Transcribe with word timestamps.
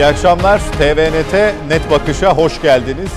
İyi 0.00 0.06
akşamlar. 0.06 0.58
TVNT 0.58 1.34
Net 1.68 1.90
Bakış'a 1.90 2.36
hoş 2.36 2.62
geldiniz. 2.62 3.12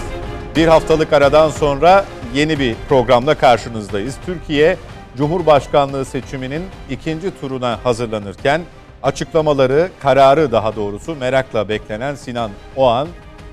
Bir 0.56 0.68
haftalık 0.68 1.14
aradan 1.14 1.50
sonra 1.50 2.06
yeni 2.34 2.60
bir 2.60 2.76
programda 2.90 3.36
karşınızdayız. 3.36 4.18
Türkiye 4.26 4.78
Cumhurbaşkanlığı 5.18 6.06
seçiminin 6.06 6.64
ikinci 6.90 7.40
turuna 7.40 7.80
hazırlanırken 7.84 8.62
açıklamaları, 9.04 9.90
kararı 10.00 10.52
daha 10.52 10.76
doğrusu 10.76 11.16
merakla 11.16 11.70
beklenen 11.70 12.16
Sinan 12.16 12.52
Oğan 12.76 13.08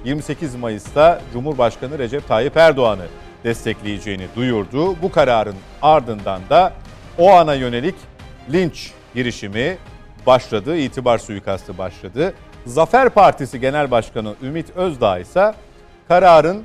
28 0.05 0.55
Mayıs'ta 0.55 1.21
Cumhurbaşkanı 1.33 1.99
Recep 1.99 2.29
Tayyip 2.29 2.57
Erdoğan'ı 2.57 3.07
destekleyeceğini 3.45 4.27
duyurdu. 4.37 5.03
Bu 5.03 5.13
kararın 5.13 5.57
ardından 5.83 6.41
da 6.51 6.73
Oğan'a 7.19 7.55
yönelik 7.55 7.95
linç 8.53 8.91
girişimi 9.15 9.77
başladı, 10.27 10.77
itibar 10.77 11.19
suikastı 11.19 11.79
başladı. 11.79 12.35
Zafer 12.67 13.11
Partisi 13.11 13.61
Genel 13.61 13.91
Başkanı 13.91 14.35
Ümit 14.43 14.77
Özdağ 14.77 15.19
ise 15.19 15.55
kararın 16.09 16.65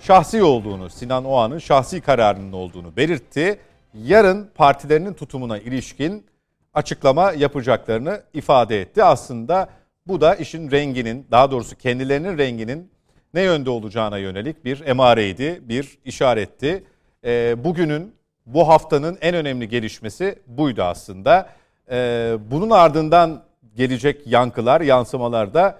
şahsi 0.00 0.42
olduğunu, 0.42 0.90
Sinan 0.90 1.24
Oğan'ın 1.24 1.58
şahsi 1.58 2.00
kararının 2.00 2.52
olduğunu 2.52 2.96
belirtti. 2.96 3.58
Yarın 3.94 4.50
partilerinin 4.54 5.12
tutumuna 5.12 5.58
ilişkin 5.58 6.26
açıklama 6.74 7.32
yapacaklarını 7.32 8.22
ifade 8.34 8.80
etti. 8.80 9.04
Aslında 9.04 9.68
bu 10.06 10.20
da 10.20 10.34
işin 10.34 10.70
renginin, 10.70 11.26
daha 11.30 11.50
doğrusu 11.50 11.76
kendilerinin 11.76 12.38
renginin 12.38 12.90
ne 13.34 13.42
yönde 13.42 13.70
olacağına 13.70 14.18
yönelik 14.18 14.64
bir 14.64 14.80
emareydi, 14.80 15.60
bir 15.62 15.98
işaretti. 16.04 16.84
Ee, 17.24 17.64
bugünün, 17.64 18.14
bu 18.46 18.68
haftanın 18.68 19.18
en 19.20 19.34
önemli 19.34 19.68
gelişmesi 19.68 20.38
buydu 20.46 20.82
aslında. 20.82 21.48
Ee, 21.90 22.36
bunun 22.50 22.70
ardından 22.70 23.42
gelecek 23.74 24.26
yankılar, 24.26 24.80
yansımalar 24.80 25.54
da 25.54 25.78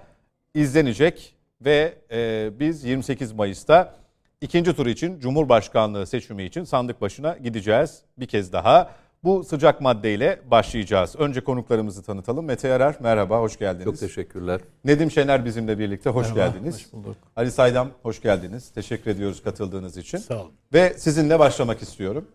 izlenecek 0.53 1.35
ve 1.61 1.93
e, 2.11 2.49
biz 2.59 2.83
28 2.83 3.31
Mayıs'ta 3.31 3.95
ikinci 4.41 4.75
tur 4.75 4.85
için 4.85 5.19
Cumhurbaşkanlığı 5.19 6.07
seçimi 6.07 6.43
için 6.43 6.63
sandık 6.63 7.01
başına 7.01 7.37
gideceğiz 7.37 8.01
bir 8.17 8.25
kez 8.27 8.53
daha. 8.53 8.91
Bu 9.23 9.43
sıcak 9.43 9.81
maddeyle 9.81 10.39
başlayacağız. 10.51 11.15
Önce 11.15 11.41
konuklarımızı 11.41 12.03
tanıtalım. 12.03 12.45
Mete 12.45 12.67
Yarar 12.67 12.95
merhaba, 12.99 13.39
hoş 13.39 13.59
geldiniz. 13.59 13.85
Çok 13.85 13.99
teşekkürler. 13.99 14.61
Nedim 14.85 15.11
Şener 15.11 15.45
bizimle 15.45 15.79
birlikte, 15.79 16.09
hoş 16.09 16.33
Merhaba, 16.35 16.57
geldiniz. 16.57 16.75
hoş 16.75 16.93
bulduk. 16.93 17.17
Ali 17.35 17.51
Saydam, 17.51 17.89
hoş 18.03 18.21
geldiniz. 18.21 18.69
Teşekkür 18.69 19.11
ediyoruz 19.11 19.43
katıldığınız 19.43 19.97
için. 19.97 20.17
Sağ 20.17 20.41
olun. 20.41 20.51
Ve 20.73 20.93
sizinle 20.97 21.39
başlamak 21.39 21.81
istiyorum. 21.81 22.25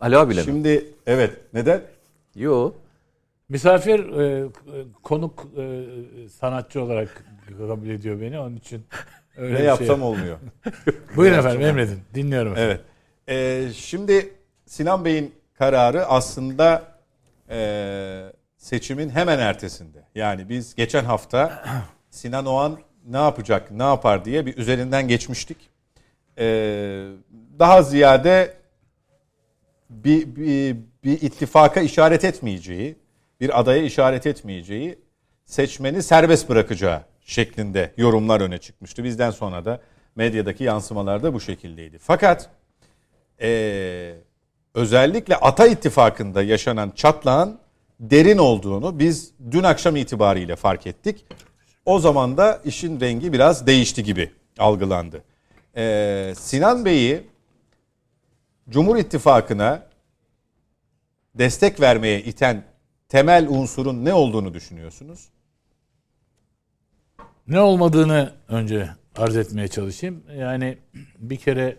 Ali 0.00 0.16
abiyle 0.16 0.40
mi? 0.40 0.44
Şimdi 0.44 0.86
evet, 1.06 1.36
neden? 1.54 1.80
Yo. 2.34 2.72
Misafir 3.48 3.98
e, 4.00 4.48
konuk 5.02 5.46
e, 5.58 5.84
sanatçı 6.28 6.82
olarak 6.82 7.24
kabul 7.58 7.88
ediyor 7.88 8.20
beni. 8.20 8.38
Onun 8.38 8.56
için 8.56 8.86
öyle 9.36 9.54
Ne 9.54 9.58
bir 9.58 9.64
yapsam 9.64 9.96
şey. 9.96 10.06
olmuyor. 10.06 10.38
Buyurun 11.16 11.38
efendim 11.38 11.60
emredin. 11.62 12.00
Dinliyorum. 12.14 12.52
efendim. 12.52 12.70
Evet. 12.70 12.80
Ee, 13.28 13.72
şimdi 13.72 14.34
Sinan 14.66 15.04
Bey'in 15.04 15.34
kararı 15.58 16.06
aslında 16.06 16.82
e, 17.50 18.32
seçimin 18.56 19.10
hemen 19.10 19.38
ertesinde. 19.38 19.98
Yani 20.14 20.48
biz 20.48 20.74
geçen 20.74 21.04
hafta 21.04 21.64
Sinan 22.10 22.46
Oğan 22.46 22.78
ne 23.06 23.16
yapacak, 23.16 23.70
ne 23.70 23.82
yapar 23.82 24.24
diye 24.24 24.46
bir 24.46 24.56
üzerinden 24.56 25.08
geçmiştik. 25.08 25.56
Ee, 26.38 27.06
daha 27.58 27.82
ziyade 27.82 28.54
bir, 29.90 30.36
bir, 30.36 30.76
bir 31.04 31.22
ittifaka 31.22 31.80
işaret 31.80 32.24
etmeyeceği, 32.24 32.96
bir 33.40 33.60
adaya 33.60 33.82
işaret 33.82 34.26
etmeyeceği, 34.26 34.98
seçmeni 35.44 36.02
serbest 36.02 36.48
bırakacağı 36.48 37.02
şeklinde 37.20 37.92
yorumlar 37.96 38.40
öne 38.40 38.58
çıkmıştı. 38.58 39.04
Bizden 39.04 39.30
sonra 39.30 39.64
da 39.64 39.80
medyadaki 40.16 40.64
yansımalar 40.64 41.22
da 41.22 41.34
bu 41.34 41.40
şekildeydi. 41.40 41.98
Fakat 41.98 42.50
ee, 43.40 44.14
özellikle 44.74 45.36
Ata 45.36 45.66
İttifakı'nda 45.66 46.42
yaşanan 46.42 46.90
çatlağın 46.90 47.58
derin 48.00 48.38
olduğunu 48.38 48.98
biz 48.98 49.32
dün 49.50 49.62
akşam 49.62 49.96
itibariyle 49.96 50.56
fark 50.56 50.86
ettik. 50.86 51.24
O 51.84 51.98
zaman 51.98 52.36
da 52.36 52.60
işin 52.64 53.00
rengi 53.00 53.32
biraz 53.32 53.66
değişti 53.66 54.02
gibi 54.02 54.30
algılandı. 54.58 55.24
Ee, 55.76 56.32
Sinan 56.36 56.84
Bey'i 56.84 57.26
Cumhur 58.68 58.96
İttifakı'na 58.96 59.86
destek 61.34 61.80
vermeye 61.80 62.22
iten 62.22 62.64
temel 63.08 63.48
unsurun 63.48 64.04
ne 64.04 64.14
olduğunu 64.14 64.54
düşünüyorsunuz? 64.54 65.28
Ne 67.48 67.60
olmadığını 67.60 68.32
önce 68.48 68.90
arz 69.16 69.36
etmeye 69.36 69.68
çalışayım. 69.68 70.22
Yani 70.36 70.78
bir 71.18 71.36
kere 71.36 71.76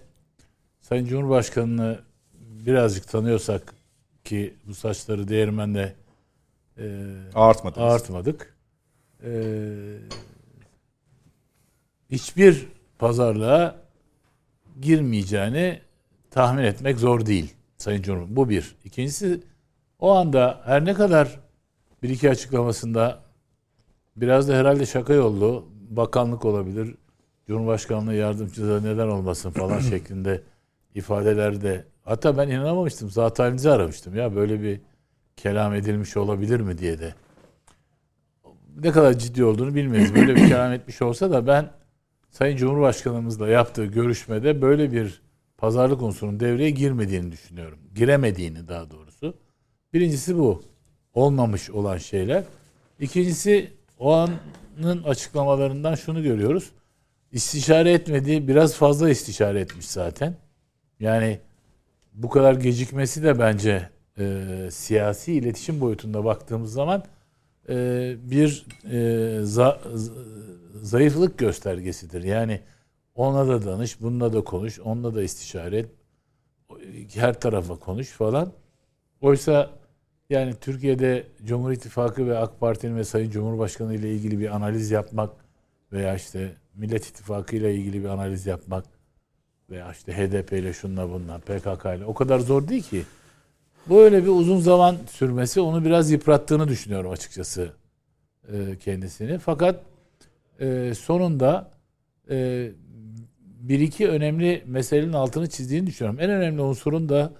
Sayın 0.82 1.06
Cumhurbaşkanı'nı 1.06 2.00
birazcık 2.40 3.08
tanıyorsak 3.08 3.74
ki 4.24 4.54
bu 4.68 4.76
saçları 4.76 5.28
değirmende 5.28 5.96
e, 6.78 7.16
Ağartmadınız. 7.36 7.92
ağartmadık. 7.92 8.58
E, 9.24 9.32
hiçbir 12.12 12.68
pazarlığa 13.00 13.76
girmeyeceğini 14.82 15.82
tahmin 16.32 16.64
etmek 16.64 16.98
zor 16.98 17.26
değil 17.26 17.54
Sayın 17.78 18.02
Cumhurbaşkanı. 18.02 18.36
Bu 18.36 18.50
bir. 18.50 18.76
İkincisi 18.86 19.42
o 20.00 20.12
anda 20.12 20.62
her 20.66 20.86
ne 20.86 20.94
kadar 20.94 21.40
bir 22.04 22.10
iki 22.10 22.30
açıklamasında 22.30 23.20
biraz 24.16 24.50
da 24.50 24.54
herhalde 24.54 24.86
şaka 24.86 25.14
yollu 25.14 25.66
bakanlık 25.90 26.46
olabilir, 26.46 26.96
Cumhurbaşkanlığı 27.48 28.14
yardımcısı 28.14 28.84
neden 28.84 29.08
olmasın 29.08 29.52
falan 29.52 29.80
şeklinde 29.90 30.42
ifadelerde 30.96 31.86
hatta 32.04 32.38
ben 32.38 32.48
inanamamıştım. 32.48 33.10
Zat 33.10 33.40
halinizi 33.40 33.70
aramıştım 33.70 34.16
ya 34.16 34.36
böyle 34.36 34.62
bir 34.62 34.82
kelam 35.38 35.74
edilmiş 35.74 36.18
olabilir 36.18 36.60
mi 36.60 36.78
diye 36.78 37.00
de. 37.00 37.14
Ne 38.84 38.92
kadar 38.92 39.14
ciddi 39.14 39.44
olduğunu 39.44 39.76
bilmeyiz. 39.76 40.16
Böyle 40.16 40.36
bir 40.36 40.48
kelam 40.48 40.72
etmiş 40.72 41.02
olsa 41.02 41.32
da 41.32 41.48
ben 41.48 41.70
Sayın 42.30 42.58
Cumhurbaşkanımızla 42.58 43.48
yaptığı 43.48 43.86
görüşmede 43.86 44.62
böyle 44.62 44.92
bir 44.92 45.22
pazarlık 45.58 46.02
unsurunun 46.02 46.40
devreye 46.40 46.70
girmediğini 46.70 47.32
düşünüyorum. 47.32 47.80
Giremediğini 47.96 48.68
daha 48.68 48.92
doğrusu. 48.92 48.99
Birincisi 49.94 50.38
bu. 50.38 50.64
Olmamış 51.14 51.70
olan 51.70 51.98
şeyler. 51.98 52.44
İkincisi 53.00 53.74
o 54.00 54.14
anın 54.14 55.04
açıklamalarından 55.04 55.96
şunu 55.96 56.24
görüyoruz. 56.24 56.72
İstişare 57.32 57.92
etmediği 57.94 58.48
biraz 58.48 58.76
fazla 58.76 59.10
istişare 59.10 59.60
etmiş 59.60 59.88
zaten. 59.88 60.36
Yani 61.00 61.40
bu 62.14 62.30
kadar 62.30 62.54
gecikmesi 62.54 63.24
de 63.24 63.40
bence 63.40 63.90
e, 64.20 64.46
siyasi 64.72 65.34
iletişim 65.34 65.82
boyutunda 65.82 66.26
baktığımız 66.26 66.74
zaman 66.74 67.04
e, 67.70 68.16
bir 68.24 68.66
e, 68.86 68.98
za- 69.44 69.80
zayıflık 70.82 71.38
göstergesidir. 71.38 72.24
Yani 72.24 72.62
ona 73.16 73.48
da 73.48 73.66
danış, 73.66 74.02
bununla 74.02 74.34
da 74.34 74.44
konuş, 74.44 74.80
onunla 74.80 75.16
da 75.16 75.24
istişare 75.24 75.78
et, 75.78 75.90
her 77.16 77.40
tarafa 77.40 77.76
konuş 77.76 78.08
falan. 78.08 78.52
Oysa 79.22 79.79
yani 80.30 80.54
Türkiye'de 80.62 81.28
Cumhur 81.46 81.72
İttifakı 81.72 82.28
ve 82.28 82.38
AK 82.38 82.60
Parti'nin 82.60 82.96
ve 82.96 83.04
Sayın 83.04 83.30
Cumhurbaşkanı 83.30 83.96
ile 83.96 84.14
ilgili 84.14 84.40
bir 84.40 84.56
analiz 84.56 84.92
yapmak 84.92 85.30
veya 85.92 86.16
işte 86.16 86.52
Millet 86.76 87.08
İttifakı 87.08 87.56
ile 87.56 87.76
ilgili 87.76 88.04
bir 88.04 88.10
analiz 88.10 88.46
yapmak 88.46 88.86
veya 89.70 89.92
işte 89.92 90.14
HDP 90.14 90.54
ile 90.54 90.74
şunla 90.74 91.10
bunla 91.10 91.38
PKK 91.38 91.86
ile 91.86 92.06
o 92.06 92.14
kadar 92.14 92.40
zor 92.40 92.68
değil 92.68 92.84
ki. 92.84 93.04
Böyle 93.90 94.24
bir 94.24 94.30
uzun 94.30 94.60
zaman 94.60 94.98
sürmesi 95.12 95.62
onu 95.62 95.86
biraz 95.86 96.12
yıprattığını 96.12 96.68
düşünüyorum 96.68 97.12
açıkçası 97.12 97.72
e, 98.54 98.78
kendisini. 98.80 99.38
Fakat 99.38 99.82
e, 100.60 100.94
sonunda 100.94 101.72
e, 102.30 102.70
bir 103.60 103.80
iki 103.80 104.10
önemli 104.10 104.64
meselenin 104.68 105.14
altını 105.14 105.50
çizdiğini 105.50 105.88
düşünüyorum. 105.88 106.20
En 106.22 106.30
önemli 106.30 106.62
unsurun 106.62 107.10
da 107.10 107.34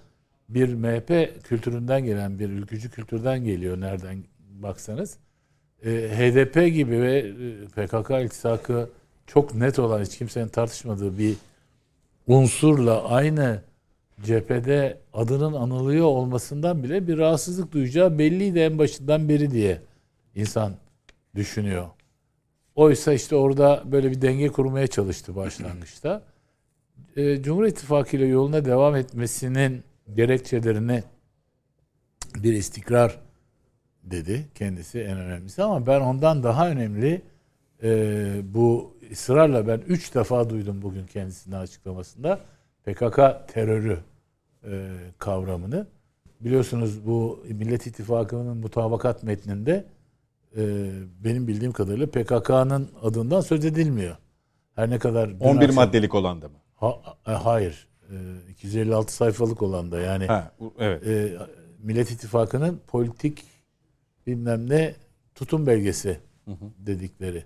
bir 0.54 0.74
MHP 0.74 1.42
kültüründen 1.44 2.04
gelen 2.04 2.38
bir 2.38 2.48
ülkücü 2.50 2.90
kültürden 2.90 3.44
geliyor 3.44 3.80
nereden 3.80 4.24
baksanız. 4.50 5.16
E, 5.84 5.90
HDP 5.90 6.74
gibi 6.74 7.02
ve 7.02 7.18
e, 7.18 7.66
PKK 7.66 8.10
iltisakı 8.10 8.90
çok 9.26 9.54
net 9.54 9.78
olan 9.78 10.02
hiç 10.02 10.18
kimsenin 10.18 10.48
tartışmadığı 10.48 11.18
bir 11.18 11.36
unsurla 12.26 13.04
aynı 13.04 13.62
cephede 14.24 14.98
adının 15.12 15.52
anılıyor 15.52 16.06
olmasından 16.06 16.82
bile 16.82 17.08
bir 17.08 17.18
rahatsızlık 17.18 17.72
duyacağı 17.72 18.18
belliydi 18.18 18.58
en 18.58 18.78
başından 18.78 19.28
beri 19.28 19.50
diye 19.50 19.80
insan 20.34 20.72
düşünüyor. 21.34 21.86
Oysa 22.74 23.12
işte 23.12 23.36
orada 23.36 23.82
böyle 23.84 24.10
bir 24.10 24.22
denge 24.22 24.48
kurmaya 24.48 24.86
çalıştı 24.86 25.36
başlangıçta. 25.36 26.22
E, 27.16 27.42
Cumhur 27.42 27.64
İttifakı 27.64 28.16
ile 28.16 28.26
yoluna 28.26 28.64
devam 28.64 28.96
etmesinin 28.96 29.82
gerekçelerini 30.16 31.02
bir 32.36 32.52
istikrar 32.52 33.18
dedi 34.02 34.48
kendisi 34.54 35.00
en 35.00 35.18
önemlisi 35.18 35.62
ama 35.62 35.86
ben 35.86 36.00
ondan 36.00 36.42
daha 36.42 36.68
önemli 36.70 37.22
e, 37.82 38.40
bu 38.54 38.96
ısrarla 39.12 39.66
ben 39.68 39.78
üç 39.78 40.14
defa 40.14 40.50
duydum 40.50 40.82
bugün 40.82 41.06
kendisinden 41.06 41.60
açıklamasında 41.60 42.40
PKK 42.84 43.18
terörü 43.54 43.98
e, 44.64 44.90
kavramını. 45.18 45.86
Biliyorsunuz 46.40 47.06
bu 47.06 47.44
Millet 47.48 47.86
İttifakı'nın 47.86 48.56
mutabakat 48.56 49.22
metninde 49.22 49.84
e, 50.56 50.90
benim 51.24 51.48
bildiğim 51.48 51.72
kadarıyla 51.72 52.06
PKK'nın 52.06 52.88
adından 53.02 53.40
söz 53.40 53.64
edilmiyor. 53.64 54.16
Her 54.74 54.90
ne 54.90 54.98
kadar 54.98 55.30
dün 55.30 55.44
11 55.44 55.64
akşam- 55.68 55.74
maddelik 55.74 56.14
olan 56.14 56.42
da 56.42 56.48
mı? 56.48 56.54
Ha- 56.74 57.00
e, 57.26 57.30
hayır. 57.30 57.88
E, 58.10 58.50
256 58.50 59.14
sayfalık 59.14 59.62
olan 59.62 59.92
da 59.92 60.00
yani 60.00 60.26
Ha, 60.26 60.52
evet. 60.78 61.06
e, 61.06 61.38
Millet 61.82 62.10
İttifakı'nın 62.10 62.80
politik 62.86 63.44
bilmem 64.26 64.70
ne 64.70 64.94
tutum 65.34 65.66
belgesi 65.66 66.20
dedikleri. 66.78 67.44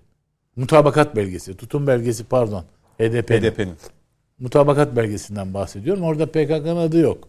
Mutabakat 0.55 1.15
belgesi. 1.15 1.57
Tutum 1.57 1.87
belgesi 1.87 2.23
pardon. 2.23 2.63
HDP'nin. 2.97 3.41
HDP'nin. 3.41 3.75
Mutabakat 4.39 4.95
belgesinden 4.95 5.53
bahsediyorum. 5.53 6.03
Orada 6.03 6.25
PKK'nın 6.25 6.77
adı 6.77 6.97
yok. 6.97 7.27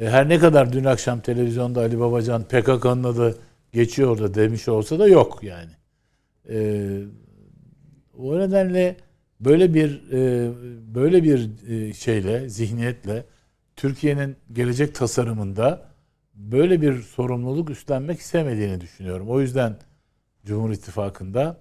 E, 0.00 0.10
her 0.10 0.28
ne 0.28 0.38
kadar 0.38 0.72
dün 0.72 0.84
akşam 0.84 1.20
televizyonda 1.20 1.80
Ali 1.80 2.00
Babacan 2.00 2.42
PKK'nın 2.42 3.04
adı 3.04 3.38
geçiyor 3.72 4.10
orada 4.10 4.34
demiş 4.34 4.68
olsa 4.68 4.98
da 4.98 5.08
yok 5.08 5.38
yani. 5.42 5.70
E, 6.50 6.88
o 8.18 8.38
nedenle 8.38 8.96
böyle 9.40 9.74
bir 9.74 10.12
e, 10.12 10.50
böyle 10.94 11.22
bir 11.22 11.68
e, 11.68 11.92
şeyle 11.92 12.48
zihniyetle 12.48 13.24
Türkiye'nin 13.76 14.36
gelecek 14.52 14.94
tasarımında 14.94 15.88
böyle 16.34 16.82
bir 16.82 17.02
sorumluluk 17.02 17.70
üstlenmek 17.70 18.20
istemediğini 18.20 18.80
düşünüyorum. 18.80 19.28
O 19.28 19.40
yüzden 19.40 19.76
Cumhur 20.46 20.70
İttifakı'nda 20.70 21.56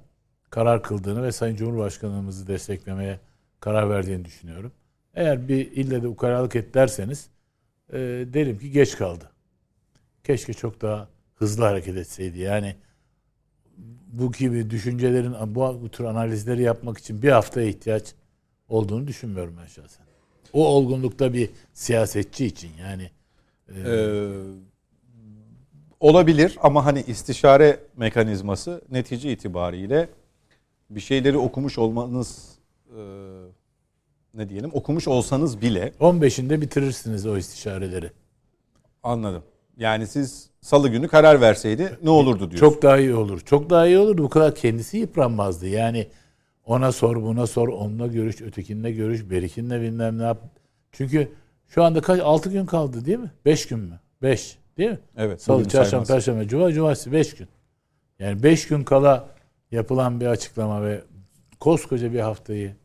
karar 0.49 0.83
kıldığını 0.83 1.23
ve 1.23 1.31
Sayın 1.31 1.55
Cumhurbaşkanımızı 1.55 2.47
desteklemeye 2.47 3.19
karar 3.59 3.89
verdiğini 3.89 4.25
düşünüyorum. 4.25 4.71
Eğer 5.13 5.47
bir 5.47 5.71
ille 5.71 6.03
de 6.03 6.07
ukalalık 6.07 6.55
et 6.55 6.73
derseniz 6.73 7.29
e, 7.93 7.97
derim 8.33 8.59
ki 8.59 8.71
geç 8.71 8.97
kaldı. 8.97 9.31
Keşke 10.23 10.53
çok 10.53 10.81
daha 10.81 11.09
hızlı 11.35 11.63
hareket 11.65 11.97
etseydi. 11.97 12.39
Yani 12.39 12.75
bu 14.13 14.31
gibi 14.31 14.69
düşüncelerin 14.69 15.55
bu, 15.55 15.89
tür 15.89 16.03
analizleri 16.03 16.61
yapmak 16.61 16.97
için 16.97 17.21
bir 17.21 17.29
haftaya 17.29 17.67
ihtiyaç 17.67 18.13
olduğunu 18.69 19.07
düşünmüyorum 19.07 19.55
ben 19.61 19.67
şahsen. 19.67 20.05
O 20.53 20.67
olgunlukta 20.67 21.33
bir 21.33 21.49
siyasetçi 21.73 22.45
için 22.45 22.69
yani 22.79 23.11
Ee, 23.75 24.29
olabilir 25.99 26.57
ama 26.61 26.85
hani 26.85 27.03
istişare 27.07 27.79
mekanizması 27.97 28.81
netice 28.91 29.31
itibariyle 29.31 30.09
bir 30.89 30.99
şeyleri 30.99 31.37
okumuş 31.37 31.77
olmanız 31.77 32.59
e, 32.89 32.99
ne 34.33 34.49
diyelim 34.49 34.69
okumuş 34.73 35.07
olsanız 35.07 35.61
bile 35.61 35.93
15'inde 35.99 36.61
bitirirsiniz 36.61 37.25
o 37.25 37.37
istişareleri. 37.37 38.11
anladım. 39.03 39.43
Yani 39.77 40.07
siz 40.07 40.46
salı 40.61 40.89
günü 40.89 41.07
karar 41.07 41.41
verseydi 41.41 41.97
ne 42.03 42.09
olurdu 42.09 42.39
diyorsun. 42.39 42.57
Çok 42.57 42.81
daha 42.81 42.97
iyi 42.97 43.15
olur. 43.15 43.39
Çok 43.39 43.69
daha 43.69 43.87
iyi 43.87 43.97
olurdu. 43.97 44.23
Bu 44.23 44.29
kadar 44.29 44.55
kendisi 44.55 44.97
yıpranmazdı. 44.97 45.67
Yani 45.67 46.07
ona 46.65 46.91
sor, 46.91 47.21
buna 47.21 47.47
sor, 47.47 47.67
onunla 47.67 48.07
görüş, 48.07 48.41
ötekinle 48.41 48.91
görüş, 48.91 49.29
berikinle 49.29 49.81
bilmem 49.81 50.17
ne 50.17 50.23
yap. 50.23 50.41
Çünkü 50.91 51.31
şu 51.67 51.83
anda 51.83 52.01
kaç? 52.01 52.19
6 52.19 52.49
gün 52.49 52.65
kaldı 52.65 53.05
değil 53.05 53.19
mi? 53.19 53.31
5 53.45 53.67
gün 53.67 53.79
mü? 53.79 53.99
5 54.21 54.57
değil 54.77 54.89
mi? 54.89 54.99
Evet. 55.17 55.41
Salı, 55.41 55.67
çarşamba, 55.67 56.05
perşembe, 56.05 56.47
cuma, 56.47 56.73
cumartesi 56.73 57.11
5 57.11 57.35
gün. 57.35 57.47
Yani 58.19 58.43
5 58.43 58.67
gün 58.67 58.83
kala 58.83 59.27
yapılan 59.71 60.21
bir 60.21 60.25
açıklama 60.25 60.85
ve 60.85 61.01
koskoca 61.59 62.13
bir 62.13 62.19
haftayı 62.19 62.75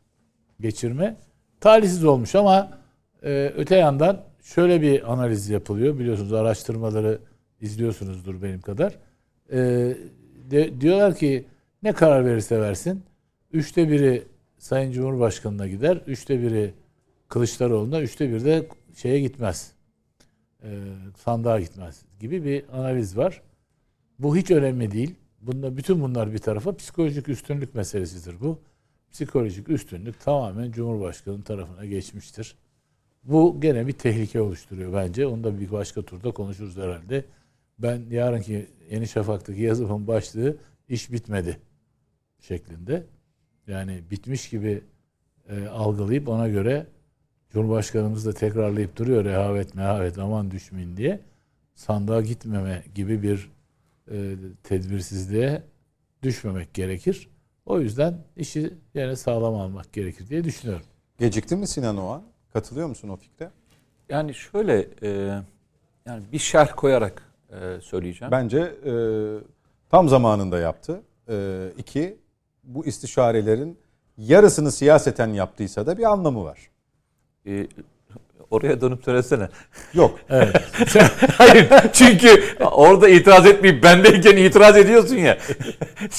geçirme 0.60 1.16
talihsiz 1.60 2.04
olmuş 2.04 2.34
ama 2.34 2.78
e, 3.22 3.52
öte 3.56 3.76
yandan 3.76 4.20
şöyle 4.42 4.82
bir 4.82 5.12
analiz 5.12 5.48
yapılıyor. 5.48 5.98
Biliyorsunuz 5.98 6.32
araştırmaları 6.32 7.18
izliyorsunuzdur 7.62 8.42
benim 8.42 8.60
kadar. 8.60 8.98
E, 9.52 9.58
de, 10.50 10.80
diyorlar 10.80 11.16
ki 11.16 11.44
ne 11.82 11.92
karar 11.92 12.26
verirse 12.26 12.60
versin. 12.60 13.02
Üçte 13.52 13.90
biri 13.90 14.22
Sayın 14.58 14.92
Cumhurbaşkanı'na 14.92 15.68
gider. 15.68 16.02
Üçte 16.06 16.42
biri 16.42 16.74
Kılıçdaroğlu'na. 17.28 18.02
Üçte 18.02 18.28
biri 18.28 18.44
de 18.44 18.68
şeye 18.96 19.20
gitmez. 19.20 19.72
E, 20.62 20.68
sandığa 21.16 21.60
gitmez 21.60 22.02
gibi 22.20 22.44
bir 22.44 22.64
analiz 22.78 23.16
var. 23.16 23.42
Bu 24.18 24.36
hiç 24.36 24.50
önemli 24.50 24.90
değil. 24.90 25.14
Bunda 25.40 25.76
bütün 25.76 26.00
bunlar 26.00 26.32
bir 26.32 26.38
tarafa 26.38 26.76
psikolojik 26.76 27.28
üstünlük 27.28 27.74
meselesidir 27.74 28.40
bu. 28.40 28.58
Psikolojik 29.12 29.68
üstünlük 29.68 30.20
tamamen 30.20 30.72
Cumhurbaşkanı 30.72 31.42
tarafına 31.42 31.84
geçmiştir. 31.84 32.56
Bu 33.24 33.60
gene 33.60 33.86
bir 33.86 33.92
tehlike 33.92 34.40
oluşturuyor 34.40 34.92
bence. 34.92 35.26
Onu 35.26 35.44
da 35.44 35.60
bir 35.60 35.72
başka 35.72 36.02
turda 36.02 36.30
konuşuruz 36.30 36.76
herhalde. 36.76 37.24
Ben 37.78 38.02
yarınki 38.10 38.66
Yeni 38.90 39.08
Şafak'taki 39.08 39.62
yazımın 39.62 40.06
başlığı 40.06 40.56
iş 40.88 41.12
bitmedi 41.12 41.58
şeklinde. 42.40 43.06
Yani 43.66 44.02
bitmiş 44.10 44.48
gibi 44.48 44.84
e, 45.48 45.66
algılayıp 45.66 46.28
ona 46.28 46.48
göre 46.48 46.86
Cumhurbaşkanımız 47.50 48.26
da 48.26 48.32
tekrarlayıp 48.32 48.96
duruyor 48.96 49.24
rehavet 49.24 49.74
mehavet 49.74 50.18
aman 50.18 50.50
düşmeyin 50.50 50.96
diye 50.96 51.20
sandığa 51.74 52.20
gitmeme 52.20 52.84
gibi 52.94 53.22
bir 53.22 53.50
e, 54.10 54.34
tedbirsizliğe 54.62 55.62
düşmemek 56.22 56.74
gerekir. 56.74 57.28
O 57.66 57.80
yüzden 57.80 58.18
işi 58.36 58.74
yine 58.94 59.16
sağlam 59.16 59.54
almak 59.54 59.92
gerekir 59.92 60.28
diye 60.28 60.44
düşünüyorum. 60.44 60.86
Gecikti 61.18 61.56
mi 61.56 61.66
Sinan 61.66 61.96
Oğan? 61.96 62.22
Katılıyor 62.52 62.88
musun 62.88 63.08
o 63.08 63.16
fikre? 63.16 63.50
Yani 64.08 64.34
şöyle 64.34 64.88
e, 65.02 65.08
yani 66.06 66.24
bir 66.32 66.38
şerh 66.38 66.72
koyarak 66.76 67.31
e, 67.52 67.80
söyleyeceğim. 67.80 68.32
Bence 68.32 68.58
e, 68.58 68.92
tam 69.90 70.08
zamanında 70.08 70.58
yaptı. 70.58 71.02
E, 71.28 71.66
iki, 71.78 72.18
bu 72.64 72.86
istişarelerin 72.86 73.78
yarısını 74.18 74.72
siyaseten 74.72 75.28
yaptıysa 75.28 75.86
da 75.86 75.98
bir 75.98 76.04
anlamı 76.12 76.44
var. 76.44 76.58
E, 77.46 77.66
oraya 78.50 78.80
dönüp 78.80 79.04
söylesene. 79.04 79.48
Yok. 79.94 80.18
Hayır 81.38 81.68
çünkü 81.92 82.42
orada 82.60 83.08
itiraz 83.08 83.46
etmeyip 83.46 83.82
bendeyken 83.82 84.36
itiraz 84.36 84.76
ediyorsun 84.76 85.16
ya. 85.16 85.38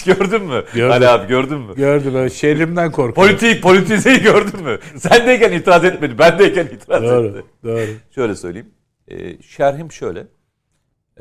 gördün 0.06 0.44
mü? 0.44 0.64
Gördüm. 0.74 0.92
Ali 0.92 1.08
abi 1.08 1.28
gördün 1.28 1.60
mü? 1.60 1.76
Gördüm 1.76 2.14
ben 2.16 2.28
şehrimden 2.28 2.92
korkuyorum. 2.92 3.14
Politik, 3.40 3.64
politizeyi 3.64 4.22
gördün 4.22 4.64
mü? 4.64 4.80
Sendeyken 4.98 5.52
itiraz 5.52 5.86
etmedi, 5.86 6.18
bendeyken 6.18 6.66
itiraz 6.66 7.04
etti. 7.04 7.12
Doğru, 7.12 7.44
doğru. 7.64 7.86
Şöyle 8.16 8.36
söyleyeyim. 8.36 8.70
E, 9.08 9.42
şerhim 9.42 9.92
şöyle. 9.92 10.28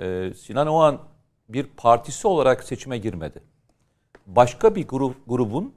E, 0.01 0.33
Sinan 0.37 0.67
Oğan 0.67 0.99
bir 1.49 1.67
partisi 1.77 2.29
olarak 2.29 2.65
seçime 2.65 2.99
girmedi. 2.99 3.43
Başka 4.27 4.75
bir 4.75 4.89
grup, 4.89 5.17
grubun 5.27 5.73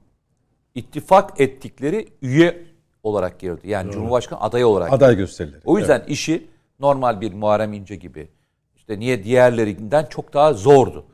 ittifak 0.74 1.40
ettikleri 1.40 2.08
üye 2.22 2.66
olarak 3.02 3.40
girdi. 3.40 3.68
Yani 3.68 3.92
Cumhurbaşkanı 3.92 4.40
adayı 4.40 4.66
olarak 4.66 4.92
Aday 4.92 5.16
gösterileri. 5.16 5.60
o 5.64 5.78
yüzden 5.78 6.04
işi 6.08 6.46
normal 6.80 7.20
bir 7.20 7.32
Muharrem 7.32 7.72
İnce 7.72 7.96
gibi 7.96 8.28
işte 8.76 8.98
niye 8.98 9.24
diğerlerinden 9.24 10.04
çok 10.04 10.34
daha 10.34 10.52
zordu. 10.52 11.04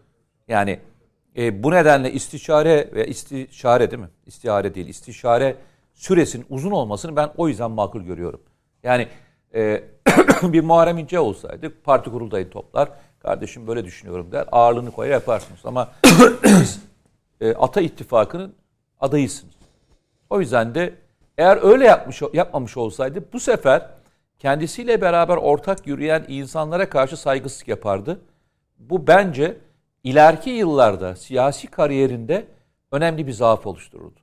Yani 0.49 0.79
e, 1.37 1.63
bu 1.63 1.71
nedenle 1.71 2.13
istişare 2.13 2.91
ve 2.95 3.07
istişare 3.07 3.91
değil 3.91 4.03
mi? 4.03 4.09
İstihare 4.27 4.75
değil, 4.75 4.89
istişare 4.89 5.57
süresinin 5.95 6.47
uzun 6.51 6.71
olmasını 6.71 7.17
ben 7.17 7.31
o 7.37 7.49
yüzden 7.49 7.71
makul 7.71 8.03
görüyorum. 8.03 8.41
Yani 8.83 9.09
e, 9.55 9.85
bir 10.43 10.61
Muharrem 10.61 10.99
İnce 10.99 11.21
olsaydı 11.21 11.83
parti 11.85 12.11
kurultayı 12.11 12.51
toplar. 12.51 12.89
Kardeşim 13.19 13.67
böyle 13.67 13.85
düşünüyorum 13.85 14.33
der. 14.33 14.47
Ağırlığını 14.53 14.91
koyar 14.91 15.11
yaparsınız. 15.11 15.61
Ama 15.65 15.93
siz 16.45 16.83
e, 17.41 17.55
Ata 17.55 17.81
İttifakı'nın 17.81 18.55
adayısınız. 19.01 19.55
O 20.31 20.41
yüzden 20.41 20.75
de 20.75 20.95
eğer 21.39 21.59
öyle 21.63 21.85
yapmış 21.85 22.23
yapmamış 22.33 22.77
olsaydı 22.77 23.25
bu 23.33 23.41
sefer 23.41 23.87
kendisiyle 24.39 25.01
beraber 25.01 25.37
ortak 25.37 25.87
yürüyen 25.87 26.25
insanlara 26.29 26.89
karşı 26.89 27.17
saygısızlık 27.17 27.69
yapardı. 27.69 28.21
Bu 28.79 29.07
bence 29.07 29.57
ileriki 30.05 30.51
yıllarda 30.51 31.17
siyasi 31.17 31.67
kariyerinde 31.67 32.47
önemli 32.93 33.27
bir 33.27 33.33
zaaf 33.33 33.67
oluştururdu. 33.67 34.21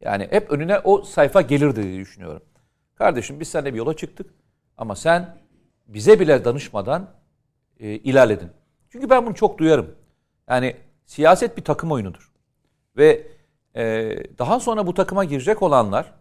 Yani 0.00 0.28
hep 0.30 0.50
önüne 0.50 0.78
o 0.78 1.02
sayfa 1.02 1.40
gelirdi 1.40 1.82
diye 1.82 2.00
düşünüyorum. 2.00 2.42
Kardeşim 2.94 3.40
biz 3.40 3.48
seninle 3.48 3.72
bir 3.72 3.78
yola 3.78 3.96
çıktık 3.96 4.41
ama 4.78 4.96
sen 4.96 5.36
bize 5.86 6.20
bile 6.20 6.44
danışmadan 6.44 7.10
e, 7.80 7.88
ilerledin. 7.88 8.50
Çünkü 8.90 9.10
ben 9.10 9.26
bunu 9.26 9.34
çok 9.34 9.58
duyarım. 9.58 9.94
Yani 10.48 10.76
siyaset 11.06 11.56
bir 11.56 11.64
takım 11.64 11.92
oyunudur. 11.92 12.32
Ve 12.96 13.26
e, 13.76 14.14
daha 14.38 14.60
sonra 14.60 14.86
bu 14.86 14.94
takıma 14.94 15.24
girecek 15.24 15.62
olanlar 15.62 16.12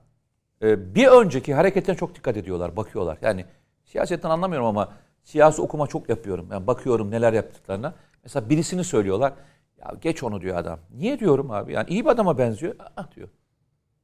e, 0.62 0.96
bir 0.96 1.08
önceki 1.08 1.54
hareketine 1.54 1.96
çok 1.96 2.16
dikkat 2.16 2.38
ediyorlar, 2.38 2.76
bakıyorlar. 2.78 3.18
Yani 3.22 3.46
siyasetten 3.86 4.30
anlamıyorum 4.30 4.68
ama 4.68 4.94
siyasi 5.24 5.62
okuma 5.62 5.88
çok 5.88 6.10
yapıyorum. 6.10 6.48
Yani 6.52 6.68
bakıyorum 6.68 7.12
neler 7.12 7.34
yaptıklarına. 7.34 7.94
Mesela 8.24 8.50
birisini 8.50 8.84
söylüyorlar. 8.84 9.34
Ya 9.78 9.94
geç 10.02 10.24
onu 10.24 10.42
diyor 10.42 10.58
adam. 10.58 10.80
Niye 10.96 11.20
diyorum 11.20 11.52
abi? 11.52 11.74
Yani 11.74 11.90
iyi 11.90 12.06
bir 12.06 12.10
adama 12.10 12.38
benziyor. 12.38 12.76
Ah 12.98 13.16
diyor. 13.16 13.30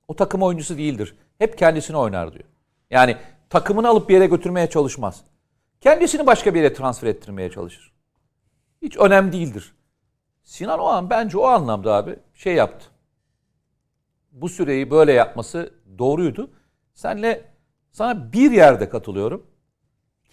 O 0.07 0.15
takım 0.15 0.43
oyuncusu 0.43 0.77
değildir. 0.77 1.15
Hep 1.37 1.57
kendisini 1.57 1.97
oynar 1.97 2.33
diyor. 2.33 2.45
Yani 2.91 3.17
takımını 3.49 3.87
alıp 3.87 4.09
bir 4.09 4.13
yere 4.13 4.25
götürmeye 4.25 4.69
çalışmaz. 4.69 5.23
Kendisini 5.81 6.25
başka 6.25 6.53
bir 6.53 6.59
yere 6.59 6.73
transfer 6.73 7.07
ettirmeye 7.07 7.51
çalışır. 7.51 7.93
Hiç 8.81 8.97
önemli 8.97 9.31
değildir. 9.31 9.75
Sinan 10.43 10.79
o 10.79 10.85
an 10.85 11.09
bence 11.09 11.37
o 11.37 11.43
anlamda 11.45 11.93
abi 11.93 12.15
şey 12.33 12.53
yaptı. 12.55 12.85
Bu 14.31 14.49
süreyi 14.49 14.91
böyle 14.91 15.13
yapması 15.13 15.73
doğruydu. 15.99 16.51
Senle 16.93 17.45
sana 17.91 18.33
bir 18.33 18.51
yerde 18.51 18.89
katılıyorum. 18.89 19.45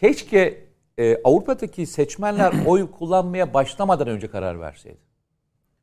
Keşke 0.00 0.64
e, 0.98 1.22
Avrupa'daki 1.24 1.86
seçmenler 1.86 2.54
oy 2.66 2.90
kullanmaya 2.90 3.54
başlamadan 3.54 4.08
önce 4.08 4.30
karar 4.30 4.60
verseydi. 4.60 5.00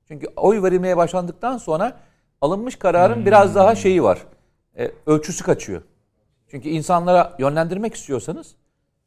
Çünkü 0.07 0.27
oy 0.35 0.63
verilmeye 0.63 0.97
başlandıktan 0.97 1.57
sonra 1.57 1.99
alınmış 2.41 2.75
kararın 2.75 3.25
biraz 3.25 3.55
daha 3.55 3.75
şeyi 3.75 4.03
var. 4.03 4.19
E, 4.77 4.91
ölçüsü 5.05 5.43
kaçıyor. 5.43 5.81
Çünkü 6.51 6.69
insanlara 6.69 7.35
yönlendirmek 7.39 7.95
istiyorsanız 7.95 8.55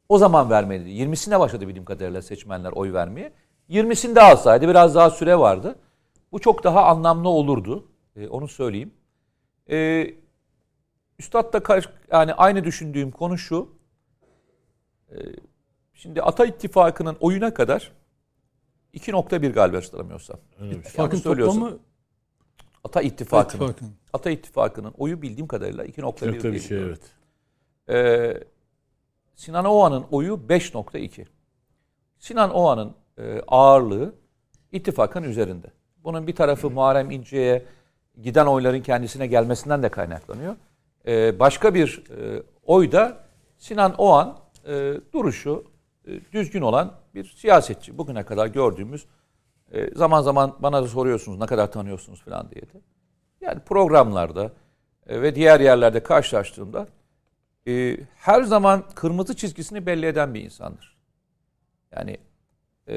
o 0.09 0.17
zaman 0.17 0.49
vermeli. 0.49 0.89
20'sine 0.89 1.39
başladı 1.39 1.67
bildiğim 1.67 1.85
kadarıyla 1.85 2.21
seçmenler 2.21 2.71
oy 2.71 2.93
vermeye. 2.93 3.33
20'sinde 3.69 4.19
alsaydı 4.19 4.67
biraz 4.67 4.95
daha 4.95 5.09
süre 5.09 5.39
vardı. 5.39 5.75
Bu 6.31 6.39
çok 6.39 6.63
daha 6.63 6.85
anlamlı 6.85 7.29
olurdu. 7.29 7.87
E, 8.15 8.27
onu 8.27 8.47
söyleyeyim. 8.47 8.93
E, 9.69 10.07
Üstad 11.19 11.53
da 11.53 11.81
yani 12.11 12.33
aynı 12.33 12.63
düşündüğüm 12.63 13.11
konu 13.11 13.37
şu. 13.37 13.69
E, 15.11 15.15
şimdi 15.93 16.21
Ata 16.21 16.45
İttifakı'nın 16.45 17.17
oyuna 17.19 17.53
kadar 17.53 17.91
2.1 18.93 19.51
galiba 19.51 19.77
hatırlamıyorsam. 19.77 20.37
İttifakın 20.71 21.17
söylüyorsun. 21.17 21.59
toplamı 21.59 21.79
Ata 22.83 23.01
İttifakı'nın. 23.01 23.63
İttifakın. 23.63 23.95
Ata 24.13 24.29
İttifakı'nın 24.29 24.93
oyu 24.97 25.21
bildiğim 25.21 25.47
kadarıyla 25.47 25.85
2.1 25.85 26.01
Yok 26.01 26.21
da 26.21 26.33
bir 26.33 26.41
diye 26.41 26.59
şey 26.59 26.77
evet. 26.77 27.14
Ee, 27.89 28.43
Sinan 29.35 29.65
Oğan'ın 29.65 30.05
oyu 30.11 30.33
5.2. 30.49 31.25
Sinan 32.19 32.53
Oğan'ın 32.53 32.93
e, 33.17 33.41
ağırlığı 33.47 34.15
ittifakın 34.71 35.23
üzerinde. 35.23 35.67
Bunun 36.03 36.27
bir 36.27 36.35
tarafı 36.35 36.69
Muharrem 36.69 37.11
İnce'ye 37.11 37.65
giden 38.21 38.45
oyların 38.45 38.81
kendisine 38.81 39.27
gelmesinden 39.27 39.83
de 39.83 39.89
kaynaklanıyor. 39.89 40.55
Ee, 41.07 41.39
başka 41.39 41.73
bir 41.73 42.03
e, 42.09 42.43
oy 42.65 42.91
da 42.91 43.17
Sinan 43.57 43.95
Oğan 43.97 44.37
e, 44.67 44.93
duruşu 45.13 45.63
e, 46.07 46.31
düzgün 46.31 46.61
olan 46.61 46.91
bir 47.15 47.25
siyasetçi. 47.25 47.97
Bugüne 47.97 48.23
kadar 48.23 48.47
gördüğümüz 48.47 49.05
e, 49.71 49.95
zaman 49.95 50.21
zaman 50.21 50.55
bana 50.59 50.83
da 50.83 50.87
soruyorsunuz 50.87 51.39
ne 51.39 51.45
kadar 51.45 51.71
tanıyorsunuz 51.71 52.21
falan 52.21 52.49
diye 52.51 52.61
de. 52.61 52.81
Yani 53.41 53.59
programlarda 53.59 54.51
e, 55.07 55.21
ve 55.21 55.35
diğer 55.35 55.59
yerlerde 55.59 56.03
karşılaştığımda 56.03 56.87
e, 57.67 57.97
her 58.15 58.43
zaman 58.43 58.83
kırmızı 58.95 59.35
çizgisini 59.35 59.85
belli 59.85 60.05
eden 60.05 60.33
bir 60.33 60.41
insandır. 60.41 60.97
Yani 61.95 62.17
e, 62.87 62.95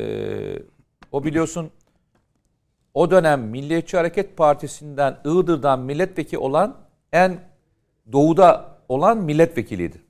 o 1.12 1.25
biliyorsun 1.25 1.70
o 2.94 3.10
dönem 3.10 3.40
Milliyetçi 3.40 3.96
Hareket 3.96 4.37
Partisi'nden 4.37 5.18
Iğdır'dan 5.25 5.80
milletvekili 5.80 6.38
olan 6.38 6.76
en 7.12 7.40
doğuda 8.12 8.78
olan 8.88 9.18
milletvekiliydi. 9.18 10.02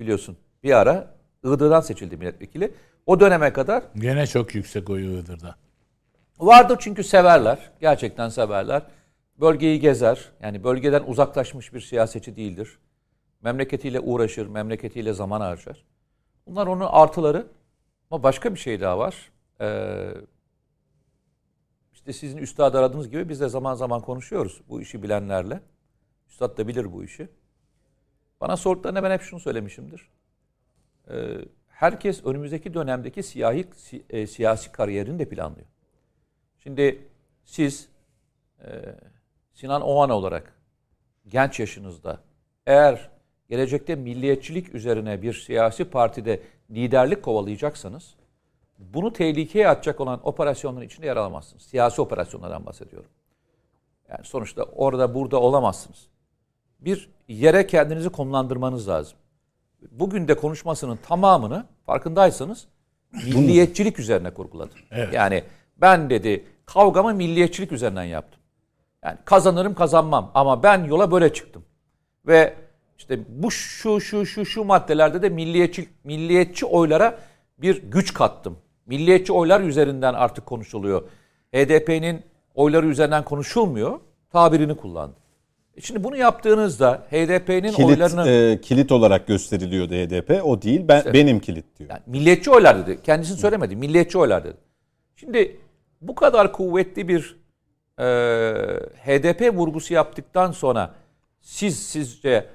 Biliyorsun 0.00 0.36
bir 0.62 0.72
ara 0.72 1.14
Iğdır'dan 1.44 1.80
seçildi 1.80 2.16
milletvekili. 2.16 2.74
O 3.06 3.20
döneme 3.20 3.52
kadar 3.52 3.82
Gene 3.96 4.26
çok 4.26 4.54
yüksek 4.54 4.90
oyu 4.90 5.18
Iğdır'da. 5.18 5.54
Vardır 6.38 6.76
çünkü 6.80 7.04
severler. 7.04 7.58
Gerçekten 7.80 8.28
severler. 8.28 8.82
Bölgeyi 9.40 9.80
gezer. 9.80 10.32
Yani 10.42 10.64
bölgeden 10.64 11.02
uzaklaşmış 11.06 11.74
bir 11.74 11.80
siyasetçi 11.80 12.36
değildir. 12.36 12.78
Memleketiyle 13.44 14.00
uğraşır, 14.00 14.46
memleketiyle 14.46 15.12
zaman 15.12 15.40
harcar. 15.40 15.84
Bunlar 16.46 16.66
onun 16.66 16.86
artıları. 16.90 17.46
Ama 18.10 18.22
başka 18.22 18.54
bir 18.54 18.58
şey 18.58 18.80
daha 18.80 18.98
var. 18.98 19.30
Ee, 19.60 20.10
işte 21.92 22.12
sizin 22.12 22.38
üstad 22.38 22.74
aradığınız 22.74 23.10
gibi 23.10 23.28
biz 23.28 23.40
de 23.40 23.48
zaman 23.48 23.74
zaman 23.74 24.00
konuşuyoruz 24.00 24.60
bu 24.68 24.80
işi 24.82 25.02
bilenlerle. 25.02 25.60
Üstad 26.28 26.58
da 26.58 26.68
bilir 26.68 26.92
bu 26.92 27.04
işi. 27.04 27.28
Bana 28.40 28.56
sorduklarında 28.56 29.02
ben 29.02 29.10
hep 29.10 29.22
şunu 29.22 29.40
söylemişimdir. 29.40 30.08
Ee, 31.10 31.36
herkes 31.68 32.24
önümüzdeki 32.24 32.74
dönemdeki 32.74 33.22
siyahi, 33.22 33.68
si- 33.76 34.04
e, 34.10 34.26
siyasi 34.26 34.72
kariyerini 34.72 35.18
de 35.18 35.28
planlıyor. 35.28 35.66
Şimdi 36.58 37.08
siz 37.44 37.88
e, 38.64 38.96
Sinan 39.52 39.82
Oğan 39.82 40.10
olarak 40.10 40.54
genç 41.28 41.60
yaşınızda 41.60 42.20
eğer 42.66 43.13
gelecekte 43.54 43.94
milliyetçilik 43.94 44.74
üzerine 44.74 45.22
bir 45.22 45.32
siyasi 45.32 45.84
partide 45.84 46.40
liderlik 46.70 47.22
kovalayacaksanız 47.22 48.14
bunu 48.78 49.12
tehlikeye 49.12 49.68
atacak 49.68 50.00
olan 50.00 50.20
operasyonların 50.28 50.86
içinde 50.86 51.06
yer 51.06 51.16
alamazsınız. 51.16 51.62
Siyasi 51.62 52.00
operasyonlardan 52.00 52.66
bahsediyorum. 52.66 53.10
Yani 54.08 54.24
sonuçta 54.24 54.62
orada 54.62 55.14
burada 55.14 55.40
olamazsınız. 55.40 56.06
Bir 56.80 57.10
yere 57.28 57.66
kendinizi 57.66 58.08
konumlandırmanız 58.08 58.88
lazım. 58.88 59.18
Bugün 59.90 60.28
de 60.28 60.34
konuşmasının 60.36 60.96
tamamını 60.96 61.66
farkındaysanız 61.86 62.66
milliyetçilik 63.12 63.98
üzerine 63.98 64.30
kurguladı. 64.30 64.74
Evet. 64.90 65.14
Yani 65.14 65.44
ben 65.76 66.10
dedi 66.10 66.44
kavgamı 66.66 67.14
milliyetçilik 67.14 67.72
üzerinden 67.72 68.04
yaptım. 68.04 68.40
Yani 69.04 69.18
kazanırım 69.24 69.74
kazanmam 69.74 70.30
ama 70.34 70.62
ben 70.62 70.84
yola 70.84 71.10
böyle 71.10 71.32
çıktım. 71.32 71.64
Ve 72.26 72.63
işte 72.98 73.18
bu 73.28 73.50
şu 73.50 74.00
şu 74.00 74.26
şu 74.26 74.46
şu 74.46 74.64
maddelerde 74.64 75.22
de 75.22 75.28
milliyetçi 75.28 75.88
milliyetçi 76.04 76.66
oylara 76.66 77.18
bir 77.58 77.82
güç 77.82 78.14
kattım. 78.14 78.56
Milliyetçi 78.86 79.32
oylar 79.32 79.60
üzerinden 79.60 80.14
artık 80.14 80.46
konuşuluyor. 80.46 81.02
HDP'nin 81.54 82.22
oyları 82.54 82.86
üzerinden 82.86 83.24
konuşulmuyor. 83.24 84.00
Tabirini 84.30 84.76
kullandı. 84.76 85.16
E 85.76 85.80
Şimdi 85.80 86.04
bunu 86.04 86.16
yaptığınızda 86.16 87.02
HDP'nin 87.10 87.72
Kilit, 87.72 87.90
oylarını 87.90 88.28
e, 88.28 88.60
kilit 88.60 88.92
olarak 88.92 89.26
gösteriliyordu 89.26 89.94
HDP. 89.94 90.44
O 90.44 90.62
değil. 90.62 90.84
Ben 90.88 91.04
benim 91.12 91.40
kilit 91.40 91.78
diyor. 91.78 91.90
yani 91.90 92.00
milliyetçi 92.06 92.50
oylar 92.50 92.86
dedi. 92.86 93.02
Kendisini 93.02 93.38
söylemedi. 93.38 93.76
Milliyetçi 93.76 94.18
oylar 94.18 94.44
dedi. 94.44 94.56
Şimdi 95.16 95.56
bu 96.00 96.14
kadar 96.14 96.52
kuvvetli 96.52 97.08
bir 97.08 97.36
e, 97.98 98.04
HDP 99.04 99.54
vurgusu 99.54 99.94
yaptıktan 99.94 100.52
sonra 100.52 100.94
siz 101.40 101.82
sizce 101.86 102.46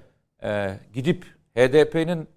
e, 0.43 0.79
gidip 0.93 1.25
HDP'nin 1.55 2.27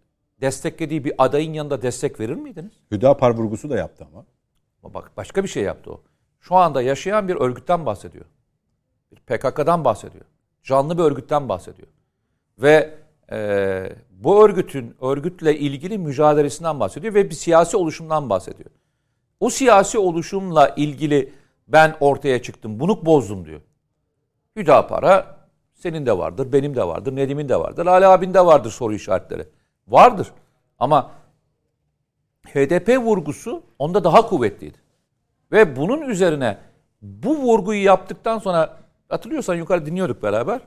desteklediği 0.41 1.05
bir 1.05 1.15
adayın 1.19 1.53
yanında 1.53 1.83
destek 1.83 2.21
verir 2.21 2.35
miydiniz? 2.35 2.73
Hüdapar 2.91 3.31
vurgusu 3.31 3.71
da 3.71 3.77
yaptı 3.77 4.07
ama. 4.13 4.25
Ama 4.83 4.95
bak 4.95 5.11
başka 5.17 5.43
bir 5.43 5.49
şey 5.49 5.63
yaptı 5.63 5.93
o. 5.93 6.03
Şu 6.41 6.55
anda 6.57 6.83
yaşayan 6.83 7.29
bir 7.29 7.35
örgütten 7.35 7.87
bahsediyor. 7.87 8.25
Bir 9.13 9.17
PKK'dan 9.17 9.85
bahsediyor. 9.85 10.25
Canlı 10.63 10.99
bir 10.99 11.03
örgütten 11.03 11.49
bahsediyor. 11.49 11.89
Ve 12.59 12.95
e, 13.33 13.93
bu 14.11 14.45
örgütün 14.45 14.97
örgütle 15.01 15.59
ilgili 15.59 15.99
mücadelesinden 15.99 16.81
bahsediyor 16.81 17.15
ve 17.15 17.31
bir 17.31 17.35
siyasi 17.35 17.77
oluşumdan 17.77 18.31
bahsediyor. 18.31 18.71
O 19.41 19.51
siyasi 19.51 19.99
oluşumla 19.99 20.69
ilgili 20.69 21.33
ben 21.69 21.97
ortaya 22.01 22.43
çıktım, 22.43 22.81
bunu 22.81 23.07
bozdum 23.07 23.45
diyor. 23.45 23.61
Hüdapar'a 24.57 25.42
senin 25.83 26.07
de 26.07 26.19
vardır, 26.19 26.53
benim 26.53 26.77
de 26.77 26.85
vardır, 26.85 27.17
Nedim'in 27.17 27.49
de 27.49 27.57
vardır, 27.61 27.87
Ali 27.87 28.07
abin 28.07 28.35
de 28.35 28.47
vardır 28.47 28.71
soru 28.71 28.95
işaretleri. 28.95 29.47
Vardır. 29.89 30.29
Ama 30.79 31.11
HDP 32.47 32.99
vurgusu 32.99 33.63
onda 33.79 34.05
daha 34.05 34.27
kuvvetliydi. 34.27 34.79
Ve 35.53 35.77
bunun 35.77 36.03
üzerine 36.03 36.59
bu 37.03 37.37
vurguyu 37.37 37.85
yaptıktan 37.85 38.39
sonra 38.39 38.77
hatırlıyorsan 39.09 39.55
yukarı 39.55 39.87
dinliyorduk 39.87 40.23
beraber. 40.23 40.61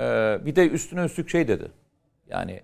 Ee, 0.00 0.38
bir 0.46 0.56
de 0.56 0.68
üstüne 0.68 1.04
üstlük 1.04 1.28
şey 1.30 1.48
dedi. 1.48 1.70
Yani 2.28 2.60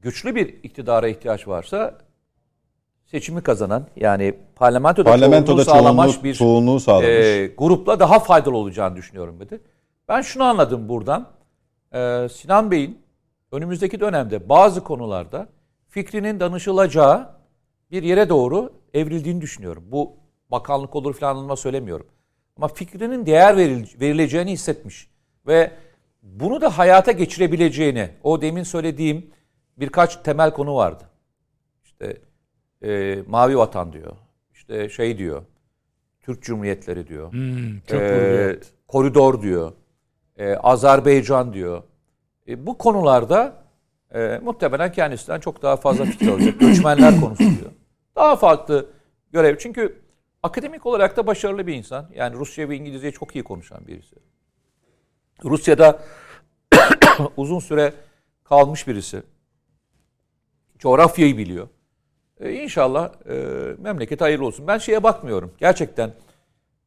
güçlü 0.00 0.34
bir 0.34 0.46
iktidara 0.62 1.08
ihtiyaç 1.08 1.48
varsa 1.48 1.98
seçimi 3.06 3.42
kazanan 3.42 3.86
yani 3.96 4.34
parlamentoda, 4.56 5.10
Parlamentoda 5.10 5.64
çoğunluğu 5.64 5.82
sağlamış 5.82 6.14
çoğunluğu- 6.16 6.24
bir 6.24 6.34
çoğunluğu 6.34 6.80
sağlamış. 6.80 7.08
e, 7.08 7.46
grupla 7.58 8.00
daha 8.00 8.18
faydalı 8.18 8.56
olacağını 8.56 8.96
düşünüyorum 8.96 9.40
dedi. 9.40 9.60
Ben 10.08 10.20
şunu 10.22 10.44
anladım 10.44 10.88
buradan. 10.88 11.28
Ee, 11.94 12.28
Sinan 12.32 12.70
Bey'in 12.70 12.98
önümüzdeki 13.52 14.00
dönemde 14.00 14.48
bazı 14.48 14.84
konularda 14.84 15.48
fikrinin 15.88 16.40
danışılacağı 16.40 17.28
bir 17.90 18.02
yere 18.02 18.28
doğru 18.28 18.72
evrildiğini 18.94 19.40
düşünüyorum. 19.40 19.84
Bu 19.86 20.16
bakanlık 20.50 20.96
olur 20.96 21.14
falan 21.14 21.34
anlamda 21.36 21.56
söylemiyorum. 21.56 22.06
Ama 22.56 22.68
fikrinin 22.68 23.26
değer 23.26 23.56
veril- 23.56 24.00
verileceğini 24.00 24.52
hissetmiş. 24.52 25.08
Ve 25.46 25.70
bunu 26.22 26.60
da 26.60 26.78
hayata 26.78 27.12
geçirebileceğini, 27.12 28.10
o 28.22 28.42
demin 28.42 28.62
söylediğim 28.62 29.30
birkaç 29.76 30.16
temel 30.16 30.50
konu 30.50 30.74
vardı. 30.74 31.04
İşte 31.84 32.16
e, 32.82 33.18
mavi 33.26 33.58
vatan 33.58 33.92
diyor. 33.92 34.16
İşte 34.52 34.88
şey 34.88 35.18
diyor. 35.18 35.42
Türk 36.20 36.42
Cumhuriyetleri 36.42 37.06
diyor. 37.08 37.32
Hmm, 37.32 37.76
Ee, 37.90 38.48
vurgu. 38.48 38.60
koridor 38.88 39.42
diyor. 39.42 39.72
Ee, 40.38 40.54
Azerbaycan 40.54 41.52
diyor. 41.52 41.82
E, 42.48 42.66
bu 42.66 42.78
konularda 42.78 43.52
e, 44.14 44.40
muhtemelen 44.42 44.92
kendisinden 44.92 45.40
çok 45.40 45.62
daha 45.62 45.76
fazla 45.76 46.04
fikir 46.04 46.28
alacak. 46.28 46.60
Göçmenler 46.60 47.20
konusu 47.20 47.38
diyor. 47.38 47.72
Daha 48.16 48.36
farklı 48.36 48.86
görev. 49.32 49.56
Çünkü 49.58 50.02
akademik 50.42 50.86
olarak 50.86 51.16
da 51.16 51.26
başarılı 51.26 51.66
bir 51.66 51.74
insan. 51.74 52.10
Yani 52.14 52.36
Rusça 52.36 52.68
ve 52.68 52.76
İngilizceyi 52.76 53.12
çok 53.12 53.36
iyi 53.36 53.44
konuşan 53.44 53.86
birisi. 53.86 54.16
Rusya'da 55.44 56.02
uzun 57.36 57.58
süre 57.58 57.92
kalmış 58.44 58.86
birisi. 58.86 59.22
Coğrafyayı 60.78 61.36
biliyor. 61.36 61.68
E, 62.40 62.52
inşallah 62.52 63.10
e, 63.28 63.34
memleket 63.78 64.20
hayırlı 64.20 64.46
olsun. 64.46 64.66
Ben 64.66 64.78
şeye 64.78 65.02
bakmıyorum. 65.02 65.54
Gerçekten 65.58 66.12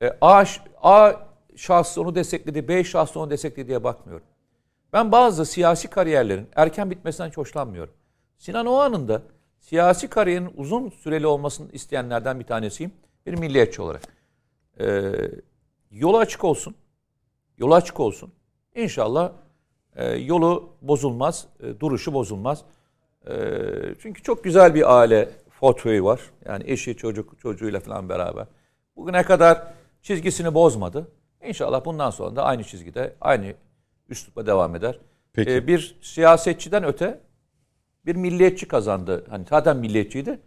e, 0.02 0.12
A, 0.22 0.44
A 0.82 1.14
şahsı 1.56 2.02
onu 2.02 2.16
destekledi, 2.16 2.68
B 2.68 2.84
şahsı 2.84 3.20
onu 3.20 3.30
destekledi 3.30 3.68
diye 3.68 3.84
bakmıyorum. 3.84 4.26
Ben 4.94 5.12
bazı 5.12 5.46
siyasi 5.46 5.88
kariyerlerin 5.88 6.50
erken 6.56 6.92
bitmesinden 6.92 7.30
hiç 7.30 7.38
hoşlanmıyorum. 7.38 7.94
Sinan 8.38 8.66
Oğan'ın 8.66 9.08
da 9.08 9.22
siyasi 9.60 10.08
kariyerin 10.08 10.54
uzun 10.58 10.90
süreli 10.90 11.28
olmasını 11.28 11.72
isteyenlerden 11.72 12.40
bir 12.40 12.46
tanesiyim. 12.46 12.92
Bir 13.26 13.34
milliyetçi 13.34 13.82
olarak. 13.82 14.02
E, 14.80 15.12
yolu 15.92 16.18
açık 16.18 16.44
olsun. 16.44 16.76
Yolu 17.58 17.76
açık 17.76 18.00
olsun. 18.00 18.32
İnşallah 18.76 19.32
e, 19.96 20.06
yolu 20.06 20.70
bozulmaz, 20.82 21.48
e, 21.60 21.80
duruşu 21.80 22.14
bozulmaz. 22.14 22.64
E, 23.28 23.34
çünkü 24.00 24.24
çok 24.24 24.44
güzel 24.44 24.76
bir 24.76 24.98
aile 25.00 25.30
portföyü 25.60 26.04
var. 26.04 26.22
Yani 26.46 26.64
eşi, 26.68 26.98
çocuk, 26.98 27.40
çocuğuyla 27.40 27.80
falan 27.80 28.10
beraber. 28.10 28.48
Bugüne 28.96 29.24
kadar 29.24 29.74
çizgisini 30.02 30.54
bozmadı. 30.54 31.08
İnşallah 31.48 31.86
bundan 31.86 32.10
sonra 32.10 32.36
da 32.36 32.44
aynı 32.44 32.64
çizgide, 32.64 33.14
aynı 33.22 33.54
üslupla 34.10 34.46
devam 34.46 34.76
eder. 34.76 35.00
Peki. 35.34 35.52
E, 35.52 35.68
bir 35.68 35.98
siyasetçiden 36.02 36.84
öte 36.84 37.20
bir 38.06 38.16
milliyetçi 38.16 38.68
kazandı. 38.68 39.26
Hani 39.30 39.46
zaten 39.50 39.78
milliyetçiydi. 39.78 40.40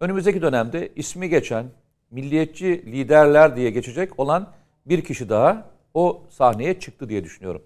Önümüzdeki 0.00 0.42
dönemde 0.42 0.92
ismi 0.96 1.28
geçen 1.28 1.66
milliyetçi 2.10 2.66
liderler 2.86 3.56
diye 3.56 3.70
geçecek 3.70 4.20
olan 4.20 4.52
bir 4.86 5.04
kişi 5.04 5.28
daha 5.28 5.70
o 5.94 6.22
sahneye 6.28 6.80
çıktı 6.80 7.08
diye 7.08 7.24
düşünüyorum. 7.24 7.62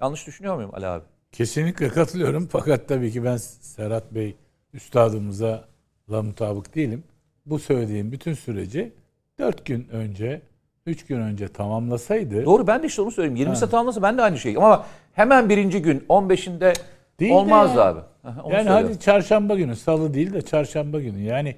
Yanlış 0.00 0.26
düşünüyor 0.26 0.54
muyum 0.54 0.70
Ali 0.74 0.86
abi? 0.86 1.04
Kesinlikle 1.32 1.88
katılıyorum 1.88 2.48
fakat 2.50 2.88
tabii 2.88 3.10
ki 3.12 3.24
ben 3.24 3.36
Serhat 3.36 4.14
Bey 4.14 4.36
üstadımıza 4.72 5.68
la 6.10 6.22
mutabık 6.22 6.74
değilim. 6.74 7.04
Bu 7.46 7.58
söylediğim 7.58 8.12
bütün 8.12 8.34
süreci 8.34 8.92
4 9.38 9.64
gün 9.66 9.88
önce, 9.88 10.42
3 10.86 11.06
gün 11.06 11.20
önce 11.20 11.48
tamamlasaydı 11.48 12.44
Doğru 12.44 12.66
ben 12.66 12.82
de 12.82 12.86
işte 12.86 13.02
onu 13.02 13.10
söyleyeyim. 13.10 13.36
20 13.36 13.56
saat 13.56 13.74
alması 13.74 14.02
ben 14.02 14.18
de 14.18 14.22
aynı 14.22 14.38
şey. 14.38 14.56
Ama 14.56 14.86
hemen 15.12 15.48
birinci 15.48 15.82
gün 15.82 16.04
15'inde 16.08 16.74
Değil 17.20 17.30
de 17.30 17.34
olmazdı 17.34 17.78
ya. 17.78 17.84
abi. 17.84 18.00
Aha, 18.24 18.42
onu 18.42 18.52
yani 18.52 18.64
söylüyorum. 18.64 18.88
hadi 18.88 19.00
çarşamba 19.00 19.54
günü, 19.54 19.76
salı 19.76 20.14
değil 20.14 20.32
de 20.32 20.42
çarşamba 20.42 21.00
günü. 21.00 21.22
Yani 21.22 21.56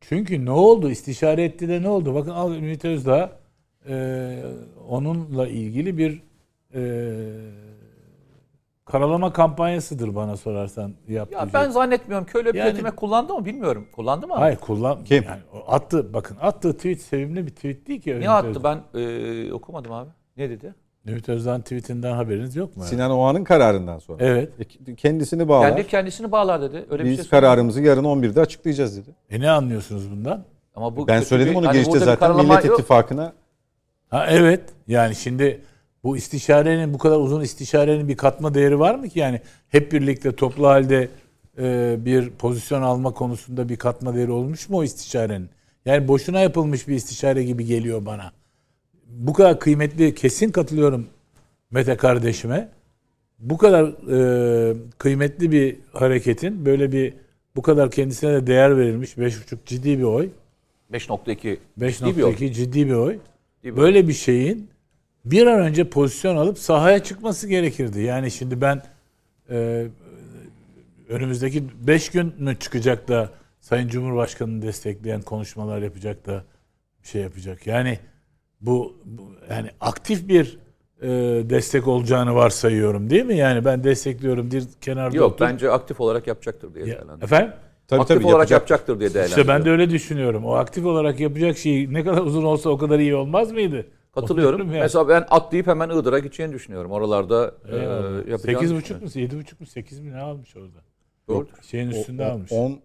çünkü 0.00 0.44
ne 0.44 0.50
oldu? 0.50 0.90
İstişare 0.90 1.44
etti 1.44 1.68
de 1.68 1.82
ne 1.82 1.88
oldu? 1.88 2.14
Bakın 2.14 2.30
al 2.30 2.54
Ümit 2.54 2.84
Özdağ 2.84 3.30
e, 3.88 4.38
onunla 4.88 5.48
ilgili 5.48 5.98
bir 5.98 6.22
e, 6.74 6.80
karalama 8.90 9.32
kampanyasıdır 9.32 10.14
bana 10.14 10.36
sorarsan 10.36 10.92
yaptığı 11.08 11.34
Ya 11.34 11.40
şey. 11.40 11.52
ben 11.54 11.70
zannetmiyorum 11.70 12.26
ki 12.26 12.38
öyle 12.38 12.52
bir 12.54 12.58
Yani- 12.58 12.72
kelime 12.72 12.90
kullandı 12.90 13.34
mı 13.34 13.44
bilmiyorum. 13.44 13.86
Kullandı 13.92 14.26
mı 14.26 14.34
abi? 14.34 14.40
Hayır 14.40 14.56
kullan. 14.56 15.04
Kim? 15.04 15.24
Yani 15.24 15.40
attı 15.66 16.14
bakın 16.14 16.36
attığı 16.40 16.76
tweet 16.76 17.00
sevimli 17.02 17.46
bir 17.46 17.50
tweet 17.50 17.88
değil 17.88 18.00
ki. 18.00 18.18
Niye 18.18 18.30
attı 18.30 18.48
Özdağ. 18.48 18.64
ben 18.94 19.00
e, 19.00 19.52
okumadım 19.52 19.92
abi. 19.92 20.10
Ne 20.36 20.50
dedi? 20.50 20.74
Ümit 21.06 21.28
Özdağ'ın 21.28 21.60
tweetinden 21.60 22.12
haberiniz 22.12 22.56
yok 22.56 22.76
mu? 22.76 22.82
Sinan 22.84 23.10
Oğan'ın 23.10 23.44
kararından 23.44 23.98
sonra. 23.98 24.24
Evet. 24.24 24.52
E, 24.88 24.94
Kendisini 24.94 25.48
bağlar. 25.48 25.68
Kendi 25.70 25.86
kendisini 25.86 26.32
bağlar 26.32 26.62
dedi. 26.62 26.76
Öyle 26.90 27.04
bir 27.04 27.08
Biz 27.10 27.16
şey 27.16 27.24
söyledi. 27.24 27.30
kararımızı 27.30 27.82
yarın 27.82 28.04
11'de 28.04 28.40
açıklayacağız 28.40 28.96
dedi. 28.96 29.10
E 29.30 29.40
ne 29.40 29.50
anlıyorsunuz 29.50 30.10
bundan? 30.10 30.44
Ama 30.74 30.96
bu 30.96 31.06
Ben 31.08 31.20
söyledim 31.20 31.52
bir- 31.52 31.58
onu 31.58 31.66
hani 31.68 31.78
bir 31.78 31.84
zaten 31.84 32.16
karalama 32.18 32.42
Millet 32.42 32.64
yok. 32.64 32.78
İttifakı'na 32.80 33.32
Ha 34.10 34.26
evet. 34.30 34.60
Yani 34.86 35.14
şimdi 35.14 35.60
bu 36.04 36.16
istişarenin 36.16 36.94
bu 36.94 36.98
kadar 36.98 37.16
uzun 37.16 37.40
istişarenin 37.40 38.08
bir 38.08 38.16
katma 38.16 38.54
değeri 38.54 38.78
var 38.78 38.94
mı 38.94 39.08
ki 39.08 39.18
yani 39.18 39.40
hep 39.68 39.92
birlikte 39.92 40.32
toplu 40.32 40.66
halde 40.66 41.08
e, 41.58 41.96
bir 42.04 42.30
pozisyon 42.30 42.82
alma 42.82 43.12
konusunda 43.12 43.68
bir 43.68 43.76
katma 43.76 44.14
değeri 44.14 44.30
olmuş 44.30 44.68
mu 44.68 44.76
o 44.78 44.84
istişarenin? 44.84 45.48
Yani 45.84 46.08
boşuna 46.08 46.40
yapılmış 46.40 46.88
bir 46.88 46.94
istişare 46.94 47.44
gibi 47.44 47.64
geliyor 47.64 48.06
bana. 48.06 48.32
Bu 49.06 49.32
kadar 49.32 49.60
kıymetli 49.60 50.14
kesin 50.14 50.50
katılıyorum 50.50 51.06
Mete 51.70 51.96
kardeşime. 51.96 52.68
Bu 53.38 53.58
kadar 53.58 53.84
e, 53.84 54.76
kıymetli 54.98 55.52
bir 55.52 55.76
hareketin 55.92 56.66
böyle 56.66 56.92
bir 56.92 57.14
bu 57.56 57.62
kadar 57.62 57.90
kendisine 57.90 58.32
de 58.32 58.46
değer 58.46 58.78
verilmiş 58.78 59.16
5,5 59.16 59.56
ciddi 59.66 59.98
bir 59.98 60.02
oy. 60.02 60.28
5.2 60.92 61.58
ciddi 61.76 62.16
bir 62.16 62.22
5.2 62.22 62.52
ciddi 62.52 62.86
bir 62.86 62.92
oy. 62.92 63.18
bir 63.64 63.76
Böyle 63.76 64.08
bir 64.08 64.12
şeyin 64.12 64.68
bir 65.30 65.46
an 65.46 65.60
önce 65.60 65.84
pozisyon 65.90 66.36
alıp 66.36 66.58
sahaya 66.58 67.02
çıkması 67.02 67.48
gerekirdi. 67.48 68.00
Yani 68.00 68.30
şimdi 68.30 68.60
ben 68.60 68.82
e, 69.50 69.86
önümüzdeki 71.08 71.64
5 71.86 72.08
gün 72.10 72.34
mü 72.38 72.56
çıkacak 72.60 73.08
da 73.08 73.30
Sayın 73.60 73.88
Cumhurbaşkanı'nı 73.88 74.62
destekleyen 74.62 75.22
konuşmalar 75.22 75.82
yapacak 75.82 76.26
da 76.26 76.44
bir 77.02 77.08
şey 77.08 77.22
yapacak. 77.22 77.66
Yani 77.66 77.98
bu, 78.60 78.96
bu 79.04 79.32
yani 79.50 79.70
aktif 79.80 80.28
bir 80.28 80.58
e, 81.02 81.08
destek 81.50 81.88
olacağını 81.88 82.34
varsayıyorum 82.34 83.10
değil 83.10 83.24
mi? 83.24 83.36
Yani 83.36 83.64
ben 83.64 83.84
destekliyorum 83.84 84.50
bir 84.50 84.64
kenarda 84.80 85.16
Yok 85.16 85.32
otur. 85.32 85.44
bence 85.46 85.70
aktif 85.70 86.00
olarak 86.00 86.26
yapacaktır 86.26 86.74
diye 86.74 86.84
Ya, 86.84 86.86
değerlendiriyorum. 86.86 87.24
efendim? 87.24 87.52
tabii 87.88 88.00
aktif 88.00 88.16
tabii 88.16 88.26
olarak 88.26 88.50
yapacak. 88.50 88.70
yapacaktır 88.70 89.00
diye 89.00 89.14
değerlendiriyorum. 89.14 89.40
İşte 89.42 89.48
ben 89.54 89.64
de 89.64 89.70
öyle 89.70 89.90
düşünüyorum. 89.90 90.44
O 90.44 90.52
aktif 90.52 90.84
olarak 90.86 91.20
yapacak 91.20 91.58
şey 91.58 91.92
ne 91.92 92.04
kadar 92.04 92.22
uzun 92.22 92.44
olsa 92.44 92.70
o 92.70 92.78
kadar 92.78 92.98
iyi 92.98 93.14
olmaz 93.14 93.52
mıydı? 93.52 93.86
Katılıyorum. 94.14 94.60
Yani. 94.60 94.80
Mesela 94.80 95.08
ben 95.08 95.26
atlayıp 95.30 95.66
hemen 95.66 95.90
Iğdır'a 95.90 96.18
gideceğini 96.18 96.52
düşünüyorum. 96.52 96.90
Oralarda 96.90 97.54
e, 97.72 97.76
Eyvallah. 97.76 98.28
yapacağını 98.28 98.58
8,5 98.66 98.80
düşünüyorum. 98.80 99.04
mu? 99.04 99.40
7,5 99.42 99.60
mu? 99.60 99.66
8 99.66 100.00
mi 100.00 100.12
ne 100.12 100.20
almış 100.20 100.56
orada? 100.56 100.78
Doğru. 101.28 101.48
Şeyin 101.62 101.90
üstünde 101.90 102.22
O- 102.22 102.26
almış. 102.30 102.52
10 102.52 102.80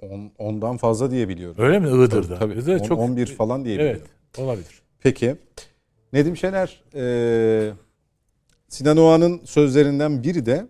10 0.00 0.32
ondan 0.38 0.76
fazla 0.76 1.10
diye 1.10 1.28
biliyorum. 1.28 1.56
Öyle 1.64 1.78
mi? 1.78 1.88
Iğdır'da. 1.88 2.38
Tabii, 2.38 2.52
Iğdır'da 2.52 2.72
On- 2.82 2.88
çok 2.88 2.98
11 3.00 3.26
falan 3.26 3.64
diye 3.64 3.74
Evet. 3.74 3.84
biliyorum. 3.94 4.12
Olabilir. 4.38 4.82
Peki. 5.00 5.36
Nedim 6.12 6.36
Şener, 6.36 6.82
e, 6.94 7.72
Sinan 8.68 8.96
Oğan'ın 8.96 9.40
sözlerinden 9.44 10.22
biri 10.22 10.46
de 10.46 10.66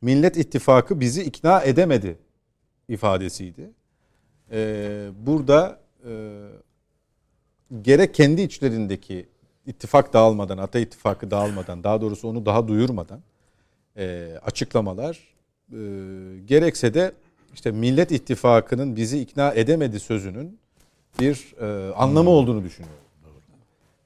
Millet 0.00 0.36
İttifakı 0.36 1.00
bizi 1.00 1.22
ikna 1.22 1.60
edemedi 1.62 2.18
ifadesiydi. 2.88 3.70
E, 4.52 5.08
burada 5.26 5.80
e, 6.08 6.10
gerek 7.82 8.14
kendi 8.14 8.42
içlerindeki 8.42 9.26
ittifak 9.66 10.12
dağılmadan, 10.12 10.58
Ata 10.58 10.78
İttifakı 10.78 11.30
dağılmadan, 11.30 11.84
daha 11.84 12.00
doğrusu 12.00 12.28
onu 12.28 12.46
daha 12.46 12.68
duyurmadan 12.68 13.20
e, 13.96 14.30
açıklamalar, 14.46 15.18
e, 15.72 15.76
gerekse 16.46 16.94
de 16.94 17.12
işte 17.54 17.70
Millet 17.70 18.12
İttifakı'nın 18.12 18.96
bizi 18.96 19.20
ikna 19.20 19.52
edemedi 19.52 20.00
sözünün 20.00 20.58
bir 21.20 21.54
e, 21.60 21.94
anlamı 21.94 22.30
olduğunu 22.30 22.64
düşünüyorum. 22.64 22.98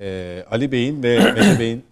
E, 0.01 0.45
Ali 0.51 0.73
Bey'in 0.73 1.03
ve 1.03 1.19
Mete 1.35 1.59
Bey'in 1.59 1.85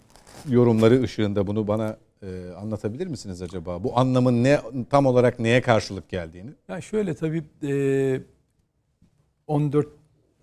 yorumları 0.49 1.03
ışığında 1.03 1.47
bunu 1.47 1.69
bana 1.69 1.97
e, 2.23 2.51
anlatabilir 2.61 3.07
misiniz 3.07 3.43
acaba? 3.43 3.85
Bu 3.85 3.99
anlamın 3.99 4.45
ne 4.45 4.61
tam 4.91 5.07
olarak 5.07 5.39
neye 5.39 5.63
karşılık 5.63 6.09
geldiğini? 6.09 6.51
Ya 6.69 6.81
şöyle 6.81 7.15
tabii 7.15 7.43
e, 7.63 8.21
14 9.47 9.89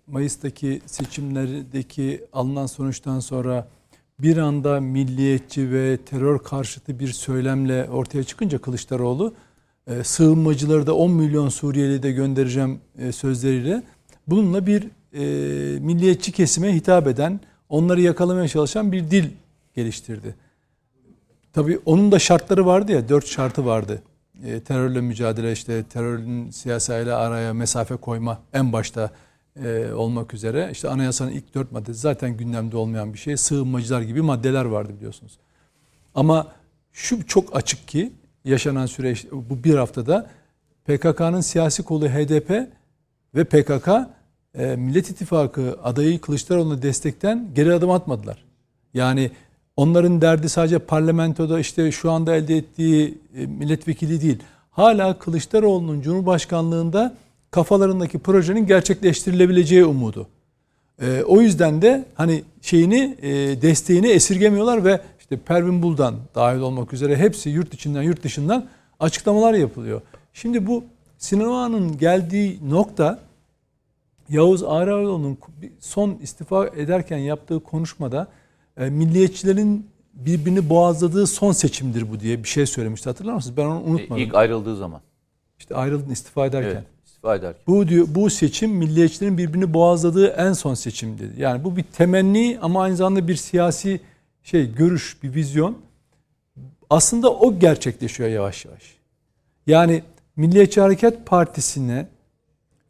Mayıs'taki 0.06 0.80
seçimlerdeki 0.86 2.24
alınan 2.32 2.66
sonuçtan 2.66 3.20
sonra 3.20 3.68
bir 4.18 4.36
anda 4.36 4.80
milliyetçi 4.80 5.72
ve 5.72 5.96
terör 5.96 6.38
karşıtı 6.38 6.98
bir 6.98 7.08
söylemle 7.08 7.88
ortaya 7.90 8.24
çıkınca 8.24 8.58
Kılıçdaroğlu 8.58 9.34
e, 9.86 10.04
sığınmacıları 10.04 10.86
da 10.86 10.96
10 10.96 11.10
milyon 11.10 11.48
Suriyeli 11.48 12.02
de 12.02 12.12
göndereceğim 12.12 12.80
e, 12.98 13.12
sözleriyle 13.12 13.82
bununla 14.26 14.66
bir 14.66 14.82
e, 15.12 15.78
milliyetçi 15.78 16.32
kesime 16.32 16.74
hitap 16.74 17.06
eden, 17.06 17.40
onları 17.68 18.00
yakalamaya 18.00 18.48
çalışan 18.48 18.92
bir 18.92 19.10
dil 19.10 19.30
geliştirdi. 19.76 20.34
Tabii 21.52 21.78
onun 21.84 22.12
da 22.12 22.18
şartları 22.18 22.66
vardı 22.66 22.92
ya, 22.92 23.08
dört 23.08 23.26
şartı 23.26 23.66
vardı. 23.66 24.02
Terörle 24.64 25.00
mücadele 25.00 25.52
işte 25.52 25.82
terörün 25.82 26.50
siyasayla 26.50 27.18
araya 27.18 27.54
mesafe 27.54 27.96
koyma 27.96 28.40
en 28.52 28.72
başta 28.72 29.10
e, 29.62 29.92
olmak 29.92 30.34
üzere. 30.34 30.68
işte 30.72 30.88
anayasanın 30.88 31.30
ilk 31.30 31.54
dört 31.54 31.72
maddesi 31.72 32.00
zaten 32.00 32.36
gündemde 32.36 32.76
olmayan 32.76 33.12
bir 33.12 33.18
şey. 33.18 33.36
Sığınmacılar 33.36 34.02
gibi 34.02 34.22
maddeler 34.22 34.64
vardı 34.64 34.92
biliyorsunuz. 34.96 35.38
Ama 36.14 36.52
şu 36.92 37.26
çok 37.26 37.56
açık 37.56 37.88
ki 37.88 38.12
yaşanan 38.44 38.86
süreç 38.86 39.26
bu 39.32 39.64
bir 39.64 39.74
haftada 39.74 40.30
PKK'nın 40.84 41.40
siyasi 41.40 41.82
kolu 41.82 42.08
HDP 42.08 42.50
ve 43.34 43.44
PKK 43.44 43.88
e, 44.54 44.76
Millet 44.76 45.10
İttifakı 45.10 45.78
adayı 45.82 46.20
Kılıçdaroğlu'na 46.20 46.82
destekten 46.82 47.48
geri 47.54 47.74
adım 47.74 47.90
atmadılar. 47.90 48.44
Yani 48.94 49.30
onların 49.76 50.20
derdi 50.20 50.48
sadece 50.48 50.78
parlamentoda 50.78 51.60
işte 51.60 51.92
şu 51.92 52.10
anda 52.10 52.36
elde 52.36 52.56
ettiği 52.56 53.18
e, 53.36 53.46
milletvekili 53.46 54.20
değil. 54.20 54.38
Hala 54.70 55.18
Kılıçdaroğlu'nun 55.18 56.00
Cumhurbaşkanlığında 56.00 57.14
kafalarındaki 57.54 58.18
projenin 58.18 58.66
gerçekleştirilebileceği 58.66 59.84
umudu. 59.84 60.26
E, 61.02 61.22
o 61.22 61.40
yüzden 61.40 61.82
de 61.82 62.04
hani 62.14 62.42
şeyini 62.62 63.16
e, 63.22 63.30
desteğini 63.62 64.08
esirgemiyorlar 64.08 64.84
ve 64.84 65.00
işte 65.20 65.36
Pervin 65.36 65.82
Buldan 65.82 66.14
dahil 66.34 66.60
olmak 66.60 66.92
üzere 66.92 67.16
hepsi 67.16 67.50
yurt 67.50 67.74
içinden 67.74 68.02
yurt 68.02 68.22
dışından 68.22 68.66
açıklamalar 69.00 69.54
yapılıyor. 69.54 70.00
Şimdi 70.32 70.66
bu 70.66 70.84
Sinan 71.18 71.48
Oğan'ın 71.48 71.98
geldiği 71.98 72.58
nokta 72.70 73.18
Yavuz 74.28 74.62
Ağraoğlu'nun 74.62 75.38
son 75.80 76.18
istifa 76.22 76.66
ederken 76.66 77.18
yaptığı 77.18 77.60
konuşmada 77.60 78.28
e, 78.76 78.90
milliyetçilerin 78.90 79.86
birbirini 80.14 80.68
boğazladığı 80.68 81.26
son 81.26 81.52
seçimdir 81.52 82.10
bu 82.10 82.20
diye 82.20 82.42
bir 82.42 82.48
şey 82.48 82.66
söylemişti. 82.66 83.08
Hatırlar 83.08 83.34
mısınız? 83.34 83.56
Ben 83.56 83.64
onu 83.64 83.82
unutmadım. 83.82 84.22
İlk 84.22 84.34
ayrıldığı 84.34 84.76
zaman. 84.76 85.00
İşte 85.58 85.74
ayrıldın 85.74 86.10
istifa 86.10 86.46
ederken. 86.46 86.70
Evet. 86.70 86.93
İstifa 87.24 87.36
ederken. 87.36 87.62
Bu 87.66 87.88
diyor 87.88 88.06
bu 88.10 88.30
seçim 88.30 88.70
milliyetçilerin 88.70 89.38
birbirini 89.38 89.74
boğazladığı 89.74 90.26
en 90.26 90.52
son 90.52 90.74
seçim 90.74 91.18
dedi. 91.18 91.32
Yani 91.40 91.64
bu 91.64 91.76
bir 91.76 91.82
temenni 91.82 92.58
ama 92.62 92.82
aynı 92.82 92.96
zamanda 92.96 93.28
bir 93.28 93.36
siyasi 93.36 94.00
şey 94.42 94.74
görüş, 94.74 95.22
bir 95.22 95.34
vizyon. 95.34 95.78
Aslında 96.90 97.32
o 97.32 97.58
gerçekleşiyor 97.58 98.28
yavaş 98.28 98.64
yavaş. 98.64 98.82
Yani 99.66 100.02
Milliyetçi 100.36 100.80
Hareket 100.80 101.26
Partisi'ne 101.26 102.06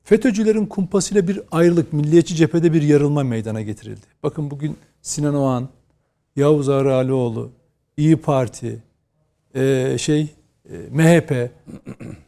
FETÖ'cülerin 0.05 0.67
kumpasıyla 0.67 1.29
bir 1.29 1.41
ayrılık, 1.51 1.93
milliyetçi 1.93 2.35
cephede 2.35 2.73
bir 2.73 2.83
yarılma 2.83 3.23
meydana 3.23 3.63
getirildi. 3.63 4.07
Bakın 4.23 4.51
bugün 4.51 4.77
Sinan 5.03 5.35
Oğan, 5.35 5.69
Yavuz 6.37 6.69
Ağralioğlu, 6.69 7.51
İyi 7.97 8.17
Parti, 8.17 8.83
e, 9.55 9.97
şey 9.99 10.34
MHP, 10.91 11.51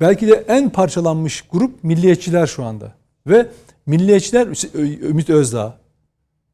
belki 0.00 0.28
de 0.28 0.44
en 0.48 0.70
parçalanmış 0.70 1.44
grup 1.52 1.84
milliyetçiler 1.84 2.46
şu 2.46 2.64
anda. 2.64 2.92
Ve 3.26 3.46
milliyetçiler 3.86 4.48
Ümit 5.08 5.30
Özdağ. 5.30 5.74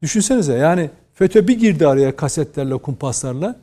Düşünsenize 0.03 0.53
yani 0.55 0.91
FETÖ 1.15 1.49
bir 1.49 1.59
girdi 1.59 1.87
araya 1.87 2.17
kasetlerle, 2.17 2.77
kumpaslarla. 2.77 3.57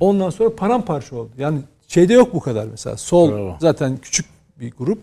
Ondan 0.00 0.30
sonra 0.30 0.56
paramparça 0.56 1.16
oldu. 1.16 1.30
Yani 1.38 1.58
şeyde 1.88 2.12
yok 2.14 2.34
bu 2.34 2.40
kadar 2.40 2.66
mesela. 2.70 2.96
Sol 2.96 3.32
Bravo. 3.32 3.56
zaten 3.60 3.96
küçük 4.02 4.26
bir 4.60 4.72
grup. 4.78 4.98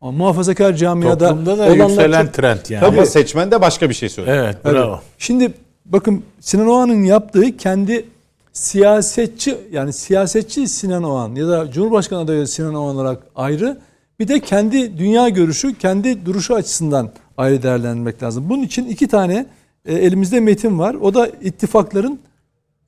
Ama 0.00 0.12
muhafazakar 0.12 0.74
camiada 0.74 1.28
Toplumda 1.28 1.58
da 1.58 1.62
olanlar 1.62 1.88
yükselen 1.88 2.24
çok- 2.24 2.34
trend 2.34 2.58
yani. 2.68 2.86
Ama 2.86 3.06
seçmen 3.06 3.50
de 3.50 3.60
başka 3.60 3.88
bir 3.88 3.94
şey 3.94 4.08
söylüyor. 4.08 4.36
Evet 4.36 4.56
Evet. 4.64 4.74
bravo. 4.74 5.00
Şimdi 5.18 5.52
bakın 5.86 6.22
Sinan 6.40 6.66
Oğan'ın 6.68 7.02
yaptığı 7.02 7.56
kendi 7.56 8.04
siyasetçi 8.52 9.58
yani 9.72 9.92
siyasetçi 9.92 10.68
Sinan 10.68 11.02
Oğan 11.02 11.34
ya 11.34 11.48
da 11.48 11.70
Cumhurbaşkanı 11.70 12.20
adayı 12.20 12.46
Sinan 12.46 12.74
Oğan 12.74 12.96
olarak 12.96 13.22
ayrı 13.36 13.78
bir 14.20 14.28
de 14.28 14.40
kendi 14.40 14.98
dünya 14.98 15.28
görüşü, 15.28 15.78
kendi 15.78 16.26
duruşu 16.26 16.54
açısından 16.54 17.10
ayrı 17.36 17.62
değerlendirmek 17.62 18.22
lazım. 18.22 18.48
Bunun 18.48 18.62
için 18.62 18.86
iki 18.88 19.08
tane 19.08 19.46
e, 19.84 19.94
elimizde 19.94 20.40
metin 20.40 20.78
var. 20.78 20.94
O 20.94 21.14
da 21.14 21.26
ittifakların 21.28 22.18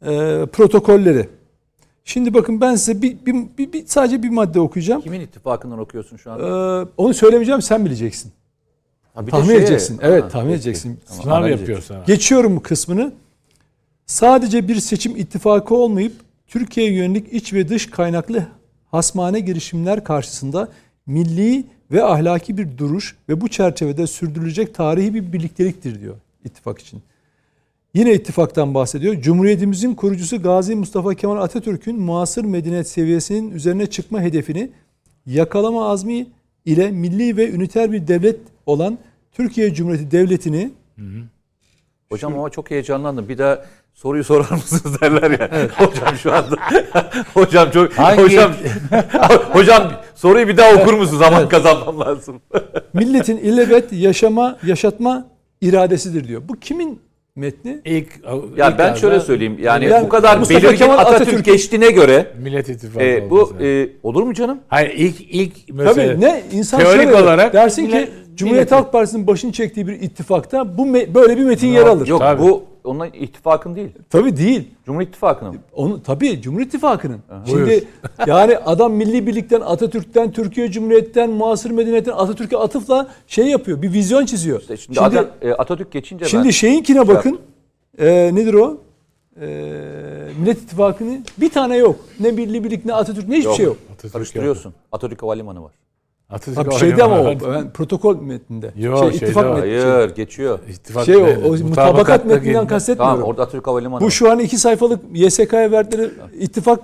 e, 0.02 0.10
protokolleri. 0.52 1.28
Şimdi 2.04 2.34
bakın 2.34 2.60
ben 2.60 2.74
size 2.76 3.02
bir, 3.02 3.16
bir, 3.26 3.34
bir- 3.58 3.72
bir- 3.72 3.86
sadece 3.86 4.22
bir 4.22 4.28
madde 4.30 4.60
okuyacağım. 4.60 5.00
Kimin 5.02 5.20
ittifakından 5.20 5.78
okuyorsun 5.78 6.16
şu 6.16 6.30
Ee, 6.30 6.32
anda? 6.32 6.88
onu 6.96 7.14
söylemeyeceğim 7.14 7.62
sen 7.62 7.84
bileceksin. 7.84 8.32
Ha, 9.14 9.22
bir 9.22 9.26
de 9.26 9.30
tahmin 9.30 9.46
şeye- 9.46 9.58
edeceksin. 9.58 9.98
Evet, 10.02 10.24
Ha, 10.24 10.28
tahmin 10.28 10.46
peki. 10.48 10.54
edeceksin. 10.56 11.00
Sınav 11.06 11.48
yapıyor 11.48 11.82
sana. 11.82 12.04
Geçiyorum 12.06 12.56
bu 12.56 12.62
kısmını. 12.62 13.12
Sadece 14.06 14.68
bir 14.68 14.76
seçim 14.76 15.16
ittifakı 15.16 15.74
olmayıp 15.74 16.12
Türkiye'ye 16.46 16.92
yönelik 16.92 17.32
iç 17.32 17.52
ve 17.52 17.68
dış 17.68 17.90
kaynaklı 17.90 18.46
hasmane 18.90 19.40
girişimler 19.40 20.04
karşısında 20.04 20.68
milli 21.06 21.64
ve 21.90 22.04
ahlaki 22.04 22.58
bir 22.58 22.78
duruş 22.78 23.16
ve 23.28 23.40
bu 23.40 23.48
çerçevede 23.48 24.06
sürdürülecek 24.06 24.74
tarihi 24.74 25.14
bir 25.14 25.32
birlikteliktir 25.32 26.00
diyor 26.00 26.14
ittifak 26.44 26.78
için. 26.78 27.02
Yine 27.94 28.14
ittifaktan 28.14 28.74
bahsediyor. 28.74 29.20
Cumhuriyetimizin 29.20 29.94
kurucusu 29.94 30.42
Gazi 30.42 30.74
Mustafa 30.74 31.14
Kemal 31.14 31.42
Atatürk'ün 31.42 32.00
muasır 32.00 32.44
medeniyet 32.44 32.88
seviyesinin 32.88 33.50
üzerine 33.50 33.86
çıkma 33.86 34.20
hedefini 34.20 34.70
yakalama 35.26 35.88
azmi 35.88 36.26
ile 36.64 36.90
milli 36.90 37.36
ve 37.36 37.50
üniter 37.50 37.92
bir 37.92 38.08
devlet 38.08 38.40
olan 38.66 38.98
Türkiye 39.32 39.74
Cumhuriyeti 39.74 40.10
Devleti'ni 40.10 40.70
Hocam 42.08 42.38
ama 42.38 42.50
çok 42.50 42.70
heyecanlandım. 42.70 43.28
Bir 43.28 43.38
daha 43.38 43.64
soruyu 43.94 44.24
sorar 44.24 44.50
mısınız 44.50 45.00
derler 45.00 45.30
ya. 45.30 45.68
Hocam 45.78 46.16
şu 46.22 46.32
anda. 46.34 46.56
hocam 47.34 47.70
çok 47.70 47.92
Hangi- 47.92 48.22
hocam 48.22 48.52
hocam 49.52 49.92
soruyu 50.14 50.48
bir 50.48 50.56
daha 50.56 50.74
okur 50.74 50.94
musun? 50.94 51.16
Zaman 51.18 51.48
kazanmam 51.48 52.00
lazım. 52.00 52.40
Milletin 52.94 53.36
ilebet 53.36 53.92
yaşama, 53.92 54.58
yaşatma 54.66 55.26
iradesidir 55.60 56.28
diyor. 56.28 56.42
Bu 56.48 56.56
kimin 56.60 57.00
metni? 57.36 57.80
İlk, 57.84 58.08
Ya 58.56 58.70
ilk 58.70 58.78
ben 58.78 58.84
arada 58.84 58.94
şöyle 58.96 59.20
söyleyeyim. 59.20 59.56
Yani 59.62 59.84
Yani 59.84 60.04
bu 60.04 60.08
kadar 60.08 60.36
Mustafa 60.38 60.60
belirgin 60.62 60.76
Kemal 60.76 60.98
Atatürk, 60.98 61.28
Atatürk- 61.28 61.44
geçtiğine 61.44 61.90
göre 61.90 62.26
Millet 62.42 62.68
İttifakı 62.68 63.04
e, 63.04 63.30
bu 63.30 63.52
e, 63.60 63.88
olur 64.02 64.22
mu 64.22 64.34
canım? 64.34 64.58
Hayır 64.68 64.92
ilk 64.96 65.20
ilk 65.20 65.52
mesela 65.72 65.94
Tabii 65.94 66.20
ne 66.20 66.42
insan 66.52 66.80
teorik 66.80 67.02
şöyle 67.02 67.14
olarak 67.22 67.52
dersin 67.52 67.86
ki 67.88 68.10
Cumhuriyet 68.34 68.72
Halk 68.72 68.92
Partisi'nin 68.92 69.26
başını 69.26 69.52
çektiği 69.52 69.86
bir 69.86 69.92
ittifakta 69.92 70.78
bu 70.78 70.86
me- 70.86 71.14
böyle 71.14 71.36
bir 71.36 71.44
metin 71.44 71.68
yer 71.68 71.86
alır. 71.86 72.06
Yok 72.06 72.20
Tabii. 72.20 72.42
bu 72.42 72.62
onun 72.84 73.06
ittifakın 73.06 73.76
değil. 73.76 73.88
Tabii 74.10 74.36
değil. 74.36 74.68
Cumhur 74.86 75.02
İttifakı'nın. 75.02 75.56
Onu 75.72 76.02
tabii 76.02 76.42
Cumhur 76.42 76.60
İttifakı'nın. 76.60 77.20
Buyur. 77.52 77.68
Şimdi 77.68 77.84
yani 78.26 78.58
adam 78.58 78.92
Milli 78.92 79.26
Birlik'ten, 79.26 79.60
Atatürk'ten, 79.60 80.32
Türkiye 80.32 80.70
Cumhuriyet'ten, 80.70 81.30
muasır 81.30 81.70
medeniyetten 81.70 82.12
Atatürk'e 82.12 82.56
atıfla 82.56 83.08
şey 83.26 83.46
yapıyor. 83.46 83.82
Bir 83.82 83.92
vizyon 83.92 84.26
çiziyor. 84.26 84.60
İşte 84.60 84.76
şimdi, 84.76 84.98
şimdi 84.98 85.28
e, 85.42 85.52
Atatürk 85.52 85.92
geçince 85.92 86.24
şimdi 86.24 86.44
ben 86.44 86.50
şeyinkine 86.50 87.08
bakın. 87.08 87.38
Ee, 87.98 88.30
nedir 88.34 88.54
o? 88.54 88.80
Ee, 89.40 89.46
Millet 90.40 90.58
İttifakı'nın 90.58 91.24
bir 91.38 91.50
tane 91.50 91.76
yok. 91.76 91.96
Ne 92.20 92.30
Milli 92.30 92.64
Birlik 92.64 92.84
ne 92.84 92.94
Atatürk 92.94 93.28
ne 93.28 93.36
hiçbir 93.36 93.48
Yok. 93.48 93.56
şey 93.56 93.66
yok. 93.66 93.76
Atatürk 93.92 94.12
karıştırıyorsun. 94.12 94.74
Atatürk 94.92 95.22
Havalimanı 95.22 95.62
var. 95.62 95.72
Atatürk 96.34 96.58
Abi 96.58 96.74
şeyde 96.74 97.04
ama 97.04 97.20
o 97.20 97.26
ben, 97.26 97.70
protokol 97.72 98.20
metninde. 98.20 98.72
Yok, 98.76 98.98
şey, 98.98 99.10
şeyde 99.10 99.24
ittifak 99.24 99.44
var. 99.44 99.54
metni. 99.60 99.80
Hayır 99.80 100.14
geçiyor. 100.14 100.58
İttifak 100.68 101.04
Şey 101.04 101.16
o, 101.16 101.26
o 101.44 101.50
mutabakat 101.56 102.24
metninden 102.24 102.66
kastetmiyorum. 102.66 103.16
Tamam 103.16 103.28
orada 103.30 103.42
Atatürk 103.42 103.66
Havalimanı 103.66 104.00
Bu 104.00 104.04
var. 104.04 104.10
şu 104.10 104.30
an 104.30 104.38
iki 104.38 104.58
sayfalık 104.58 105.00
YSK'ya 105.14 105.72
verdikleri 105.72 106.10
ittifak 106.38 106.80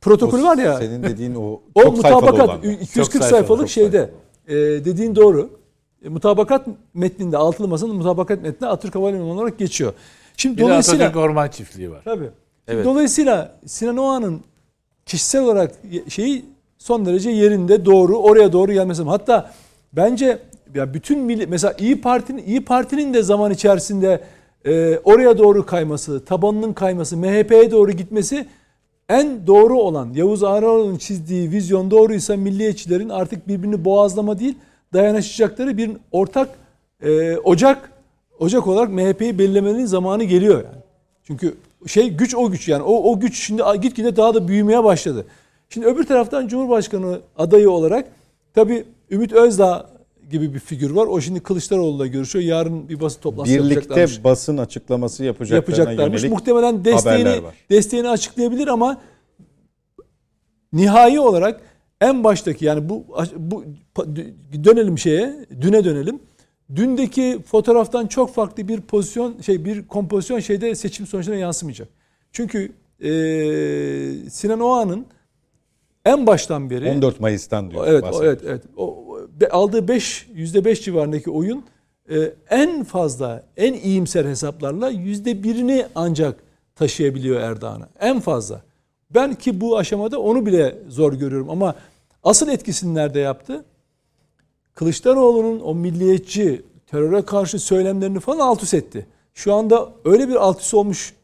protokolü 0.00 0.42
var 0.42 0.58
ya. 0.58 0.76
Senin 0.78 1.02
dediğin 1.02 1.34
o 1.34 1.60
O 1.74 1.82
çok 1.82 1.98
sayfalı 1.98 2.20
mutabakat 2.20 2.48
olan. 2.48 2.62
240 2.62 3.12
sayfalı, 3.12 3.30
sayfalık 3.30 3.60
çok 3.60 3.70
şeyde. 3.70 4.10
E, 4.48 4.54
dediğin 4.56 5.16
doğru. 5.16 5.50
E, 6.04 6.08
mutabakat 6.08 6.66
metninde 6.94 7.36
altılı 7.36 7.68
masanın 7.68 7.96
mutabakat 7.96 8.42
metninde 8.42 8.70
Atatürk 8.70 8.94
Havalimanı 8.94 9.32
olarak 9.32 9.58
geçiyor. 9.58 9.92
Şimdi 10.36 10.56
Bir 10.56 10.62
de 10.62 10.66
dolayısıyla 10.66 11.04
Atatürk 11.06 11.24
Orman 11.24 11.48
Çiftliği 11.48 11.90
var. 11.90 12.00
tabii. 12.04 12.30
Evet. 12.68 12.84
Dolayısıyla 12.84 13.58
Sinan 13.66 13.96
Oğan'ın 13.96 14.40
kişisel 15.06 15.42
olarak 15.42 15.72
şeyi 16.08 16.44
son 16.78 17.06
derece 17.06 17.30
yerinde 17.30 17.84
doğru 17.84 18.16
oraya 18.18 18.52
doğru 18.52 18.72
gelmesi. 18.72 19.02
Hatta 19.02 19.50
bence 19.92 20.38
ya 20.74 20.94
bütün 20.94 21.18
milli, 21.18 21.46
mesela 21.46 21.74
İyi 21.78 22.00
Parti'nin 22.00 22.42
İyi 22.46 22.64
Parti'nin 22.64 23.14
de 23.14 23.22
zaman 23.22 23.52
içerisinde 23.52 24.20
e, 24.64 24.98
oraya 24.98 25.38
doğru 25.38 25.66
kayması, 25.66 26.24
tabanının 26.24 26.72
kayması, 26.72 27.16
MHP'ye 27.16 27.70
doğru 27.70 27.92
gitmesi 27.92 28.46
en 29.08 29.46
doğru 29.46 29.78
olan 29.80 30.12
Yavuz 30.14 30.44
Ağraoğlu'nun 30.44 30.96
çizdiği 30.96 31.50
vizyon 31.50 31.90
doğruysa 31.90 32.36
milliyetçilerin 32.36 33.08
artık 33.08 33.48
birbirini 33.48 33.84
boğazlama 33.84 34.38
değil 34.38 34.54
dayanışacakları 34.92 35.76
bir 35.76 35.90
ortak 36.12 36.48
e, 37.02 37.36
ocak 37.36 37.92
ocak 38.38 38.66
olarak 38.66 38.90
MHP'yi 38.90 39.38
belirlemenin 39.38 39.86
zamanı 39.86 40.24
geliyor 40.24 40.56
yani. 40.56 40.82
Çünkü 41.24 41.54
şey 41.86 42.10
güç 42.10 42.34
o 42.34 42.50
güç 42.50 42.68
yani 42.68 42.82
o, 42.82 43.12
o 43.12 43.20
güç 43.20 43.46
şimdi 43.46 43.62
gitgide 43.82 44.16
daha 44.16 44.34
da 44.34 44.48
büyümeye 44.48 44.84
başladı. 44.84 45.26
Şimdi 45.68 45.86
öbür 45.86 46.04
taraftan 46.04 46.48
Cumhurbaşkanı 46.48 47.20
adayı 47.38 47.70
olarak 47.70 48.08
tabii 48.54 48.84
Ümit 49.10 49.32
Özdağ 49.32 49.90
gibi 50.30 50.54
bir 50.54 50.58
figür 50.58 50.90
var. 50.90 51.06
O 51.06 51.20
şimdi 51.20 51.40
Kılıçdaroğlu'la 51.40 52.06
görüşüyor. 52.06 52.44
Yarın 52.44 52.88
bir 52.88 53.00
basın 53.00 53.20
toplantısı 53.20 53.56
Birlikte 53.56 53.74
yapacaklarmış 53.74 54.24
basın 54.24 54.58
açıklaması 54.58 55.24
yapacaklarına 55.24 55.56
yapacaklarmış. 55.56 56.22
yönelik 56.22 56.38
Muhtemelen 56.38 56.84
desteğini 56.84 57.40
desteğini 57.70 58.08
açıklayabilir 58.08 58.68
ama 58.68 59.00
nihai 60.72 61.20
olarak 61.20 61.60
en 62.00 62.24
baştaki 62.24 62.64
yani 62.64 62.88
bu 62.88 63.04
bu 63.36 63.64
dönelim 64.64 64.98
şeye, 64.98 65.46
düne 65.60 65.84
dönelim. 65.84 66.20
Dündeki 66.76 67.38
fotoğraftan 67.46 68.06
çok 68.06 68.34
farklı 68.34 68.68
bir 68.68 68.80
pozisyon 68.80 69.40
şey 69.40 69.64
bir 69.64 69.88
kompozisyon 69.88 70.40
şeyde 70.40 70.74
seçim 70.74 71.06
sonuçlarına 71.06 71.40
yansımayacak. 71.40 71.88
Çünkü 72.32 72.72
eee 73.00 74.30
Sinan 74.30 74.60
Oğan'ın 74.60 75.06
en 76.08 76.26
baştan 76.26 76.70
beri 76.70 76.90
14 76.90 77.20
Mayıs'tan 77.20 77.70
diyor. 77.70 77.86
Evet, 77.86 78.04
evet, 78.22 78.40
evet. 78.46 78.62
O, 78.76 79.06
aldığı 79.50 79.88
5 79.88 80.28
%5 80.34 80.82
civarındaki 80.82 81.30
oyun 81.30 81.64
e, 82.10 82.32
en 82.50 82.84
fazla 82.84 83.44
en 83.56 83.74
iyimser 83.74 84.24
hesaplarla 84.24 84.88
yüzde 84.88 85.42
birini 85.42 85.86
ancak 85.94 86.40
taşıyabiliyor 86.76 87.40
Erdoğan'a. 87.40 87.88
En 88.00 88.20
fazla. 88.20 88.62
Ben 89.10 89.34
ki 89.34 89.60
bu 89.60 89.78
aşamada 89.78 90.20
onu 90.20 90.46
bile 90.46 90.78
zor 90.88 91.12
görüyorum 91.12 91.50
ama 91.50 91.74
asıl 92.22 92.48
etkisini 92.48 92.94
nerede 92.94 93.20
yaptı? 93.20 93.64
Kılıçdaroğlu'nun 94.74 95.60
o 95.60 95.74
milliyetçi 95.74 96.62
teröre 96.86 97.22
karşı 97.22 97.58
söylemlerini 97.58 98.20
falan 98.20 98.38
alt 98.38 98.62
üst 98.62 98.74
etti. 98.74 99.06
Şu 99.34 99.54
anda 99.54 99.88
öyle 100.04 100.28
bir 100.28 100.34
alt 100.34 100.60
üst 100.60 100.74
olmuş 100.74 101.14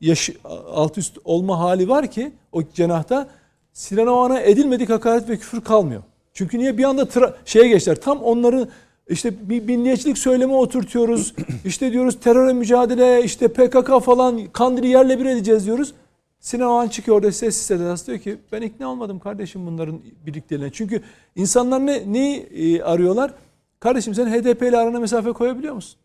yaş, 0.00 0.30
alt 0.72 0.98
üst 0.98 1.18
olma 1.24 1.58
hali 1.58 1.88
var 1.88 2.10
ki 2.10 2.32
o 2.52 2.62
cenahta 2.62 3.28
Sinan 3.72 4.06
Oğan'a 4.06 4.40
edilmedik 4.40 4.90
hakaret 4.90 5.28
ve 5.28 5.36
küfür 5.36 5.60
kalmıyor. 5.60 6.02
Çünkü 6.34 6.58
niye 6.58 6.78
bir 6.78 6.84
anda 6.84 7.02
tra- 7.02 7.34
şeye 7.44 7.68
geçtiler. 7.68 8.00
Tam 8.00 8.22
onların 8.22 8.68
işte 9.08 9.48
bir 9.48 9.62
milliyetçilik 9.62 10.18
söylemi 10.18 10.54
oturtuyoruz. 10.54 11.34
işte 11.64 11.92
diyoruz 11.92 12.20
teröre 12.20 12.52
mücadele, 12.52 13.24
işte 13.24 13.48
PKK 13.48 14.02
falan 14.04 14.46
Kandil'i 14.52 14.88
yerle 14.88 15.18
bir 15.20 15.24
edeceğiz 15.24 15.66
diyoruz. 15.66 15.94
Sinan 16.40 16.68
Oğan 16.68 16.88
çıkıyor 16.88 17.16
orada 17.16 17.32
sessiz 17.32 17.62
sedasız 17.66 18.06
diyor 18.06 18.18
ki 18.18 18.36
ben 18.52 18.62
ikna 18.62 18.88
olmadım 18.88 19.18
kardeşim 19.18 19.66
bunların 19.66 20.00
birlikteliğine. 20.26 20.72
Çünkü 20.72 21.02
insanlar 21.36 21.86
ne 21.86 22.12
neyi 22.12 22.36
e, 22.38 22.82
arıyorlar? 22.82 23.34
Kardeşim 23.80 24.14
sen 24.14 24.26
HDP 24.26 24.62
ile 24.62 24.76
arana 24.76 25.00
mesafe 25.00 25.32
koyabiliyor 25.32 25.74
musun? 25.74 26.00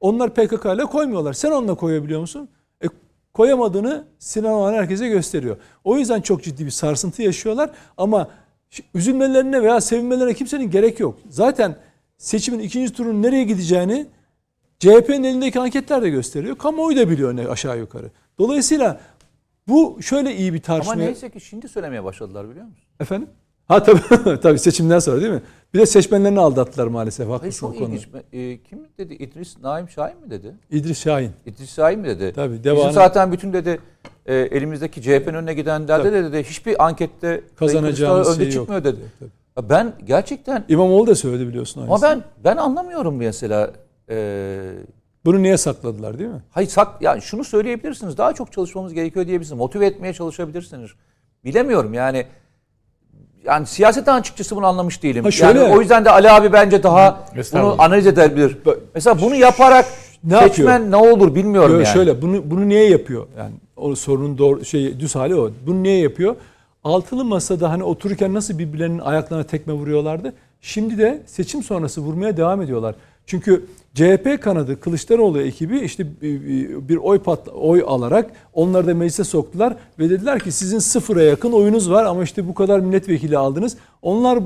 Onlar 0.00 0.34
PKK 0.34 0.64
ile 0.64 0.84
koymuyorlar. 0.84 1.32
Sen 1.32 1.50
onunla 1.50 1.74
koyabiliyor 1.74 2.20
musun? 2.20 2.48
Koyamadığını 3.34 4.04
Sinan 4.18 4.52
Oğan 4.52 4.74
herkese 4.74 5.08
gösteriyor. 5.08 5.56
O 5.84 5.98
yüzden 5.98 6.20
çok 6.20 6.42
ciddi 6.42 6.66
bir 6.66 6.70
sarsıntı 6.70 7.22
yaşıyorlar 7.22 7.70
ama 7.96 8.28
üzülmelerine 8.94 9.62
veya 9.62 9.80
sevinmelerine 9.80 10.34
kimsenin 10.34 10.70
gerek 10.70 11.00
yok. 11.00 11.18
Zaten 11.28 11.76
seçimin 12.18 12.58
ikinci 12.58 12.92
turunun 12.92 13.22
nereye 13.22 13.44
gideceğini 13.44 14.06
CHP'nin 14.78 15.24
elindeki 15.24 15.60
anketler 15.60 16.02
de 16.02 16.10
gösteriyor. 16.10 16.58
Kamuoyu 16.58 16.96
da 16.96 17.10
biliyor 17.10 17.36
ne 17.36 17.48
aşağı 17.48 17.78
yukarı. 17.78 18.10
Dolayısıyla 18.38 19.00
bu 19.68 19.98
şöyle 20.02 20.36
iyi 20.36 20.54
bir 20.54 20.60
tartışma. 20.62 20.92
Ama 20.92 21.02
neyse 21.02 21.30
ki 21.30 21.40
şimdi 21.40 21.68
söylemeye 21.68 22.04
başladılar 22.04 22.50
biliyor 22.50 22.66
musun? 22.66 22.84
Efendim? 23.00 23.28
Ha 23.68 23.82
tabii 23.82 24.40
tabii 24.40 24.58
seçimden 24.58 24.98
sonra 24.98 25.20
değil 25.20 25.32
mi? 25.32 25.42
Bir 25.74 25.78
de 25.78 25.86
seçmenlerini 25.86 26.40
aldattılar 26.40 26.86
maalesef. 26.86 27.26
Hayır, 27.28 27.38
Haklısın 27.38 27.60
çok 27.60 27.74
o 27.74 27.78
konuda. 27.78 27.94
ilginç. 27.94 28.08
E, 28.32 28.62
kim 28.62 28.78
dedi? 28.98 29.14
İdris 29.14 29.58
Naim 29.62 29.88
Şahin 29.88 30.20
mi 30.20 30.30
dedi? 30.30 30.54
İdris 30.70 30.98
Şahin. 31.02 31.30
İdris 31.46 31.74
Şahin 31.74 31.98
mi 32.00 32.08
dedi? 32.08 32.32
Tabii, 32.34 32.52
Bizim 32.52 32.64
devamı- 32.64 32.92
zaten 32.92 33.32
bütün 33.32 33.52
dedi 33.52 33.80
e, 34.26 34.34
elimizdeki 34.34 35.02
CHP'nin 35.02 35.34
önüne 35.34 35.54
gidenlerde 35.54 36.12
de 36.12 36.24
dedi 36.24 36.44
hiçbir 36.44 36.84
ankette 36.86 37.40
Kazanacağımız 37.56 38.26
şey 38.26 38.34
önde 38.34 38.44
yok. 38.44 38.52
çıkmıyor 38.52 38.84
dedi. 38.84 39.00
Tabii. 39.18 39.30
Ya 39.56 39.68
Ben 39.70 39.92
gerçekten 40.04 40.64
İmamoğlu 40.68 41.06
da 41.06 41.14
söyledi 41.14 41.48
biliyorsun. 41.48 41.82
ama 41.82 42.02
ben 42.02 42.22
ben 42.44 42.56
anlamıyorum 42.56 43.16
mesela 43.16 43.70
e, 44.10 44.58
Bunu 45.24 45.42
niye 45.42 45.56
sakladılar 45.56 46.18
değil 46.18 46.30
mi? 46.30 46.42
hayır 46.50 46.68
sak 46.68 46.88
yani 47.02 47.22
şunu 47.22 47.44
söyleyebilirsiniz. 47.44 48.18
Daha 48.18 48.32
çok 48.34 48.52
çalışmamız 48.52 48.94
gerekiyor 48.94 49.26
diyebilirsiniz. 49.26 49.58
Motive 49.58 49.86
etmeye 49.86 50.12
çalışabilirsiniz. 50.12 50.90
Bilemiyorum 51.44 51.94
yani 51.94 52.26
yani 53.48 53.66
siyasetten 53.66 54.14
açıkçası 54.14 54.56
bunu 54.56 54.66
anlamış 54.66 55.02
değilim. 55.02 55.24
Ha 55.24 55.30
şöyle- 55.30 55.58
yani 55.58 55.74
o 55.76 55.80
yüzden 55.80 56.04
de 56.04 56.10
Ali 56.10 56.30
abi 56.30 56.52
bence 56.52 56.82
daha 56.82 57.24
bunu 57.52 57.74
analiz 57.78 58.06
edebilir. 58.06 58.56
Mesela 58.94 59.20
bunu 59.20 59.34
yaparak 59.34 59.86
Ne 60.24 60.40
seçmen 60.40 60.90
ne 60.90 60.96
olur 60.96 61.34
bilmiyorum 61.34 61.74
Yo, 61.74 61.80
yani. 61.80 61.92
Şöyle 61.92 62.22
bunu 62.22 62.50
bunu 62.50 62.68
niye 62.68 62.90
yapıyor? 62.90 63.26
Yani 63.38 63.52
o 63.76 63.94
sorunun 63.94 64.38
doğru 64.38 64.64
şey 64.64 65.00
düz 65.00 65.14
hali 65.14 65.34
o. 65.34 65.50
Bunu 65.66 65.82
niye 65.82 65.98
yapıyor? 65.98 66.36
Altılı 66.84 67.24
masada 67.24 67.70
hani 67.70 67.84
otururken 67.84 68.34
nasıl 68.34 68.58
birbirlerinin 68.58 68.98
ayaklarına 68.98 69.44
tekme 69.44 69.72
vuruyorlardı? 69.72 70.32
Şimdi 70.60 70.98
de 70.98 71.22
seçim 71.26 71.62
sonrası 71.62 72.00
vurmaya 72.00 72.36
devam 72.36 72.62
ediyorlar. 72.62 72.94
Çünkü 73.28 73.64
CHP 73.94 74.42
kanadı 74.42 74.80
Kılıçdaroğlu 74.80 75.40
ekibi 75.40 75.78
işte 75.78 76.06
bir 76.88 76.96
oy 76.96 77.18
patla, 77.18 77.52
oy 77.52 77.84
alarak 77.86 78.30
onları 78.54 78.86
da 78.86 78.94
meclise 78.94 79.24
soktular 79.24 79.76
ve 79.98 80.10
dediler 80.10 80.40
ki 80.40 80.52
sizin 80.52 80.78
sıfıra 80.78 81.22
yakın 81.22 81.52
oyunuz 81.52 81.90
var 81.90 82.04
ama 82.04 82.22
işte 82.22 82.48
bu 82.48 82.54
kadar 82.54 82.80
milletvekili 82.80 83.38
aldınız. 83.38 83.76
Onlar 84.02 84.38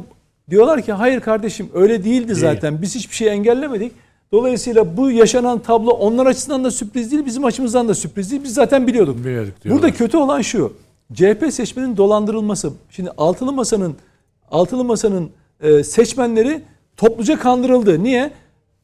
diyorlar 0.50 0.82
ki 0.82 0.92
hayır 0.92 1.20
kardeşim 1.20 1.68
öyle 1.74 2.04
değildi 2.04 2.34
zaten. 2.34 2.82
Biz 2.82 2.94
hiçbir 2.94 3.14
şey 3.14 3.28
engellemedik. 3.28 3.92
Dolayısıyla 4.32 4.96
bu 4.96 5.10
yaşanan 5.10 5.58
tablo 5.58 5.90
onlar 5.90 6.26
açısından 6.26 6.64
da 6.64 6.70
sürpriz 6.70 7.12
değil, 7.12 7.26
bizim 7.26 7.44
açımızdan 7.44 7.88
da 7.88 7.94
sürpriz 7.94 8.30
değil. 8.30 8.44
Biz 8.44 8.54
zaten 8.54 8.86
biliyorduk. 8.86 9.18
Biliyorduk 9.24 9.62
diyorlar. 9.64 9.82
Burada 9.82 9.96
kötü 9.96 10.16
olan 10.16 10.40
şu. 10.40 10.72
CHP 11.14 11.46
seçmenin 11.50 11.96
dolandırılması. 11.96 12.72
Şimdi 12.90 13.10
altılı 13.10 13.52
masanın 13.52 13.96
altılı 14.50 14.84
masanın 14.84 15.30
e, 15.60 15.84
seçmenleri 15.84 16.62
topluca 16.96 17.38
kandırıldı. 17.38 18.04
Niye? 18.04 18.30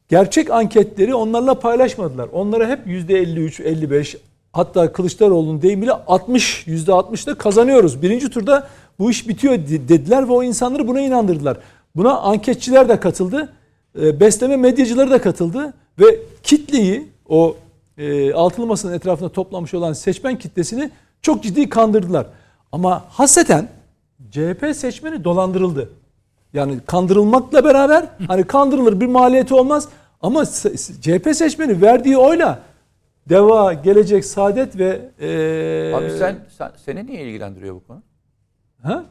Gerçek 0.09 0.51
anketleri 0.51 1.15
onlarla 1.15 1.59
paylaşmadılar. 1.59 2.29
Onlara 2.33 2.67
hep 2.67 2.87
%53, 2.87 3.63
55 3.63 4.17
hatta 4.53 4.91
Kılıçdaroğlu'nun 4.91 5.61
deyimiyle 5.61 5.91
60, 5.91 6.67
%60'da 6.67 7.35
kazanıyoruz. 7.35 8.01
Birinci 8.01 8.29
turda 8.29 8.67
bu 8.99 9.11
iş 9.11 9.27
bitiyor 9.27 9.53
de- 9.53 9.89
dediler 9.89 10.27
ve 10.29 10.31
o 10.33 10.43
insanları 10.43 10.87
buna 10.87 11.01
inandırdılar. 11.01 11.57
Buna 11.95 12.17
anketçiler 12.17 12.89
de 12.89 12.99
katıldı. 12.99 13.53
e, 14.01 14.19
Besleme 14.19 14.57
medyacıları 14.57 15.11
da 15.11 15.21
katıldı 15.21 15.73
ve 15.99 16.19
kitleyi 16.43 17.07
o 17.29 17.55
e, 17.97 18.33
altılı 18.33 18.65
masanın 18.65 18.93
etrafında 18.93 19.29
toplanmış 19.29 19.73
olan 19.73 19.93
seçmen 19.93 20.39
kitlesini 20.39 20.89
çok 21.21 21.43
ciddi 21.43 21.69
kandırdılar. 21.69 22.25
Ama 22.71 23.05
hasreten 23.09 23.69
CHP 24.31 24.75
seçmeni 24.75 25.23
dolandırıldı. 25.23 25.89
Yani 26.53 26.79
kandırılmakla 26.85 27.63
beraber 27.63 28.05
hani 28.27 28.43
kandırılır 28.43 28.99
bir 28.99 29.05
maliyeti 29.05 29.53
olmaz 29.53 29.89
ama 30.21 30.45
CHP 31.01 31.35
seçmeni 31.35 31.81
verdiği 31.81 32.17
oyla 32.17 32.59
Deva, 33.29 33.73
Gelecek, 33.73 34.25
Saadet 34.25 34.77
ve 34.77 35.01
e, 35.19 35.93
Abi 35.95 36.09
sen, 36.19 36.35
sen 36.57 36.71
seni 36.85 37.05
niye 37.07 37.23
ilgilendiriyor 37.23 37.75
bu 37.75 37.83
konu? 37.87 38.01
ha? 38.83 39.05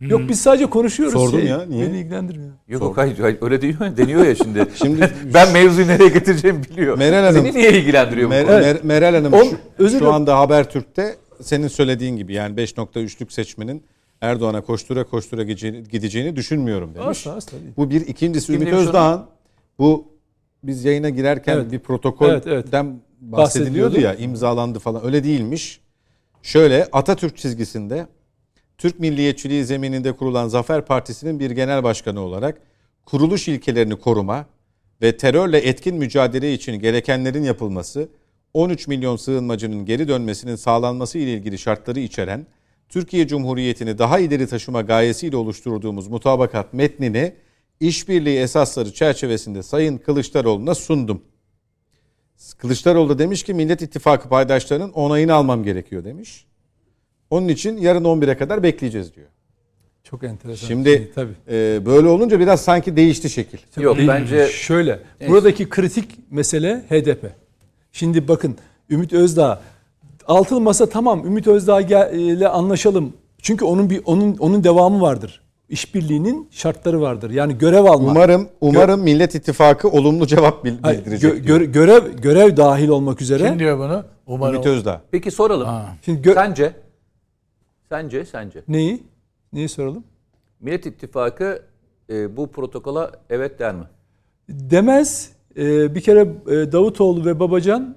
Yok 0.00 0.20
biz 0.28 0.40
sadece 0.40 0.66
konuşuyoruz. 0.66 1.14
Sordum 1.14 1.38
Şey, 1.40 1.48
ya, 1.48 1.64
niye? 1.66 1.86
Beni 1.86 1.98
ilgilendirmiyor. 1.98 2.52
Yok 2.68 2.96
hayır, 2.96 3.18
hayır, 3.18 3.38
öyle 3.40 3.56
mi? 3.56 3.96
Deniyor 3.96 4.26
ya 4.26 4.34
şimdi. 4.34 4.66
Şimdi 4.74 5.10
ben 5.34 5.52
mevzuyu 5.52 5.86
nereye 5.86 6.08
getireceğimi 6.08 6.62
biliyor. 6.64 6.98
Meral 6.98 7.24
Hanım- 7.24 7.42
Seni 7.42 7.54
niye 7.54 7.72
ilgilendiriyor 7.72 8.30
bu 8.30 8.34
Mer- 8.34 8.46
konu? 8.46 8.56
Mer- 8.56 8.82
Meral 8.86 9.14
Hanım 9.14 9.32
On- 9.32 9.44
şu, 9.44 9.56
özür 9.78 9.98
şu 9.98 10.12
anda 10.12 10.38
Habertürk'te 10.38 11.16
senin 11.42 11.68
söylediğin 11.68 12.16
gibi 12.16 12.32
yani 12.32 12.54
5.3'lük 12.56 13.32
seçmenin 13.32 13.84
Erdoğan'a 14.24 14.60
koştura 14.60 15.04
koştura 15.04 15.42
gideceğini, 15.42 16.36
düşünmüyorum 16.36 16.94
demiş. 16.94 17.08
Asla 17.08 17.32
asla 17.36 17.58
değil. 17.60 17.72
Bu 17.76 17.90
bir. 17.90 18.00
ikincisi 18.06 18.52
Ümit? 18.52 18.72
Özdağ'ın 18.72 19.24
bu 19.78 20.08
biz 20.64 20.84
yayına 20.84 21.10
girerken 21.10 21.56
Evet. 21.56 21.72
bir 21.72 21.78
protokolden 21.78 22.32
Evet, 22.32 22.46
evet. 22.46 22.72
bahsediliyordu 22.72 22.96
Bahsediliyordu. 23.20 24.00
ya 24.00 24.14
imzalandı 24.14 24.78
falan. 24.78 25.04
Öyle 25.06 25.24
değilmiş. 25.24 25.80
Şöyle 26.42 26.88
Atatürk 26.92 27.36
çizgisinde 27.36 28.06
Türk 28.78 29.00
milliyetçiliği 29.00 29.64
zemininde 29.64 30.12
kurulan 30.12 30.48
Zafer 30.48 30.84
Partisi'nin 30.84 31.40
bir 31.40 31.50
genel 31.50 31.82
başkanı 31.82 32.20
olarak 32.20 32.60
kuruluş 33.06 33.48
ilkelerini 33.48 33.96
koruma 33.96 34.46
ve 35.02 35.16
terörle 35.16 35.58
etkin 35.58 35.96
mücadele 35.96 36.54
için 36.54 36.78
gerekenlerin 36.80 37.42
yapılması, 37.42 38.08
13 38.54 38.88
milyon 38.88 39.16
sığınmacının 39.16 39.84
geri 39.84 40.08
dönmesinin 40.08 40.56
sağlanması 40.56 41.18
ile 41.18 41.32
ilgili 41.32 41.58
şartları 41.58 42.00
içeren 42.00 42.46
Türkiye 42.88 43.28
Cumhuriyeti'ni 43.28 43.98
daha 43.98 44.18
ileri 44.18 44.46
taşıma 44.46 44.82
gayesiyle 44.82 45.36
oluşturduğumuz 45.36 46.08
mutabakat 46.08 46.74
metnini 46.74 47.34
işbirliği 47.80 48.38
esasları 48.38 48.92
çerçevesinde 48.92 49.62
Sayın 49.62 49.98
Kılıçdaroğlu'na 49.98 50.74
sundum. 50.74 51.22
Kılıçdaroğlu 52.58 53.08
da 53.08 53.18
demiş 53.18 53.42
ki 53.42 53.54
Millet 53.54 53.82
İttifakı 53.82 54.28
paydaşlarının 54.28 54.92
onayını 54.92 55.34
almam 55.34 55.64
gerekiyor 55.64 56.04
demiş. 56.04 56.46
Onun 57.30 57.48
için 57.48 57.76
yarın 57.76 58.04
11'e 58.04 58.36
kadar 58.36 58.62
bekleyeceğiz 58.62 59.14
diyor. 59.14 59.26
Çok 60.04 60.24
enteresan. 60.24 60.66
Şimdi 60.68 60.88
şey, 60.88 61.10
tabii. 61.14 61.32
e, 61.50 61.86
böyle 61.86 62.08
olunca 62.08 62.40
biraz 62.40 62.60
sanki 62.60 62.96
değişti 62.96 63.30
şekil. 63.30 63.58
Yok 63.76 63.96
Değil. 63.96 64.08
bence 64.08 64.46
şöyle. 64.46 65.00
Buradaki 65.28 65.68
kritik 65.68 66.10
mesele 66.30 66.84
HDP. 66.88 67.24
Şimdi 67.92 68.28
bakın 68.28 68.56
Ümit 68.90 69.12
Özdağ 69.12 69.62
altılı 70.26 70.60
masa 70.60 70.86
tamam 70.88 71.26
Ümit 71.26 71.46
Özdağ 71.46 71.80
gel- 71.80 72.14
ile 72.14 72.48
anlaşalım. 72.48 73.12
Çünkü 73.42 73.64
onun 73.64 73.90
bir 73.90 74.02
onun 74.04 74.36
onun 74.36 74.64
devamı 74.64 75.00
vardır. 75.00 75.40
İşbirliğinin 75.68 76.48
şartları 76.50 77.00
vardır. 77.00 77.30
Yani 77.30 77.58
görev 77.58 77.84
alma. 77.84 78.10
Umarım 78.10 78.48
umarım 78.60 79.00
Millet 79.00 79.34
İttifakı 79.34 79.88
olumlu 79.88 80.26
cevap 80.26 80.64
bildirecek. 80.64 81.32
gö- 81.32 81.38
göre- 81.46 81.64
görev 81.64 82.12
görev 82.16 82.56
dahil 82.56 82.88
olmak 82.88 83.20
üzere. 83.22 83.48
Kim 83.48 83.58
diyor 83.58 83.78
bunu? 83.78 84.04
Umarım. 84.26 84.54
Ümit 84.54 84.66
Özdağ. 84.66 85.00
peki 85.10 85.30
soralım. 85.30 85.66
Ha. 85.66 85.86
Şimdi 86.04 86.28
gö- 86.28 86.34
Sence 86.34 86.72
sence 87.88 88.24
sence 88.24 88.62
neyi? 88.68 89.02
Neyi 89.52 89.68
soralım? 89.68 90.04
Millet 90.60 90.86
İttifakı 90.86 91.62
e, 92.10 92.36
bu 92.36 92.46
protokola 92.50 93.10
evet 93.30 93.58
der 93.58 93.74
mi? 93.74 93.84
Demez. 94.48 95.30
Ee, 95.56 95.94
bir 95.94 96.00
kere 96.00 96.20
e, 96.20 96.72
Davutoğlu 96.72 97.24
ve 97.24 97.40
Babacan 97.40 97.96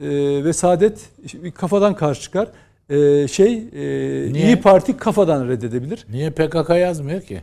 e, 0.00 0.44
ve 0.44 0.52
Saadet 0.52 1.10
kafadan 1.54 1.94
karşı 1.96 2.20
çıkar. 2.22 2.48
Ee, 2.90 3.28
şey 3.28 3.54
e, 3.54 4.32
Niye? 4.32 4.44
İyi 4.46 4.60
Parti 4.60 4.96
kafadan 4.96 5.48
reddedebilir. 5.48 6.06
Niye 6.10 6.30
PKK 6.30 6.70
yazmıyor 6.70 7.22
ki? 7.22 7.42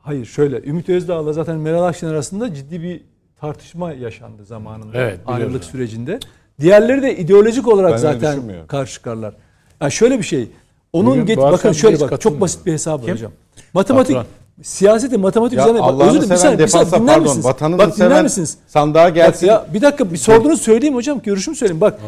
Hayır 0.00 0.26
şöyle 0.26 0.62
Ümit 0.62 0.88
Özdağ'la 0.88 1.32
zaten 1.32 1.56
Meral 1.58 1.84
Akşener 1.84 2.12
arasında 2.12 2.54
ciddi 2.54 2.82
bir 2.82 3.00
tartışma 3.40 3.92
yaşandı 3.92 4.44
zamanında 4.44 4.98
Evet, 4.98 5.20
ayrılık 5.26 5.64
sürecinde. 5.64 6.18
Diğerleri 6.60 7.02
de 7.02 7.16
ideolojik 7.16 7.68
olarak 7.68 7.92
Ben 7.92 7.96
zaten 7.96 8.66
karşı 8.66 8.92
çıkarlar. 8.92 9.34
Yani 9.80 9.92
şöyle 9.92 10.18
bir 10.18 10.24
şey. 10.24 10.48
Onun 10.92 11.10
Bugün 11.10 11.34
get- 11.34 11.52
bakın 11.52 11.72
şöyle 11.72 12.00
bak 12.00 12.20
çok 12.20 12.40
basit 12.40 12.66
bir 12.66 12.78
Kim? 12.78 12.98
hocam. 12.98 13.32
Matematik 13.74 14.16
Patron. 14.16 14.41
Siyasete 14.62 15.16
matematik 15.16 15.58
Ya 15.58 15.64
üzerine 15.64 15.80
bak, 15.80 15.88
Allah'ını 15.88 16.08
özür 16.08 16.18
dilerim, 16.20 16.30
bir 16.30 16.36
saniye, 16.36 16.58
bir 16.58 16.66
saniye, 16.66 16.90
dinler 16.92 17.06
pardon 17.06 17.22
misiniz? 17.22 17.44
vatanını 17.44 17.78
Bak 17.78 17.96
dinler 17.96 18.22
misiniz? 18.22 18.56
sandığa 18.66 19.04
Bak 19.08 19.14
gelsin. 19.14 19.46
ya 19.46 19.66
bir 19.74 19.80
dakika 19.82 20.10
bir 20.12 20.16
sorduğunu 20.16 20.56
söyleyeyim 20.56 20.94
hocam 20.94 21.20
görüşümü 21.22 21.56
söyleyeyim. 21.56 21.80
Bak 21.80 22.00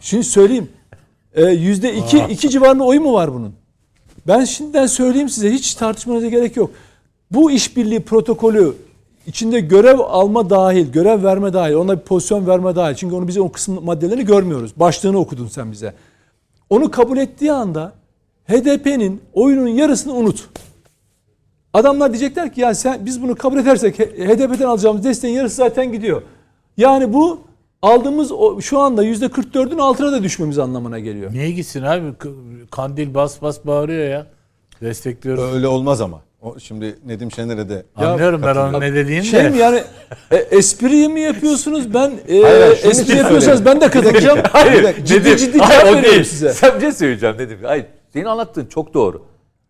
şimdi 0.00 0.24
söyleyeyim. 0.24 0.68
Ee, 1.34 1.44
Yüzde 1.44 1.94
iki, 1.94 2.18
iki 2.18 2.50
civarında 2.50 2.84
oyu 2.84 3.00
mu 3.00 3.12
var 3.12 3.34
bunun? 3.34 3.52
Ben 4.26 4.44
şimdiden 4.44 4.86
söyleyeyim 4.86 5.28
size 5.28 5.50
hiç 5.52 5.74
tartışmanıza 5.74 6.26
gerek 6.28 6.56
yok. 6.56 6.70
Bu 7.30 7.50
işbirliği 7.50 8.00
protokolü 8.00 8.74
içinde 9.26 9.60
görev 9.60 9.98
alma 9.98 10.50
dahil, 10.50 10.92
görev 10.92 11.24
verme 11.24 11.52
dahil, 11.52 11.74
ona 11.74 11.96
bir 11.98 12.02
pozisyon 12.04 12.46
verme 12.46 12.76
dahil. 12.76 12.94
Çünkü 12.94 13.14
onu 13.14 13.28
bize 13.28 13.40
o 13.40 13.52
kısım 13.52 13.84
maddelerini 13.84 14.24
görmüyoruz. 14.24 14.72
Başlığını 14.76 15.18
okudun 15.18 15.48
sen 15.48 15.72
bize. 15.72 15.94
Onu 16.70 16.90
kabul 16.90 17.18
ettiği 17.18 17.52
anda 17.52 17.92
HDP'nin 18.48 19.20
oyunun 19.32 19.68
yarısını 19.68 20.12
unut. 20.14 20.48
Adamlar 21.74 22.12
diyecekler 22.12 22.52
ki 22.52 22.60
ya 22.60 22.74
sen 22.74 23.06
biz 23.06 23.22
bunu 23.22 23.34
kabul 23.34 23.58
edersek 23.58 23.98
HDP'den 23.98 24.66
alacağımız 24.66 25.04
desteğin 25.04 25.34
yarısı 25.34 25.56
zaten 25.56 25.92
gidiyor. 25.92 26.22
Yani 26.76 27.12
bu 27.12 27.40
aldığımız 27.82 28.32
o, 28.32 28.60
şu 28.60 28.78
anda 28.78 29.04
%44'ün 29.04 29.78
altına 29.78 30.12
da 30.12 30.22
düşmemiz 30.22 30.58
anlamına 30.58 30.98
geliyor. 30.98 31.32
Niye 31.32 31.50
gitsin 31.50 31.82
abi? 31.82 32.12
Kandil 32.70 33.14
bas 33.14 33.42
bas 33.42 33.66
bağırıyor 33.66 34.08
ya. 34.08 34.26
Destekliyoruz. 34.80 35.54
Öyle 35.54 35.68
olmaz 35.68 36.00
ama. 36.00 36.20
O 36.42 36.58
şimdi 36.58 36.98
Nedim 37.06 37.32
Şener'e 37.32 37.68
de 37.68 37.82
Anlıyorum 37.96 38.42
ben 38.46 38.56
onun 38.56 38.80
ne 38.80 38.94
dediğini 38.94 39.24
Şey 39.24 39.44
de. 39.44 39.48
mi 39.50 39.58
yani 39.58 39.82
e, 40.30 40.36
espriyi 40.36 41.08
mi 41.08 41.20
yapıyorsunuz? 41.20 41.94
Ben 41.94 42.12
e, 42.28 42.40
Hayır, 42.42 42.78
espri 42.84 43.16
yapıyorsanız 43.16 43.64
ben 43.64 43.80
de 43.80 43.90
katılacağım. 43.90 44.38
Hayır. 44.52 45.04
ciddi 45.04 45.20
Nedim, 45.20 45.36
ciddi 45.36 45.52
cevap 45.52 45.70
o 45.70 45.86
veriyorum 45.86 46.02
değil. 46.02 46.24
size. 46.24 46.52
Sen 46.52 46.74
bir 46.76 46.80
şey 46.80 46.92
söyleyeceğim 46.92 47.36
Nedim. 47.38 47.58
Hayır. 47.62 47.86
Senin 48.12 48.24
anlattığın 48.24 48.66
çok 48.66 48.94
doğru. 48.94 49.22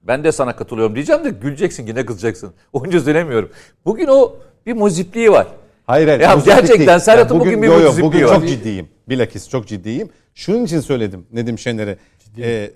Ben 0.03 0.25
de 0.25 0.33
sana 0.33 0.57
katılıyorum 0.57 0.95
diyeceğim 0.95 1.25
de 1.25 1.31
güleceksin 1.31 1.87
yine 1.87 2.07
kızacaksın. 2.07 2.53
Onca 2.73 3.01
söylemiyorum. 3.01 3.51
Bugün 3.85 4.07
o 4.07 4.37
bir 4.67 4.73
muzipliği 4.73 5.33
var. 5.33 5.47
Hayır 5.87 6.07
hayır. 6.09 6.21
Ya 6.21 6.35
gerçekten 6.45 6.87
değil. 6.87 6.99
Serhat'ın 6.99 7.41
bugün 7.41 7.63
bir 7.63 7.67
yo, 7.67 7.81
yo, 7.81 7.87
muzipliği 7.87 8.07
Bugün 8.07 8.25
var. 8.27 8.35
çok 8.35 8.49
ciddiyim. 8.49 8.89
Bilakis 9.09 9.49
çok 9.49 9.67
ciddiyim. 9.67 10.09
Şunun 10.35 10.65
için 10.65 10.81
söyledim 10.81 11.27
Nedim 11.33 11.59
Şener'e. 11.59 11.97
Ee, 12.39 12.71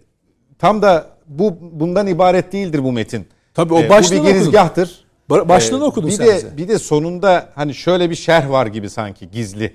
tam 0.59 0.83
da 0.83 1.07
bu 1.27 1.59
bundan 1.61 2.07
ibaret 2.07 2.53
değildir 2.53 2.85
bu 2.85 2.93
metin. 2.93 3.29
Tabii 3.55 3.75
o 3.75 3.81
Ee, 3.81 3.85
bu 3.87 3.89
başlığını 3.89 4.19
bir 4.19 4.23
okudum. 4.23 4.35
girizgahtır. 4.41 5.05
Ba- 5.31 5.49
başlığını 5.49 5.85
Ee, 5.85 5.87
okudun 5.87 6.09
bir 6.11 6.15
sen 6.15 6.27
de, 6.27 6.35
bize. 6.35 6.57
Bir 6.57 6.69
de 6.69 6.79
sonunda 6.79 7.49
hani 7.55 7.75
şöyle 7.75 8.11
bir 8.11 8.15
şerh 8.15 8.51
var 8.51 8.67
gibi 8.67 8.91
sanki 8.91 9.31
gizli. 9.31 9.73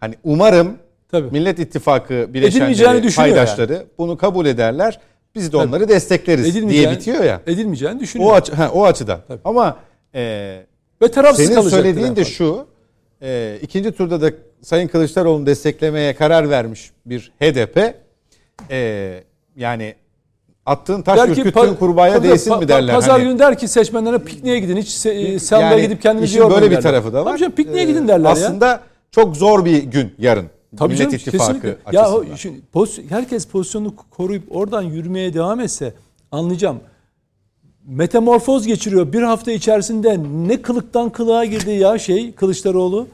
Hani 0.00 0.14
umarım 0.24 0.76
Tabii. 1.10 1.30
Millet 1.30 1.58
İttifakı 1.58 2.26
bileşenleri, 2.34 3.14
paydaşları 3.14 3.86
bunu 3.98 4.16
kabul 4.16 4.46
ederler. 4.46 5.00
Biz 5.34 5.52
de 5.52 5.56
onları 5.56 5.88
destekleriz 5.88 6.68
diye 6.68 6.90
bitiyor 6.90 7.24
ya. 7.24 7.40
Edilmeyeceğini 7.46 8.00
düşünüyor. 8.00 8.30
O 8.30 8.34
açı, 8.34 8.52
ha, 8.54 8.70
o 8.74 8.84
açıdan. 8.84 9.20
Ama 9.44 9.76
e, 10.14 10.20
Ve 11.02 11.08
tarafsız 11.10 11.46
senin 11.46 11.60
söylediğin 11.68 12.16
de 12.16 12.24
şu. 12.24 12.66
E, 13.22 13.58
ikinci 13.62 13.92
turda 13.92 14.20
da 14.20 14.30
Sayın 14.62 14.88
Kılıçdaroğlu'nu 14.88 15.46
desteklemeye 15.46 16.14
karar 16.14 16.50
vermiş 16.50 16.90
bir 17.06 17.32
HDP. 17.40 17.94
E, 18.70 19.10
yani 19.56 19.94
attığın 20.66 21.02
taş 21.02 21.18
Der 21.18 21.28
ürküttüğün 21.28 21.74
kurbağaya 21.74 22.14
tabii, 22.14 22.28
değsin 22.28 22.58
mi 22.58 22.68
derler. 22.68 22.94
Pazar 22.94 23.10
hani. 23.10 23.24
günü 23.24 23.38
der 23.38 23.58
ki 23.58 23.68
seçmenlere 23.68 24.18
pikniğe 24.18 24.58
gidin. 24.58 24.76
Hiç 24.76 24.88
se- 24.88 25.38
sandığa 25.38 25.70
Yani 25.70 25.82
gidip 25.82 26.02
kendinizi 26.02 26.38
yormayın 26.38 26.62
böyle 26.62 26.70
bir 26.70 26.76
derler. 26.76 26.90
tarafı 26.90 27.12
da 27.12 27.24
var. 27.24 27.30
Tabii 27.30 27.38
canım 27.40 27.52
pikniğe 27.52 27.82
E, 27.82 27.86
gidin 27.86 28.08
derler 28.08 28.24
ya. 28.24 28.32
Aslında 28.32 28.80
çok 29.10 29.36
zor 29.36 29.64
bir 29.64 29.82
gün 29.82 30.14
yarın. 30.18 30.46
Tabii 30.76 30.88
Millet 30.92 30.98
canım, 31.10 31.14
İttifakı 31.14 31.52
kesinlikle. 31.60 31.76
Ya 31.92 32.12
o- 32.12 32.36
şimdi 32.36 32.60
poz- 32.74 33.10
herkes 33.10 33.46
pozisyonunu 33.46 33.94
koruyup 34.10 34.56
oradan 34.56 34.82
yürümeye 34.82 35.34
devam 35.34 35.60
etse 35.60 35.94
anlayacağım. 36.32 36.80
Metamorfoz 37.86 38.66
geçiriyor. 38.66 39.12
Bir 39.12 39.22
hafta 39.22 39.52
içerisinde 39.52 40.18
ne 40.46 40.62
kılıktan 40.62 41.10
kılığa 41.10 41.44
girdi 41.44 41.70
ya 41.70 41.98
şey 41.98 42.32
Kılıçdaroğlu. 42.32 43.06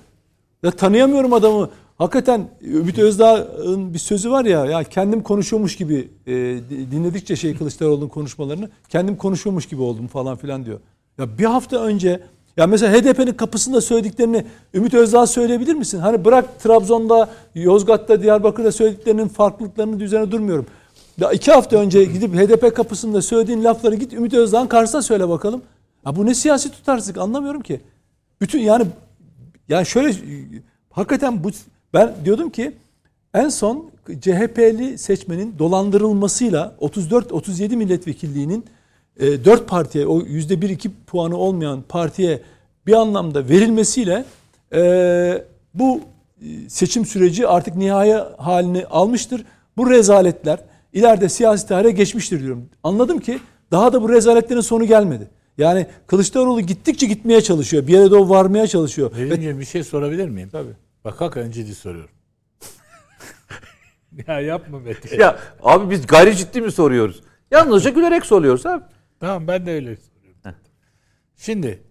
Ya 0.62 0.70
tanıyamıyorum 0.70 1.32
adamı. 1.32 1.70
Hakikaten 1.98 2.48
Ümit 2.62 2.98
Özdağ'ın 2.98 3.94
bir 3.94 3.98
sözü 3.98 4.30
var 4.30 4.44
ya 4.44 4.64
ya 4.66 4.84
kendim 4.84 5.22
konuşuyormuş 5.22 5.76
gibi 5.76 6.08
e, 6.26 6.32
di- 6.70 6.90
dinledikçe 6.90 7.36
şey 7.36 7.56
Kılıçdaroğlu'nun 7.56 8.08
konuşmalarını 8.08 8.70
kendim 8.88 9.16
konuşuyormuş 9.16 9.66
gibi 9.66 9.82
oldum 9.82 10.06
falan 10.06 10.36
filan 10.36 10.64
diyor. 10.64 10.80
Ya 11.18 11.38
bir 11.38 11.44
hafta 11.44 11.82
önce 11.82 12.20
ya 12.56 12.66
mesela 12.66 12.98
HDP'nin 12.98 13.32
kapısında 13.32 13.80
söylediklerini 13.80 14.46
Ümit 14.74 14.94
Özdağ 14.94 15.26
söyleyebilir 15.26 15.74
misin? 15.74 15.98
Hani 15.98 16.24
bırak 16.24 16.60
Trabzon'da, 16.60 17.28
Yozgat'ta, 17.54 18.22
Diyarbakır'da 18.22 18.72
söylediklerinin 18.72 19.28
farklılıklarının 19.28 20.00
üzerine 20.00 20.30
durmuyorum. 20.30 20.66
Ya 21.20 21.32
iki 21.32 21.52
hafta 21.52 21.76
önce 21.76 22.04
gidip 22.04 22.34
HDP 22.34 22.76
kapısında 22.76 23.22
söylediğin 23.22 23.64
lafları 23.64 23.94
git 23.94 24.12
Ümit 24.12 24.34
Özdağ'ın 24.34 24.66
karşısına 24.66 25.02
söyle 25.02 25.28
bakalım. 25.28 25.62
Ya 26.06 26.16
bu 26.16 26.26
ne 26.26 26.34
siyasi 26.34 26.72
tutarsızlık 26.72 27.18
anlamıyorum 27.18 27.60
ki. 27.60 27.80
Bütün 28.40 28.60
yani 28.60 28.86
yani 29.68 29.86
şöyle 29.86 30.14
hakikaten 30.90 31.44
bu 31.44 31.50
ben 31.94 32.14
diyordum 32.24 32.50
ki 32.50 32.72
en 33.34 33.48
son 33.48 33.90
CHP'li 34.20 34.98
seçmenin 34.98 35.54
dolandırılmasıyla 35.58 36.76
34-37 36.80 37.76
milletvekilliğinin 37.76 38.64
e, 39.20 39.44
4 39.44 39.68
partiye 39.68 40.07
o 40.07 40.20
%1-2 40.20 40.90
puanı 41.07 41.37
olmayan 41.37 41.83
partiye 41.88 42.40
bir 42.87 42.92
anlamda 42.92 43.48
verilmesiyle 43.48 44.24
e, 44.74 45.44
bu 45.74 46.00
e, 46.42 46.68
seçim 46.68 47.07
süreci 47.07 47.46
artık 47.48 47.76
nihai 47.76 48.12
halini 48.38 48.87
almıştır. 48.87 49.44
Bu 49.76 49.90
rezaletler 49.90 50.59
ileride 50.92 51.29
siyasi 51.29 51.68
tarihe 51.68 51.92
geçmiştir 51.92 52.40
diyorum. 52.40 52.68
Anladım 52.83 53.18
ki 53.20 53.38
daha 53.70 53.92
da 53.92 54.02
bu 54.02 54.09
rezaletlerin 54.12 54.61
sonu 54.61 54.85
gelmedi. 54.85 55.29
Yani 55.59 55.87
Kılıçdaroğlu 56.07 56.61
gittikçe 56.61 57.07
gitmeye 57.07 57.40
çalışıyor. 57.40 57.87
Bir 57.87 57.92
yere 57.92 58.11
doğru 58.11 58.29
varmaya 58.31 58.66
çalışıyor. 58.66 59.11
Ve- 59.16 59.24
Nedimciğim 59.26 59.61
bir 59.61 59.64
şey 59.64 59.85
sorabilir 59.85 60.29
miyim? 60.29 60.48
Tabii. 60.52 60.72
Bak 61.05 61.20
hakikaten 61.20 61.50
ciddi 61.50 61.74
soruyorum. 61.74 62.11
ya 64.29 64.40
yapma 64.40 64.79
Mete. 64.79 65.16
Ya 65.16 65.38
abi 65.62 65.90
biz 65.90 66.07
gayri 66.07 66.37
ciddi 66.37 66.61
mi 66.61 66.72
soruyoruz? 66.72 67.20
Yalnızca 67.50 67.90
gülerek 67.90 68.26
soruyoruz 68.26 68.66
abi. 68.66 68.83
Tamam 69.20 69.48
ben 69.48 69.66
de 69.66 69.70
öyle 69.70 69.96
soruyorum. 69.96 70.40
Şimdi 71.37 71.83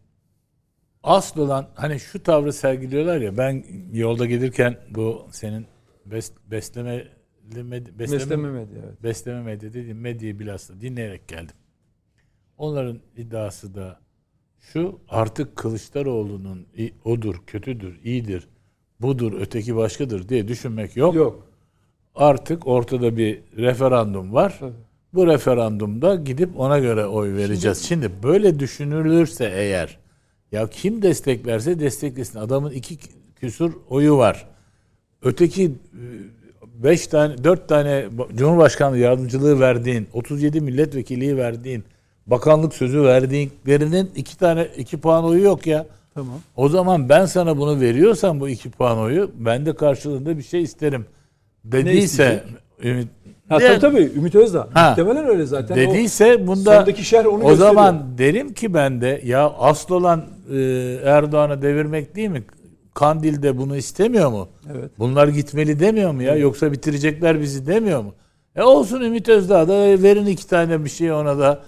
asıl 1.04 1.42
olan 1.42 1.70
hani 1.76 2.00
şu 2.00 2.24
tavrı 2.24 2.54
sergiliyorlar 2.54 3.22
ya 3.22 3.38
ben 3.38 3.66
yolda 3.94 4.26
gelirken 4.26 4.78
bu 4.90 5.28
senin 5.32 5.68
bes, 6.06 6.32
besleme 6.52 7.08
besleme, 7.44 8.00
Besleme 8.00 8.50
medya, 8.52 8.82
evet. 8.86 9.04
besleme 9.04 9.42
medya 9.42 9.74
dediğim 9.74 10.00
medyayı 10.00 10.40
bilhassa 10.40 10.82
dinleyerek 10.82 11.28
geldim. 11.28 11.56
Onların 12.58 13.00
iddiası 13.18 13.76
da 13.76 14.00
şu 14.60 15.00
artık 15.10 15.56
Kılıçdaroğlu'nun 15.56 16.68
odur, 17.04 17.36
kötüdür, 17.48 18.00
iyidir, 18.04 18.48
budur, 19.00 19.34
öteki 19.40 19.76
başkadır 19.76 20.30
diye 20.30 20.48
düşünmek 20.48 20.98
yok. 20.98 21.16
Yok. 21.16 21.52
Artık 22.16 22.68
ortada 22.68 23.18
bir 23.18 23.44
referandum 23.58 24.34
var. 24.34 24.60
Bu 25.16 25.28
referandumda 25.28 26.16
gidip 26.16 26.60
ona 26.60 26.80
göre 26.80 27.06
oy 27.06 27.36
vereceğiz. 27.36 27.84
Şimdi, 27.84 28.12
böyle 28.24 28.60
düşünülürse 28.60 29.52
eğer 29.56 29.98
ya 30.52 30.68
kim 30.68 31.02
desteklerse 31.02 31.80
desteklesin. 31.80 32.40
Adamın 32.40 32.72
iki 32.72 32.98
küsur 33.36 33.74
oyu 33.90 34.18
var. 34.18 34.48
Öteki 35.22 35.72
5 36.84 37.08
tane 37.08 37.44
4 37.44 37.70
tane 37.70 38.06
Cumhurbaşkanlığı 38.36 38.98
yardımcılığı 38.98 39.60
verdiğin, 39.60 40.08
37 40.14 40.62
milletvekilliği 40.62 41.38
verdiğin, 41.38 41.84
bakanlık 42.28 42.74
sözü 42.74 43.04
verdiğinlerinin 43.04 44.12
iki 44.16 44.38
tane 44.38 44.68
iki 44.78 44.98
puan 44.98 45.26
oyu 45.26 45.44
yok 45.44 45.68
ya. 45.68 45.86
Tamam. 46.14 46.40
O 46.56 46.70
zaman 46.70 47.10
ben 47.10 47.26
sana 47.26 47.58
bunu 47.58 47.82
veriyorsam 47.82 48.40
bu 48.40 48.50
iki 48.50 48.70
puan 48.70 48.98
oyu 48.98 49.32
ben 49.36 49.66
de 49.66 49.76
karşılığında 49.76 50.38
bir 50.38 50.44
şey 50.44 50.64
isterim. 50.64 51.06
Dediyse? 51.66 52.44
Ümit, 52.84 53.08
Ha, 53.50 53.60
de- 53.60 53.68
tabii 53.68 53.80
tabii 53.80 54.12
Ümit 54.20 54.36
Özdağ. 54.36 54.68
Ha. 54.74 54.90
Muhtemelen 54.90 55.28
öyle 55.28 55.46
zaten. 55.46 55.78
dediyse 55.78 56.48
bunda 56.48 56.76
sondaki 56.78 57.04
şerh 57.04 57.26
onu 57.26 57.34
o 57.34 57.38
gösteriyor. 57.50 57.58
zaman 57.58 58.18
derim 58.18 58.54
ki 58.54 58.74
ben 58.74 59.02
de 59.02 59.22
ya 59.26 59.50
asıl 59.50 59.96
olan 59.96 60.26
e, 60.52 60.58
Erdoğan'ı 61.04 61.62
devirmek 61.62 62.16
değil 62.16 62.30
mi? 62.30 62.44
Kandil'de 62.94 63.58
bunu 63.58 63.76
istemiyor 63.76 64.32
mu? 64.32 64.48
Evet. 64.74 64.92
Bunlar 65.00 65.28
gitmeli 65.28 65.80
demiyor 65.80 66.12
mu 66.12 66.24
ya? 66.24 66.36
Yoksa 66.36 66.72
bitirecekler 66.72 67.42
bizi 67.42 67.68
demiyor 67.68 68.02
mu? 68.04 68.14
E 68.56 68.62
olsun 68.64 69.02
Ümit 69.02 69.30
Özdağ 69.30 69.68
da 69.68 69.74
e, 69.74 70.04
verin 70.04 70.26
iki 70.26 70.48
tane 70.48 70.84
bir 70.84 70.90
şey 70.90 71.12
ona 71.12 71.40
da 71.40 71.60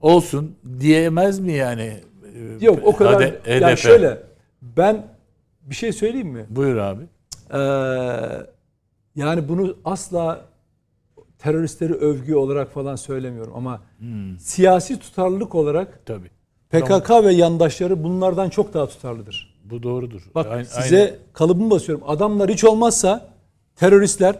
olsun 0.00 0.56
diyemez 0.80 1.38
mi 1.40 1.52
yani? 1.52 1.82
E, 2.60 2.64
Yok 2.64 2.78
o 2.84 2.96
kadar. 2.96 3.22
HDP? 3.30 3.60
Ya 3.62 3.76
şöyle 3.76 4.18
ben 4.62 5.06
bir 5.62 5.74
şey 5.74 5.92
söyleyeyim 5.92 6.28
mi? 6.28 6.46
Buyur 6.50 6.76
abi. 6.76 7.02
Ee, 7.54 7.58
yani 9.16 9.48
bunu 9.48 9.76
asla 9.84 10.40
teröristleri 11.38 11.92
övgü 11.94 12.34
olarak 12.34 12.72
falan 12.72 12.96
söylemiyorum 12.96 13.52
ama 13.56 13.80
siyasi 14.40 14.98
tutarlılık 14.98 15.54
olarak 15.54 16.06
Tabii. 16.06 16.30
PKK 16.70 17.10
ve 17.24 17.32
yandaşları 17.32 18.04
bunlardan 18.04 18.50
çok 18.50 18.74
daha 18.74 18.86
tutarlıdır. 18.88 19.58
Bu 19.64 19.82
doğrudur. 19.82 20.22
Bak 20.34 20.46
Aynı- 20.50 20.64
size 20.66 21.00
aynı- 21.00 21.16
kalıbımı 21.32 21.70
basıyorum. 21.70 22.04
Adamlar 22.08 22.50
hiç 22.50 22.64
olmazsa 22.64 23.28
teröristler 23.76 24.34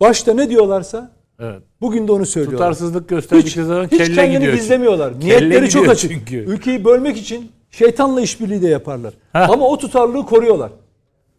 başta 0.00 0.34
ne 0.34 0.50
diyorlarsa 0.50 1.12
evet. 1.40 1.62
bugün 1.80 2.08
de 2.08 2.12
onu 2.12 2.26
söylüyorlar. 2.26 2.58
Tutarsızlık 2.58 3.08
gösterdikleri 3.08 3.66
zaman 3.66 3.84
hiç 3.84 3.98
kelle 3.98 4.14
kendini 4.14 4.34
gidiyor. 4.38 4.54
gizlemiyorlar. 4.54 5.20
Kelle 5.20 5.26
Niyetleri 5.40 5.68
çok 5.68 5.88
açık. 5.88 6.10
çünkü. 6.10 6.36
Ülkeyi 6.36 6.84
bölmek 6.84 7.16
için 7.16 7.52
şeytanla 7.70 8.20
işbirliği 8.20 8.62
de 8.62 8.68
yaparlar. 8.68 9.14
Heh. 9.32 9.50
Ama 9.50 9.68
o 9.68 9.78
tutarlılığı 9.78 10.26
koruyorlar. 10.26 10.70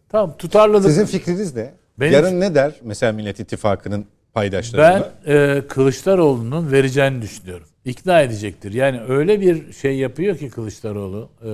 Tamam 0.10 0.38
tutarlılık. 0.38 0.84
Sizin 0.84 1.06
fikriniz 1.06 1.56
ne? 1.56 1.74
Benim- 2.00 2.14
Yarın 2.14 2.40
ne 2.40 2.56
der 2.56 2.74
mesela 2.84 3.12
Millet 3.14 3.40
İttifakı'nın 3.40 4.06
paydaşları? 4.34 4.82
Ben 4.82 5.34
e, 5.34 5.62
Kılıçdaroğlu'nun 5.68 6.72
vereceğini 6.72 7.22
düşünüyorum. 7.22 7.68
İkna 7.86 8.22
edecektir. 8.22 8.74
Yani 8.74 9.02
öyle 9.02 9.42
bir 9.42 9.74
şey 9.74 9.98
yapıyor 9.98 10.38
ki 10.38 10.50
Kılıçdaroğlu. 10.50 11.30
E, 11.46 11.52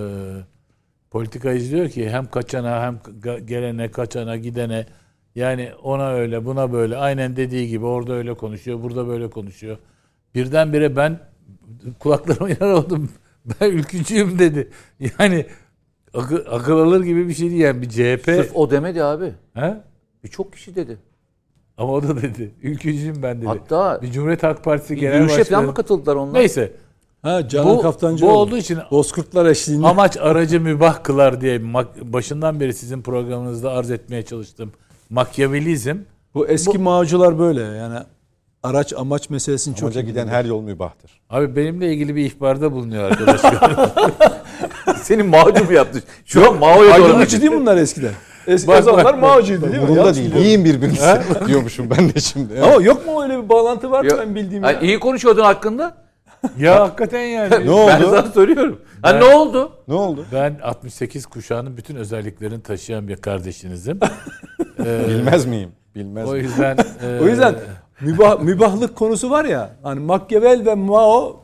politika 1.12 1.52
izliyor 1.52 1.90
ki 1.90 2.10
hem 2.10 2.26
kaçana 2.26 2.82
hem 2.82 3.00
gelene 3.46 3.92
kaçana 3.92 4.38
gidene 4.38 4.86
yani 5.36 5.72
ona 5.84 6.10
öyle 6.10 6.46
buna 6.46 6.74
böyle 6.74 6.98
aynen 6.98 7.36
dediği 7.36 7.68
gibi 7.68 7.86
orada 7.86 8.14
öyle 8.14 8.34
konuşuyor 8.34 8.84
burada 8.84 9.08
böyle 9.08 9.30
konuşuyor. 9.30 9.78
Birdenbire 10.36 10.96
ben 10.96 11.20
kulaklarıma 12.00 12.50
yanar 12.60 12.74
oldum. 12.74 13.10
Ben 13.46 13.72
ülkücüyüm 13.72 14.40
dedi. 14.40 14.70
Yani 15.20 15.46
akıl, 16.14 16.46
akıl 16.50 16.78
alır 16.78 17.04
gibi 17.04 17.28
bir 17.28 17.34
şey 17.34 17.50
değil 17.50 17.62
yani 17.62 17.82
bir 17.82 17.90
CHP. 17.90 18.26
Sırf 18.26 18.56
o 18.56 18.72
demedi 18.72 19.04
abi. 19.04 19.34
He? 19.54 19.78
Birçok 20.24 20.54
kişi 20.54 20.76
dedi. 20.76 20.98
Ama 21.80 21.94
o 21.94 22.04
da 22.04 22.18
dedi. 22.22 22.52
Ülkücüyüm 22.64 23.24
ben 23.24 23.38
dedi. 23.38 23.46
Hatta 23.48 24.00
bir 24.02 24.12
Cumhuriyet 24.12 24.44
Halk 24.44 24.64
Partisi 24.64 24.96
genel 24.96 25.14
yürüyüşe 25.14 25.36
falan 25.36 25.44
başkanı. 25.44 25.66
mı 25.68 25.74
katıldılar 25.74 26.16
onlar? 26.16 26.34
Neyse. 26.34 26.72
Ha 27.22 27.48
Canan 27.48 27.78
Bu- 27.78 27.82
Kaftancıoğlu. 27.82 28.32
bu 28.34 28.38
olduğu 28.38 28.58
için- 28.58 28.80
Bozkurtlar 28.92 29.46
eşliğinde. 29.46 29.88
Amaç 29.88 30.18
aracı 30.18 30.62
mübah 30.62 31.04
kılar 31.04 31.42
diye 31.42 31.62
başından 32.02 32.60
beri 32.60 32.74
sizin 32.74 33.02
programınızda 33.02 33.72
arz 33.72 33.92
etmeye 33.92 34.24
çalıştım. 34.24 34.72
Makyavelizm 35.10 35.96
bu 36.34 36.48
eski 36.48 36.78
mağcular 36.78 37.40
böyle 37.40 37.62
yani 37.62 38.00
araç 38.64 38.94
amaç 38.94 39.30
meselesini 39.30 39.76
çok 39.76 39.84
Amaca 39.84 40.02
iyi 40.02 40.06
giden 40.06 40.24
bilirler. 40.26 40.40
her 40.40 40.46
yol 40.46 40.62
mübahtır. 40.62 41.12
Abi 41.30 41.56
benimle 41.56 41.94
ilgili 41.94 42.16
bir 42.16 42.26
ihbarda 42.26 42.72
bulunuyor 42.72 43.04
arkadaşlar. 43.04 43.90
Senin 45.02 45.26
macun 45.26 45.74
yaptı. 45.74 46.04
Şu 46.26 46.50
an 46.50 46.58
Mao'ya 46.60 46.98
doğru. 46.98 47.04
Aydınlıkçı 47.06 47.42
değil 47.42 47.52
mi 47.52 47.60
bunlar 47.62 47.78
eskiden? 47.78 48.12
Eski 48.50 48.68
Bak, 48.68 48.80
o 48.80 48.82
zamanlar 48.82 49.14
bak. 49.14 49.22
Mao'cuydu 49.22 49.62
değil 49.62 49.74
mi? 49.74 49.80
Umurumda 49.90 50.16
değil. 50.16 50.26
biliyorum. 50.26 50.46
Yiyin 50.46 50.66
birbirinizi 50.66 51.20
diyormuşum 51.48 51.90
ben 51.90 52.14
de 52.14 52.20
şimdi. 52.20 52.62
Ama 52.62 52.84
yok 52.84 53.06
mu 53.06 53.24
öyle 53.24 53.44
bir 53.44 53.50
bağlantı 53.50 53.92
var 53.92 54.04
Ya- 54.04 54.18
ben 54.18 54.36
bildiğim 54.36 54.64
Ha, 54.64 54.74
iyi 54.74 55.00
konuşuyordun 55.00 55.44
hakkında. 55.44 55.98
ya 56.58 56.80
hakikaten 56.82 57.20
yani. 57.22 57.50
Ne 57.52 57.60
Ben 57.60 57.68
oldu? 57.68 58.10
sana 58.10 58.32
soruyorum. 58.32 58.82
Ha 59.02 59.14
Ben- 59.14 59.20
ne 59.20 59.24
oldu? 59.36 59.72
Ne 59.88 59.94
oldu? 59.94 60.26
Ben 60.34 60.60
68 60.64 61.26
kuşağının 61.26 61.78
bütün 61.78 61.96
özelliklerini 61.96 62.62
taşıyan 62.62 63.08
bir 63.08 63.16
kardeşinizim. 63.16 64.00
Bilmez 64.80 65.46
miyim? 65.46 65.70
Bilmez 65.96 66.30
o 66.30 66.36
yüzden 66.38 66.78
e, 66.78 67.20
O 67.24 67.28
yüzden 67.28 67.56
mübah, 68.02 68.40
mübahlık 68.42 68.96
konusu 68.96 69.30
var 69.30 69.46
ya 69.46 69.70
hani 69.84 70.00
Machiavelli 70.00 70.66
ve 70.66 70.76
Mao 70.76 71.42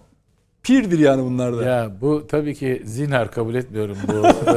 pirdir 0.63 0.99
yani 0.99 1.23
bunlarda. 1.23 1.63
ya 1.63 1.91
bu 2.01 2.27
tabii 2.27 2.55
ki 2.55 2.81
zinhar 2.85 3.31
kabul 3.31 3.55
etmiyorum 3.55 3.97
bu 4.07 4.27
e, 4.51 4.55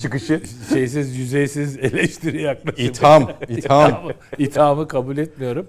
Çıkışı. 0.00 0.42
şeysiz 0.72 1.16
yüzeysiz 1.16 1.76
eleştiri 1.78 2.42
yaklaşımı. 2.42 2.88
İtham, 2.88 3.22
itham. 3.48 3.88
İthamı, 3.90 4.12
ithamı 4.38 4.88
kabul 4.88 5.16
etmiyorum. 5.18 5.66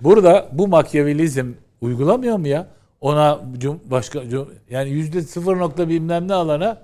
Burada 0.00 0.48
bu 0.52 0.68
makyavelizm 0.68 1.52
uygulamıyor 1.80 2.36
mu 2.36 2.48
ya? 2.48 2.66
Ona 3.00 3.40
cum, 3.58 3.80
başka 3.84 4.18
cum- 4.18 4.48
yani 4.70 4.90
yüzde 4.90 5.22
sıfır 5.22 5.56
nokta 5.56 5.88
bilmem 5.88 6.28
ne 6.28 6.34
alana 6.34 6.78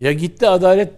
ya 0.00 0.12
gitti 0.12 0.48
Adalet 0.48 0.92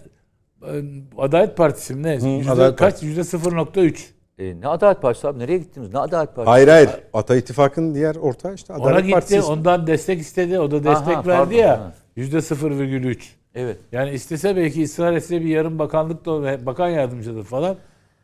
e, 0.62 0.72
Adalet 1.18 1.56
Partisi 1.56 1.94
mi 1.94 2.02
ne? 2.02 2.12
Yüzde 2.12 2.50
Adalet 2.50 2.76
kaç? 2.76 3.02
Yüzde 3.02 3.24
sıfır 3.24 3.52
nokta 3.56 3.80
üç. 3.80 4.10
E, 4.38 4.60
ne 4.60 4.68
Adalet 4.68 5.02
Partisi 5.02 5.28
abi? 5.28 5.38
Nereye 5.38 5.58
gittiniz? 5.58 5.92
Ne 5.92 5.98
Adalet 5.98 6.28
Partisi? 6.36 6.50
Hayır 6.50 6.68
hayır. 6.68 6.90
Ata 7.12 7.36
İttifakı'nın 7.36 7.94
diğer 7.94 8.16
ortağı 8.16 8.54
işte 8.54 8.74
Adalet 8.74 8.92
Ona 8.92 9.00
gitti, 9.00 9.12
Partisi. 9.12 9.42
ondan 9.42 9.86
destek 9.86 10.20
istedi, 10.20 10.58
o 10.58 10.70
da 10.70 10.84
destek 10.84 11.16
Aha, 11.16 11.26
verdi 11.26 11.38
pardon, 11.38 11.52
ya. 11.52 11.92
Yüzde 12.16 12.40
sıfır 12.40 12.70
virgül 12.70 13.04
üç. 13.04 13.35
Evet. 13.56 13.76
Yani 13.92 14.10
istese 14.10 14.56
belki 14.56 14.84
ısrar 14.84 15.12
etse 15.12 15.40
bir 15.40 15.46
yarım 15.46 15.78
bakanlık 15.78 16.24
da 16.26 16.66
bakan 16.66 16.88
yardımcıdır 16.88 17.44
falan 17.44 17.76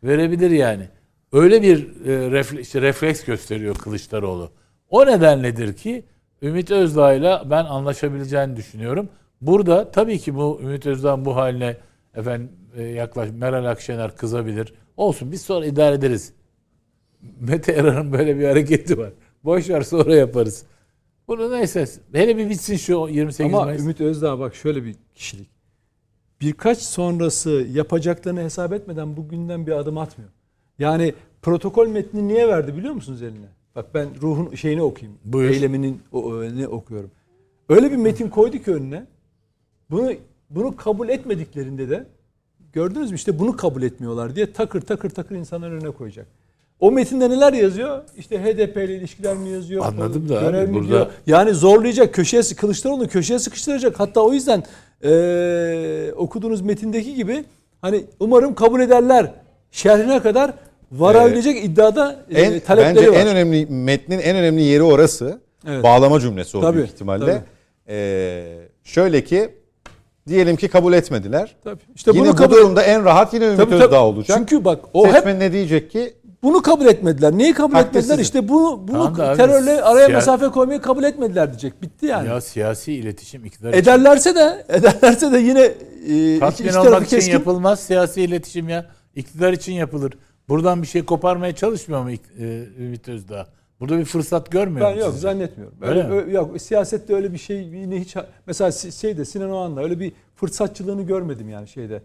verebilir 0.04 0.50
yani. 0.50 0.88
Öyle 1.32 1.62
bir 1.62 1.78
e, 2.06 2.40
refle- 2.40 2.60
işte 2.60 2.82
refleks 2.82 3.24
gösteriyor 3.24 3.74
Kılıçdaroğlu. 3.74 4.50
O 4.90 5.06
nedenledir 5.06 5.72
ki 5.76 6.04
Ümit 6.42 6.70
Özdağ'la 6.70 7.50
ben 7.50 7.64
anlaşabileceğini 7.64 8.56
düşünüyorum. 8.56 9.08
Burada 9.40 9.90
tabii 9.90 10.18
ki 10.18 10.34
bu 10.34 10.60
Ümit 10.62 10.86
Özdağ'ın 10.86 11.24
bu 11.24 11.36
haline 11.36 11.76
efendim 12.14 12.52
e, 12.76 12.82
yaklaş 12.82 13.30
Meral 13.30 13.64
Akşener 13.64 14.16
kızabilir. 14.16 14.74
Olsun 14.96 15.32
biz 15.32 15.42
sonra 15.42 15.66
idare 15.66 15.94
ederiz. 15.94 16.32
Mete 17.40 17.72
Erar'ın 17.72 18.12
böyle 18.12 18.38
bir 18.38 18.44
hareketi 18.44 18.98
var. 18.98 19.10
Boş 19.44 19.70
ver 19.70 19.82
sonra 19.82 20.14
yaparız. 20.14 20.64
Bunu 21.28 21.50
neyse 21.50 21.86
hele 22.12 22.36
bir 22.36 22.50
bitsin 22.50 22.76
şu 22.76 23.08
28 23.10 23.54
Ama 23.54 23.64
Mayıs. 23.64 23.82
Ümit 23.82 24.00
Özdağ 24.00 24.38
bak 24.38 24.54
şöyle 24.54 24.84
bir 24.84 24.96
kişilik. 25.14 25.48
Birkaç 26.40 26.78
sonrası 26.78 27.50
yapacaklarını 27.50 28.40
hesap 28.40 28.72
etmeden 28.72 29.16
bugünden 29.16 29.66
bir 29.66 29.72
adım 29.72 29.98
atmıyor. 29.98 30.30
Yani 30.78 31.14
protokol 31.42 31.88
metnini 31.88 32.28
niye 32.28 32.48
verdi 32.48 32.76
biliyor 32.76 32.94
musunuz 32.94 33.22
eline? 33.22 33.48
Bak 33.76 33.94
ben 33.94 34.08
ruhun 34.22 34.54
şeyini 34.54 34.82
okuyayım. 34.82 35.18
Buyur. 35.24 35.50
Eyleminin 35.50 36.02
o, 36.12 36.42
ne 36.42 36.68
okuyorum. 36.68 37.10
Öyle 37.68 37.92
bir 37.92 37.96
metin 37.96 38.28
koydu 38.28 38.58
ki 38.58 38.72
önüne. 38.72 39.06
Bunu 39.90 40.12
bunu 40.50 40.76
kabul 40.76 41.08
etmediklerinde 41.08 41.90
de 41.90 42.06
gördünüz 42.72 43.10
mü 43.10 43.14
işte 43.14 43.38
bunu 43.38 43.56
kabul 43.56 43.82
etmiyorlar 43.82 44.36
diye 44.36 44.52
takır 44.52 44.80
takır 44.80 45.10
takır 45.10 45.36
insanların 45.36 45.80
önüne 45.80 45.90
koyacak. 45.90 46.26
O 46.82 46.90
metinde 46.92 47.30
neler 47.30 47.52
yazıyor? 47.52 48.02
İşte 48.18 48.38
HDP 48.38 48.76
ile 48.76 48.96
ilişkiler 48.96 49.36
mi 49.36 49.48
yazıyor? 49.48 49.84
Anladım 49.86 50.28
da 50.28 50.40
Görev 50.40 50.62
abi, 50.62 50.66
mi 50.70 50.74
burada- 50.74 50.88
diyor? 50.88 51.06
Yani 51.26 51.54
zorlayacak, 51.54 52.14
köşeye 52.14 52.42
Kılıçdaroğlu'nu 52.42 53.08
köşeye 53.08 53.38
sıkıştıracak. 53.38 54.00
Hatta 54.00 54.20
o 54.20 54.32
yüzden 54.32 54.62
eee, 55.04 56.12
okuduğunuz 56.16 56.60
metindeki 56.60 57.14
gibi 57.14 57.44
hani 57.80 58.04
umarım 58.20 58.54
kabul 58.54 58.80
ederler 58.80 59.32
şerhine 59.70 60.20
kadar 60.22 60.52
varabilecek 60.92 61.64
iddiada 61.64 62.16
e, 62.30 62.42
En, 62.42 62.60
talepleri 62.60 62.96
bence 62.96 63.10
var. 63.12 63.16
en 63.16 63.26
önemli 63.28 63.66
metnin 63.66 64.18
en 64.18 64.36
önemli 64.36 64.62
yeri 64.62 64.82
orası. 64.82 65.40
Evet. 65.68 65.82
Bağlama 65.84 66.20
cümlesi 66.20 66.56
o 66.56 66.60
Tabii, 66.60 66.76
büyük 66.76 66.88
ihtimalle. 66.90 67.26
tabii. 67.26 67.40
Ee, 67.88 68.58
şöyle 68.84 69.24
ki 69.24 69.48
diyelim 70.28 70.56
ki 70.56 70.68
kabul 70.68 70.92
etmediler. 70.92 71.56
Tabii. 71.64 71.80
İşte 71.94 72.10
yine 72.14 72.22
bunu 72.24 72.32
bu 72.32 72.36
kabul 72.36 72.56
durumda 72.56 72.82
en 72.82 73.04
rahat 73.04 73.34
yine 73.34 73.44
Ümit 73.46 73.56
Tabii, 73.58 73.70
tabii. 73.70 73.84
Özdağ 73.84 74.04
olacak. 74.06 74.38
Çünkü 74.38 74.64
bak 74.64 74.80
o 74.94 75.06
hep 75.06 75.14
Seçmen 75.14 75.40
ne 75.40 75.52
diyecek 75.52 75.90
ki 75.90 76.14
bunu 76.42 76.62
kabul 76.62 76.86
etmediler. 76.86 77.32
Niye 77.32 77.52
kabul 77.52 77.74
Haklı 77.74 77.88
etmediler? 77.88 78.18
İşte 78.18 78.48
bunu 78.48 78.88
bunu 78.88 78.92
Tamam 78.98 79.16
da 79.18 79.28
abi, 79.28 79.36
terörle 79.36 79.82
araya 79.82 80.08
mesafe 80.08 80.48
koymayı 80.48 80.80
kabul 80.80 81.04
etmediler 81.04 81.48
diyecek. 81.50 81.82
Bitti 81.82 82.06
yani. 82.06 82.28
Ya 82.28 82.40
siyasi 82.40 82.92
iletişim 82.92 83.44
iktidar 83.44 83.68
için. 83.68 83.78
Ederlerse 83.82 84.34
de 84.34 84.64
ederlerse 84.68 85.32
de 85.32 85.38
yine 85.38 85.60
e, 86.08 86.38
Tatmin 86.38 86.68
iki 86.68 86.78
olmak 86.78 87.02
için 87.06 87.16
keskin. 87.16 87.32
yapılmaz 87.32 87.80
siyasi 87.80 88.22
iletişim 88.22 88.68
ya. 88.68 88.86
İktidar 89.14 89.52
için 89.52 89.72
yapılır. 89.72 90.12
Buradan 90.48 90.82
bir 90.82 90.86
şey 90.86 91.04
koparmaya 91.04 91.54
çalışmıyor 91.54 92.02
mu 92.02 92.10
e, 92.10 92.16
Ümit 92.78 93.08
Özdağ? 93.08 93.46
Burada 93.80 93.98
bir 93.98 94.04
fırsat 94.04 94.50
görmüyor 94.50 94.86
Ben 94.90 94.96
yok 94.96 95.06
sizce? 95.08 95.20
zannetmiyorum. 95.20 95.76
Öyle 95.82 96.02
Öyle, 96.12 96.24
mi? 96.26 96.32
yok 96.34 96.60
siyasette 96.60 97.14
öyle 97.14 97.32
bir 97.32 97.38
şey 97.38 97.56
yine 97.62 98.00
hiç 98.00 98.16
mesela 98.46 98.72
şeyde 98.72 99.24
Sinan 99.24 99.50
Oğan'la 99.50 99.82
öyle 99.82 100.00
bir 100.00 100.12
fırsatçılığını 100.36 101.02
görmedim 101.02 101.48
yani 101.48 101.68
şeyde. 101.68 102.02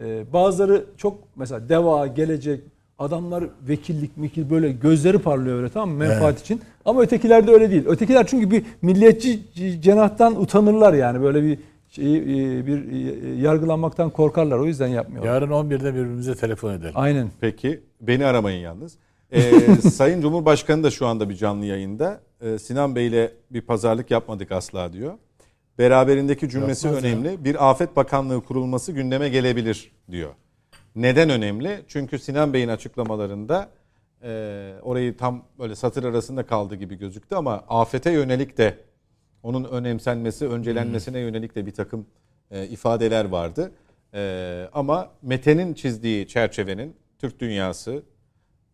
Ee, 0.00 0.32
bazıları 0.32 0.84
çok 0.96 1.18
mesela 1.36 1.68
deva 1.68 2.06
gelecek 2.06 2.64
adamlar 2.98 3.44
vekillik 3.68 4.16
mikil 4.16 4.50
böyle 4.50 4.72
gözleri 4.72 5.18
parlıyor 5.18 5.56
öyle 5.58 5.68
tamam 5.68 5.90
mı 5.90 5.96
menfaat 5.96 6.40
için. 6.40 6.60
Ama 6.84 7.02
ötekilerde 7.02 7.50
öyle 7.50 7.70
değil. 7.70 7.86
Ötekiler 7.86 8.26
çünkü 8.26 8.50
bir 8.50 8.62
milliyetçi 8.82 9.40
cenahtan 9.80 10.40
utanırlar 10.40 10.94
yani 10.94 11.22
böyle 11.22 11.42
bir 11.42 11.58
şeyi 11.88 12.22
e, 12.22 12.66
bir 12.66 12.92
e, 12.92 13.34
yargılanmaktan 13.42 14.10
korkarlar. 14.10 14.58
O 14.58 14.66
yüzden 14.66 14.88
yapmıyorlar. 14.88 15.32
Yarın 15.34 15.50
11'de 15.50 15.94
birbirimize 15.94 16.34
telefon 16.34 16.72
edelim. 16.72 16.92
Aynen. 16.94 17.30
Peki 17.40 17.80
beni 18.00 18.26
aramayın 18.26 18.60
yalnız. 18.60 18.98
Ee, 19.32 19.52
Sayın 19.92 20.20
Cumhurbaşkanı 20.22 20.82
da 20.82 20.90
şu 20.90 21.06
anda 21.06 21.28
bir 21.28 21.34
canlı 21.34 21.66
yayında. 21.66 22.20
Ee, 22.40 22.58
Sinan 22.58 22.96
Bey'le 22.96 23.30
bir 23.50 23.60
pazarlık 23.60 24.10
yapmadık 24.10 24.52
asla 24.52 24.92
diyor. 24.92 25.12
Beraberindeki 25.78 26.48
cümlesi 26.48 26.86
Yapmaz 26.86 27.04
ya. 27.04 27.10
önemli. 27.10 27.44
Bir 27.44 27.70
afet 27.70 27.96
bakanlığı 27.96 28.40
kurulması 28.40 28.92
gündeme 28.92 29.28
gelebilir 29.28 29.92
diyor. 30.10 30.30
Neden 30.96 31.30
önemli? 31.30 31.82
Çünkü 31.88 32.18
Sinan 32.18 32.52
Bey'in 32.52 32.68
açıklamalarında 32.68 33.68
e, 34.22 34.72
orayı 34.82 35.16
tam 35.16 35.44
böyle 35.58 35.74
satır 35.74 36.04
arasında 36.04 36.46
kaldı 36.46 36.74
gibi 36.74 36.98
gözüktü 36.98 37.34
ama 37.34 37.64
afete 37.68 38.12
yönelik 38.12 38.58
de 38.58 38.78
onun 39.42 39.64
önemsenmesi, 39.64 40.46
öncelenmesine 40.46 41.18
yönelik 41.18 41.54
de 41.54 41.66
bir 41.66 41.70
takım 41.70 42.06
e, 42.50 42.66
ifadeler 42.66 43.24
vardı. 43.24 43.72
E, 44.14 44.68
ama 44.72 45.10
Mete'nin 45.22 45.74
çizdiği 45.74 46.28
çerçevenin 46.28 46.96
Türk 47.18 47.40
dünyası, 47.40 48.02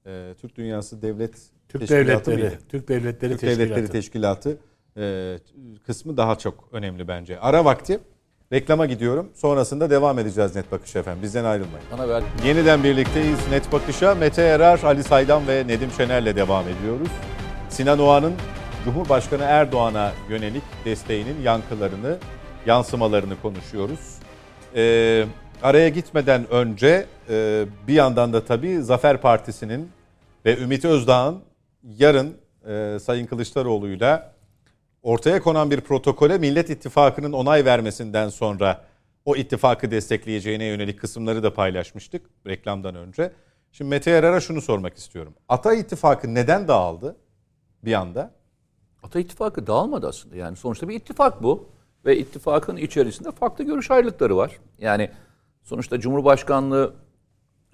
e, 0.07 0.35
Türk 0.41 0.57
dünyası 0.57 1.03
devlet 1.03 1.35
Türk 1.69 1.89
devletleri, 1.89 2.43
mıydı? 2.43 2.59
Türk 2.69 2.89
devletleri 2.89 3.33
Türk 3.33 3.41
teşkilatı. 3.41 3.71
Devletleri 3.71 3.89
Teşkilatı 3.89 4.59
e, 4.97 5.39
kısmı 5.87 6.17
daha 6.17 6.39
çok 6.39 6.69
önemli 6.73 7.09
bence. 7.09 7.41
Ara 7.41 7.65
vakti 7.65 8.01
Reklama 8.53 8.87
gidiyorum. 8.87 9.29
Sonrasında 9.35 9.91
devam 9.91 10.19
edeceğiz 10.19 10.57
Net 10.57 10.73
Bakış 10.73 10.97
efendim. 10.97 11.23
Bizden 11.23 11.45
ayrılmayın. 11.45 11.87
Bana 11.93 12.09
ver. 12.09 12.23
Yeniden 12.45 12.85
birlikteyiz 12.85 13.39
Net 13.51 13.73
Bakış'a. 13.73 14.15
Mete 14.15 14.43
Erar, 14.43 14.83
Ali 14.83 15.05
Saydam 15.05 15.47
ve 15.47 15.65
Nedim 15.67 15.91
Şener'le 15.97 16.37
devam 16.37 16.65
ediyoruz. 16.69 17.09
Sinan 17.69 17.99
Oğan'ın 17.99 18.33
Cumhurbaşkanı 18.85 19.43
Erdoğan'a 19.43 20.13
yönelik 20.29 20.63
desteğinin 20.85 21.43
yankılarını, 21.43 22.17
yansımalarını 22.67 23.41
konuşuyoruz. 23.43 24.19
Ee, 24.77 25.25
araya 25.63 25.89
gitmeden 25.89 26.51
önce 26.51 27.07
e, 27.31 27.65
bir 27.89 27.95
yandan 27.95 28.33
da 28.33 28.45
tabii 28.45 28.83
Zafer 28.83 29.21
Partisi'nin 29.21 29.91
ve 30.45 30.59
Ümit 30.59 30.85
Özdağ'ın 30.85 31.39
yarın 31.99 32.37
e, 32.69 32.99
Sayın 32.99 33.27
Kılıçdaroğlu'yla 33.27 34.32
ortaya 35.03 35.43
konan 35.43 35.71
bir 35.71 35.81
protokole 35.81 36.39
Millet 36.39 36.71
İttifakı'nın 36.71 37.33
onay 37.33 37.65
vermesinden 37.65 38.29
sonra 38.29 38.85
o 39.25 39.37
ittifakı 39.37 39.91
destekleyeceğine 39.91 40.65
yönelik 40.65 41.01
kısımları 41.01 41.43
da 41.43 41.55
paylaşmıştık 41.55 42.31
reklamdan 42.47 42.95
önce. 42.95 43.33
Şimdi 43.73 43.89
Mete 43.89 44.11
Yarar'a 44.11 44.41
şunu 44.41 44.61
sormak 44.61 44.97
istiyorum. 44.97 45.35
Ata 45.49 45.75
İttifakı 45.75 46.35
neden 46.35 46.69
dağıldı 46.69 47.17
bir 47.85 47.93
anda? 47.93 48.35
Ata 49.03 49.21
İttifakı 49.21 49.67
dağılmadı 49.67 50.09
aslında. 50.09 50.37
Yani 50.37 50.57
sonuçta 50.57 50.89
bir 50.89 50.95
ittifak 50.95 51.43
bu. 51.43 51.69
Ve 52.07 52.19
ittifakın 52.19 52.77
içerisinde 52.77 53.31
farklı 53.31 53.65
görüş 53.65 53.91
ayrılıkları 53.91 54.37
var. 54.37 54.59
Yani 54.79 55.11
sonuçta 55.63 56.01
Cumhurbaşkanlığı 56.01 56.95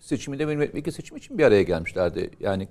seçiminde 0.01 0.49
ve 0.49 0.57
milletvekili 0.57 0.93
seçimi 0.93 1.19
için 1.19 1.39
bir 1.39 1.45
araya 1.45 1.63
gelmişlerdi. 1.63 2.31
Yani 2.41 2.69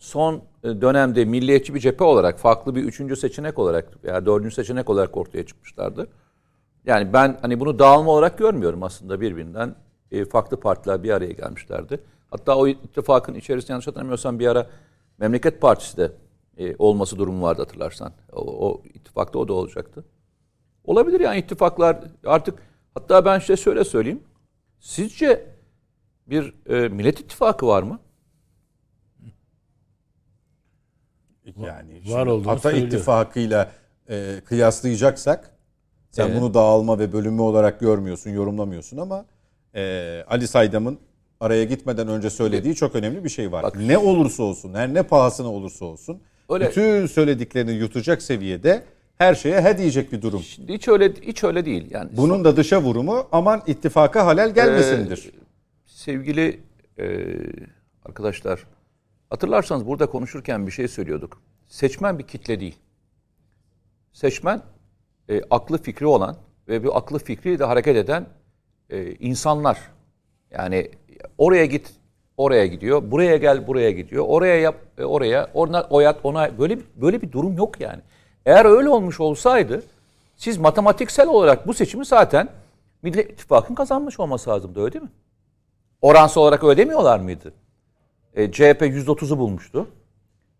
son 0.00 0.42
e, 0.64 0.80
dönemde 0.80 1.24
milliyetçi 1.24 1.74
bir 1.74 1.80
cephe 1.80 2.04
olarak, 2.04 2.38
farklı 2.38 2.74
bir 2.74 2.84
üçüncü 2.84 3.16
seçenek 3.16 3.58
olarak 3.58 4.04
veya 4.04 4.26
dördüncü 4.26 4.54
seçenek 4.54 4.90
olarak 4.90 5.16
ortaya 5.16 5.46
çıkmışlardı. 5.46 6.08
Yani 6.86 7.12
ben 7.12 7.38
hani 7.42 7.60
bunu 7.60 7.78
dağılma 7.78 8.10
olarak 8.10 8.38
görmüyorum 8.38 8.82
aslında 8.82 9.20
birbirinden. 9.20 9.74
E, 10.10 10.24
farklı 10.24 10.60
partiler 10.60 11.02
bir 11.02 11.10
araya 11.10 11.32
gelmişlerdi. 11.32 12.00
Hatta 12.30 12.56
o 12.56 12.68
ittifakın 12.68 13.34
içerisinde 13.34 13.72
yanlış 13.72 13.86
hatırlamıyorsam 13.86 14.38
bir 14.38 14.46
ara 14.46 14.66
Memleket 15.18 15.60
Partisi 15.60 15.96
de 15.96 16.12
e, 16.58 16.74
olması 16.78 17.18
durumu 17.18 17.42
vardı 17.42 17.62
hatırlarsan. 17.62 18.12
O, 18.32 18.68
o 18.68 18.82
ittifakta 18.84 19.38
o 19.38 19.48
da 19.48 19.52
olacaktı. 19.52 20.04
Olabilir 20.84 21.20
yani 21.20 21.38
ittifaklar 21.38 21.98
artık 22.26 22.62
hatta 22.94 23.24
ben 23.24 23.38
size 23.38 23.56
şöyle 23.56 23.84
söyleyeyim. 23.84 24.22
Sizce 24.78 25.46
bir 26.26 26.54
e, 26.68 26.88
Millet 26.88 27.20
İttifakı 27.20 27.66
var 27.66 27.82
mı? 27.82 27.98
Yani 31.66 32.14
Var 32.14 32.26
olduğunu 32.26 32.50
Ata 32.50 32.60
söylüyor. 32.60 32.86
İttifakı'yla 32.86 33.70
e, 34.10 34.40
kıyaslayacaksak 34.44 35.50
sen 36.10 36.26
Evet. 36.28 36.40
bunu 36.40 36.54
dağılma 36.54 36.98
ve 36.98 37.12
bölünme 37.12 37.42
olarak 37.42 37.80
görmüyorsun, 37.80 38.30
yorumlamıyorsun 38.30 38.96
ama 38.96 39.24
e, 39.74 40.24
Ali 40.28 40.48
Saydam'ın 40.48 40.98
araya 41.40 41.64
gitmeden 41.64 42.08
önce 42.08 42.30
söylediği 42.30 42.74
çok 42.74 42.94
önemli 42.94 43.24
bir 43.24 43.28
şey 43.28 43.52
var. 43.52 43.62
Bak- 43.62 43.76
ne 43.76 43.98
olursa 43.98 44.42
olsun, 44.42 44.74
her 44.74 44.94
ne 44.94 45.02
pahasına 45.02 45.48
olursa 45.52 45.84
olsun 45.84 46.20
Öyle- 46.50 46.68
bütün 46.68 47.06
söylediklerini 47.06 47.72
yutacak 47.72 48.22
seviyede 48.22 48.82
her 49.18 49.34
şeye 49.34 49.60
he 49.62 49.78
diyecek 49.78 50.12
bir 50.12 50.22
durum. 50.22 50.42
Şimdi 50.42 50.72
hiç 50.74 50.88
öyle 50.88 51.12
hiç 51.22 51.44
öyle 51.44 51.64
değil. 51.64 51.86
Yani 51.90 52.10
Bunun 52.16 52.44
da 52.44 52.56
dışa 52.56 52.82
vurumu 52.82 53.26
aman 53.32 53.62
ittifaka 53.66 54.26
halel 54.26 54.54
gelmesindir. 54.54 55.30
sevgili 55.86 56.60
e, 56.98 57.26
arkadaşlar 58.04 58.64
hatırlarsanız 59.30 59.86
burada 59.86 60.06
konuşurken 60.06 60.66
bir 60.66 60.72
şey 60.72 60.88
söylüyorduk. 60.88 61.40
Seçmen 61.66 62.18
bir 62.18 62.26
kitle 62.26 62.60
değil. 62.60 62.78
Seçmen 64.12 64.62
e, 65.28 65.42
aklı 65.50 65.82
fikri 65.82 66.06
olan 66.06 66.36
ve 66.68 66.84
bu 66.84 66.96
aklı 66.96 67.18
fikriyle 67.18 67.64
hareket 67.64 67.96
eden 67.96 68.26
e, 68.90 69.12
insanlar. 69.12 69.78
Yani 70.50 70.90
oraya 71.38 71.66
git, 71.66 71.90
oraya 72.36 72.66
gidiyor. 72.66 73.10
Buraya 73.10 73.36
gel, 73.36 73.66
buraya 73.66 73.90
gidiyor. 73.90 74.24
Oraya 74.28 74.60
yap, 74.60 74.76
e, 74.98 75.04
oraya. 75.04 75.50
Ona 75.54 75.82
oyat, 75.90 76.20
ona 76.22 76.58
böyle 76.58 76.78
böyle 76.96 77.22
bir 77.22 77.32
durum 77.32 77.56
yok 77.56 77.80
yani. 77.80 78.00
Eğer 78.46 78.64
öyle 78.64 78.88
olmuş 78.88 79.20
olsaydı 79.20 79.82
siz 80.36 80.58
matematiksel 80.58 81.28
olarak 81.28 81.66
bu 81.66 81.74
seçimi 81.74 82.04
zaten 82.04 82.48
Millet 83.02 83.30
İttifakı'nın 83.30 83.74
kazanmış 83.74 84.20
olması 84.20 84.50
lazımdı 84.50 84.80
öyle 84.80 84.92
değil 84.92 85.02
mi? 85.02 85.10
Oransal 86.02 86.42
olarak 86.42 86.64
öyle 86.64 86.76
demiyorlar 86.76 87.18
mıydı? 87.18 87.52
E, 88.34 88.52
CHP 88.52 88.82
%30'u 88.82 89.38
bulmuştu. 89.38 89.86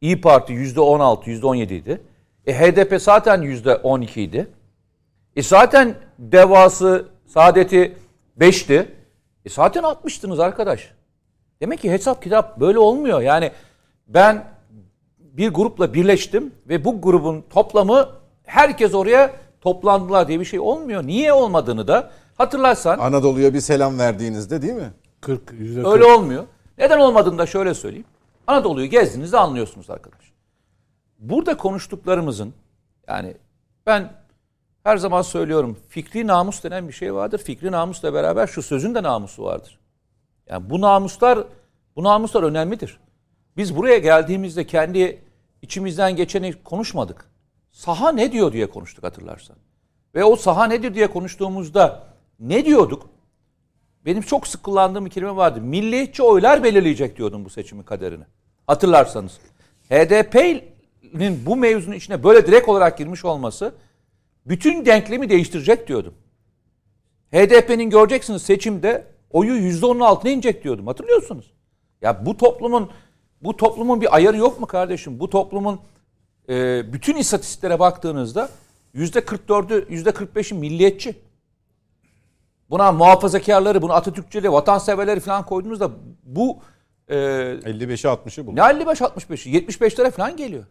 İyi 0.00 0.20
Parti 0.20 0.52
%16, 0.52 1.24
%17 1.24 1.74
idi. 1.74 2.00
E, 2.46 2.54
HDP 2.54 3.02
zaten 3.02 3.42
%12 3.42 4.20
idi. 4.20 4.48
E 5.36 5.42
zaten 5.42 5.94
devası, 6.18 7.08
saadeti 7.26 7.96
5'ti. 8.40 8.88
E 9.44 9.48
zaten 9.48 9.82
60'tınız 9.82 10.42
arkadaş. 10.42 10.92
Demek 11.60 11.80
ki 11.80 11.90
hesap 11.90 12.22
kitap 12.22 12.60
böyle 12.60 12.78
olmuyor. 12.78 13.20
Yani 13.20 13.50
ben 14.08 14.44
bir 15.18 15.48
grupla 15.48 15.94
birleştim 15.94 16.52
ve 16.68 16.84
bu 16.84 17.00
grubun 17.00 17.44
toplamı 17.50 18.08
herkes 18.44 18.94
oraya 18.94 19.30
toplandılar 19.60 20.28
diye 20.28 20.40
bir 20.40 20.44
şey 20.44 20.60
olmuyor. 20.60 21.06
Niye 21.06 21.32
olmadığını 21.32 21.88
da 21.88 22.10
hatırlarsan 22.34 22.98
Anadolu'ya 22.98 23.54
bir 23.54 23.60
selam 23.60 23.98
verdiğinizde 23.98 24.62
değil 24.62 24.74
mi? 24.74 24.90
40 25.20 25.40
yüzde 25.58 25.78
Öyle 25.80 26.04
40. 26.04 26.18
olmuyor. 26.18 26.44
Neden 26.80 26.98
olmadığını 26.98 27.38
da 27.38 27.46
şöyle 27.46 27.74
söyleyeyim. 27.74 28.06
Anadolu'yu 28.46 28.86
gezdiğinizde 28.86 29.38
anlıyorsunuz 29.38 29.90
arkadaş. 29.90 30.32
Burada 31.18 31.56
konuştuklarımızın 31.56 32.54
yani 33.08 33.36
ben 33.86 34.12
her 34.84 34.96
zaman 34.96 35.22
söylüyorum 35.22 35.78
fikri 35.88 36.26
namus 36.26 36.64
denen 36.64 36.88
bir 36.88 36.92
şey 36.92 37.14
vardır. 37.14 37.38
Fikri 37.38 37.72
namusla 37.72 38.14
beraber 38.14 38.46
şu 38.46 38.62
sözün 38.62 38.94
de 38.94 39.02
namusu 39.02 39.44
vardır. 39.44 39.78
Yani 40.46 40.70
bu 40.70 40.80
namuslar 40.80 41.38
bu 41.96 42.04
namuslar 42.04 42.42
önemlidir. 42.42 43.00
Biz 43.56 43.76
buraya 43.76 43.98
geldiğimizde 43.98 44.66
kendi 44.66 45.22
içimizden 45.62 46.16
geçeni 46.16 46.62
konuşmadık. 46.62 47.30
Saha 47.72 48.12
ne 48.12 48.32
diyor 48.32 48.52
diye 48.52 48.70
konuştuk 48.70 49.04
hatırlarsan. 49.04 49.56
Ve 50.14 50.24
o 50.24 50.36
saha 50.36 50.64
nedir 50.66 50.94
diye 50.94 51.10
konuştuğumuzda 51.10 52.02
ne 52.40 52.64
diyorduk? 52.64 53.08
Benim 54.06 54.22
çok 54.22 54.46
sık 54.46 54.62
kullandığım 54.62 55.04
bir 55.04 55.10
kelime 55.10 55.36
vardı. 55.36 55.60
Milliyetçi 55.60 56.22
oylar 56.22 56.64
belirleyecek 56.64 57.16
diyordum 57.16 57.44
bu 57.44 57.50
seçimin 57.50 57.82
kaderini. 57.82 58.24
Hatırlarsanız. 58.66 59.38
HDP'nin 59.90 61.46
bu 61.46 61.56
mevzunun 61.56 61.96
içine 61.96 62.24
böyle 62.24 62.46
direkt 62.46 62.68
olarak 62.68 62.98
girmiş 62.98 63.24
olması 63.24 63.74
bütün 64.46 64.86
denklemi 64.86 65.30
değiştirecek 65.30 65.88
diyordum. 65.88 66.14
HDP'nin 67.32 67.90
göreceksiniz 67.90 68.42
seçimde 68.42 69.06
oyu 69.30 69.52
%10'un 69.52 70.00
altına 70.00 70.30
inecek 70.30 70.64
diyordum. 70.64 70.86
Hatırlıyorsunuz. 70.86 71.52
Ya 72.02 72.26
bu 72.26 72.36
toplumun 72.36 72.90
bu 73.42 73.56
toplumun 73.56 74.00
bir 74.00 74.14
ayarı 74.16 74.36
yok 74.36 74.60
mu 74.60 74.66
kardeşim? 74.66 75.20
Bu 75.20 75.30
toplumun 75.30 75.80
e, 76.48 76.82
bütün 76.92 77.16
istatistiklere 77.16 77.78
baktığınızda 77.78 78.48
%44'ü 78.94 79.88
%45'i 79.88 80.58
milliyetçi. 80.58 81.14
Buna 82.70 82.92
muhafazakarları, 82.92 83.82
bunu 83.82 83.92
Atatürkçüleri, 83.92 84.52
vatanseverleri 84.52 85.20
falan 85.20 85.46
koyduğunuzda 85.46 85.90
bu 86.22 86.58
e, 87.08 87.16
55'i 87.16 88.08
60'ı 88.08 88.46
bulur. 88.46 88.56
ne 88.56 88.60
55-65'i 88.60 89.52
75'lere 89.52 90.10
falan 90.10 90.36
geliyor. 90.36 90.64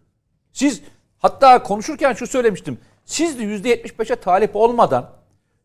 Siz 0.54 0.82
hatta 1.18 1.64
konuşurken 1.64 2.14
şu 2.14 2.28
söylemiştim. 2.28 2.80
Siz 3.06 3.40
de 3.40 3.44
%75'e 3.44 4.16
talip 4.16 4.56
olmadan 4.56 5.10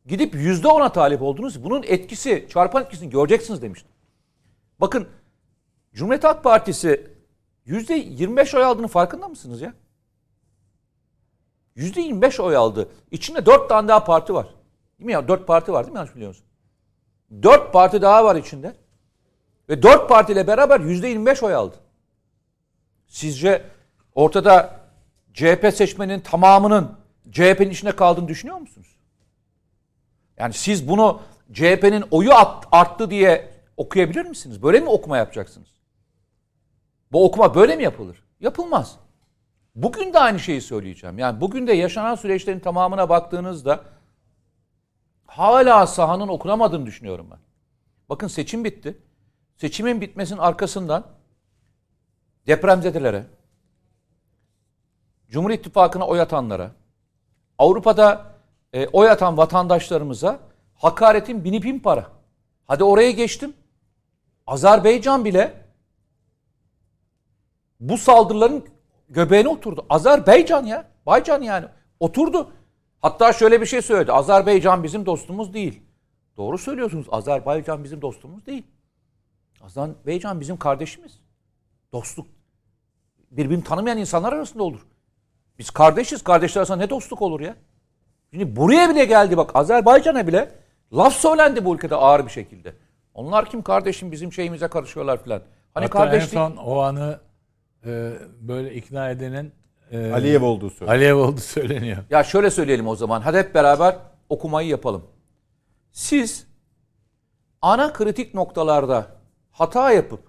gidip 0.06 0.34
%10'a 0.34 0.92
talip 0.92 1.22
oldunuz. 1.22 1.64
Bunun 1.64 1.82
etkisi, 1.82 2.46
çarpan 2.50 2.82
etkisini 2.82 3.10
göreceksiniz 3.10 3.62
demiştim. 3.62 3.90
Bakın 4.80 5.08
Cumhuriyet 5.94 6.24
Halk 6.24 6.44
Partisi 6.44 7.10
%25 7.66 8.56
oy 8.56 8.64
aldığının 8.64 8.86
farkında 8.86 9.28
mısınız 9.28 9.60
ya? 9.60 9.74
%25 11.76 12.42
oy 12.42 12.56
aldı. 12.56 12.88
İçinde 13.10 13.46
4 13.46 13.68
tane 13.68 13.88
daha 13.88 14.04
parti 14.04 14.34
var. 14.34 14.46
Değil 15.04 15.16
mi 15.16 15.22
ya? 15.22 15.28
4 15.28 15.46
parti 15.46 15.72
var 15.72 15.84
değil 15.84 15.92
mi? 15.92 15.96
Yanlış 15.96 16.16
biliyorsun. 16.16 16.44
4 17.42 17.72
parti 17.72 18.02
daha 18.02 18.24
var 18.24 18.36
içinde. 18.36 18.74
Ve 19.68 19.82
4 19.82 20.08
partiyle 20.08 20.46
beraber 20.46 20.80
%25 20.80 21.44
oy 21.44 21.54
aldı. 21.54 21.76
Sizce 23.06 23.64
ortada 24.14 24.80
CHP 25.34 25.72
seçmenin 25.74 26.20
tamamının 26.20 26.92
CHP'nin 27.30 27.70
içinde 27.70 27.96
kaldığını 27.96 28.28
düşünüyor 28.28 28.58
musunuz? 28.58 28.96
Yani 30.36 30.52
siz 30.52 30.88
bunu 30.88 31.20
CHP'nin 31.52 32.04
oyu 32.10 32.30
arttı 32.72 33.10
diye 33.10 33.50
okuyabilir 33.76 34.24
misiniz? 34.24 34.62
Böyle 34.62 34.80
mi 34.80 34.88
okuma 34.88 35.16
yapacaksınız? 35.16 35.68
Bu 37.12 37.24
okuma 37.24 37.54
böyle 37.54 37.76
mi 37.76 37.82
yapılır? 37.82 38.24
Yapılmaz. 38.40 38.96
Bugün 39.74 40.12
de 40.12 40.18
aynı 40.18 40.38
şeyi 40.38 40.60
söyleyeceğim. 40.60 41.18
Yani 41.18 41.40
bugün 41.40 41.66
de 41.66 41.72
yaşanan 41.72 42.14
süreçlerin 42.14 42.60
tamamına 42.60 43.08
baktığınızda 43.08 43.93
hala 45.38 45.86
sahanın 45.86 46.28
okunamadığını 46.28 46.86
düşünüyorum 46.86 47.26
ben. 47.30 47.38
Bakın 48.08 48.28
seçim 48.28 48.64
bitti. 48.64 48.98
Seçimin 49.56 50.00
bitmesinin 50.00 50.38
arkasından 50.38 51.04
depremzedelere, 52.46 53.24
Cumhur 55.28 55.50
İttifakı'na 55.50 56.06
oy 56.06 56.20
atanlara, 56.20 56.70
Avrupa'da 57.58 58.34
e, 58.72 58.88
oy 58.88 59.10
atan 59.10 59.36
vatandaşlarımıza 59.36 60.38
hakaretin 60.74 61.44
bini 61.44 61.62
bin 61.62 61.78
para. 61.78 62.06
Hadi 62.66 62.84
oraya 62.84 63.10
geçtim. 63.10 63.54
Azerbaycan 64.46 65.24
bile 65.24 65.54
bu 67.80 67.98
saldırıların 67.98 68.64
göbeğine 69.08 69.48
oturdu. 69.48 69.86
Azerbaycan 69.90 70.66
ya. 70.66 70.88
Baycan 71.06 71.42
yani. 71.42 71.66
Oturdu. 72.00 72.50
Hatta 73.04 73.32
şöyle 73.32 73.60
bir 73.60 73.66
şey 73.66 73.82
söyledi. 73.82 74.12
Azerbaycan 74.12 74.82
bizim 74.82 75.06
dostumuz 75.06 75.54
değil. 75.54 75.82
Doğru 76.36 76.58
söylüyorsunuz. 76.58 77.06
Azerbaycan 77.10 77.84
bizim 77.84 78.02
dostumuz 78.02 78.46
değil. 78.46 78.66
Azerbaycan 79.60 80.40
bizim 80.40 80.56
kardeşimiz. 80.56 81.20
Dostluk. 81.92 82.26
Birbirini 83.30 83.64
tanımayan 83.64 83.98
insanlar 83.98 84.32
arasında 84.32 84.62
olur. 84.62 84.86
Biz 85.58 85.70
kardeşiz. 85.70 86.24
Kardeşler 86.24 86.60
arasında 86.60 86.76
ne 86.76 86.90
dostluk 86.90 87.22
olur 87.22 87.40
ya? 87.40 87.56
Şimdi 88.30 88.56
buraya 88.56 88.90
bile 88.90 89.04
geldi 89.04 89.36
bak. 89.36 89.50
Azerbaycan'a 89.54 90.26
bile 90.26 90.52
laf 90.92 91.14
söylendi 91.14 91.64
bu 91.64 91.74
ülkede 91.74 91.94
ağır 91.94 92.26
bir 92.26 92.30
şekilde. 92.30 92.74
Onlar 93.14 93.50
kim 93.50 93.62
kardeşim 93.62 94.12
bizim 94.12 94.32
şeyimize 94.32 94.68
karışıyorlar 94.68 95.22
filan. 95.22 95.42
Hani 95.74 95.84
Hatta 95.84 95.98
kardeşlik... 95.98 96.34
en 96.34 96.38
son 96.38 96.56
o 96.56 96.78
anı 96.78 97.20
e, 97.86 98.12
böyle 98.40 98.74
ikna 98.74 99.10
edenin 99.10 99.52
e, 99.94 100.12
Aliyev 100.12 100.42
olduğu 100.42 100.70
söyleniyor. 100.70 100.96
Aliyev 100.96 101.16
oldu 101.16 101.40
söyleniyor. 101.40 101.98
Ya 102.10 102.24
şöyle 102.24 102.50
söyleyelim 102.50 102.88
o 102.88 102.96
zaman. 102.96 103.20
Hadi 103.20 103.38
hep 103.38 103.54
beraber 103.54 103.96
okumayı 104.28 104.68
yapalım. 104.68 105.04
Siz 105.92 106.46
ana 107.62 107.92
kritik 107.92 108.34
noktalarda 108.34 109.06
hata 109.50 109.92
yapıp 109.92 110.20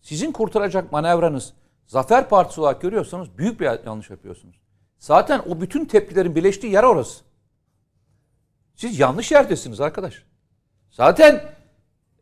sizin 0.00 0.32
kurtaracak 0.32 0.92
manevranız 0.92 1.52
Zafer 1.86 2.28
Partisi 2.28 2.60
olarak 2.60 2.80
görüyorsanız 2.80 3.38
büyük 3.38 3.60
bir 3.60 3.86
yanlış 3.86 4.10
yapıyorsunuz. 4.10 4.56
Zaten 4.98 5.42
o 5.48 5.60
bütün 5.60 5.84
tepkilerin 5.84 6.34
birleştiği 6.34 6.72
yer 6.72 6.82
orası. 6.82 7.24
Siz 8.74 8.98
yanlış 8.98 9.32
yerdesiniz 9.32 9.80
arkadaş. 9.80 10.24
Zaten 10.90 11.44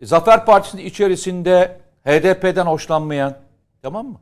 Zafer 0.03 0.47
Partisi'nin 0.47 0.85
içerisinde 0.85 1.81
HDP'den 2.05 2.67
hoşlanmayan 2.67 3.37
tamam 3.83 4.07
mı? 4.07 4.21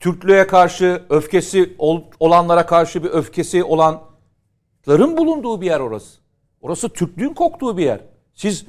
Türklüğe 0.00 0.46
karşı 0.46 1.02
öfkesi 1.10 1.74
ol- 1.78 2.02
olanlara 2.20 2.66
karşı 2.66 3.04
bir 3.04 3.10
öfkesi 3.10 3.64
olanların 3.64 5.16
bulunduğu 5.16 5.60
bir 5.60 5.66
yer 5.66 5.80
orası. 5.80 6.20
Orası 6.60 6.88
Türklüğün 6.88 7.34
koktuğu 7.34 7.76
bir 7.76 7.84
yer. 7.84 8.00
Siz 8.34 8.66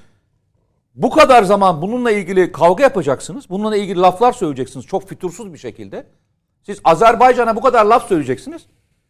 bu 0.96 1.10
kadar 1.10 1.44
zaman 1.44 1.82
bununla 1.82 2.12
ilgili 2.12 2.52
kavga 2.52 2.84
yapacaksınız. 2.84 3.50
Bununla 3.50 3.76
ilgili 3.76 4.00
laflar 4.00 4.32
söyleyeceksiniz 4.34 4.86
çok 4.86 5.08
fütursuz 5.10 5.54
bir 5.54 5.58
şekilde. 5.58 6.08
Siz 6.64 6.80
Azerbaycan'a 6.84 7.56
bu 7.56 7.62
kadar 7.62 7.86
laf 7.86 8.08
söyleyeceksiniz. 8.08 8.66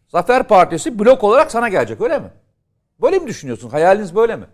Zafer 0.07 0.47
Partisi 0.47 0.99
blok 0.99 1.23
olarak 1.23 1.51
sana 1.51 1.69
gelecek 1.69 2.01
öyle 2.01 2.19
mi? 2.19 2.31
Böyle 3.01 3.19
mi 3.19 3.27
düşünüyorsun? 3.27 3.69
Hayaliniz 3.69 4.15
böyle 4.15 4.35
mi? 4.35 4.45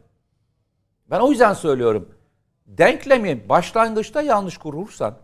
Ben 1.10 1.20
o 1.20 1.30
yüzden 1.30 1.54
söylüyorum. 1.54 2.10
Denklemi 2.66 3.50
başlangıçta 3.50 4.22
yanlış 4.22 4.58
kurursan 4.58 5.18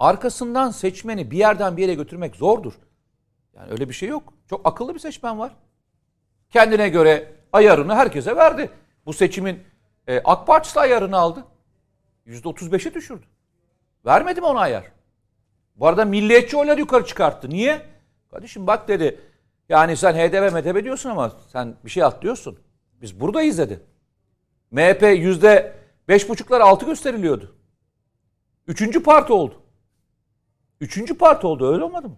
arkasından 0.00 0.70
seçmeni 0.70 1.30
bir 1.30 1.38
yerden 1.38 1.76
bir 1.76 1.82
yere 1.82 1.94
götürmek 1.94 2.36
zordur. 2.36 2.72
Yani 3.54 3.72
öyle 3.72 3.88
bir 3.88 3.94
şey 3.94 4.08
yok. 4.08 4.32
Çok 4.50 4.66
akıllı 4.66 4.94
bir 4.94 4.98
seçmen 4.98 5.38
var. 5.38 5.56
Kendine 6.50 6.88
göre 6.88 7.32
ayarını 7.52 7.94
herkese 7.94 8.36
verdi. 8.36 8.70
Bu 9.06 9.12
seçimin 9.12 9.62
e, 10.06 10.20
AK 10.24 10.46
Partisi 10.46 10.80
ayarını 10.80 11.16
aldı. 11.16 11.44
%35'e 12.26 12.94
düşürdü. 12.94 13.26
Vermedi 14.06 14.40
mi 14.40 14.46
ona 14.46 14.60
ayar? 14.60 14.84
Bu 15.76 15.86
arada 15.86 16.04
milliyetçi 16.04 16.56
oyları 16.56 16.80
yukarı 16.80 17.06
çıkarttı. 17.06 17.50
Niye? 17.50 17.82
Kardeşim 18.30 18.66
bak 18.66 18.88
dedi. 18.88 19.20
Yani 19.68 19.96
sen 19.96 20.14
HDP 20.14 20.52
MDP 20.52 20.84
diyorsun 20.84 21.10
ama 21.10 21.32
sen 21.52 21.74
bir 21.84 21.90
şey 21.90 22.02
atlıyorsun. 22.02 22.58
Biz 23.02 23.20
buradayız 23.20 23.58
dedi. 23.58 23.80
MHP 24.70 25.02
yüzde 25.02 25.72
beş 26.08 26.28
buçuklar 26.28 26.60
altı 26.60 26.86
gösteriliyordu. 26.86 27.56
Üçüncü 28.66 29.02
parti 29.02 29.32
oldu. 29.32 29.62
Üçüncü 30.80 31.18
parti 31.18 31.46
oldu 31.46 31.72
öyle 31.72 31.84
olmadı 31.84 32.08
mı? 32.08 32.16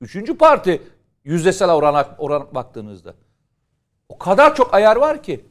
Üçüncü 0.00 0.38
parti 0.38 0.82
yüzdesel 1.24 1.70
oran, 1.70 2.14
oran 2.18 2.54
baktığınızda. 2.54 3.14
O 4.08 4.18
kadar 4.18 4.54
çok 4.54 4.74
ayar 4.74 4.96
var 4.96 5.22
ki. 5.22 5.44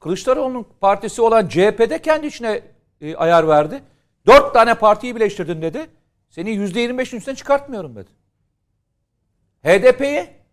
Kılıçdaroğlu'nun 0.00 0.66
partisi 0.80 1.22
olan 1.22 1.48
CHP'de 1.48 2.02
kendi 2.02 2.26
içine 2.26 2.62
e, 3.00 3.16
ayar 3.16 3.48
verdi. 3.48 3.82
Dört 4.26 4.54
tane 4.54 4.74
partiyi 4.74 5.16
birleştirdin 5.16 5.62
dedi. 5.62 5.90
Seni 6.30 6.50
yüzde 6.50 6.80
yirmi 6.80 6.98
beşin 6.98 7.16
üstüne 7.16 7.34
çıkartmıyorum 7.34 7.96
dedi. 7.96 8.10
HDP'ye 9.62 10.44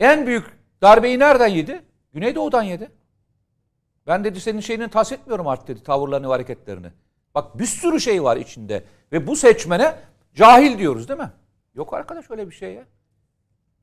en 0.00 0.26
büyük 0.26 0.44
darbeyi 0.82 1.18
nereden 1.18 1.46
yedi? 1.46 1.82
Güneydoğu'dan 2.12 2.62
yedi. 2.62 2.90
Ben 4.06 4.24
dedi 4.24 4.40
senin 4.40 4.60
şeyini 4.60 4.88
tas 4.88 5.12
etmiyorum 5.12 5.46
artık 5.46 5.68
dedi 5.68 5.82
tavırlarını 5.82 6.26
ve 6.26 6.32
hareketlerini. 6.32 6.92
Bak 7.36 7.58
bir 7.58 7.66
sürü 7.66 8.00
şey 8.00 8.22
var 8.22 8.36
içinde. 8.36 8.84
Ve 9.12 9.26
bu 9.26 9.36
seçmene 9.36 9.94
cahil 10.34 10.78
diyoruz 10.78 11.08
değil 11.08 11.20
mi? 11.20 11.32
Yok 11.74 11.94
arkadaş 11.94 12.30
öyle 12.30 12.46
bir 12.46 12.54
şey 12.54 12.74
ya. 12.74 12.84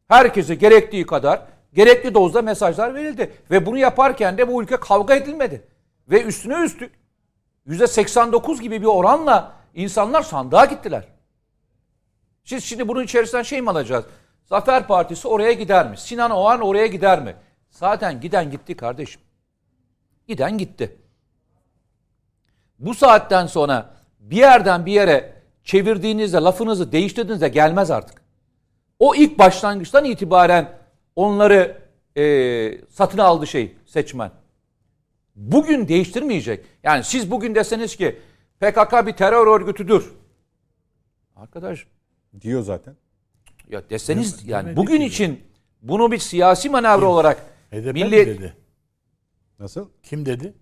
Herkese 0.07 0.55
gerektiği 0.55 1.05
kadar 1.05 1.45
gerekli 1.73 2.13
dozda 2.13 2.41
mesajlar 2.41 2.95
verildi. 2.95 3.33
Ve 3.51 3.65
bunu 3.65 3.77
yaparken 3.77 4.37
de 4.37 4.47
bu 4.47 4.63
ülke 4.63 4.77
kavga 4.77 5.15
edilmedi. 5.15 5.67
Ve 6.09 6.23
üstüne 6.23 6.63
üstlük 6.63 6.93
%89 7.67 8.61
gibi 8.61 8.81
bir 8.81 8.87
oranla 8.87 9.53
insanlar 9.73 10.21
sandığa 10.21 10.65
gittiler. 10.65 11.07
Siz 12.43 12.63
şimdi 12.63 12.87
bunun 12.87 13.03
içerisinden 13.03 13.43
şey 13.43 13.61
mi 13.61 13.69
alacağız? 13.69 14.05
Zafer 14.45 14.87
Partisi 14.87 15.27
oraya 15.27 15.53
gider 15.53 15.89
mi? 15.89 15.97
Sinan 15.97 16.31
Oğan 16.31 16.61
oraya 16.61 16.87
gider 16.87 17.21
mi? 17.21 17.35
Zaten 17.69 18.21
giden 18.21 18.51
gitti 18.51 18.75
kardeşim. 18.75 19.21
Giden 20.27 20.57
gitti. 20.57 21.02
Bu 22.83 22.93
saatten 22.93 23.47
sonra 23.47 23.93
bir 24.19 24.37
yerden 24.37 24.85
bir 24.85 24.91
yere 24.91 25.33
çevirdiğinizde, 25.63 26.37
lafınızı 26.37 26.91
değiştirdiğinizde 26.91 27.47
gelmez 27.47 27.91
artık. 27.91 28.21
O 28.99 29.15
ilk 29.15 29.39
başlangıçtan 29.39 30.05
itibaren 30.05 30.77
onları 31.15 31.77
e, 32.17 32.81
satın 32.89 33.17
aldı 33.17 33.47
şey 33.47 33.75
seçmen. 33.85 34.31
Bugün 35.35 35.87
değiştirmeyecek. 35.87 36.65
Yani 36.83 37.03
siz 37.03 37.31
bugün 37.31 37.55
deseniz 37.55 37.95
ki 37.95 38.19
PKK 38.59 39.07
bir 39.07 39.13
terör 39.13 39.47
örgütüdür. 39.61 40.13
Arkadaş 41.35 41.87
Diyor 42.41 42.61
zaten. 42.61 42.95
ya 43.69 43.89
deseniz 43.89 44.47
yani 44.47 44.63
demedik 44.63 44.77
bugün 44.77 44.97
ki. 44.97 45.05
için 45.05 45.43
bunu 45.81 46.11
bir 46.11 46.17
siyasi 46.17 46.69
manevra 46.69 47.05
olarak 47.05 47.37
HDP 47.71 47.85
mi 47.85 47.93
milli 47.93 48.27
dedi? 48.27 48.53
Nasıl? 49.59 49.89
Kim 50.03 50.25
dedi? 50.25 50.53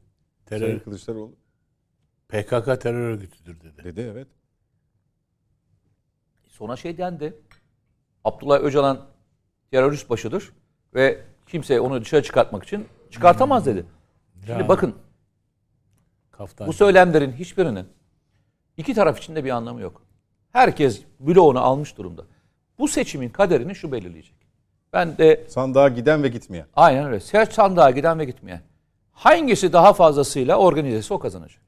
Terör, 0.46 0.60
Sayın 0.60 0.80
Kılıçdaroğlu 0.80 1.41
PKK 2.32 2.82
terör 2.82 3.10
örgütüdür 3.10 3.62
dedi. 3.62 3.84
dedi 3.84 4.10
evet. 4.14 4.28
Sonra 6.48 6.76
şey 6.76 6.98
dendi. 6.98 7.34
Abdullah 8.24 8.60
Öcalan 8.60 9.06
terörist 9.72 10.10
başıdır 10.10 10.52
ve 10.94 11.22
kimse 11.48 11.80
onu 11.80 12.02
dışarı 12.02 12.24
çıkartmak 12.24 12.64
için 12.64 12.88
çıkartamaz 13.12 13.66
dedi. 13.66 13.86
Şimdi 14.46 14.52
Ya, 14.62 14.68
bakın 14.70 14.96
kaftan. 16.32 16.68
bu 16.68 16.74
söylemlerin 16.74 17.32
hiçbirinin 17.32 17.88
iki 18.78 18.94
taraf 18.94 19.18
için 19.18 19.36
de 19.36 19.44
bir 19.44 19.50
anlamı 19.50 19.82
yok. 19.82 20.02
Herkes 20.52 21.02
bloğunu 21.20 21.60
almış 21.60 21.98
durumda. 21.98 22.26
Bu 22.80 22.88
seçimin 22.88 23.30
kaderini 23.30 23.76
şu 23.76 23.92
belirleyecek. 23.92 24.36
Ben 24.94 25.18
de 25.18 25.46
Sandığa 25.48 25.90
giden 25.90 26.24
ve 26.24 26.28
gitmeyen. 26.28 26.66
aynen 26.76 27.06
öyle. 27.06 27.20
Sandığa 27.46 27.92
giden 27.92 28.20
ve 28.20 28.26
gitmeyen. 28.26 28.62
Hangisi 29.12 29.74
daha 29.74 29.94
fazlasıyla 29.94 30.56
organizesi 30.58 31.14
o 31.14 31.20
kazanacak. 31.20 31.62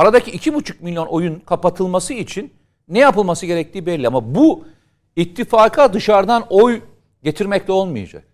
Aradaki 0.00 0.30
iki 0.30 0.54
buçuk 0.54 0.82
milyon 0.82 1.06
oyun 1.06 1.40
kapatılması 1.40 2.14
için 2.14 2.52
ne 2.88 2.98
yapılması 2.98 3.46
gerektiği 3.46 3.86
belli. 3.86 4.06
Ama 4.06 4.34
bu 4.34 4.64
ittifaka 5.16 5.92
dışarıdan 5.92 6.46
oy 6.50 6.80
getirmekle 7.22 7.72
olmayacak. 7.72 8.24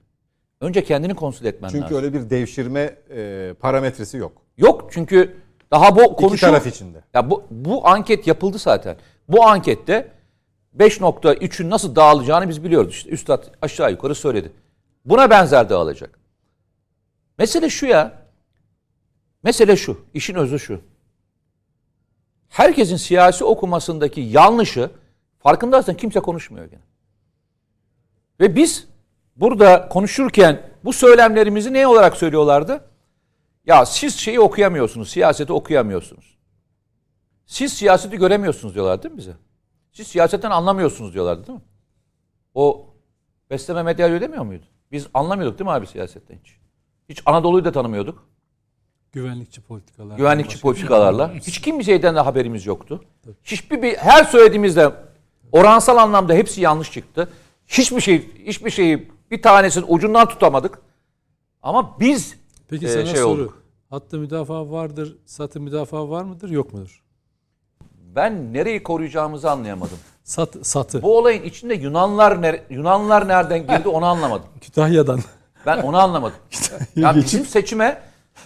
Önce 0.61 0.85
kendini 0.85 1.15
konsül 1.15 1.47
etmen 1.47 1.69
Çünkü 1.69 1.83
lazım. 1.85 1.97
öyle 1.97 2.13
bir 2.13 2.31
devşirme 2.31 2.97
e, 3.11 3.53
parametresi 3.61 4.17
yok. 4.17 4.33
Yok 4.59 4.89
çünkü 4.93 5.37
daha 5.71 5.97
bu 5.97 6.03
İki 6.03 6.15
konuşuyor. 6.15 6.53
taraf 6.53 6.67
içinde. 6.67 7.05
Ya 7.15 7.31
bu, 7.31 7.45
bu 7.51 7.89
anket 7.89 8.27
yapıldı 8.27 8.59
zaten. 8.59 8.97
Bu 9.29 9.45
ankette 9.47 10.13
5.3'ün 10.79 11.71
nasıl 11.71 11.97
dağılacağını 11.97 12.49
biz 12.49 12.65
biliyoruz. 12.65 12.95
İşte 12.95 13.11
Üstad 13.11 13.45
aşağı 13.63 13.91
yukarı 13.91 14.15
söyledi. 14.15 14.53
Buna 15.05 15.31
benzer 15.31 15.69
dağılacak. 15.69 16.19
Mesele 17.39 17.71
şu 17.71 17.87
ya. 17.87 18.13
Mesele 19.43 19.77
şu. 19.77 20.01
işin 20.15 20.35
özü 20.35 20.59
şu. 20.59 20.81
Herkesin 22.49 22.97
siyasi 22.97 23.45
okumasındaki 23.45 24.21
yanlışı 24.21 24.91
farkındaysan 25.39 25.97
kimse 25.97 26.21
konuşmuyor 26.21 26.67
gene. 26.67 26.83
Ve 28.41 28.57
biz 28.57 28.89
burada 29.37 29.89
konuşurken 29.89 30.71
bu 30.85 30.93
söylemlerimizi 30.93 31.73
ne 31.73 31.87
olarak 31.87 32.17
söylüyorlardı? 32.17 32.85
Ya 33.67 33.87
siz 33.87 34.17
şeyi 34.17 34.41
okuyamıyorsunuz, 34.41 35.11
siyaseti 35.11 35.53
okuyamıyorsunuz. 35.53 36.39
Siz 37.47 37.73
siyaseti 37.73 38.17
göremiyorsunuz 38.17 38.75
diyorlar 38.75 39.03
değil 39.03 39.15
mi 39.15 39.19
bize? 39.19 39.37
Siz 39.93 40.07
siyasetten 40.07 40.51
anlamıyorsunuz 40.51 41.15
diyorlardı 41.15 41.47
değil 41.47 41.59
mi? 41.59 41.65
o 42.57 42.87
besleme 43.51 43.83
medyayı 43.83 44.15
ödemiyor 44.15 44.45
muydu? 44.45 44.65
Biz 44.93 45.07
anlamıyorduk 45.15 45.59
değil 45.59 45.67
mi 45.67 45.73
abi 45.73 45.87
siyasetten 45.87 46.39
hiç? 46.39 46.57
Hiç 47.09 47.23
Anadolu'yu 47.27 47.65
da 47.65 47.73
tanımıyorduk. 47.73 48.29
Güvenlikçi 49.17 49.61
politikalar. 49.61 50.17
Güvenlikçi 50.17 50.61
politikalarla. 50.61 51.35
Hiç 51.35 51.61
kimseyden 51.61 52.17
de 52.17 52.21
haberimiz 52.21 52.67
yoktu. 52.67 53.05
Hiçbir 53.45 53.83
bir, 53.83 53.97
her 53.97 54.25
söylediğimizde 54.25 54.93
oransal 55.53 55.97
anlamda 55.97 56.35
hepsi 56.35 56.61
yanlış 56.61 56.93
çıktı. 56.93 57.29
Hiçbir 57.67 58.01
şey 58.01 58.31
hiçbir 58.47 58.71
şeyi 58.71 59.11
bir 59.31 59.43
tanesinin 59.43 59.85
ucundan 59.89 60.29
tutamadık. 60.29 60.79
Ama 61.63 62.01
biz 62.01 62.37
Peki 62.69 62.87
e, 62.87 62.89
sana 62.89 63.07
şey 63.07 63.17
soru. 63.17 63.27
olduk. 63.29 63.63
Hattı 63.91 64.19
müdafaa 64.19 64.71
vardır, 64.71 65.17
satı 65.27 65.61
müdafaa 65.61 66.11
var 66.11 66.23
mıdır, 66.23 66.51
yok 66.51 66.73
mudur? 66.73 67.03
Ben 68.15 68.55
nereyi 68.55 68.83
koruyacağımızı 68.83 69.51
anlayamadım. 69.51 69.99
Sat, 70.25 70.57
satı. 70.63 71.03
Bu 71.03 71.19
olayın 71.19 71.43
içinde 71.43 71.75
Yunanlar 71.75 72.33
ner- 72.33 72.61
Yunanlar 72.71 73.29
nereden 73.29 73.67
girdi 73.67 73.89
onu 73.89 74.07
anlamadım. 74.07 74.47
Kütahya'dan. 74.61 75.21
Ben 75.67 75.83
onu 75.83 75.99
anlamadım. 75.99 76.39
ya 76.97 77.17
bizim 77.17 77.47
seçime 77.47 78.03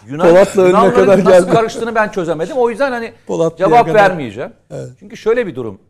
Yunan, 0.06 0.28
Polat'la 0.28 0.62
önüne 0.62 0.68
Yunanların 0.70 0.94
kadar 0.94 1.24
nasıl 1.24 1.46
geldi. 1.46 1.56
karıştığını 1.56 1.94
ben 1.94 2.08
çözemedim. 2.08 2.56
O 2.56 2.70
yüzden 2.70 2.92
hani 2.92 3.12
Polatlı'ya 3.26 3.68
cevap 3.68 3.86
kadar. 3.86 4.00
vermeyeceğim. 4.00 4.52
Çünkü 4.98 5.16
şöyle 5.16 5.46
bir 5.46 5.54
durum. 5.54 5.80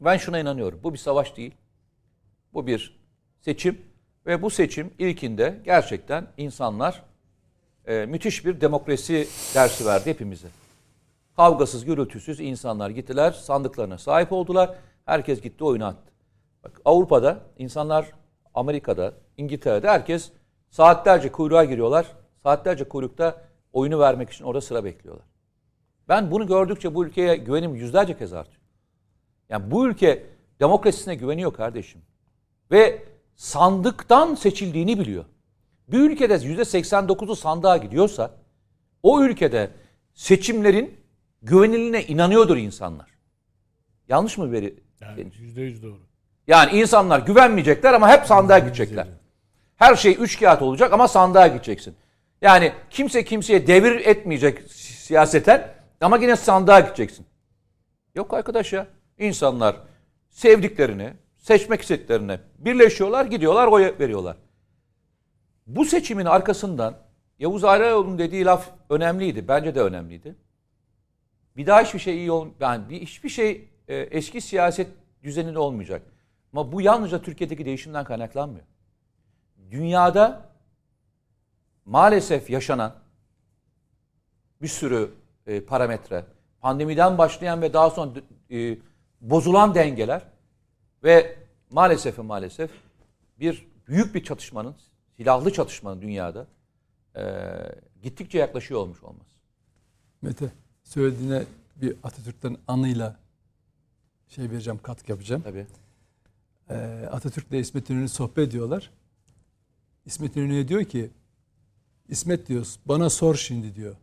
Ben 0.00 0.16
şuna 0.16 0.38
inanıyorum. 0.38 0.80
Bu 0.82 0.92
bir 0.92 0.98
savaş 0.98 1.36
değil. 1.36 1.54
Bu 2.54 2.66
bir 2.66 3.00
seçim 3.40 3.78
ve 4.26 4.42
bu 4.42 4.50
seçim 4.50 4.90
ilkinde 4.98 5.60
gerçekten 5.64 6.26
insanlar 6.36 7.02
e, 7.86 8.06
müthiş 8.06 8.44
bir 8.46 8.60
demokrasi 8.60 9.28
dersi 9.54 9.86
verdi 9.86 10.10
hepimize. 10.10 10.48
Kavgasız, 11.36 11.84
gürültüsüz 11.84 12.40
insanlar 12.40 12.90
gittiler, 12.90 13.30
sandıklarına 13.32 13.98
sahip 13.98 14.32
oldular. 14.32 14.74
Herkes 15.06 15.40
gitti 15.40 15.64
oyunu 15.64 15.84
attı. 15.84 16.12
Bak 16.64 16.80
Avrupa'da 16.84 17.38
insanlar 17.58 18.06
Amerika'da, 18.54 19.12
İngiltere'de 19.36 19.88
herkes 19.88 20.30
saatlerce 20.70 21.32
kuyruğa 21.32 21.64
giriyorlar. 21.64 22.06
Saatlerce 22.42 22.84
kuyrukta 22.84 23.42
oyunu 23.72 23.98
vermek 23.98 24.30
için 24.30 24.44
orada 24.44 24.60
sıra 24.60 24.84
bekliyorlar. 24.84 25.26
Ben 26.08 26.30
bunu 26.30 26.46
gördükçe 26.46 26.94
bu 26.94 27.04
ülkeye 27.04 27.36
güvenim 27.36 27.74
yüzlerce 27.74 28.18
kez 28.18 28.32
artıyor. 28.32 28.62
Yani 29.48 29.70
bu 29.70 29.86
ülke 29.86 30.26
demokrasisine 30.60 31.14
güveniyor 31.14 31.52
kardeşim. 31.52 32.02
Ve 32.70 33.02
sandıktan 33.36 34.34
seçildiğini 34.34 34.98
biliyor. 34.98 35.24
Bir 35.88 35.98
ülkede 35.98 36.34
%89'u 36.34 37.36
sandığa 37.36 37.76
gidiyorsa 37.76 38.30
o 39.02 39.22
ülkede 39.22 39.70
seçimlerin 40.14 41.00
güvenilirine 41.42 42.04
inanıyordur 42.04 42.56
insanlar. 42.56 43.10
Yanlış 44.08 44.38
mı 44.38 44.52
veri? 44.52 44.74
Yani 45.00 45.32
yüzde 45.38 45.60
yüz 45.60 45.82
doğru. 45.82 46.00
Yani 46.46 46.78
insanlar 46.78 47.18
güvenmeyecekler 47.18 47.94
ama 47.94 48.08
hep 48.08 48.26
sandığa 48.26 48.58
gidecekler. 48.58 49.06
Her 49.76 49.96
şey 49.96 50.16
üç 50.20 50.40
kağıt 50.40 50.62
olacak 50.62 50.92
ama 50.92 51.08
sandığa 51.08 51.46
gideceksin. 51.46 51.94
Yani 52.42 52.72
kimse 52.90 53.24
kimseye 53.24 53.66
devir 53.66 54.06
etmeyecek 54.06 54.58
si- 54.72 54.92
siyaseten 54.92 55.74
ama 56.00 56.18
yine 56.18 56.36
sandığa 56.36 56.80
gideceksin. 56.80 57.26
Yok 58.14 58.34
arkadaş 58.34 58.72
ya. 58.72 58.86
İnsanlar 59.18 59.76
sevdiklerini, 60.30 61.12
seçmek 61.38 61.80
istediklerine 61.82 62.40
birleşiyorlar, 62.58 63.24
gidiyorlar, 63.24 63.66
oy 63.66 63.94
veriyorlar. 64.00 64.36
Bu 65.66 65.84
seçimin 65.84 66.24
arkasından 66.24 66.96
Yavuz 67.38 67.64
Ayraoğlu'nun 67.64 68.18
dediği 68.18 68.44
laf 68.44 68.70
önemliydi. 68.90 69.48
Bence 69.48 69.74
de 69.74 69.80
önemliydi. 69.80 70.36
Bir 71.56 71.66
daha 71.66 71.82
hiçbir 71.82 71.98
şey 71.98 72.16
iyi 72.16 72.32
ol 72.32 72.48
yani 72.60 72.88
bir 72.88 73.00
hiçbir 73.00 73.28
şey 73.28 73.68
e, 73.88 73.96
eski 73.96 74.40
siyaset 74.40 74.88
düzeninde 75.22 75.58
olmayacak. 75.58 76.02
Ama 76.52 76.72
bu 76.72 76.80
yalnızca 76.80 77.22
Türkiye'deki 77.22 77.64
değişimden 77.64 78.04
kaynaklanmıyor. 78.04 78.66
Dünyada 79.70 80.49
maalesef 81.90 82.50
yaşanan 82.50 82.94
bir 84.62 84.68
sürü 84.68 85.10
e, 85.46 85.64
parametre, 85.64 86.24
pandemiden 86.60 87.18
başlayan 87.18 87.62
ve 87.62 87.72
daha 87.72 87.90
sonra 87.90 88.20
e, 88.50 88.78
bozulan 89.20 89.74
dengeler 89.74 90.22
ve 91.04 91.38
maalesef 91.70 92.18
maalesef 92.18 92.70
bir 93.40 93.66
büyük 93.88 94.14
bir 94.14 94.24
çatışmanın, 94.24 94.76
silahlı 95.16 95.52
çatışmanın 95.52 96.02
dünyada 96.02 96.46
e, 97.16 97.22
gittikçe 98.02 98.38
yaklaşıyor 98.38 98.80
olmuş 98.80 99.02
olması. 99.02 99.36
Mete 100.22 100.52
söylediğine 100.82 101.42
bir 101.76 101.96
Atatürk'ten 102.02 102.56
anıyla 102.68 103.16
şey 104.28 104.50
vereceğim, 104.50 104.80
katkı 104.82 105.10
yapacağım. 105.10 105.42
Tabii. 105.42 105.66
Ee, 106.70 107.08
Atatürk'le 107.10 107.52
İsmet 107.52 107.90
İnönü 107.90 108.08
sohbet 108.08 108.48
ediyorlar. 108.48 108.90
İsmet 110.06 110.36
İnönü'ye 110.36 110.68
diyor 110.68 110.84
ki 110.84 111.10
İsmet 112.10 112.48
diyor 112.48 112.66
bana 112.86 113.10
sor 113.10 113.34
şimdi 113.34 113.74
diyor. 113.74 113.96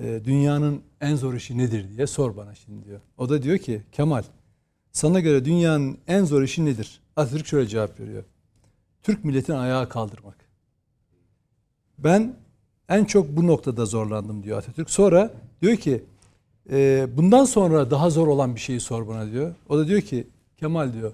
Ee, 0.00 0.20
dünyanın 0.24 0.82
en 1.00 1.16
zor 1.16 1.34
işi 1.34 1.58
nedir 1.58 1.96
diye 1.96 2.06
sor 2.06 2.36
bana 2.36 2.54
şimdi 2.54 2.84
diyor. 2.84 3.00
O 3.18 3.28
da 3.28 3.42
diyor 3.42 3.58
ki 3.58 3.82
Kemal 3.92 4.22
sana 4.92 5.20
göre 5.20 5.44
dünyanın 5.44 5.98
en 6.06 6.24
zor 6.24 6.42
işi 6.42 6.64
nedir? 6.64 7.00
Atatürk 7.16 7.46
şöyle 7.46 7.68
cevap 7.68 8.00
veriyor. 8.00 8.24
Türk 9.02 9.24
milletin 9.24 9.52
ayağa 9.52 9.88
kaldırmak. 9.88 10.36
Ben 11.98 12.36
en 12.88 13.04
çok 13.04 13.36
bu 13.36 13.46
noktada 13.46 13.86
zorlandım 13.86 14.42
diyor 14.42 14.58
Atatürk. 14.58 14.90
Sonra 14.90 15.30
diyor 15.62 15.76
ki 15.76 16.04
e, 16.70 17.06
bundan 17.16 17.44
sonra 17.44 17.90
daha 17.90 18.10
zor 18.10 18.26
olan 18.26 18.54
bir 18.54 18.60
şeyi 18.60 18.80
sor 18.80 19.08
bana 19.08 19.30
diyor. 19.30 19.54
O 19.68 19.78
da 19.78 19.86
diyor 19.88 20.00
ki 20.00 20.26
Kemal 20.56 20.92
diyor 20.92 21.12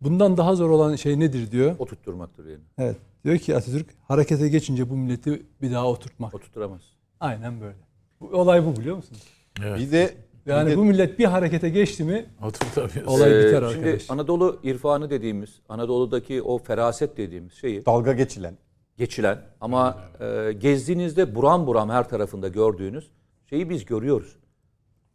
bundan 0.00 0.36
daha 0.36 0.54
zor 0.54 0.70
olan 0.70 0.96
şey 0.96 1.20
nedir 1.20 1.50
diyor. 1.50 1.74
Oturtturmaktır 1.78 2.46
yani. 2.46 2.62
Evet 2.78 2.96
diyor 3.26 3.38
ki 3.38 3.56
Atatürk 3.56 3.86
harekete 4.08 4.48
geçince 4.48 4.90
bu 4.90 4.96
milleti 4.96 5.42
bir 5.62 5.72
daha 5.72 5.86
oturtmak. 5.86 6.34
Oturtturamaz. 6.34 6.80
Aynen 7.20 7.60
böyle. 7.60 7.76
Bu, 8.20 8.26
olay 8.28 8.66
bu 8.66 8.76
biliyor 8.76 8.96
musunuz? 8.96 9.22
Evet. 9.64 9.78
Bir 9.80 9.92
de 9.92 10.14
Yani 10.46 10.66
bir 10.66 10.72
de- 10.72 10.76
bu 10.76 10.84
millet 10.84 11.18
bir 11.18 11.24
harekete 11.24 11.68
geçti 11.68 12.04
mi 12.04 12.26
Oturtamıyorsun. 12.44 13.04
Olay 13.12 13.32
Ee, 13.32 13.46
biter 13.46 13.70
şimdi 13.72 13.86
arkadaş. 13.86 14.10
Anadolu 14.10 14.60
irfanı 14.62 15.10
dediğimiz, 15.10 15.60
Anadolu'daki 15.68 16.42
o 16.42 16.58
feraset 16.58 17.16
dediğimiz 17.16 17.52
şeyi 17.52 17.86
dalga 17.86 18.12
geçilen 18.12 18.54
geçilen 18.96 19.38
ama 19.60 19.98
e, 20.20 20.52
gezdiğinizde 20.52 21.34
buram 21.34 21.66
buram 21.66 21.90
her 21.90 22.08
tarafında 22.08 22.48
gördüğünüz 22.48 23.10
şeyi 23.50 23.70
biz 23.70 23.84
görüyoruz. 23.84 24.36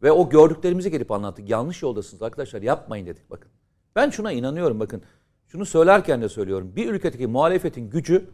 Ve 0.02 0.12
o 0.12 0.28
gördüklerimizi 0.28 0.90
gelip 0.90 1.10
anlattık. 1.10 1.48
Yanlış 1.50 1.82
yoldasınız 1.82 2.22
arkadaşlar 2.22 2.62
yapmayın 2.62 3.06
dedik 3.06 3.30
bakın. 3.30 3.50
Ben 3.96 4.10
şuna 4.10 4.32
inanıyorum 4.32 4.80
bakın. 4.80 5.02
Şunu 5.52 5.66
söylerken 5.66 6.22
de 6.22 6.28
söylüyorum. 6.28 6.76
Bir 6.76 6.88
ülkedeki 6.88 7.26
muhalefetin 7.26 7.90
gücü 7.90 8.30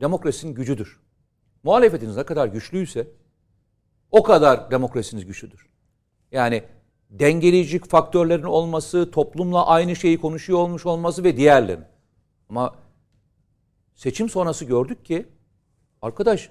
demokrasinin 0.00 0.54
gücüdür. 0.54 1.00
Muhalefetiniz 1.62 2.16
ne 2.16 2.24
kadar 2.24 2.46
güçlüyse 2.46 3.08
o 4.10 4.22
kadar 4.22 4.70
demokrasiniz 4.70 5.26
güçlüdür. 5.26 5.66
Yani 6.32 6.62
dengeleyici 7.10 7.78
faktörlerin 7.78 8.42
olması, 8.42 9.10
toplumla 9.10 9.66
aynı 9.66 9.96
şeyi 9.96 10.20
konuşuyor 10.20 10.58
olmuş 10.58 10.86
olması 10.86 11.24
ve 11.24 11.36
diğerlerin. 11.36 11.84
Ama 12.48 12.74
seçim 13.94 14.28
sonrası 14.28 14.64
gördük 14.64 15.04
ki 15.04 15.26
arkadaş 16.02 16.50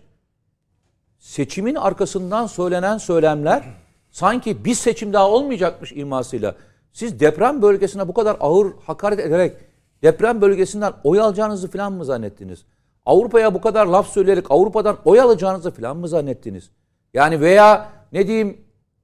seçimin 1.18 1.76
arkasından 1.76 2.48
söylenen 2.48 2.98
söylemler 2.98 3.64
sanki 4.12 4.66
bir 4.66 4.76
seçim 4.76 5.14
daha 5.14 5.30
olmayacakmış 5.30 5.92
imasıyla. 5.92 6.56
Siz 6.92 7.20
deprem 7.20 7.62
bölgesine 7.62 8.08
bu 8.08 8.14
kadar 8.14 8.38
ağır 8.40 8.74
hakaret 8.86 9.20
ederek 9.20 9.69
deprem 10.04 10.42
bölgesinden 10.42 10.94
oy 11.04 11.20
alacağınızı 11.20 11.72
falan 11.72 11.94
mı 11.94 12.06
zannettiniz? 12.06 12.66
Avrupa'ya 13.06 13.54
bu 13.54 13.62
kadar 13.62 13.86
laf 13.86 14.08
söyleyerek 14.08 14.46
Avrupa'dan 14.50 14.98
oy 15.06 15.22
alacağınızı 15.22 15.72
falan 15.72 15.98
mı 15.98 16.08
zannettiniz? 16.08 16.70
Yani 17.14 17.42
veya 17.42 17.90
ne 18.12 18.28
diyeyim 18.28 18.58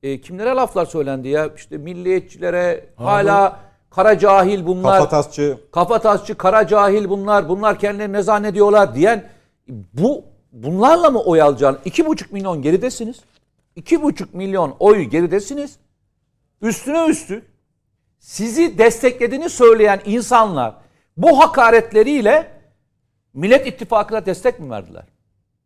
e, 0.04 0.22
kimlere 0.22 0.50
laflar 0.50 0.86
söylendi 0.86 1.28
ya 1.28 1.50
işte 1.56 1.78
milliyetçilere 1.78 2.90
hala 2.96 3.60
kara 3.90 4.20
cahil 4.20 4.66
bunlar. 4.66 5.00
kafatasçı 5.00 5.58
Kafatasçı, 5.72 6.36
kara 6.36 6.68
cahil 6.68 7.10
bunlar, 7.10 7.50
bunlar 7.50 7.80
kendilerini 7.80 8.14
ne 8.14 8.22
zannediyorlar 8.22 8.96
diyen 8.96 9.30
bu 9.94 10.24
bunlarla 10.52 11.10
mı 11.10 11.22
oy 11.22 11.42
alacağını? 11.42 11.78
İki 11.86 12.06
buçuk 12.06 12.32
milyon 12.32 12.62
geridesiniz. 12.62 13.20
İki 13.76 14.04
buçuk 14.04 14.34
milyon 14.34 14.76
oy 14.80 15.02
geridesiniz. 15.02 15.78
Üstüne 16.62 17.08
üstlük 17.08 17.44
sizi 18.20 18.78
desteklediğini 18.78 19.50
söyleyen 19.50 20.02
insanlar 20.06 20.76
bu 21.18 21.40
hakaretleriyle 21.40 22.52
Millet 23.34 23.68
İttifakı'na 23.68 24.26
destek 24.26 24.60
mi 24.60 24.70
verdiler? 24.70 25.06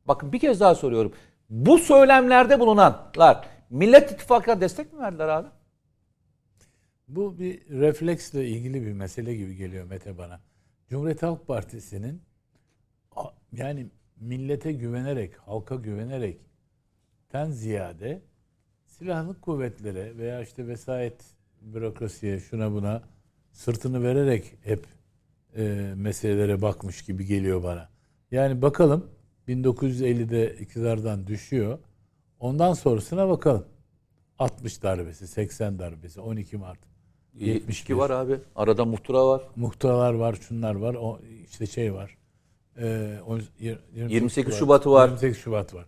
Bakın 0.06 0.34
bir 0.34 0.40
kez 0.40 0.60
daha 0.60 0.76
soruyorum. 0.76 1.14
Bu 1.50 1.78
söylemlerde 1.78 2.60
bulunanlar 2.60 3.48
Millet 3.70 4.12
İttifakı'na 4.12 4.62
destek 4.62 4.94
mi 4.94 5.00
verdiler 5.00 5.28
abi? 5.28 5.48
Bu 7.08 7.40
bir 7.40 7.70
refleksle 7.70 8.48
ilgili 8.48 8.86
bir 8.86 8.94
mesele 8.94 9.36
gibi 9.36 9.56
geliyor 9.56 9.86
Mete 9.86 10.18
bana. 10.18 10.40
Cumhuriyet 10.90 11.24
Halk 11.24 11.48
Partisi'nin 11.48 12.22
yani 13.52 13.88
millete 14.20 14.72
güvenerek, 14.72 15.38
halka 15.38 15.76
güvenerek 15.76 16.38
ten 17.30 17.52
ziyade 17.52 18.22
silahlı 18.86 19.42
kuvvetlere 19.42 20.18
veya 20.18 20.42
işte 20.42 20.68
vesayet 20.68 21.26
bürokrasiye 21.62 22.40
şuna 22.40 22.72
buna 22.72 23.04
sırtını 23.52 24.04
vererek 24.04 24.58
hep 24.64 24.86
e, 25.58 25.94
meselelere 25.96 26.62
bakmış 26.62 27.02
gibi 27.02 27.26
geliyor 27.26 27.64
bana. 27.64 27.90
Yani 28.32 28.62
bakalım 28.62 29.06
1950'de 29.48 30.56
iktidardan 30.60 31.28
düşüyor. 31.28 31.80
Ondan 32.40 32.74
sonrasına 32.74 33.30
bakalım. 33.30 33.66
60 34.40 34.84
darbesi, 34.84 35.28
80 35.28 35.80
darbesi, 35.80 36.22
12 36.22 36.58
Mart. 36.58 36.80
72 37.34 37.98
var 37.98 38.10
abi. 38.10 38.40
Arada 38.56 38.86
muhtıra 38.86 39.28
var. 39.28 39.42
Muhtıralar 39.56 40.14
var, 40.14 40.38
şunlar 40.42 40.76
var. 40.76 40.96
O 41.02 41.20
işte 41.46 41.66
şey 41.68 41.94
var. 41.94 42.18
O- 43.28 43.38
yir- 43.60 43.80
28 44.10 44.56
Şubat'ı 44.56 44.92
var. 44.92 45.08
28 45.08 45.38
Şubat 45.38 45.74
var. 45.74 45.86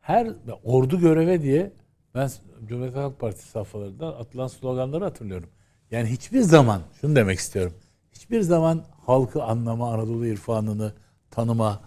Her 0.00 0.32
ordu 0.64 1.00
göreve 1.00 1.42
diye 1.42 1.72
ben 2.14 2.30
Cumhuriyet 2.64 2.96
Halk 2.96 3.20
Partisi 3.20 3.48
safhalarında 3.48 4.18
atılan 4.18 4.46
sloganları 4.46 5.04
hatırlıyorum. 5.04 5.48
Yani 5.90 6.08
hiçbir 6.08 6.40
zaman 6.40 6.82
şunu 7.00 7.16
demek 7.16 7.38
istiyorum. 7.38 7.72
Hiçbir 8.12 8.40
zaman 8.40 8.84
halkı 9.06 9.42
anlama, 9.42 9.92
Anadolu 9.92 10.26
irfanını 10.26 10.92
tanıma, 11.30 11.80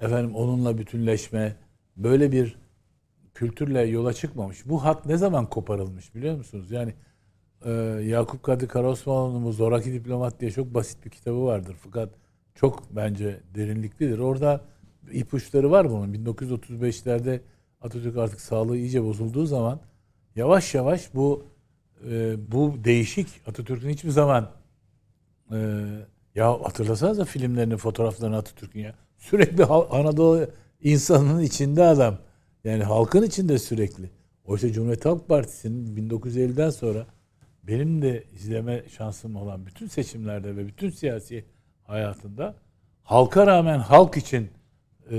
efendim 0.00 0.34
onunla 0.34 0.78
bütünleşme 0.78 1.56
böyle 1.96 2.32
bir 2.32 2.58
kültürle 3.34 3.80
yola 3.80 4.12
çıkmamış. 4.12 4.68
Bu 4.68 4.84
hat 4.84 5.06
ne 5.06 5.16
zaman 5.16 5.46
koparılmış 5.46 6.14
biliyor 6.14 6.36
musunuz? 6.36 6.70
Yani 6.70 6.94
e, 7.64 7.70
Yakup 8.04 8.42
Kadri 8.42 8.68
Karaosmanoğlu'nun 8.68 9.44
bu 9.44 9.52
Zoraki 9.52 9.92
Diplomat 9.92 10.40
diye 10.40 10.50
çok 10.50 10.74
basit 10.74 11.04
bir 11.04 11.10
kitabı 11.10 11.44
vardır. 11.44 11.76
Fakat 11.80 12.10
çok 12.54 12.96
bence 12.96 13.40
derinliklidir. 13.54 14.18
Orada 14.18 14.60
ipuçları 15.12 15.70
var 15.70 15.90
bunun. 15.90 16.14
1935'lerde 16.14 17.40
Atatürk 17.80 18.16
artık 18.16 18.40
sağlığı 18.40 18.76
iyice 18.76 19.04
bozulduğu 19.04 19.46
zaman 19.46 19.80
yavaş 20.36 20.74
yavaş 20.74 21.14
bu 21.14 21.44
e, 22.10 22.34
bu 22.52 22.74
değişik 22.84 23.28
Atatürk'ün 23.46 23.88
hiçbir 23.88 24.10
zaman 24.10 24.50
e, 25.52 25.86
ya 26.34 26.52
hatırlasanıza 26.62 27.24
filmlerini, 27.24 27.76
fotoğraflarını 27.76 28.36
Atatürk'ün 28.36 28.80
ya. 28.80 28.94
Sürekli 29.18 29.64
Anadolu 29.64 30.46
insanının 30.82 31.42
içinde 31.42 31.84
adam. 31.84 32.18
Yani 32.64 32.84
halkın 32.84 33.22
içinde 33.22 33.58
sürekli. 33.58 34.10
Oysa 34.44 34.72
Cumhuriyet 34.72 35.04
Halk 35.04 35.28
Partisi'nin 35.28 36.10
1950'den 36.10 36.70
sonra 36.70 37.06
benim 37.62 38.02
de 38.02 38.24
izleme 38.34 38.82
şansım 38.88 39.36
olan 39.36 39.66
bütün 39.66 39.86
seçimlerde 39.86 40.56
ve 40.56 40.66
bütün 40.66 40.90
siyasi 40.90 41.44
hayatında 41.84 42.54
halka 43.02 43.46
rağmen 43.46 43.78
halk 43.78 44.16
için 44.16 44.50
e, 45.10 45.16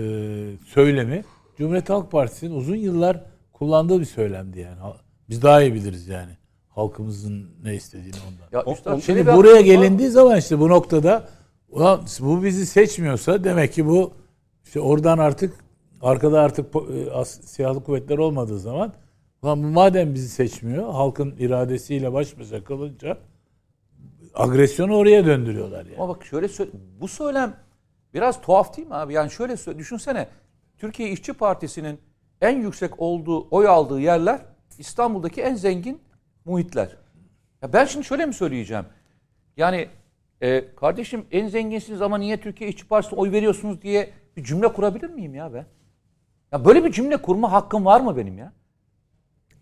söylemi 0.66 1.24
Cumhuriyet 1.58 1.90
Halk 1.90 2.12
Partisi'nin 2.12 2.56
uzun 2.56 2.76
yıllar 2.76 3.24
kullandığı 3.54 4.00
bir 4.00 4.06
söylemdi 4.06 4.60
yani. 4.60 4.78
Biz 5.30 5.42
daha 5.42 5.62
iyi 5.62 5.74
biliriz 5.74 6.08
yani 6.08 6.38
halkımızın 6.76 7.50
ne 7.64 7.76
istediğini 7.76 8.16
ondan. 8.28 8.60
Ya 8.60 8.64
O- 8.66 8.74
üstad 8.74 9.00
Şimdi 9.00 9.26
buraya 9.26 9.62
gelindiği 9.62 10.10
zaman 10.10 10.38
işte 10.38 10.60
bu 10.60 10.70
noktada 10.70 11.30
ulan 11.70 12.02
bu 12.20 12.44
bizi 12.44 12.66
seçmiyorsa 12.66 13.44
demek 13.44 13.74
ki 13.74 13.88
bu 13.88 14.14
işte 14.64 14.80
oradan 14.80 15.18
artık 15.18 15.54
arkada 16.02 16.42
artık 16.42 16.76
e, 16.76 17.26
silahlı 17.26 17.84
kuvvetler 17.84 18.18
olmadığı 18.18 18.60
zaman 18.60 18.94
ulan 19.42 19.64
bu 19.64 19.68
madem 19.68 20.14
bizi 20.14 20.30
seçmiyor 20.30 20.94
halkın 20.94 21.36
iradesiyle 21.40 22.14
baş 22.14 22.40
başa 22.40 22.64
kalınca 22.64 23.18
agresyonu 24.34 24.96
oraya 24.96 25.26
döndürüyorlar 25.26 25.86
yani. 25.86 25.96
Ama 26.00 26.10
bak 26.10 26.26
şöyle 26.26 26.48
bu 27.02 27.08
söylem 27.08 27.56
biraz 28.14 28.42
tuhaf 28.42 28.78
değil 28.78 28.88
mi 28.88 28.96
abi? 28.96 29.14
Yani 29.14 29.32
şöyle 29.32 29.78
düşünsene. 29.78 30.28
Türkiye 30.78 31.10
İşçi 31.10 31.34
Partisi'nin 31.34 32.00
en 32.42 32.62
yüksek 32.62 33.00
olduğu, 33.00 33.48
oy 33.52 33.68
aldığı 33.68 34.00
yerler 34.00 34.40
İstanbul'daki 34.80 35.42
en 35.42 35.56
zengin 35.56 36.02
muhitler. 36.46 36.98
Ya 37.62 37.74
ben 37.74 37.86
şimdi 37.86 38.06
şöyle 38.06 38.26
mi 38.26 38.34
söyleyeceğim? 38.34 38.86
Yani 39.58 39.90
e, 40.42 40.76
kardeşim 40.76 41.26
en 41.32 41.48
zenginsiniz 41.48 42.02
ama 42.02 42.18
niye 42.18 42.42
Türkiye 42.42 42.70
İşçi 42.70 42.88
Partisi'ne 42.88 43.20
oy 43.20 43.32
veriyorsunuz 43.32 43.82
diye 43.82 44.10
bir 44.38 44.44
cümle 44.44 44.74
kurabilir 44.74 45.10
miyim 45.10 45.36
ya 45.36 45.54
ben? 45.54 45.66
Ya 46.52 46.66
böyle 46.66 46.84
bir 46.86 46.92
cümle 46.92 47.18
kurma 47.18 47.52
hakkım 47.52 47.86
var 47.86 48.02
mı 48.02 48.18
benim 48.18 48.38
ya? 48.38 48.54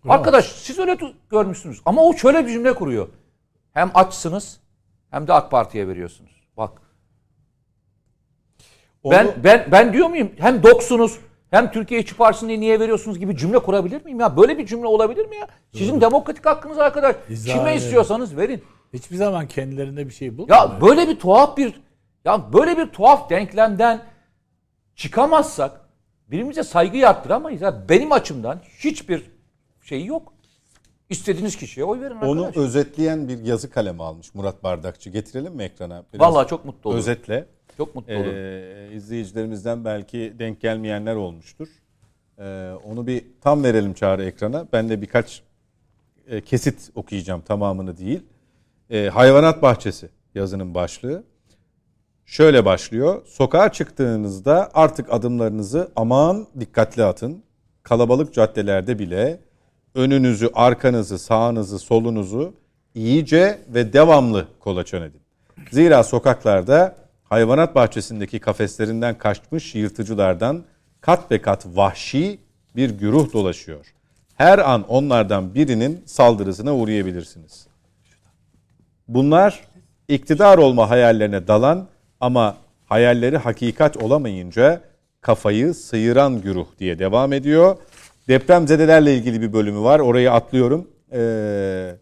Arkadaş 0.08 0.44
siz 0.52 0.78
öyle 0.78 0.98
görmüşsünüz 1.30 1.82
ama 1.84 2.02
o 2.02 2.12
şöyle 2.14 2.46
bir 2.46 2.52
cümle 2.52 2.74
kuruyor. 2.74 3.08
Hem 3.72 3.90
açsınız 3.94 4.60
hem 5.10 5.26
de 5.26 5.32
AK 5.32 5.50
Parti'ye 5.50 5.88
veriyorsunuz. 5.88 6.32
Bak 6.56 6.82
ben 9.04 9.24
Onu- 9.26 9.44
ben 9.44 9.68
ben 9.72 9.92
diyor 9.92 10.08
muyum? 10.08 10.32
Hem 10.38 10.62
doksunuz 10.62 11.18
hem 11.52 11.70
Türkiye 11.70 12.00
İşçi 12.00 12.16
Partisi'ne 12.16 12.60
niye 12.60 12.80
veriyorsunuz 12.80 13.18
gibi 13.18 13.36
cümle 13.36 13.58
kurabilir 13.58 14.04
miyim 14.04 14.20
ya? 14.20 14.36
Böyle 14.36 14.58
bir 14.58 14.66
cümle 14.66 14.86
olabilir 14.86 15.26
mi 15.26 15.36
ya? 15.36 15.48
Sizin 15.72 16.00
demokratik 16.00 16.46
hakkınız 16.46 16.78
arkadaş. 16.78 17.16
İzah 17.28 17.52
Kime 17.52 17.62
edelim. 17.70 17.78
istiyorsanız 17.78 18.36
verin. 18.36 18.62
Hiçbir 18.92 19.16
zaman 19.16 19.48
kendilerinde 19.48 20.06
bir 20.08 20.12
şey 20.12 20.38
bulmuyor. 20.38 20.58
Ya 20.58 20.80
böyle 20.80 21.08
bir 21.08 21.18
tuhaf 21.18 21.56
bir 21.56 21.80
ya 22.24 22.52
böyle 22.52 22.78
bir 22.78 22.86
tuhaf 22.86 23.30
denklemden 23.30 24.02
çıkamazsak 24.96 25.80
birbirimize 26.28 26.62
saygı 26.62 26.96
yaptıramayız. 26.96 27.62
Ya 27.62 27.88
benim 27.88 28.12
açımdan 28.12 28.60
hiçbir 28.78 29.30
şey 29.82 30.04
yok. 30.04 30.32
İstediğiniz 31.10 31.56
kişiye 31.56 31.86
oy 31.86 32.00
verin 32.00 32.16
Onu 32.16 32.44
arkadaş. 32.44 32.56
özetleyen 32.66 33.28
bir 33.28 33.38
yazı 33.44 33.70
kalemi 33.70 34.02
almış 34.02 34.34
Murat 34.34 34.62
Bardakçı. 34.62 35.10
Getirelim 35.10 35.54
mi 35.54 35.62
ekrana? 35.62 36.04
Biraz 36.14 36.20
Vallahi 36.34 36.48
çok 36.48 36.64
mutlu 36.64 36.90
olurum. 36.90 36.98
Özetle. 36.98 37.46
Çok 37.76 37.94
mutlu 37.94 38.14
olurum. 38.14 38.32
Ee, 38.34 38.88
izleyicilerimizden 38.92 39.84
belki 39.84 40.34
denk 40.38 40.60
gelmeyenler 40.60 41.14
olmuştur. 41.14 41.68
Ee, 42.38 42.72
onu 42.84 43.06
bir 43.06 43.24
tam 43.40 43.64
verelim 43.64 43.94
çağrı 43.94 44.24
ekrana. 44.24 44.66
Ben 44.72 44.88
de 44.88 45.02
birkaç 45.02 45.42
e, 46.26 46.40
kesit 46.40 46.90
okuyacağım 46.94 47.40
tamamını 47.40 47.96
değil. 47.96 48.22
Ee, 48.90 49.10
hayvanat 49.12 49.62
bahçesi 49.62 50.08
yazının 50.34 50.74
başlığı. 50.74 51.24
Şöyle 52.26 52.64
başlıyor. 52.64 53.22
Sokağa 53.26 53.72
çıktığınızda 53.72 54.70
artık 54.74 55.12
adımlarınızı 55.12 55.92
aman 55.96 56.46
dikkatli 56.60 57.04
atın. 57.04 57.42
Kalabalık 57.82 58.34
caddelerde 58.34 58.98
bile 58.98 59.40
önünüzü, 59.94 60.50
arkanızı, 60.54 61.18
sağınızı, 61.18 61.78
solunuzu 61.78 62.54
iyice 62.94 63.58
ve 63.68 63.92
devamlı 63.92 64.46
kolaçan 64.60 65.02
edin. 65.02 65.20
Zira 65.70 66.04
sokaklarda 66.04 67.01
hayvanat 67.32 67.74
bahçesindeki 67.74 68.38
kafeslerinden 68.38 69.18
kaçmış 69.18 69.74
yırtıcılardan 69.74 70.64
kat 71.00 71.30
be 71.30 71.42
kat 71.42 71.66
vahşi 71.66 72.38
bir 72.76 72.90
güruh 72.90 73.32
dolaşıyor. 73.32 73.86
Her 74.34 74.58
an 74.58 74.88
onlardan 74.88 75.54
birinin 75.54 76.02
saldırısına 76.06 76.76
uğrayabilirsiniz. 76.76 77.66
Bunlar 79.08 79.60
iktidar 80.08 80.58
olma 80.58 80.90
hayallerine 80.90 81.46
dalan 81.46 81.88
ama 82.20 82.56
hayalleri 82.86 83.36
hakikat 83.36 83.96
olamayınca 83.96 84.80
kafayı 85.20 85.74
sıyıran 85.74 86.40
güruh 86.40 86.66
diye 86.78 86.98
devam 86.98 87.32
ediyor. 87.32 87.76
Depremzedelerle 88.28 89.14
ilgili 89.16 89.40
bir 89.40 89.52
bölümü 89.52 89.80
var. 89.80 90.00
Orayı 90.00 90.32
atlıyorum. 90.32 90.90
Ee, 91.12 91.96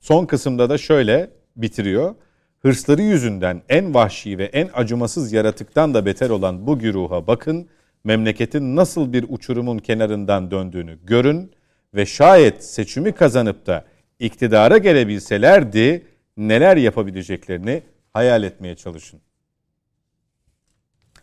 son 0.00 0.26
kısımda 0.26 0.70
da 0.70 0.78
şöyle 0.78 1.30
bitiriyor. 1.56 2.14
Hırsları 2.62 3.02
yüzünden 3.02 3.62
en 3.68 3.94
vahşi 3.94 4.38
ve 4.38 4.44
en 4.44 4.70
acımasız 4.74 5.32
yaratıktan 5.32 5.94
da 5.94 6.06
beter 6.06 6.30
olan 6.30 6.66
bu 6.66 6.78
güruha 6.78 7.26
bakın. 7.26 7.68
Memleketin 8.04 8.76
nasıl 8.76 9.12
bir 9.12 9.26
uçurumun 9.28 9.78
kenarından 9.78 10.50
döndüğünü 10.50 10.98
görün 11.06 11.52
ve 11.94 12.06
şayet 12.06 12.64
seçimi 12.64 13.12
kazanıp 13.12 13.66
da 13.66 13.84
iktidara 14.18 14.78
gelebilselerdi 14.78 16.06
neler 16.36 16.76
yapabileceklerini 16.76 17.82
hayal 18.12 18.42
etmeye 18.42 18.76
çalışın. 18.76 19.20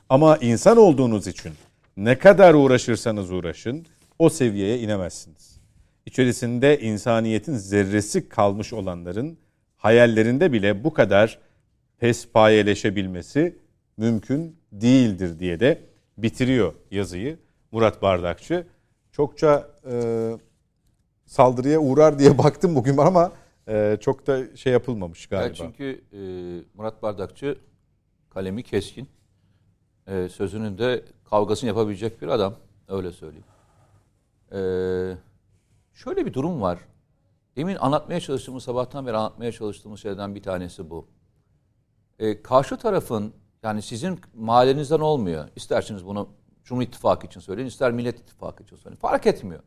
Ama 0.10 0.38
insan 0.38 0.78
olduğunuz 0.78 1.28
için 1.28 1.52
ne 1.98 2.18
kadar 2.18 2.54
uğraşırsanız 2.54 3.32
uğraşın 3.32 3.86
o 4.20 4.30
seviyeye 4.30 4.80
inemezsiniz. 4.80 5.60
İçerisinde 6.06 6.80
insaniyetin 6.80 7.58
zerresi 7.58 8.30
kalmış 8.30 8.74
olanların 8.74 9.38
hayallerinde 9.86 10.54
bile 10.54 10.84
bu 10.84 10.94
kadar 10.94 11.40
pespayeleşebilmesi 11.98 13.60
mümkün 13.98 14.60
değildir 14.72 15.40
diye 15.40 15.60
de 15.60 15.82
bitiriyor 16.18 16.74
yazıyı 16.92 17.40
Murat 17.72 18.02
Bardakçı. 18.02 18.68
Çokça 19.12 19.70
e, 19.92 19.94
saldırıya 21.26 21.80
uğrar 21.80 22.20
diye 22.20 22.38
baktım 22.44 22.76
bugün 22.76 22.98
ama 22.98 23.32
e, 23.68 23.98
çok 24.02 24.28
da 24.28 24.56
şey 24.58 24.74
yapılmamış 24.74 25.32
Ya 25.32 25.40
galiba. 25.40 25.56
çünkü 25.56 26.02
e, 26.14 26.20
Murat 26.74 27.02
Bardakçı 27.02 27.58
kalemi 28.30 28.64
keskin. 28.64 29.08
E, 30.08 30.30
sözünün 30.30 30.78
de 30.78 31.02
kavgasını 31.30 31.68
yapabilecek 31.68 32.22
bir 32.22 32.28
adam. 32.28 32.56
Öyle 32.88 33.12
söyleyeyim. 33.12 33.46
E, 34.52 34.60
şöyle 35.94 36.26
bir 36.26 36.34
durum 36.34 36.62
var. 36.62 36.80
Demin 37.56 37.76
anlatmaya 37.76 38.20
çalıştığımız, 38.20 38.64
sabahtan 38.64 39.08
beri 39.08 39.18
anlatmaya 39.18 39.52
çalıştığımız 39.52 40.02
şeylerden 40.02 40.36
bir 40.36 40.44
tanesi 40.44 40.90
bu. 40.90 41.08
E, 42.20 42.42
karşı 42.42 42.78
tarafın, 42.78 43.34
yani 43.64 43.82
sizin 43.82 44.20
mahallenizden 44.34 45.00
olmuyor. 45.00 45.48
İsterseniz 45.56 46.06
bunu 46.06 46.30
Cumhur 46.64 46.82
İttifakı 46.82 47.28
için 47.28 47.40
söyleyin, 47.40 47.68
ister 47.68 47.92
Millet 47.92 48.20
İttifakı 48.20 48.64
için 48.64 48.76
söyleyin. 48.76 49.00
Fark 49.00 49.28
etmiyor. 49.28 49.64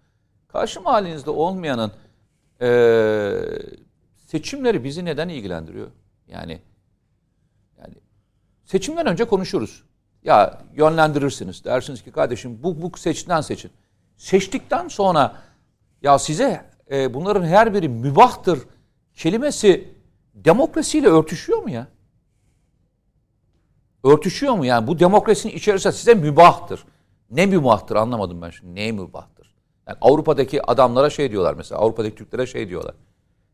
Karşı 0.49 0.81
mahallenizde 0.81 1.31
olmayanın 1.31 1.93
e, 2.61 2.69
seçimleri 4.17 4.85
bizi 4.85 5.05
neden 5.05 5.29
ilgilendiriyor? 5.29 5.91
Yani 6.29 6.63
yani 7.79 7.95
seçimden 8.65 9.07
önce 9.07 9.25
konuşuruz. 9.25 9.85
Ya 10.23 10.63
yönlendirirsiniz. 10.75 11.65
Dersiniz 11.65 12.03
ki 12.03 12.13
kardeşim 12.13 12.63
bu 12.63 12.83
bu 12.83 12.99
seçten 12.99 13.41
seçin. 13.41 13.71
Seçtikten 14.17 14.89
sonra 14.89 15.37
ya 16.03 16.19
size 16.19 16.71
e, 16.91 17.15
bunların 17.15 17.45
her 17.45 17.75
biri 17.75 17.89
mübahtır 17.89 18.59
kelimesi 19.15 19.89
demokrasiyle 20.35 21.09
örtüşüyor 21.09 21.59
mu 21.63 21.71
ya? 21.71 21.87
Örtüşüyor 24.05 24.55
mu 24.55 24.65
yani? 24.67 24.87
Bu 24.87 24.99
demokrasinin 24.99 25.53
içerisinde 25.53 25.93
size 25.93 26.15
mübahtır. 26.15 26.85
Ne 27.31 27.47
mübahtır 27.47 27.97
anlamadım 27.97 28.43
ben 28.43 28.51
şimdi. 28.51 28.75
Ne 28.75 28.93
mübahtır? 28.93 29.55
Yani 29.89 29.99
Avrupa'daki 30.01 30.67
adamlara 30.71 31.11
şey 31.11 31.31
diyorlar 31.31 31.55
mesela. 31.55 31.81
Avrupa'daki 31.81 32.15
Türklere 32.15 32.47
şey 32.47 32.69
diyorlar. 32.69 32.95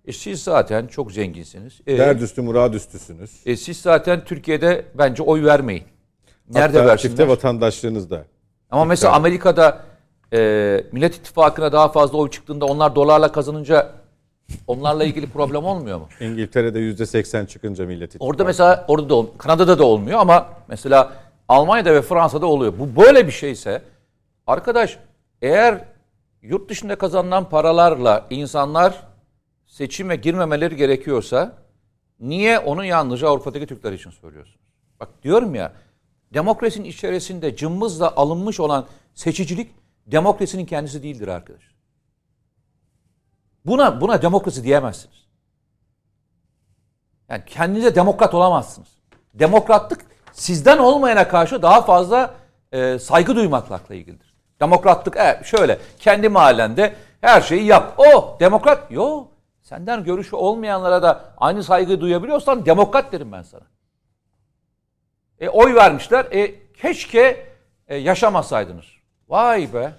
E 0.05 0.13
siz 0.13 0.43
zaten 0.43 0.87
çok 0.87 1.13
zenginsiniz. 1.13 1.81
E, 1.87 1.99
Derdüstü 1.99 2.43
muradüstüsünüz. 2.43 3.41
e 3.47 3.57
siz 3.57 3.77
zaten 3.81 4.25
Türkiye'de 4.25 4.85
bence 4.95 5.23
oy 5.23 5.45
vermeyin. 5.45 5.85
Nerede 6.49 6.79
Hatta 6.79 6.89
versinler? 6.91 6.97
çifte 7.17 7.29
vatandaşlığınız 7.29 8.11
da. 8.11 8.25
Ama 8.71 8.85
mesela 8.85 9.13
Amerika'da 9.13 9.85
e, 10.35 10.85
Millet 10.93 11.15
İttifakı'na 11.15 11.73
daha 11.73 11.89
fazla 11.89 12.19
oy 12.19 12.31
çıktığında 12.31 12.67
onlar 12.67 12.95
dolarla 12.95 13.33
kazanınca 13.33 13.93
onlarla 14.67 15.05
ilgili 15.05 15.27
problem 15.31 15.65
olmuyor 15.65 15.99
mu? 15.99 16.09
İngiltere'de 16.21 16.79
yüzde 16.79 17.07
seksen 17.07 17.47
çıkınca 17.47 17.87
millet 17.87 18.09
ittifakı. 18.09 18.31
Orada 18.31 18.45
mesela 18.45 18.85
orada 18.89 19.09
da 19.09 19.27
Kanada'da 19.39 19.79
da 19.79 19.85
olmuyor 19.85 20.19
ama 20.19 20.49
mesela 20.69 21.13
Almanya'da 21.49 21.95
ve 21.95 22.03
Fransa'da 22.03 22.47
oluyor. 22.47 22.73
Bu 22.79 23.03
böyle 23.03 23.27
bir 23.27 23.33
şeyse 23.33 23.83
arkadaş 24.47 24.99
eğer 25.43 25.85
yurt 26.43 26.71
dışında 26.71 26.97
kazanılan 26.97 27.49
paralarla 27.49 28.27
insanlar 28.31 29.03
seçime 29.67 30.17
girmemeleri 30.17 30.77
gerekiyorsa 30.77 31.53
niye 32.21 32.59
onu 32.59 32.85
yalnızca 32.85 33.29
Avrupa'daki 33.29 33.67
Türkler 33.67 33.93
için 33.93 34.11
söylüyorsunuz? 34.11 34.61
Bak 35.01 35.09
diyorum 35.23 35.55
ya 35.55 35.73
demokrasinin 36.35 36.89
içerisinde 36.89 37.57
cımbızla 37.57 38.17
alınmış 38.17 38.61
olan 38.61 38.87
seçicilik 39.15 39.71
demokrasinin 40.07 40.67
kendisi 40.67 41.03
değildir 41.03 41.29
arkadaş. 41.29 41.63
Buna 43.65 44.01
buna 44.01 44.23
demokrasi 44.23 44.65
diyemezsiniz. 44.65 45.25
Yani 47.29 47.43
kendinize 47.47 47.95
demokrat 47.95 48.35
olamazsınız. 48.35 48.89
Demokratlık 49.35 50.01
sizden 50.33 50.79
olmayana 50.79 51.29
karşı 51.29 51.63
daha 51.63 51.83
fazla 51.83 52.35
e, 52.73 52.99
saygı 52.99 53.37
duymakla 53.37 53.95
ilgilidir. 53.95 54.35
Demokratlık 54.61 55.17
e, 55.17 55.41
şöyle 55.45 55.79
kendi 55.99 56.29
mahallende 56.29 56.95
her 57.21 57.41
şeyi 57.41 57.65
yap. 57.65 57.95
O 57.99 58.37
demokrat. 58.41 58.91
Yo 58.91 59.27
senden 59.63 60.05
görüşü 60.05 60.37
olmayanlara 60.37 61.03
da 61.03 61.25
aynı 61.37 61.65
saygı 61.65 62.01
duyabiliyorsan 62.01 62.67
demokrat 62.67 63.13
derim 63.13 63.33
ben 63.33 63.43
sana. 63.43 63.65
E, 65.41 65.49
oy 65.49 65.75
vermişler. 65.75 66.27
E, 66.31 66.73
keşke 66.73 67.47
e, 67.89 67.97
yaşamasaydınız. 67.97 68.94
Vay 69.29 69.75
be. 69.75 69.95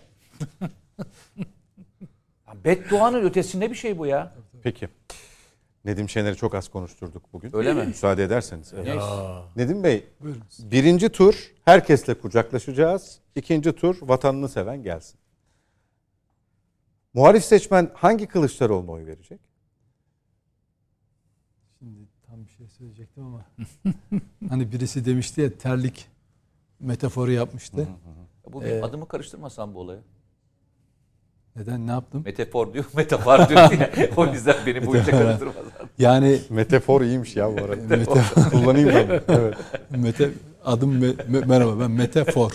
Bedduanın 2.66 3.22
ötesinde 3.24 3.70
bir 3.72 3.76
şey 3.76 3.98
bu 3.98 4.06
ya. 4.06 4.36
Peki. 4.64 4.90
Nedim 5.86 6.10
Şener'i 6.10 6.36
çok 6.36 6.56
az 6.56 6.68
konuşturduk 6.68 7.34
bugün. 7.34 7.56
Öyle 7.56 7.74
mi? 7.74 7.84
Müsaade 7.84 8.24
ederseniz. 8.24 8.74
Evet. 8.74 9.02
Nedim 9.56 9.84
Bey, 9.84 10.08
birinci 10.60 11.10
tur 11.10 11.52
herkesle 11.66 12.14
kucaklaşacağız. 12.20 13.20
İkinci 13.36 13.72
tur 13.72 13.98
vatanını 14.02 14.50
seven 14.50 14.84
gelsin. 14.84 15.20
Muhalif 17.14 17.46
seçmen 17.46 17.92
hangi 17.94 18.28
Kılıçdaroğlu'na 18.28 18.92
oy 18.92 19.06
verecek? 19.06 19.40
Şimdi 21.80 22.00
tam 22.28 22.46
bir 22.46 22.52
şey 22.52 22.68
söyleyecektim 22.68 23.24
ama 23.24 23.46
hani 24.50 24.72
birisi 24.72 25.06
demişti 25.06 25.42
ya 25.42 25.58
terlik 25.58 26.08
metaforu 26.80 27.32
yapmıştı. 27.32 27.88
Bu 28.54 28.64
Ee, 28.64 28.82
adımı 28.82 29.08
karıştırmasam 29.08 29.74
bu 29.76 29.80
olaya. 29.80 30.00
Neden 31.56 31.88
ne 31.88 31.92
yaptım? 31.92 32.22
Metafor 32.26 32.74
diyor, 32.74 32.86
metafor 32.96 33.50
diyor 33.50 33.70
o 34.18 34.26
yüzden 34.34 34.56
beni 34.66 34.86
bu 34.86 34.98
işe 34.98 35.12
karıştırmaz. 35.12 35.56
Yani 35.98 36.40
Metafor 36.50 37.02
iyiymiş 37.02 37.36
ya 37.36 37.58
bu 37.58 37.66
arada. 37.66 37.76
meta, 37.98 38.50
Kullanayım 38.52 38.90
ben. 38.90 39.22
Evet. 39.28 39.56
mete, 39.90 40.30
adım 40.66 41.02
me- 41.04 41.16
me- 41.16 41.46
merhaba 41.46 41.80
ben 41.80 41.92
metafor. 41.92 42.52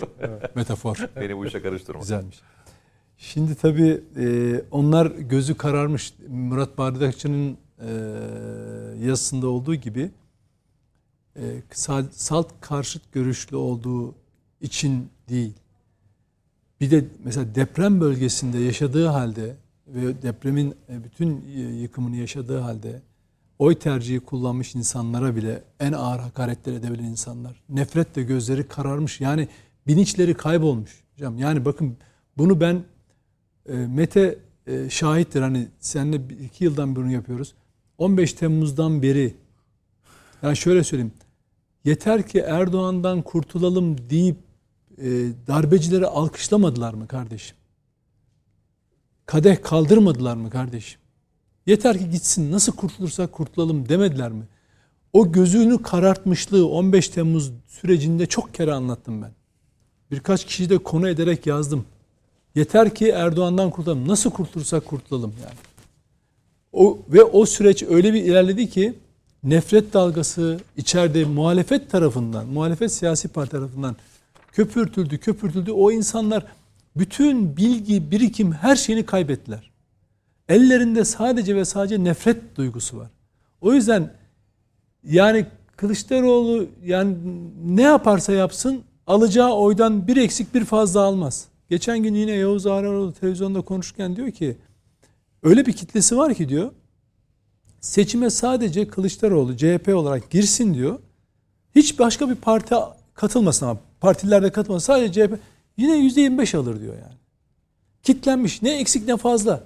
Metafor. 0.55 0.97
Beni 1.21 1.37
bu 1.37 1.47
işe 1.47 1.63
karıştırmaz. 1.63 2.03
Güzelmiş. 2.03 2.41
Şimdi 3.19 3.55
tabii 3.55 4.01
e, 4.21 4.55
onlar 4.71 5.07
gözü 5.07 5.55
kararmış. 5.57 6.15
Murat 6.29 6.79
Bardakçı'nın 6.79 7.57
e, 7.81 7.91
yazısında 9.07 9.47
olduğu 9.49 9.75
gibi 9.75 10.11
e, 11.37 11.43
sal- 11.73 12.09
salt 12.13 12.49
karşıt 12.61 13.13
görüşlü 13.13 13.57
olduğu 13.57 14.15
için 14.61 15.09
değil. 15.29 15.53
Bir 16.81 16.91
de 16.91 17.05
mesela 17.25 17.55
deprem 17.55 18.01
bölgesinde 18.01 18.59
yaşadığı 18.59 19.07
halde 19.07 19.57
ve 19.87 20.23
depremin 20.23 20.75
e, 20.89 21.05
bütün 21.05 21.45
e, 21.57 21.61
yıkımını 21.61 22.17
yaşadığı 22.17 22.59
halde 22.59 23.03
oy 23.59 23.75
tercihi 23.75 24.21
kullanmış 24.21 24.75
insanlara 24.75 25.37
bile 25.37 25.63
en 25.81 25.93
ağır 25.93 26.19
hakaretler 26.19 26.73
edebilen 26.73 27.05
insanlar. 27.05 27.63
Nefretle 27.69 28.23
gözleri 28.23 28.69
kararmış. 28.69 29.21
Yani 29.21 29.49
bilinçleri 29.87 30.35
kaybolmuş. 30.35 31.03
Hocam 31.15 31.39
yani 31.39 31.65
bakın 31.65 31.97
bunu 32.39 32.61
ben 32.61 32.85
e, 33.69 33.75
Mete 33.75 34.39
şahittir. 34.89 35.43
Hani 35.43 35.69
seninle 35.81 36.35
iki 36.45 36.65
yıldan 36.65 36.97
bunu 36.97 37.13
yapıyoruz. 37.13 37.55
15 37.99 38.33
Temmuz'dan 38.33 39.03
beri 39.03 39.35
yani 40.43 40.57
şöyle 40.57 40.85
söyleyeyim. 40.85 41.13
Yeter 41.85 42.29
ki 42.29 42.39
Erdoğan'dan 42.39 43.23
kurtulalım 43.23 44.11
deyip 44.11 44.37
darbecileri 45.47 46.07
alkışlamadılar 46.07 46.95
mı 46.95 47.09
kardeşim? 47.09 47.57
Kadeh 49.27 49.63
kaldırmadılar 49.63 50.37
mı 50.37 50.51
kardeşim? 50.51 51.01
Yeter 51.67 51.99
ki 51.99 52.11
gitsin 52.11 52.53
nasıl 52.53 52.73
kurtulursak 52.73 53.33
kurtulalım 53.33 53.89
demediler 53.89 54.33
mi? 54.33 54.43
O 55.13 55.33
gözünü 55.33 55.83
karartmışlığı 55.83 56.69
15 56.69 57.09
Temmuz 57.09 57.53
sürecinde 57.69 58.27
çok 58.27 58.55
kere 58.55 58.73
anlattım 58.73 59.23
ben. 59.23 59.31
Birkaç 60.11 60.47
kişiyi 60.47 60.71
de 60.71 60.79
konu 60.79 61.09
ederek 61.09 61.47
yazdım. 61.47 61.85
Yeter 62.55 62.95
ki 62.95 63.09
Erdoğan'dan 63.09 63.71
kurtulalım. 63.71 64.09
Nasıl 64.09 64.31
kurtulursak 64.31 64.87
kurtulalım 64.87 65.35
yani. 65.43 65.55
O 66.73 66.99
ve 67.09 67.23
o 67.25 67.47
süreç 67.47 67.83
öyle 67.83 68.15
bir 68.15 68.23
ilerledi 68.23 68.71
ki 68.71 68.95
nefret 69.45 69.93
dalgası 69.93 70.61
içeride 70.77 71.25
muhalefet 71.25 71.91
tarafından, 71.91 72.47
muhalefet 72.47 72.93
siyasi 72.93 73.29
parti 73.29 73.51
tarafından 73.51 73.97
köpürtüldü, 74.53 75.19
köpürtüldü. 75.19 75.71
O 75.73 75.91
insanlar 75.91 76.47
bütün 76.97 77.57
bilgi, 77.57 78.11
birikim 78.11 78.53
her 78.53 78.77
şeyini 78.77 79.07
kaybettiler. 79.07 79.71
Ellerinde 80.49 81.05
sadece 81.05 81.57
ve 81.57 81.65
sadece 81.65 82.05
nefret 82.05 82.57
duygusu 82.57 82.97
var. 82.97 83.11
O 83.61 83.73
yüzden 83.73 84.13
yani 85.05 85.47
Kılıçdaroğlu 85.77 86.67
yani 86.85 87.17
ne 87.65 87.83
yaparsa 87.83 88.33
yapsın 88.33 88.83
alacağı 89.07 89.53
oydan 89.53 90.07
bir 90.07 90.17
eksik 90.17 90.55
bir 90.55 90.65
fazla 90.65 91.01
almaz. 91.01 91.47
Geçen 91.69 91.99
gün 92.03 92.15
yine 92.15 92.33
Yavuz 92.33 92.67
Ağraroğlu 92.67 93.13
televizyonda 93.13 93.61
konuşurken 93.61 94.17
diyor 94.17 94.31
ki 94.31 94.57
öyle 95.43 95.67
bir 95.67 95.73
kitlesi 95.73 96.17
var 96.17 96.35
ki 96.35 96.49
diyor 96.49 96.73
seçime 97.81 98.31
sadece 98.31 98.89
Kılıçdaroğlu 98.89 99.57
CHP 99.57 99.89
olarak 99.95 100.31
girsin 100.31 100.75
diyor. 100.75 100.99
Hiç 101.75 101.99
başka 101.99 102.31
bir 102.31 102.35
parti 102.35 102.75
katılmasın 103.15 103.67
ama 103.67 103.81
partilerde 104.01 104.51
katılmasın 104.51 104.87
sadece 104.87 105.29
CHP 105.29 105.39
yine 105.77 105.93
%25 105.93 106.57
alır 106.57 106.81
diyor 106.81 106.95
yani. 106.95 107.15
Kitlenmiş 108.03 108.63
ne 108.63 108.81
eksik 108.81 109.09
ne 109.09 109.17
fazla. 109.17 109.65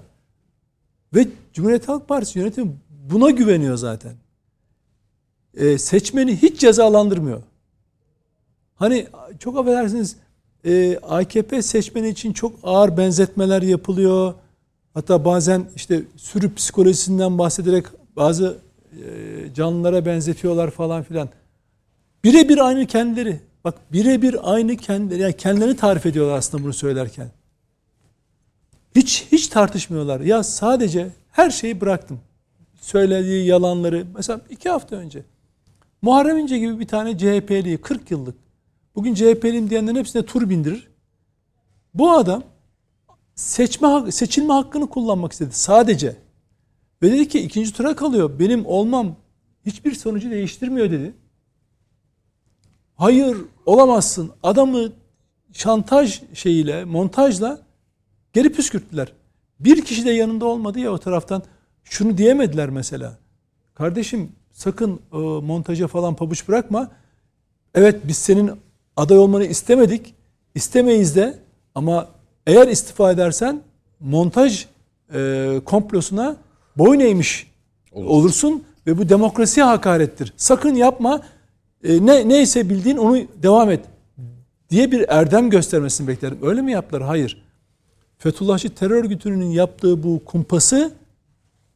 Ve 1.15 1.27
Cumhuriyet 1.53 1.87
Halk 1.87 2.07
Partisi 2.07 2.39
yönetimi 2.39 2.71
buna 2.89 3.29
güveniyor 3.29 3.77
zaten. 3.77 4.13
Ee, 5.57 5.77
seçmeni 5.77 6.35
hiç 6.35 6.59
cezalandırmıyor. 6.59 7.41
Hani 8.75 9.07
çok 9.39 9.57
affedersiniz 9.57 10.15
e, 10.65 10.97
AKP 10.97 11.61
seçmeni 11.61 12.09
için 12.09 12.33
çok 12.33 12.59
ağır 12.63 12.97
benzetmeler 12.97 13.61
yapılıyor. 13.61 14.33
Hatta 14.93 15.25
bazen 15.25 15.65
işte 15.75 16.01
sürü 16.15 16.55
psikolojisinden 16.55 17.37
bahsederek 17.37 17.85
bazı 18.15 18.57
e, 18.91 19.53
canlılara 19.53 20.05
benzetiyorlar 20.05 20.71
falan 20.71 21.03
filan. 21.03 21.29
Birebir 22.23 22.57
aynı 22.67 22.87
kendileri. 22.87 23.39
Bak 23.65 23.93
birebir 23.93 24.53
aynı 24.53 24.77
kendileri. 24.77 25.21
Yani 25.21 25.37
kendilerini 25.37 25.75
tarif 25.75 26.05
ediyorlar 26.05 26.37
aslında 26.37 26.63
bunu 26.63 26.73
söylerken. 26.73 27.31
Hiç 28.95 29.27
hiç 29.31 29.47
tartışmıyorlar. 29.47 30.19
Ya 30.19 30.43
sadece 30.43 31.09
her 31.31 31.49
şeyi 31.49 31.81
bıraktım. 31.81 32.19
Söylediği 32.81 33.45
yalanları. 33.47 34.05
Mesela 34.15 34.41
iki 34.49 34.69
hafta 34.69 34.95
önce. 34.95 35.23
Muharrem 36.01 36.37
İnce 36.37 36.57
gibi 36.59 36.79
bir 36.79 36.87
tane 36.87 37.17
CHP'li 37.17 37.77
40 37.81 38.11
yıllık. 38.11 38.35
Bugün 38.95 39.13
CHP'liyim 39.13 39.69
diyenlerin 39.69 39.95
hepsine 39.95 40.25
tur 40.25 40.49
bindirir. 40.49 40.87
Bu 41.93 42.11
adam 42.11 42.43
seçme 43.35 44.11
seçilme 44.11 44.53
hakkını 44.53 44.89
kullanmak 44.89 45.31
istedi 45.31 45.53
sadece. 45.53 46.15
Ve 47.01 47.11
dedi 47.11 47.27
ki 47.27 47.39
ikinci 47.39 47.73
tura 47.73 47.95
kalıyor. 47.95 48.39
Benim 48.39 48.65
olmam 48.65 49.15
hiçbir 49.65 49.95
sonucu 49.95 50.31
değiştirmiyor 50.31 50.91
dedi. 50.91 51.13
Hayır 52.95 53.37
olamazsın. 53.65 54.31
Adamı 54.43 54.91
şantaj 55.53 56.21
şeyiyle, 56.33 56.85
montajla 56.85 57.59
geri 58.33 58.51
püskürttüler. 58.51 59.13
Bir 59.59 59.85
kişi 59.85 60.05
de 60.05 60.11
yanında 60.11 60.45
olmadı 60.45 60.79
ya 60.79 60.91
o 60.91 60.97
taraftan. 60.97 61.43
Şunu 61.83 62.17
diyemediler 62.17 62.69
mesela. 62.69 63.17
Kardeşim 63.73 64.31
sakın 64.51 64.99
e, 65.13 65.17
montaja 65.17 65.87
falan 65.87 66.15
pabuç 66.15 66.47
bırakma. 66.47 66.91
Evet 67.75 68.01
biz 68.03 68.17
senin 68.17 68.51
aday 68.97 69.17
olmanı 69.17 69.45
istemedik. 69.45 70.13
İstemeyiz 70.55 71.15
de 71.15 71.39
ama 71.75 72.07
eğer 72.47 72.67
istifa 72.67 73.11
edersen 73.11 73.61
montaj 73.99 74.65
e, 75.13 75.61
komplosuna 75.65 76.35
boyun 76.77 76.99
eğmiş 76.99 77.51
olursun 77.91 78.63
ve 78.87 78.97
bu 78.97 79.09
demokrasiye 79.09 79.65
hakarettir. 79.65 80.33
Sakın 80.37 80.75
yapma. 80.75 81.21
E, 81.85 82.05
ne 82.05 82.29
neyse 82.29 82.69
bildiğin 82.69 82.97
onu 82.97 83.17
devam 83.43 83.71
et 83.71 83.85
diye 84.69 84.91
bir 84.91 85.05
erdem 85.09 85.49
göstermesini 85.49 86.07
beklerim. 86.07 86.37
Öyle 86.41 86.61
mi 86.61 86.71
yaptılar? 86.71 87.03
Hayır. 87.03 87.45
Fethullahçı 88.17 88.75
terör 88.75 89.03
örgütünün 89.03 89.45
yaptığı 89.45 90.03
bu 90.03 90.21
kumpası 90.25 90.93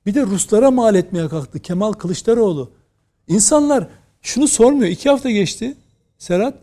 bir 0.05 0.14
de 0.14 0.22
Ruslara 0.22 0.72
mal 0.72 0.95
etmeye 0.95 1.28
kalktı 1.28 1.60
Kemal 1.60 1.93
Kılıçdaroğlu. 1.93 2.70
İnsanlar 3.28 3.88
şunu 4.22 4.47
sormuyor. 4.47 4.91
İki 4.91 5.10
hafta 5.10 5.30
geçti 5.32 5.76
Serhat. 6.18 6.53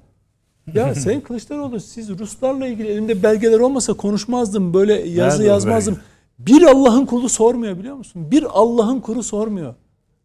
Ya 0.75 0.95
Sayın 1.05 1.21
Kılıçdaroğlu 1.21 1.81
siz 1.81 2.19
Ruslarla 2.19 2.67
ilgili 2.67 2.89
elimde 2.89 3.23
belgeler 3.23 3.59
olmasa 3.59 3.93
konuşmazdım. 3.93 4.75
Böyle 4.75 4.95
yazı 4.95 5.39
Nerede 5.39 5.49
yazmazdım. 5.49 5.99
Bir 6.39 6.63
Allah'ın 6.63 7.07
kulu 7.07 7.29
sormuyor 7.29 7.79
biliyor 7.79 7.97
musun? 7.97 8.31
Bir 8.31 8.43
Allah'ın 8.51 9.01
kulu 9.01 9.23
sormuyor. 9.23 9.75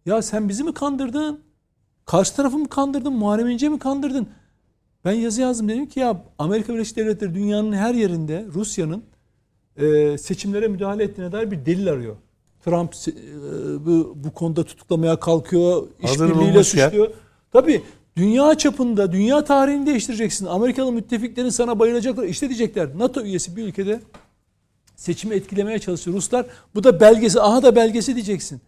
Ya 0.06 0.22
sen 0.22 0.50
bizi 0.50 0.64
mi 0.64 0.74
kandırdın? 0.74 1.40
Karşı 2.12 2.36
tarafı 2.36 2.58
mı 2.58 2.70
kandırdın? 2.70 3.14
Muharrem 3.14 3.50
İnce 3.50 3.70
mi 3.70 3.80
kandırdın? 3.80 4.28
Ben 5.06 5.12
yazı 5.12 5.42
yazdım 5.42 5.70
dedim 5.70 5.86
ki 5.86 6.00
ya 6.00 6.24
Amerika 6.40 6.74
Birleşik 6.74 6.98
Devletleri 6.98 7.34
dünyanın 7.34 7.74
her 7.74 7.94
yerinde 7.94 8.46
Rusya'nın 8.54 9.04
e, 9.78 10.18
seçimlere 10.18 10.68
müdahale 10.68 11.04
ettiğine 11.04 11.32
dair 11.32 11.52
bir 11.52 11.66
delil 11.66 11.92
arıyor. 11.92 12.16
Trump 12.66 12.94
e, 13.08 13.12
bu, 13.86 14.14
bu 14.16 14.34
konuda 14.34 14.64
tutuklamaya 14.64 15.20
kalkıyor, 15.20 15.88
işbirliğiyle 16.04 16.64
suçluyor. 16.64 17.12
Tabii 17.54 17.84
dünya 18.18 18.58
çapında, 18.58 19.12
dünya 19.12 19.44
tarihini 19.44 19.86
değiştireceksin. 19.86 20.46
Amerikalı 20.46 20.92
müttefiklerin 20.92 21.50
sana 21.50 21.80
bayılacaklar. 21.80 22.24
İşte 22.24 22.50
diyecekler 22.50 22.90
NATO 22.98 23.22
üyesi 23.22 23.56
bir 23.56 23.64
ülkede 23.64 24.00
seçimi 24.96 25.36
etkilemeye 25.36 25.80
çalışıyor 25.80 26.18
Ruslar. 26.18 26.46
Bu 26.76 26.84
da 26.84 27.00
belgesi, 27.00 27.42
aha 27.42 27.64
da 27.64 27.76
belgesi 27.76 28.16
diyeceksin. 28.16 28.62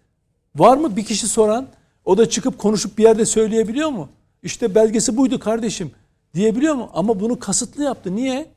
Var 0.56 0.78
mı 0.78 0.96
bir 0.96 1.06
kişi 1.06 1.28
soran? 1.28 1.68
O 2.06 2.18
da 2.18 2.30
çıkıp 2.30 2.58
konuşup 2.58 2.98
bir 2.98 3.04
yerde 3.04 3.26
söyleyebiliyor 3.26 3.90
mu? 3.90 4.10
İşte 4.44 4.76
belgesi 4.76 5.18
buydu 5.18 5.40
kardeşim 5.40 5.92
diyebiliyor 6.34 6.76
mu? 6.76 6.90
Ama 6.94 7.20
bunu 7.20 7.40
kasıtlı 7.40 7.84
yaptı. 7.84 8.16
Niye? 8.16 8.52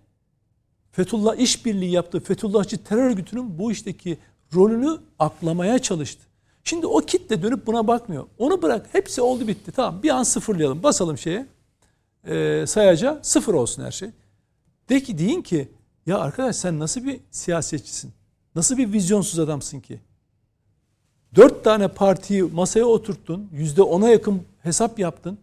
Fethullah 0.93 1.37
işbirliği 1.37 1.91
yaptı. 1.91 2.21
Fethullahçı 2.21 2.85
terör 2.85 3.11
örgütünün 3.11 3.59
bu 3.59 3.73
işteki 3.73 4.19
rolünü 4.55 4.99
aklamaya 5.19 5.79
çalıştı. 5.79 6.23
Şimdi 6.65 6.87
o 6.87 6.99
kitle 6.99 7.43
dönüp 7.43 7.67
buna 7.67 7.87
bakmıyor. 7.87 8.27
Onu 8.39 8.63
bırak. 8.63 8.89
Hepsi 8.93 9.21
oldu 9.21 9.49
bitti. 9.49 9.73
Tamam 9.73 10.03
bir 10.03 10.11
an 10.11 10.23
sıfırlayalım. 10.23 10.83
Basalım 10.83 11.19
şeye. 11.19 11.47
E, 12.27 12.65
sayaca 12.67 13.19
sıfır 13.23 13.55
olsun 13.55 13.85
her 13.85 13.91
şey. 13.93 14.11
De 14.89 15.03
ki 15.03 15.19
deyin 15.19 15.43
ki 15.43 15.69
ya 16.07 16.19
arkadaş 16.19 16.57
sen 16.57 16.79
nasıl 16.79 17.05
bir 17.05 17.21
siyasetçisin? 17.31 18.13
Nasıl 18.55 18.77
bir 18.77 18.93
vizyonsuz 18.93 19.39
adamsın 19.39 19.81
ki? 19.81 20.01
Dört 21.37 21.65
tane 21.65 21.89
partiyi 21.89 22.43
masaya 22.43 22.85
oturttun. 22.85 23.49
Yüzde 23.53 23.83
ona 23.83 24.09
yakın 24.09 24.41
hesap 24.63 24.99
yaptın. 24.99 25.39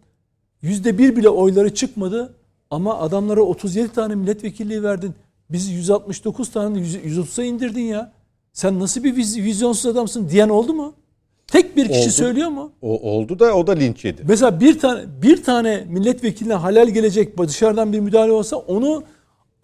Yüzde 0.62 0.98
bir 0.98 1.16
bile 1.16 1.28
oyları 1.28 1.74
çıkmadı. 1.74 2.34
Ama 2.70 2.98
adamlara 2.98 3.40
37 3.42 3.92
tane 3.92 4.14
milletvekilliği 4.14 4.82
verdin. 4.82 5.14
Bizi 5.50 5.72
169 5.72 6.48
tane 6.50 6.78
130'a 6.78 7.44
indirdin 7.44 7.82
ya. 7.82 8.12
Sen 8.52 8.80
nasıl 8.80 9.04
bir 9.04 9.16
viz- 9.16 9.42
vizyonsuz 9.42 9.86
adamsın 9.86 10.28
diyen 10.28 10.48
oldu 10.48 10.74
mu? 10.74 10.94
Tek 11.46 11.76
bir 11.76 11.88
kişi 11.88 12.00
Oldu. 12.00 12.10
söylüyor 12.10 12.48
mu? 12.48 12.72
O 12.82 13.10
oldu 13.10 13.38
da 13.38 13.54
o 13.54 13.66
da 13.66 13.72
linç 13.72 14.04
yedi. 14.04 14.22
Mesela 14.28 14.60
bir 14.60 14.78
tane 14.78 15.00
bir 15.22 15.42
tane 15.42 15.84
milletvekiline 15.88 16.54
halal 16.54 16.88
gelecek 16.88 17.38
dışarıdan 17.38 17.92
bir 17.92 18.00
müdahale 18.00 18.32
olsa 18.32 18.56
onu 18.56 19.02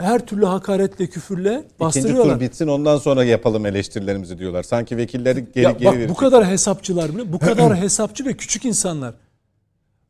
her 0.00 0.26
türlü 0.26 0.44
hakaretle, 0.46 1.06
küfürle 1.06 1.50
İkinci 1.58 1.80
bastırıyorlar. 1.80 2.34
tur 2.34 2.40
bitsin 2.40 2.66
ondan 2.66 2.96
sonra 2.98 3.24
yapalım 3.24 3.66
eleştirilerimizi 3.66 4.38
diyorlar. 4.38 4.62
Sanki 4.62 4.96
vekilleri 4.96 5.46
geri 5.54 5.64
Ya 5.64 5.70
geri 5.70 5.90
verecek. 5.92 6.08
bu 6.10 6.14
kadar 6.14 6.46
hesapçılar 6.46 7.14
bile, 7.14 7.32
bu 7.32 7.38
kadar 7.38 7.76
hesapçı 7.76 8.24
ve 8.26 8.34
küçük 8.36 8.64
insanlar. 8.64 9.14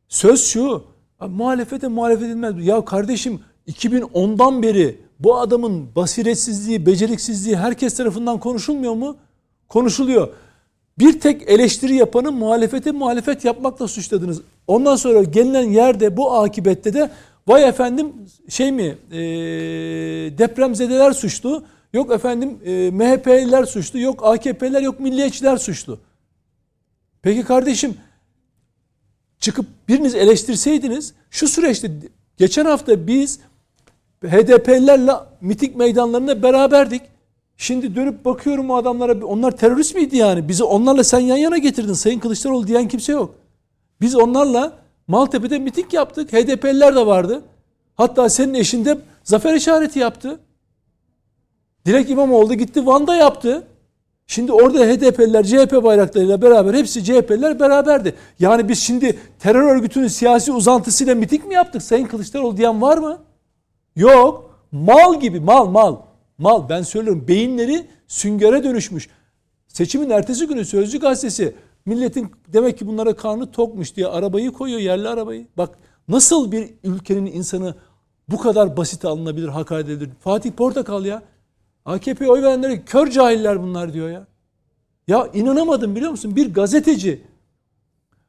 Söz 0.07 0.43
şu, 0.45 0.83
muhalefete 1.29 1.87
muhalefet 1.87 2.23
edilmez. 2.25 2.53
Ya 2.65 2.85
kardeşim 2.85 3.39
2010'dan 3.67 4.63
beri 4.63 4.97
bu 5.19 5.37
adamın 5.37 5.95
basiretsizliği, 5.95 6.85
beceriksizliği 6.85 7.57
herkes 7.57 7.93
tarafından 7.97 8.39
konuşulmuyor 8.39 8.93
mu? 8.93 9.17
Konuşuluyor. 9.67 10.27
Bir 10.99 11.19
tek 11.19 11.49
eleştiri 11.49 11.95
yapanı 11.95 12.31
muhalefete 12.31 12.91
muhalefet 12.91 13.45
yapmakla 13.45 13.87
suçladınız. 13.87 14.41
Ondan 14.67 14.95
sonra 14.95 15.23
gelinen 15.23 15.69
yerde 15.69 16.17
bu 16.17 16.33
akibette 16.33 16.93
de 16.93 17.09
vay 17.47 17.69
efendim 17.69 18.13
şey 18.49 18.71
mi 18.71 18.97
e, 19.11 19.19
depremzedeler 20.37 21.11
suçlu. 21.11 21.63
Yok 21.93 22.11
efendim 22.11 22.59
e, 22.65 22.91
MHP'liler 22.91 23.63
suçlu. 23.63 23.99
Yok 23.99 24.19
AKP'liler 24.23 24.81
yok 24.81 24.99
milliyetçiler 24.99 25.57
suçlu. 25.57 25.99
Peki 27.21 27.43
kardeşim 27.43 27.97
çıkıp 29.39 29.65
biriniz 29.87 30.15
eleştirseydiniz 30.15 31.13
şu 31.29 31.47
süreçte 31.47 31.91
geçen 32.37 32.65
hafta 32.65 33.07
biz 33.07 33.39
HDP'lilerle 34.23 35.11
miting 35.41 35.75
meydanlarında 35.75 36.43
beraberdik. 36.43 37.01
Şimdi 37.57 37.95
dönüp 37.95 38.25
bakıyorum 38.25 38.69
o 38.69 38.75
adamlara 38.75 39.25
onlar 39.25 39.57
terörist 39.57 39.95
miydi 39.95 40.17
yani? 40.17 40.47
Bizi 40.47 40.63
onlarla 40.63 41.03
sen 41.03 41.19
yan 41.19 41.37
yana 41.37 41.57
getirdin 41.57 41.93
Sayın 41.93 42.19
Kılıçdaroğlu 42.19 42.67
diyen 42.67 42.87
kimse 42.87 43.11
yok. 43.11 43.35
Biz 44.01 44.15
onlarla 44.15 44.77
Maltepe'de 45.07 45.59
miting 45.59 45.93
yaptık. 45.93 46.33
HDP'liler 46.33 46.95
de 46.95 47.05
vardı. 47.05 47.41
Hatta 47.95 48.29
senin 48.29 48.53
eşin 48.53 48.85
de 48.85 48.97
zafer 49.23 49.53
işareti 49.53 49.99
yaptı. 49.99 50.39
Dilek 51.85 52.09
İmamoğlu 52.09 52.53
gitti 52.53 52.85
Van'da 52.85 53.15
yaptı. 53.15 53.67
Şimdi 54.27 54.51
orada 54.51 54.79
HDP'liler 54.79 55.43
CHP 55.43 55.83
bayraklarıyla 55.83 56.41
beraber 56.41 56.73
hepsi 56.73 57.03
CHP'liler 57.03 57.59
beraberdi. 57.59 58.15
Yani 58.39 58.69
biz 58.69 58.79
şimdi 58.79 59.19
terör 59.39 59.75
örgütünün 59.75 60.07
siyasi 60.07 60.51
uzantısıyla 60.51 61.15
miting 61.15 61.45
mi 61.45 61.53
yaptık 61.53 61.83
Sayın 61.83 62.05
Kılıçdaroğlu 62.05 62.57
diyen 62.57 62.81
var 62.81 62.97
mı? 62.97 63.21
Yok. 63.95 64.59
Mal 64.71 65.19
gibi 65.19 65.39
mal 65.39 65.67
mal. 65.67 65.97
Mal 66.37 66.69
ben 66.69 66.81
söylüyorum 66.81 67.25
beyinleri 67.27 67.87
süngere 68.07 68.63
dönüşmüş. 68.63 69.09
Seçimin 69.67 70.09
ertesi 70.09 70.47
günü 70.47 70.65
Sözcü 70.65 70.99
gazetesi 70.99 71.55
milletin 71.85 72.31
demek 72.47 72.77
ki 72.77 72.87
bunlara 72.87 73.15
karnı 73.15 73.51
tokmuş 73.51 73.95
diye 73.95 74.07
arabayı 74.07 74.51
koyuyor 74.51 74.79
yerli 74.79 75.09
arabayı. 75.09 75.47
Bak 75.57 75.77
nasıl 76.07 76.51
bir 76.51 76.69
ülkenin 76.83 77.25
insanı 77.25 77.75
bu 78.29 78.37
kadar 78.37 78.77
basit 78.77 79.05
alınabilir, 79.05 79.47
hakaret 79.47 79.89
edilir. 79.89 80.09
Fatih 80.19 80.51
Portakal 80.51 81.05
ya. 81.05 81.23
AKP'ye 81.85 82.29
oy 82.29 82.41
verenlere 82.41 82.85
kör 82.85 83.07
cahiller 83.07 83.63
bunlar 83.63 83.93
diyor 83.93 84.09
ya. 84.09 84.27
Ya 85.07 85.27
inanamadım 85.33 85.95
biliyor 85.95 86.11
musun? 86.11 86.35
Bir 86.35 86.53
gazeteci. 86.53 87.21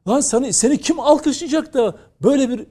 Lan 0.09 0.21
seni, 0.21 0.53
seni 0.53 0.79
kim 0.79 1.01
alkışlayacak 1.01 1.75
da 1.75 1.97
böyle 2.23 2.49
bir 2.49 2.67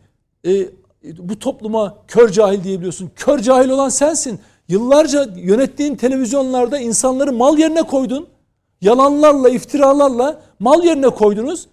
e, 0.45 0.69
bu 1.17 1.39
topluma 1.39 1.97
kör 2.07 2.29
cahil 2.29 2.63
diyebiliyorsun. 2.63 3.11
Kör 3.15 3.39
cahil 3.39 3.69
olan 3.69 3.89
sensin. 3.89 4.39
Yıllarca 4.67 5.27
yönettiğin 5.35 5.95
televizyonlarda 5.95 6.79
insanları 6.79 7.33
mal 7.33 7.57
yerine 7.57 7.81
koydun. 7.83 8.27
Yalanlarla, 8.81 9.49
iftiralarla 9.49 10.41
mal 10.59 10.83
yerine 10.83 11.09
koydunuz. 11.09 11.67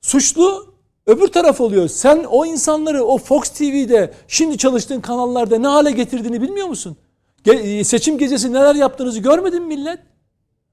Suçlu 0.00 0.74
öbür 1.06 1.26
taraf 1.28 1.60
oluyor. 1.60 1.88
Sen 1.88 2.24
o 2.30 2.46
insanları 2.46 3.04
o 3.04 3.18
Fox 3.18 3.48
TV'de 3.48 4.12
şimdi 4.28 4.58
çalıştığın 4.58 5.00
kanallarda 5.00 5.58
ne 5.58 5.66
hale 5.66 5.90
getirdiğini 5.90 6.42
bilmiyor 6.42 6.66
musun? 6.66 6.96
Ge- 7.44 7.84
seçim 7.84 8.18
gecesi 8.18 8.52
neler 8.52 8.74
yaptığınızı 8.74 9.20
görmedin 9.20 9.62
mi 9.62 9.76
millet? 9.76 9.98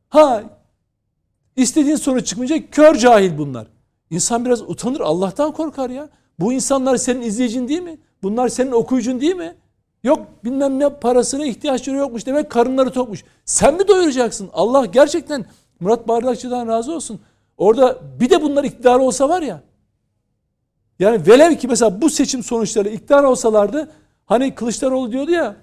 Ha 0.10 0.44
istediğin 1.56 1.96
sonuç 1.96 2.28
çıkmayacak 2.28 2.72
kör 2.72 2.96
cahil 2.96 3.38
bunlar. 3.38 3.68
İnsan 4.10 4.46
biraz 4.46 4.62
utanır 4.62 5.00
Allah'tan 5.00 5.52
korkar 5.52 5.90
ya. 5.90 6.10
Bu 6.40 6.54
insanlar 6.54 6.98
senin 6.98 7.22
izleyicin 7.22 7.68
değil 7.68 7.82
mi? 7.82 7.98
Bunlar 8.24 8.50
senin 8.50 8.72
okuyucun 8.72 9.22
değil 9.22 9.36
mi? 9.36 9.56
Yok 10.04 10.20
bilmem 10.44 10.80
ne 10.80 10.90
parasına 10.90 11.46
ihtiyaçları 11.46 11.98
yokmuş 11.98 12.26
demek 12.26 12.52
karınları 12.52 12.92
tokmuş. 12.92 13.24
Sen 13.46 13.74
mi 13.74 13.88
doyuracaksın? 13.88 14.50
Allah 14.54 14.86
gerçekten 14.86 15.46
Murat 15.80 16.08
Bardakçı'dan 16.08 16.68
razı 16.68 16.96
olsun. 16.96 17.20
Orada 17.58 18.00
bir 18.20 18.30
de 18.30 18.42
bunlar 18.42 18.64
iktidar 18.64 19.00
olsa 19.00 19.30
var 19.30 19.42
ya. 19.42 19.62
Yani 21.00 21.28
velev 21.28 21.56
ki 21.56 21.68
mesela 21.68 22.02
bu 22.02 22.10
seçim 22.10 22.44
sonuçları 22.44 22.90
iktidar 22.90 23.24
olsalardı 23.24 23.92
hani 24.26 24.56
Kılıçdaroğlu 24.56 25.12
diyordu 25.12 25.32
ya 25.32 25.56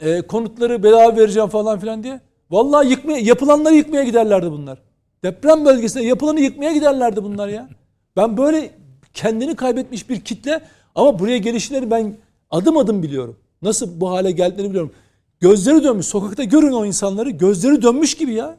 e, 0.00 0.22
konutları 0.22 0.82
bedava 0.82 1.16
vereceğim 1.16 1.48
falan 1.48 1.78
filan 1.78 2.02
diye. 2.02 2.20
Vallahi 2.50 2.88
yıkmaya, 2.88 3.18
yapılanları 3.18 3.74
yıkmaya 3.74 4.04
giderlerdi 4.04 4.50
bunlar. 4.50 4.78
Deprem 5.24 5.64
bölgesinde 5.64 6.04
yapılanı 6.04 6.40
yıkmaya 6.40 6.72
giderlerdi 6.72 7.24
bunlar 7.24 7.48
ya. 7.48 7.68
Ben 8.16 8.36
böyle 8.36 8.70
kendini 9.14 9.56
kaybetmiş 9.56 10.10
bir 10.10 10.20
kitle 10.20 10.62
ama 10.94 11.18
buraya 11.18 11.38
gelişleri 11.38 11.90
ben 11.90 12.16
adım 12.50 12.76
adım 12.76 13.02
biliyorum. 13.02 13.36
Nasıl 13.62 14.00
bu 14.00 14.10
hale 14.10 14.30
geldiklerini 14.30 14.70
biliyorum. 14.70 14.92
Gözleri 15.40 15.84
dönmüş. 15.84 16.06
Sokakta 16.06 16.44
görün 16.44 16.72
o 16.72 16.84
insanları. 16.84 17.30
Gözleri 17.30 17.82
dönmüş 17.82 18.14
gibi 18.14 18.34
ya. 18.34 18.56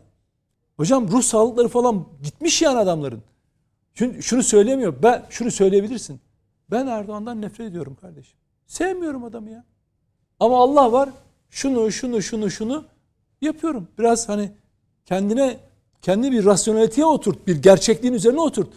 Hocam 0.82 1.12
ruh 1.12 1.22
sağlıkları 1.22 1.68
falan 1.68 2.06
gitmiş 2.24 2.62
yani 2.62 2.78
adamların. 2.78 3.22
Şunu, 3.94 4.22
şunu 4.22 4.44
söyleyemiyor. 4.44 4.94
Ben 5.04 5.24
şunu 5.30 5.52
söyleyebilirsin. 5.52 6.20
Ben 6.72 6.88
Erdoğan'dan 6.88 7.42
nefret 7.42 7.70
ediyorum 7.70 7.98
kardeşim. 8.02 8.38
Sevmiyorum 8.68 9.24
adamı 9.24 9.50
ya. 9.50 9.64
Ama 10.40 10.58
Allah 10.58 10.92
var. 10.92 11.10
Şunu, 11.50 11.92
şunu, 11.92 12.22
şunu, 12.22 12.52
şunu 12.52 12.86
yapıyorum. 13.42 13.88
Biraz 14.00 14.30
hani 14.30 14.52
kendine 15.06 15.58
kendi 16.02 16.32
bir 16.32 16.46
rasyoneliteye 16.46 17.06
oturt. 17.06 17.48
Bir 17.48 17.62
gerçekliğin 17.62 18.14
üzerine 18.14 18.42
oturt. 18.42 18.70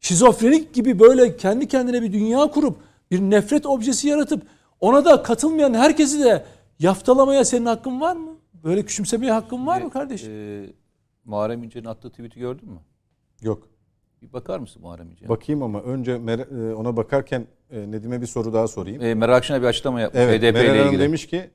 Şizofrenik 0.00 0.74
gibi 0.74 0.98
böyle 0.98 1.36
kendi 1.36 1.68
kendine 1.68 2.02
bir 2.02 2.12
dünya 2.12 2.46
kurup 2.46 2.76
bir 3.10 3.20
nefret 3.20 3.66
objesi 3.66 4.08
yaratıp 4.08 4.42
ona 4.80 5.04
da 5.04 5.22
katılmayan 5.22 5.74
herkesi 5.74 6.24
de 6.24 6.44
yaftalamaya 6.78 7.44
senin 7.44 7.66
hakkın 7.66 8.00
var 8.00 8.16
mı? 8.16 8.36
Böyle 8.64 8.82
küçümsemeye 8.82 9.32
hakkın 9.32 9.66
var 9.66 9.80
mı 9.80 9.90
kardeşim? 9.90 10.32
Ee, 10.32 10.85
Muharrem 11.26 11.62
İnce'nin 11.62 11.84
attığı 11.84 12.10
tweet'i 12.10 12.40
gördün 12.40 12.68
mü? 12.70 12.78
Yok. 13.42 13.68
Bir 14.22 14.32
bakar 14.32 14.58
mısın 14.58 14.82
Muharrem 14.82 15.10
İnce'ye? 15.10 15.28
Bakayım 15.28 15.62
ama 15.62 15.80
önce 15.82 16.12
mer- 16.12 16.70
e, 16.70 16.74
ona 16.74 16.96
bakarken 16.96 17.46
e, 17.70 17.90
Nedim'e 17.90 18.20
bir 18.20 18.26
soru 18.26 18.52
daha 18.52 18.68
sorayım. 18.68 19.02
Ee, 19.02 19.14
Meral 19.14 19.36
Akşener 19.36 19.62
bir 19.62 19.66
açıklama 19.66 20.00
yapmış 20.00 20.22
Evet, 20.22 20.42
HDP 20.42 20.54
Meral 20.54 20.64
ile 20.64 20.78
Hanım 20.78 20.88
ilgili. 20.88 21.02
demiş 21.02 21.26
ki 21.26 21.50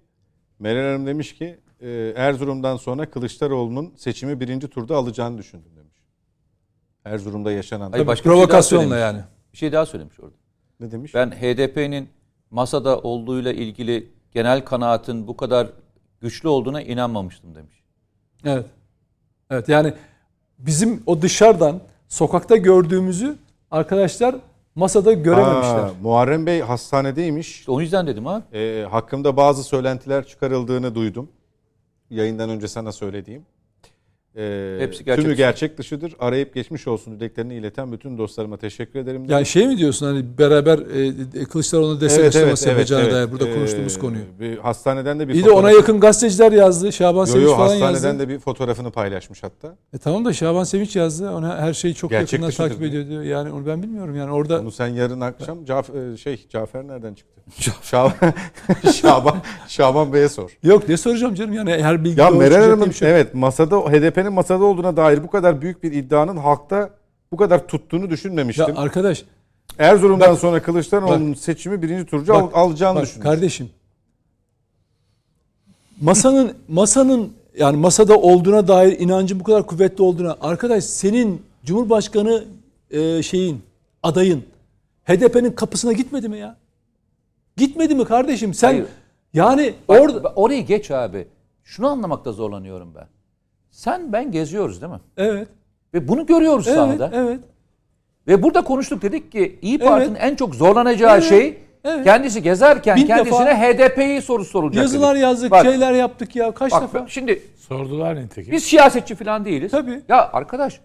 Meral 0.60 0.92
Hanım 0.92 1.06
demiş 1.08 1.36
ki 1.36 1.60
e, 1.80 2.14
Erzurum'dan 2.16 2.78
sonra 2.78 3.10
Kılıçdaroğlu'nun 3.12 3.94
seçimi 3.98 4.40
birinci 4.40 4.68
turda 4.68 4.96
alacağını 4.96 5.38
düşündüm 5.38 5.72
demiş. 5.76 5.98
Erzurum'da 7.06 7.52
yaşanan. 7.52 7.92
Hayır, 7.92 8.08
başka 8.08 8.24
şey 8.24 8.32
Provokasyonla 8.34 8.84
söylemiş. 8.84 9.02
yani. 9.02 9.22
Bir 9.54 9.58
şey 9.58 9.72
daha 9.72 9.86
söylemiş 9.86 10.20
orada. 10.20 10.36
Ne 10.80 10.92
demiş? 10.92 11.16
Ben 11.16 11.32
HDP'nin 11.32 12.10
masada 12.52 13.00
olduğuyla 13.00 13.52
ilgili 13.54 14.12
genel 14.32 14.66
kanaatin 14.66 15.28
bu 15.28 15.38
kadar 15.38 15.70
güçlü 16.22 16.50
olduğuna 16.50 16.82
inanmamıştım 16.82 17.56
demiş. 17.56 17.84
Evet. 18.46 18.66
Evet 19.52 19.70
yani 19.70 19.94
bizim 20.60 21.04
o 21.06 21.22
dışarıdan 21.22 21.82
sokakta 22.10 22.58
gördüğümüzü 22.58 23.36
arkadaşlar 23.72 24.36
masada 24.76 25.14
görememişler. 25.14 25.80
Aa, 25.80 25.92
Muharrem 26.02 26.46
Bey 26.46 26.62
hastanedeymiş. 26.62 27.60
İşte 27.60 27.72
o 27.72 27.82
yüzden 27.82 28.08
dedim 28.08 28.26
ha. 28.26 28.44
E, 28.54 28.86
hakkımda 28.92 29.38
bazı 29.38 29.64
söylentiler 29.64 30.28
çıkarıldığını 30.28 30.96
duydum. 30.96 31.30
Yayından 32.10 32.50
önce 32.50 32.68
sana 32.68 32.92
söylediğim. 32.92 33.46
E, 34.38 34.78
Hepsi 34.80 35.06
gerçek 35.06 35.22
tümü 35.24 35.34
dışı. 35.34 35.38
gerçek 35.38 35.78
dışıdır. 35.78 36.14
Arayıp 36.20 36.54
geçmiş 36.54 36.88
olsun 36.88 37.20
dileklerini 37.20 37.54
ileten 37.56 37.92
bütün 37.92 38.18
dostlarıma 38.18 38.58
teşekkür 38.58 39.00
ederim. 39.00 39.26
Yani 39.30 39.46
şey 39.46 39.68
mi 39.68 39.78
diyorsun 39.78 40.06
hani 40.06 40.38
beraber 40.38 40.80
e, 41.42 41.46
Kılıçdaroğlu'na 41.46 42.02
destek 42.02 42.26
açıklaması 42.26 42.70
yapacağına 42.70 43.12
dair 43.12 43.32
burada 43.32 43.48
Ee, 43.50 43.54
konuştuğumuz 43.56 44.00
konuyu. 44.00 44.24
Bir 44.40 44.58
hastaneden 44.58 45.20
de 45.20 45.28
bir 45.28 45.34
İyi 45.34 45.44
de 45.46 45.52
ona 45.52 45.72
yakın 45.72 46.00
gazeteciler 46.00 46.52
yazdı. 46.52 46.92
Şaban 46.94 47.20
Yo, 47.20 47.26
Sevinç 47.26 47.46
yo, 47.46 47.56
falan 47.56 47.68
hastaneden 47.68 48.08
yazdı. 48.08 48.20
de 48.20 48.30
bir 48.30 48.40
fotoğrafını 48.40 48.92
paylaşmış 48.92 49.44
hatta. 49.44 49.76
E 49.94 49.98
tamam 49.98 50.26
da 50.26 50.34
Şaban 50.34 50.64
Sevinç 50.64 50.96
yazdı. 50.96 51.30
Ona 51.32 51.58
her 51.62 51.74
şeyi 51.74 51.96
çok 51.96 52.10
Gerçek 52.12 52.34
yakından 52.40 52.52
takip 52.68 52.80
diyor. 52.80 52.90
ediyor 52.90 53.08
diyor. 53.10 53.24
Yani 53.24 53.52
onu 53.52 53.66
ben 53.66 53.84
bilmiyorum. 53.84 54.16
Yani 54.16 54.32
orada 54.32 54.60
Onu 54.60 54.72
sen 54.72 54.88
yarın 54.88 55.22
akşam 55.22 55.66
Caf- 55.66 56.14
e, 56.14 56.18
şey 56.18 56.46
Cafer 56.50 56.88
nereden 56.88 57.14
çıktı? 57.14 57.42
Şaban 57.82 58.12
Şaban 58.94 59.36
Şaban 59.68 60.14
Bey'e 60.14 60.30
sor. 60.30 60.58
yok 60.64 60.90
ne 60.90 60.98
soracağım 60.98 61.36
canım 61.36 61.54
yani 61.54 61.72
her 61.84 62.04
bilgi 62.04 62.20
Ya 62.22 62.30
Meral 62.30 62.86
bir 62.86 62.94
şey 62.94 63.12
evet 63.12 63.34
masada 63.34 63.78
HDP'nin 64.22 64.34
masada 64.34 64.64
olduğuna 64.64 64.98
dair 64.98 65.24
bu 65.24 65.30
kadar 65.30 65.62
büyük 65.62 65.84
bir 65.84 65.92
iddianın 65.92 66.38
halkta 66.38 66.90
bu 67.32 67.38
kadar 67.38 67.68
tuttuğunu 67.68 68.10
düşünmemiştim. 68.10 68.66
Ya 68.70 68.76
arkadaş 68.76 69.26
Erzurum'dan 69.80 70.32
Bak- 70.32 70.40
sonra 70.40 70.62
Kılıçdaroğlu'nun 70.62 71.34
seçimi 71.34 71.82
birinci 71.82 72.06
turcu 72.06 72.34
Bak- 72.34 72.42
al- 72.56 72.64
alacağını 72.66 72.96
Bak 72.96 73.04
düşünmüştüm. 73.04 73.32
kardeşim. 73.32 73.70
Masanın 76.02 76.54
masanın 76.68 77.34
yani 77.58 77.78
masada 77.78 78.18
olduğuna 78.18 78.68
dair 78.68 79.00
inancın 79.00 79.40
bu 79.40 79.44
kadar 79.44 79.66
kuvvetli 79.68 80.04
olduğuna 80.04 80.38
arkadaş 80.42 80.84
senin 80.84 81.42
Cumhurbaşkanı 81.66 82.44
e, 82.92 83.24
şeyin 83.24 83.62
adayın 84.04 84.44
HDP'nin 85.06 85.52
kapısına 85.52 85.92
gitmedi 85.94 86.30
mi 86.30 86.38
ya? 86.38 86.56
Gitmedi 87.58 87.96
mi 87.96 88.06
kardeşim? 88.06 88.54
Sen 88.54 88.68
Hayır. 88.68 88.86
yani 89.34 89.74
Bak, 89.90 90.02
orada 90.02 90.24
bak, 90.24 90.34
orayı 90.36 90.66
geç 90.66 90.92
abi. 90.92 91.28
Şunu 91.64 91.88
anlamakta 91.88 92.32
zorlanıyorum 92.32 92.96
ben. 92.96 93.08
Sen 93.72 94.14
ben 94.14 94.32
geziyoruz 94.32 94.82
değil 94.82 94.92
mi? 94.94 95.00
evet. 95.18 95.48
Ve 95.94 96.08
bunu 96.08 96.26
görüyoruz 96.26 96.68
Evet, 96.68 96.78
sahada. 96.78 97.10
evet. 97.14 97.40
Ve 98.28 98.44
burada 98.44 98.64
konuştuk 98.64 99.02
dedik 99.02 99.32
ki 99.32 99.60
İyi 99.62 99.76
Evet. 99.78 99.88
Parti'nin 99.88 100.16
en 100.16 100.36
çok 100.36 100.56
zorlanacağı 100.56 101.14
Evet, 101.14 101.24
şey 101.30 101.58
evet. 101.84 102.04
kendisi 102.04 102.42
gezerken 102.44 102.98
Bin 102.98 103.08
kendisine 103.08 103.56
HDP'yi 103.60 104.22
soru 104.22 104.46
sorulacak. 104.46 104.82
Yazılar 104.82 105.12
dedik. 105.16 105.24
yazdık, 105.24 105.52
Bak, 105.52 105.64
şeyler 105.66 105.94
yaptık 105.94 106.36
ya 106.36 106.52
kaç 106.52 106.72
bak, 106.72 106.82
defa. 106.82 107.08
şimdi 107.08 107.42
Sordular 107.58 108.16
nitekim. 108.16 108.54
biz 108.54 108.64
siyasetçi 108.64 109.16
falan 109.16 109.46
değiliz. 109.46 109.72
Tabii. 109.72 110.02
Ya 110.08 110.30
arkadaş 110.34 110.82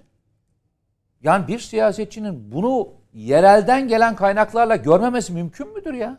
yani 1.22 1.48
bir 1.48 1.58
siyasetçinin 1.58 2.52
bunu 2.52 2.88
yerelden 3.14 3.88
gelen 3.88 4.16
kaynaklarla 4.16 4.76
görmemesi 4.76 5.32
mümkün 5.32 5.74
müdür 5.74 5.94
ya? 5.94 6.18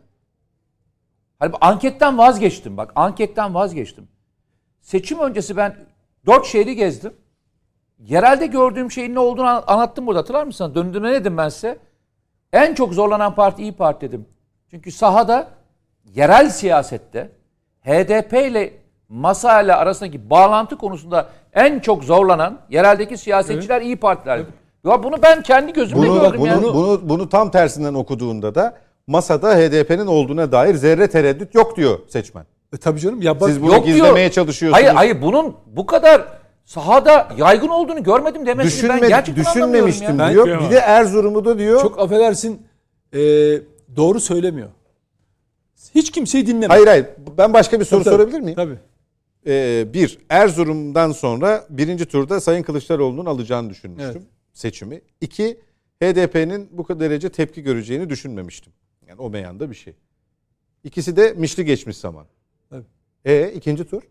Hani 1.40 1.54
anketten 1.62 2.18
vazgeçtim 2.18 2.78
bak 2.78 2.92
anketten 2.96 3.54
vazgeçtim. 3.54 4.08
Seçim 4.82 5.20
öncesi 5.20 5.58
ben 5.58 5.76
dört 6.28 6.46
şehri 6.46 6.76
gezdim. 6.76 7.14
Yerelde 8.00 8.46
gördüğüm 8.46 8.92
şeyin 8.92 9.16
ne 9.16 9.20
olduğunu 9.20 9.48
an- 9.48 9.64
anlattım 9.68 10.08
burada 10.08 10.20
hatırlar 10.20 10.44
mısın? 10.44 10.76
Döndüğümde 10.76 11.08
ne 11.08 11.14
dedim 11.14 11.38
ben 11.38 11.50
size? 11.50 11.78
En 12.54 12.74
çok 12.74 12.94
zorlanan 12.94 13.36
parti 13.36 13.62
İyi 13.62 13.72
Parti 13.76 14.08
dedim. 14.08 14.26
Çünkü 14.72 14.92
sahada 14.92 15.48
yerel 16.16 16.50
siyasette 16.50 17.30
HDP 17.86 18.34
ile 18.34 18.74
masa 19.10 19.62
ile 19.62 19.76
arasındaki 19.76 20.30
bağlantı 20.30 20.78
konusunda 20.78 21.30
en 21.54 21.80
çok 21.80 22.04
zorlanan 22.04 22.60
yereldeki 22.70 23.18
siyasetçiler 23.18 23.82
İyi 23.82 23.96
Partiler. 23.96 24.38
Ya 24.86 25.04
bunu 25.04 25.16
ben 25.24 25.44
kendi 25.44 25.74
gözümle 25.74 26.10
Bunu, 26.10 26.22
gördüm 26.22 26.40
bunu, 26.40 26.50
ya. 26.50 26.62
bunu, 26.64 27.10
bunu 27.10 27.30
tam 27.30 27.52
tersinden 27.52 27.94
okuduğunda 27.94 28.56
da 28.56 28.78
masada 29.08 29.56
HDP'nin 29.56 30.08
olduğuna 30.08 30.52
dair 30.52 30.76
zerre 30.76 31.10
tereddüt 31.10 31.56
yok 31.56 31.78
diyor 31.78 32.00
seçmen. 32.08 32.46
E, 32.74 32.78
tabii 32.78 33.00
canım 33.00 33.22
ya 33.22 33.40
bak 33.40 33.50
Siz 33.50 33.62
bunu 33.62 33.74
Yok 33.74 33.86
diyor. 33.86 33.96
gizlemeye 33.98 34.32
çalışıyorsunuz. 34.32 34.84
Hayır 34.84 34.96
hayır 34.96 35.22
bunun 35.22 35.56
bu 35.68 35.86
kadar 35.86 36.28
sahada 36.66 37.28
yaygın 37.38 37.68
olduğunu 37.68 38.04
görmedim 38.04 38.46
demesini 38.46 38.90
ben 38.90 38.96
Düşünme, 38.98 39.10
gerçekten 39.10 39.46
düşünmemiştim 39.46 40.20
ya. 40.20 40.32
diyor. 40.32 40.48
Ben- 40.48 40.60
Bir 40.66 40.72
de 40.76 40.80
Erzurum'u 40.80 41.46
da 41.46 41.60
diyor. 41.60 41.82
çok 41.82 42.00
affedersin 42.00 42.62
e, 43.14 43.20
doğru 43.96 44.20
söylemiyor. 44.20 44.70
Hiç 45.96 46.12
kimseyi 46.12 46.48
dinlemiyor. 46.48 46.70
Hayır 46.70 46.88
hayır. 46.88 47.06
Ben 47.38 47.54
başka 47.54 47.80
bir 47.80 47.86
soru 47.86 48.04
Tabii, 48.04 48.16
tabii. 48.16 48.22
sorabilir 48.24 48.40
miyim? 48.40 48.56
Tabii. 48.56 48.78
Ee, 49.48 49.86
bir, 49.94 50.18
Erzurum'dan 50.30 51.12
sonra 51.12 51.66
birinci 51.70 52.06
turda 52.06 52.42
Sayın 52.42 52.64
Kılıçdaroğlu'nun 52.64 53.26
alacağını 53.26 53.70
düşünmüştüm 53.70 54.12
Evet. 54.16 54.28
seçimi. 54.54 55.02
İki, 55.22 55.58
HDP'nin 56.04 56.70
bu 56.72 56.84
kadar 56.84 57.00
derece 57.10 57.30
tepki 57.30 57.62
göreceğini 57.64 58.10
düşünmemiştim. 58.10 58.74
Yani 59.08 59.22
o 59.22 59.30
meyanda 59.30 59.70
bir 59.70 59.76
şey. 59.76 59.94
İkisi 60.84 61.16
de 61.16 61.34
mişli 61.38 61.66
geçmiş 61.66 61.98
zaman. 61.98 62.26
E 63.26 63.52
ikinci 63.56 63.86
tur? 63.86 64.02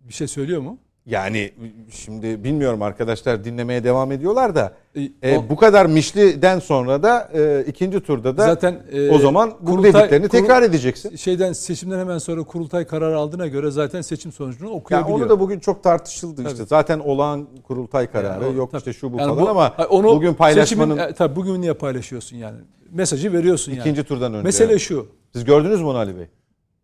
Bir 0.00 0.12
şey 0.14 0.26
söylüyor 0.28 0.60
mu? 0.60 0.78
Yani 1.06 1.52
şimdi 1.90 2.44
bilmiyorum 2.44 2.82
arkadaşlar 2.82 3.44
dinlemeye 3.44 3.84
devam 3.84 4.12
ediyorlar 4.12 4.54
da 4.54 4.74
E, 4.94 5.02
e, 5.22 5.38
o- 5.38 5.48
bu 5.50 5.56
kadar 5.56 5.86
mişliden 5.86 6.58
sonra 6.58 7.02
da 7.02 7.30
e, 7.34 7.64
ikinci 7.68 8.00
turda 8.00 8.36
da 8.36 8.42
Zaten 8.44 8.82
e, 8.92 9.10
o 9.10 9.18
zaman 9.18 9.54
bu 9.60 9.70
kurultay- 9.70 9.82
dediklerini 10.00 10.26
kurul- 10.26 10.40
tekrar 10.40 10.62
edeceksin. 10.62 11.16
Şeyden 11.16 11.52
seçimden 11.52 11.98
hemen 11.98 12.18
sonra 12.18 12.42
kurultay 12.44 12.86
kararı 12.86 13.16
aldığına 13.18 13.46
göre 13.46 13.70
zaten 13.70 14.00
seçim 14.00 14.32
sonucunu 14.32 14.68
Yani 14.68 14.76
okuyabiliyor. 14.78 15.18
onu 15.20 15.28
da 15.28 15.40
bugün 15.40 15.58
çok 15.58 15.82
tartışıldı 15.82 16.42
işte. 16.42 16.56
Tabii. 16.56 16.66
Zaten 16.68 16.98
olağan 16.98 17.48
kurultay 17.66 18.06
kararı 18.10 18.44
Yani 18.44 18.54
o- 18.54 18.56
yok 18.58 18.70
tabii. 18.70 18.78
işte 18.78 18.92
şu 18.92 19.12
bu 19.12 19.18
Yani 19.18 19.28
falan 19.28 19.44
bu- 19.46 19.48
ama 19.50 19.74
onu 19.90 20.06
bugün 20.16 20.34
paylaşmanın 20.34 20.94
seçimin, 20.96 21.14
tabii 21.14 21.36
bugün 21.36 21.60
niye 21.60 21.74
paylaşıyorsun 21.74 22.36
yani? 22.36 22.58
Mesajı 22.90 23.32
veriyorsun 23.32 23.72
yani. 23.72 23.80
ikinci 23.80 24.04
turdan 24.04 24.34
önce. 24.34 24.42
Mesele 24.44 24.70
yani. 24.72 24.80
şu. 24.80 25.06
Siz 25.32 25.44
gördünüz 25.44 25.80
mü 25.80 25.86
onu 25.86 25.98
Ali 25.98 26.16
Bey? 26.16 26.26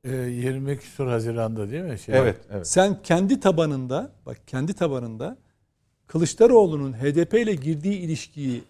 Ee, 0.05 0.17
20 0.17 0.79
küsur 0.79 1.07
Haziran'da 1.07 1.71
değil 1.71 1.85
mi? 1.85 1.99
Şey, 1.99 2.19
Evet, 2.19 2.37
evet. 2.51 2.67
Sen 2.67 3.03
kendi 3.03 3.41
tabanında 3.41 4.11
bak 4.27 4.41
kendi 4.47 4.75
tabanında 4.75 5.37
Kılıçdaroğlu'nun 6.07 6.93
HDP 6.93 7.35
ile 7.35 7.55
girdiği 7.55 7.99
ilişkiyi 7.99 8.63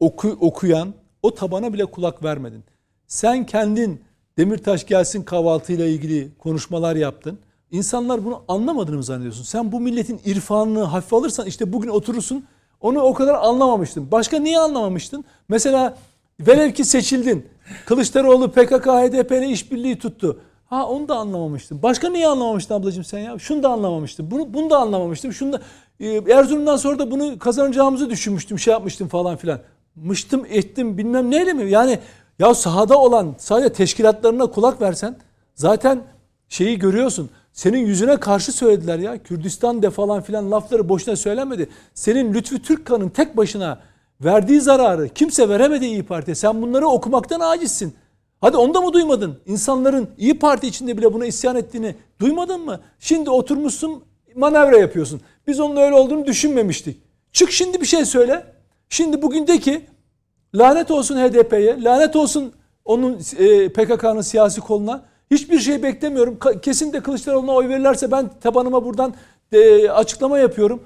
oku, 0.00 0.28
okuyan 0.40 0.94
o 1.22 1.34
tabana 1.34 1.72
bile 1.72 1.84
kulak 1.86 2.24
vermedin. 2.24 2.64
Sen 3.06 3.46
kendin 3.46 4.00
Demirtaş 4.38 4.86
gelsin 4.86 5.22
kahvaltıyla 5.22 5.86
ilgili 5.86 6.28
konuşmalar 6.38 6.96
yaptın. 6.96 7.38
İnsanlar 7.70 8.24
bunu 8.24 8.42
anlamadığını 8.48 8.96
mı 8.96 9.02
zannediyorsun? 9.02 9.42
Sen 9.42 9.72
bu 9.72 9.80
milletin 9.80 10.20
irfanını 10.24 10.82
hafife 10.82 11.16
alırsan 11.16 11.46
işte 11.46 11.72
bugün 11.72 11.88
oturursun 11.88 12.44
onu 12.80 13.00
o 13.00 13.14
kadar 13.14 13.34
anlamamıştın. 13.34 14.10
Başka 14.12 14.38
niye 14.38 14.58
anlamamıştın? 14.58 15.24
Mesela 15.48 15.96
velev 16.40 16.72
ki 16.72 16.84
seçildin. 16.84 17.46
Kılıçdaroğlu 17.86 18.50
PKK 18.50 18.86
HDP 18.86 19.32
ile 19.32 19.48
işbirliği 19.48 19.98
tuttu. 19.98 20.40
Ha 20.76 20.86
onu 20.86 21.08
da 21.08 21.16
anlamamıştım. 21.16 21.82
Başka 21.82 22.08
niye 22.08 22.28
anlamamıştın 22.28 22.74
ablacığım 22.74 23.04
sen 23.04 23.18
ya? 23.18 23.38
Şunu 23.38 23.62
da 23.62 23.68
anlamamıştım. 23.68 24.30
Bunu, 24.30 24.54
bunu 24.54 24.70
da 24.70 24.78
anlamamıştım. 24.78 25.32
Şunu 25.32 25.52
da 25.52 25.60
Ee, 26.00 26.22
Erzurum'dan 26.32 26.76
sonra 26.76 26.98
da 26.98 27.10
bunu 27.10 27.38
kazanacağımızı 27.38 28.10
düşünmüştüm. 28.10 28.58
Şey 28.58 28.72
yapmıştım 28.72 29.08
falan 29.08 29.36
filan. 29.36 29.60
Mıştım 29.94 30.46
ettim 30.48 30.98
bilmem 30.98 31.30
neyle 31.30 31.52
mi? 31.52 31.70
Yani 31.70 31.98
ya 32.38 32.54
sahada 32.54 32.98
olan 32.98 33.34
sadece 33.38 33.72
teşkilatlarına 33.72 34.46
kulak 34.46 34.80
versen 34.80 35.16
zaten 35.54 36.00
şeyi 36.48 36.78
görüyorsun. 36.78 37.30
Senin 37.52 37.78
yüzüne 37.78 38.16
karşı 38.16 38.52
söylediler 38.52 38.98
ya. 38.98 39.22
Kürdistan 39.22 39.82
de 39.82 39.90
falan 39.90 40.22
filan 40.22 40.50
lafları 40.50 40.88
boşuna 40.88 41.16
söylenmedi. 41.16 41.68
Senin 41.94 42.34
Lütfü 42.34 42.62
Türkkan'ın 42.62 43.08
tek 43.08 43.36
başına 43.36 43.78
verdiği 44.20 44.60
zararı 44.60 45.08
kimse 45.08 45.48
veremedi 45.48 45.86
İyi 45.86 46.02
Parti'ye. 46.02 46.34
Sen 46.34 46.62
bunları 46.62 46.86
okumaktan 46.86 47.40
acizsin. 47.40 47.94
Hadi 48.40 48.56
onu 48.56 48.74
da 48.74 48.80
mı 48.80 48.92
duymadın? 48.92 49.38
İnsanların 49.46 50.08
İyi 50.18 50.38
Parti 50.38 50.66
içinde 50.66 50.98
bile 50.98 51.12
buna 51.12 51.26
isyan 51.26 51.56
ettiğini 51.56 51.94
duymadın 52.20 52.60
mı? 52.60 52.80
Şimdi 52.98 53.30
oturmuşsun 53.30 54.04
manevra 54.34 54.78
yapıyorsun. 54.78 55.20
Biz 55.46 55.60
onun 55.60 55.76
öyle 55.76 55.94
olduğunu 55.94 56.26
düşünmemiştik. 56.26 57.02
Çık 57.32 57.50
şimdi 57.50 57.80
bir 57.80 57.86
şey 57.86 58.04
söyle. 58.04 58.46
Şimdi 58.88 59.22
bugün 59.22 59.46
de 59.46 59.58
ki 59.58 59.86
lanet 60.54 60.90
olsun 60.90 61.16
HDP'ye, 61.16 61.82
lanet 61.82 62.16
olsun 62.16 62.52
onun 62.84 63.18
e, 63.38 63.68
PKK'nın 63.68 64.20
siyasi 64.20 64.60
koluna. 64.60 65.04
Hiçbir 65.30 65.58
şey 65.58 65.82
beklemiyorum. 65.82 66.38
Kesin 66.62 66.92
de 66.92 67.00
Kılıçdaroğlu'na 67.00 67.52
oy 67.52 67.68
verirlerse 67.68 68.10
ben 68.10 68.30
tabanıma 68.40 68.84
buradan 68.84 69.14
e, 69.52 69.90
açıklama 69.90 70.38
yapıyorum. 70.38 70.82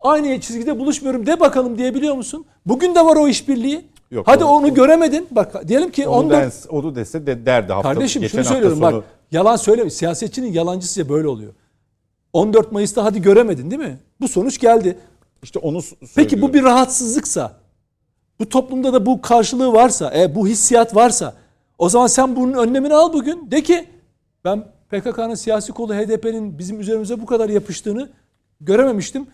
Aynı 0.00 0.40
çizgide 0.40 0.78
buluşmuyorum 0.78 1.26
de 1.26 1.40
bakalım 1.40 1.78
diyebiliyor 1.78 2.14
musun? 2.14 2.46
Bugün 2.66 2.94
de 2.94 3.04
var 3.04 3.16
o 3.16 3.28
işbirliği. 3.28 3.84
Yok, 4.10 4.28
Hadi 4.28 4.44
onu- 4.44 4.52
onu, 4.52 4.74
göremedin. 4.74 5.28
Bak 5.30 5.68
diyelim 5.68 5.90
ki 5.90 6.08
Onu, 6.08 6.16
14 6.16 6.42
dens, 6.42 6.66
onu 6.68 6.94
dese 6.94 7.26
de 7.26 7.46
derdi 7.46 7.72
hafta. 7.72 7.92
Kardeşim 7.92 8.22
geçen 8.22 8.30
şunu 8.32 8.40
hafta 8.40 8.54
söylüyorum 8.54 8.78
sonu. 8.78 8.96
bak 8.96 9.04
yalan 9.32 9.56
söyleme. 9.56 9.90
Siyasetçinin 9.90 10.52
yalancısı 10.52 11.08
böyle 11.08 11.28
oluyor. 11.28 11.52
14 12.32 12.72
Mayıs'ta 12.72 13.04
hadi 13.04 13.22
göremedin 13.22 13.70
değil 13.70 13.82
mi? 13.82 13.98
Bu 14.20 14.28
sonuç 14.28 14.58
geldi. 14.58 14.98
İşte 15.42 15.58
onu 15.58 15.82
s- 15.82 15.96
Peki 16.00 16.10
söylüyorum. 16.12 16.42
bu 16.48 16.54
bir 16.54 16.62
rahatsızlıksa, 16.62 17.52
bu 18.40 18.48
toplumda 18.48 18.92
da 18.92 19.06
bu 19.06 19.20
karşılığı 19.22 19.72
varsa, 19.72 20.12
e, 20.18 20.34
bu 20.34 20.46
hissiyat 20.48 20.94
varsa 20.96 21.34
o 21.78 21.88
zaman 21.88 22.06
sen 22.06 22.36
bunun 22.36 22.52
önlemini 22.52 22.94
al 22.94 23.12
bugün. 23.12 23.50
De 23.50 23.62
ki 23.62 23.84
ben 24.44 24.64
PKK'nın 24.90 25.34
siyasi 25.34 25.72
kolu 25.72 25.94
HDP'nin 25.94 26.58
bizim 26.58 26.80
üzerimize 26.80 27.20
bu 27.20 27.26
kadar 27.26 27.48
yapıştığını 27.48 28.08
görememiştim. 28.60 29.26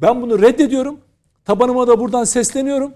Ben 0.00 0.22
bunu 0.22 0.42
reddediyorum. 0.42 0.98
Tabanıma 1.44 1.86
da 1.86 2.00
buradan 2.00 2.24
sesleniyorum. 2.24 2.92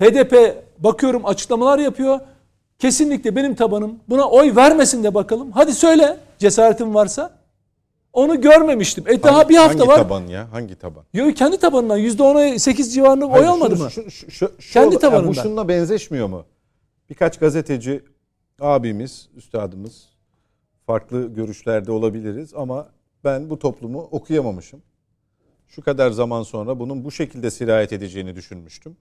HDP 0.00 0.34
bakıyorum 0.78 1.26
açıklamalar 1.26 1.78
yapıyor. 1.78 2.20
Kesinlikle 2.78 3.36
benim 3.36 3.54
tabanım 3.54 3.98
buna 4.08 4.28
oy 4.28 4.56
vermesin 4.56 5.04
de 5.04 5.14
bakalım. 5.14 5.52
Hadi 5.52 5.72
söyle 5.74 6.18
cesaretin 6.38 6.94
varsa. 6.94 7.36
Onu 8.12 8.40
görmemiştim. 8.40 9.04
E 9.08 9.22
daha 9.22 9.38
Hangi- 9.38 9.48
bir 9.48 9.56
hafta 9.56 9.78
hangi 9.78 9.88
var. 9.88 9.96
taban 9.96 10.26
ya? 10.26 10.52
Hangi 10.52 10.74
taban? 10.76 11.04
Yok 11.14 11.36
kendi 11.36 11.56
tabanından 11.58 11.98
%10'a 11.98 12.58
8 12.58 12.94
civarında 12.94 13.26
oy 13.26 13.32
Hayır, 13.32 13.46
almadı 13.46 13.76
şunu- 13.76 13.84
mı? 13.84 13.90
Şu, 13.90 14.10
şu, 14.10 14.30
şu, 14.30 14.52
şu 14.58 14.72
Kendi 14.72 14.98
tabanından. 14.98 15.28
Bu 15.28 15.34
şununla 15.34 15.68
benzeşmiyor 15.68 16.26
mu? 16.26 16.44
Birkaç 17.10 17.38
gazeteci 17.38 18.02
abimiz, 18.60 19.28
üstadımız 19.36 20.08
farklı 20.86 21.34
görüşlerde 21.34 21.92
olabiliriz 21.92 22.54
ama 22.56 22.88
ben 23.24 23.50
bu 23.50 23.58
toplumu 23.58 24.00
okuyamamışım. 24.10 24.82
Şu 25.68 25.82
kadar 25.82 26.10
zaman 26.10 26.42
sonra 26.42 26.78
bunun 26.78 27.04
bu 27.04 27.10
şekilde 27.10 27.50
sirayet 27.50 27.92
edeceğini 27.92 28.36
düşünmüştüm. 28.36 28.96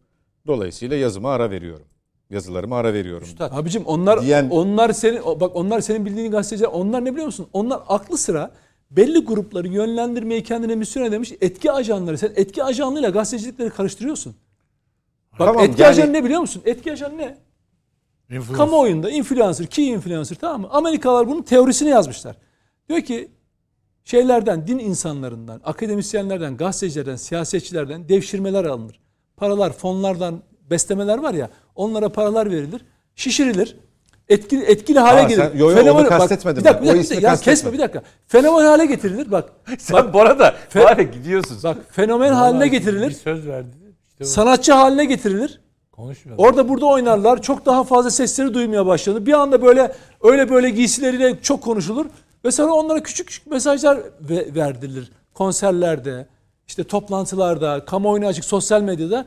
Dolayısıyla 0.48 0.96
yazıma 0.98 1.32
ara 1.32 1.52
veriyorum. 1.52 1.86
Yazılarıma 2.30 2.78
ara 2.78 2.94
veriyorum. 2.94 3.24
Üstad, 3.28 3.52
Abicim 3.52 3.86
onlar 3.86 4.22
Diyen- 4.22 4.50
onlar 4.50 4.94
senin 4.94 5.22
bak 5.40 5.56
onlar 5.56 5.82
senin 5.82 6.06
bildiğin 6.06 6.32
gazeteciler 6.32 6.70
onlar 6.70 7.06
ne 7.06 7.12
biliyor 7.12 7.26
musun? 7.26 7.48
Onlar 7.54 7.80
aklı 7.88 8.18
sıra 8.18 8.52
belli 8.92 9.20
grupları 9.20 9.68
yönlendirmeyi 9.68 10.44
kendine 10.44 10.76
misyon 10.76 11.04
edemiş 11.06 11.34
etki 11.42 11.72
ajanları. 11.72 12.18
Sen 12.18 12.32
etki 12.36 12.64
ajanlığıyla 12.64 13.10
gazetecilikleri 13.10 13.70
karıştırıyorsun. 13.70 14.36
Bak 15.40 15.48
Tamam, 15.48 15.64
etki 15.64 15.82
yani- 15.82 15.90
ajanı 15.92 16.14
ne 16.14 16.24
biliyor 16.24 16.42
musun? 16.42 16.62
Etki 16.66 16.92
ajanı 16.92 17.18
ne? 17.18 17.38
Influence. 18.30 18.54
Kamuoyunda 18.58 19.10
influencer, 19.10 19.68
key 19.68 19.90
influencer 19.90 20.36
tamam 20.42 20.62
mı? 20.62 20.68
Amerikalılar 20.72 21.28
bunun 21.28 21.42
teorisini 21.42 21.90
yazmışlar. 21.90 22.36
Diyor 22.90 23.02
ki 23.02 23.32
şeylerden, 24.04 24.68
din 24.68 24.80
insanlarından, 24.80 25.62
akademisyenlerden, 25.64 26.58
gazetecilerden, 26.58 27.16
siyasetçilerden 27.16 28.10
devşirmeler 28.10 28.66
alınır. 28.66 29.00
Paralar, 29.38 29.74
fonlardan 29.74 30.42
beslemeler 30.70 31.18
var 31.18 31.34
ya 31.34 31.50
onlara 31.76 32.10
paralar 32.10 32.52
verilir. 32.52 32.86
Şişirilir. 33.16 33.78
Etkili, 34.30 34.64
etkili 34.64 35.00
hale 35.00 35.20
Aa, 35.20 35.24
gelir. 35.24 35.42
sen- 35.52 35.58
yo, 35.60 35.70
yo, 35.72 35.78
Fenomen- 35.78 35.92
onu 35.92 36.04
bak, 36.04 36.10
kastetmedim 36.20 36.60
Bir 36.64 36.66
dakika, 36.70 36.86
ben. 36.86 36.94
bir 36.94 37.00
O 37.00 37.04
bir 37.04 37.10
dakika. 37.10 37.28
ya 37.28 37.36
kesme 37.38 37.74
bir 37.74 37.80
dakika. 37.80 38.02
Fenomen 38.28 38.66
hale 38.66 38.86
getirilir. 38.86 39.32
Bak. 39.32 39.50
sen 39.80 40.14
bu 40.14 40.22
arada 40.22 40.56
var 40.76 40.98
ya 40.98 41.04
gidiyorsun. 41.04 41.58
Bak 41.64 41.78
fenomen 41.92 42.34
haline 42.34 42.66
Bir 42.66 42.72
getirilir. 42.72 43.12
söz 43.12 43.48
verdi. 43.48 43.76
İşte 44.08 44.24
bu. 44.24 44.26
Sanatçı 44.26 44.74
haline 44.74 45.06
getirilir. 45.06 45.62
Konuşmuyor. 45.92 46.38
Orada 46.40 46.70
burada 46.70 46.86
oynarlar. 46.86 47.42
Çok 47.42 47.66
daha 47.66 47.84
fazla 47.84 48.10
sesleri 48.12 48.54
duymaya 48.54 48.86
başlanır. 48.86 49.26
Bir 49.26 49.34
anda 49.34 49.62
böyle 49.62 49.92
öyle 50.24 50.50
böyle 50.50 50.70
giysileriyle 50.70 51.40
çok 51.42 51.64
konuşulur. 51.64 52.06
Ve 52.46 52.52
sonra 52.52 52.72
onlara 52.74 53.04
küçük 53.04 53.28
küçük 53.28 53.48
mesajlar 53.48 53.98
ve- 54.22 54.56
verdirilir. 54.56 55.12
Konserlerde, 55.34 56.28
işte 56.68 56.84
toplantılarda, 56.84 57.86
kamuoyuna 57.86 58.28
açık 58.28 58.46
sosyal 58.46 58.82
medyada. 58.82 59.26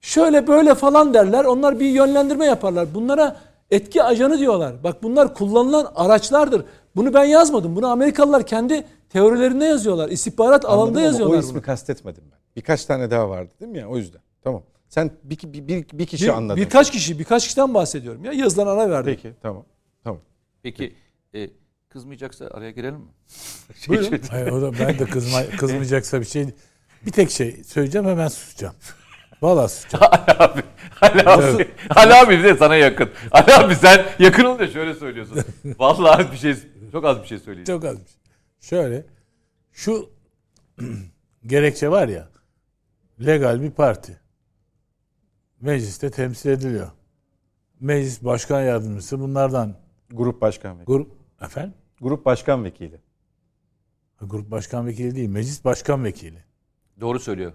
Şöyle 0.00 0.46
böyle 0.46 0.74
falan 0.74 1.14
derler. 1.14 1.44
Onlar 1.44 1.80
bir 1.80 1.86
yönlendirme 1.90 2.46
yaparlar. 2.46 2.94
Bunlara 2.94 3.36
etki 3.70 4.02
ajanı 4.02 4.38
diyorlar. 4.38 4.84
Bak 4.84 5.02
bunlar 5.02 5.34
kullanılan 5.34 5.92
araçlardır. 5.94 6.64
Bunu 6.96 7.14
ben 7.14 7.24
yazmadım. 7.24 7.76
Bunu 7.76 7.86
Amerikalılar 7.86 8.46
kendi 8.46 8.84
teorilerinde 9.10 9.64
yazıyorlar. 9.64 10.08
İstihbarat 10.08 10.64
Anladım 10.64 10.78
alanında 10.80 10.98
ama 10.98 11.06
yazıyorlar 11.06 11.36
O 11.36 11.40
ismi 11.40 11.54
bunu. 11.54 11.62
kastetmedim 11.62 12.24
ben. 12.32 12.38
Birkaç 12.56 12.84
tane 12.84 13.10
daha 13.10 13.28
vardı 13.30 13.50
değil 13.60 13.72
mi 13.72 13.78
ya? 13.78 13.88
O 13.88 13.96
yüzden. 13.96 14.20
Tamam. 14.42 14.62
Sen 14.88 15.10
bir, 15.24 15.38
bir, 15.44 15.68
bir, 15.68 15.86
bir 15.92 16.06
kişi 16.06 16.24
Bir- 16.24 16.36
anladın. 16.36 16.60
birkaç 16.62 16.90
kişi, 16.90 17.18
birkaç 17.18 17.44
kişiden 17.44 17.74
bahsediyorum. 17.74 18.24
Ya 18.24 18.32
yazılan 18.32 18.66
ara 18.66 18.90
verdim. 18.90 19.14
Peki 19.22 19.34
tamam. 19.42 19.64
Tamam. 20.04 20.20
Peki 20.62 20.94
e, 21.34 21.50
kızmayacaksa 21.88 22.46
araya 22.46 22.70
girelim 22.70 22.94
mi? 23.00 23.08
Şey, 23.80 23.88
Buyurun. 23.88 24.20
Hayır, 24.30 24.46
o 24.52 24.62
da 24.62 24.72
ben 24.72 24.98
de 24.98 25.04
kızma, 25.04 25.42
kızmayacaksa 25.58 26.20
bir 26.20 26.26
şey 26.26 26.46
bir 27.06 27.10
tek 27.12 27.30
şey 27.30 27.64
söyleyeceğim 27.64 28.06
hemen 28.06 28.28
susacağım. 28.28 28.74
Vallahi 29.42 29.68
susacağım. 29.72 30.04
Ali 30.12 30.38
abi, 30.38 30.62
Ali 31.00 31.22
abi, 31.28 31.68
Ali 31.96 32.14
abi 32.14 32.42
de 32.44 32.56
sana 32.56 32.76
yakın. 32.76 33.10
Ali 33.30 33.54
abi 33.54 33.74
sen 33.74 34.06
yakın 34.18 34.44
olunca 34.44 34.68
şöyle 34.68 34.94
söylüyorsun. 34.94 35.44
Vallahi 35.78 36.32
bir 36.32 36.36
şey, 36.36 36.54
çok 36.92 37.04
az 37.04 37.22
bir 37.22 37.26
şey 37.26 37.38
söyleyeceğim. 37.38 37.80
Çok 37.80 37.90
az 37.90 37.96
bir 38.00 38.06
şey. 38.08 38.16
Şöyle 38.60 39.06
şu 39.72 40.10
gerekçe 41.46 41.88
var 41.88 42.08
ya 42.08 42.28
legal 43.26 43.62
bir 43.62 43.70
parti. 43.70 44.20
Mecliste 45.60 46.10
temsil 46.10 46.50
ediliyor. 46.50 46.90
Meclis 47.80 48.24
başkan 48.24 48.62
yardımcısı 48.62 49.20
bunlardan 49.20 49.76
Grup 50.10 50.40
başkan 50.40 50.72
vekili. 50.80 50.86
grup 50.86 51.12
efendim 51.42 51.74
Grup 52.00 52.24
başkan 52.24 52.64
vekili. 52.64 53.00
grup 54.20 54.50
başkan 54.50 54.86
vekili 54.86 55.14
değil 55.16 55.28
meclis 55.28 55.64
başkan 55.64 56.04
vekili. 56.04 56.44
Doğru 57.00 57.20
söylüyor. 57.20 57.52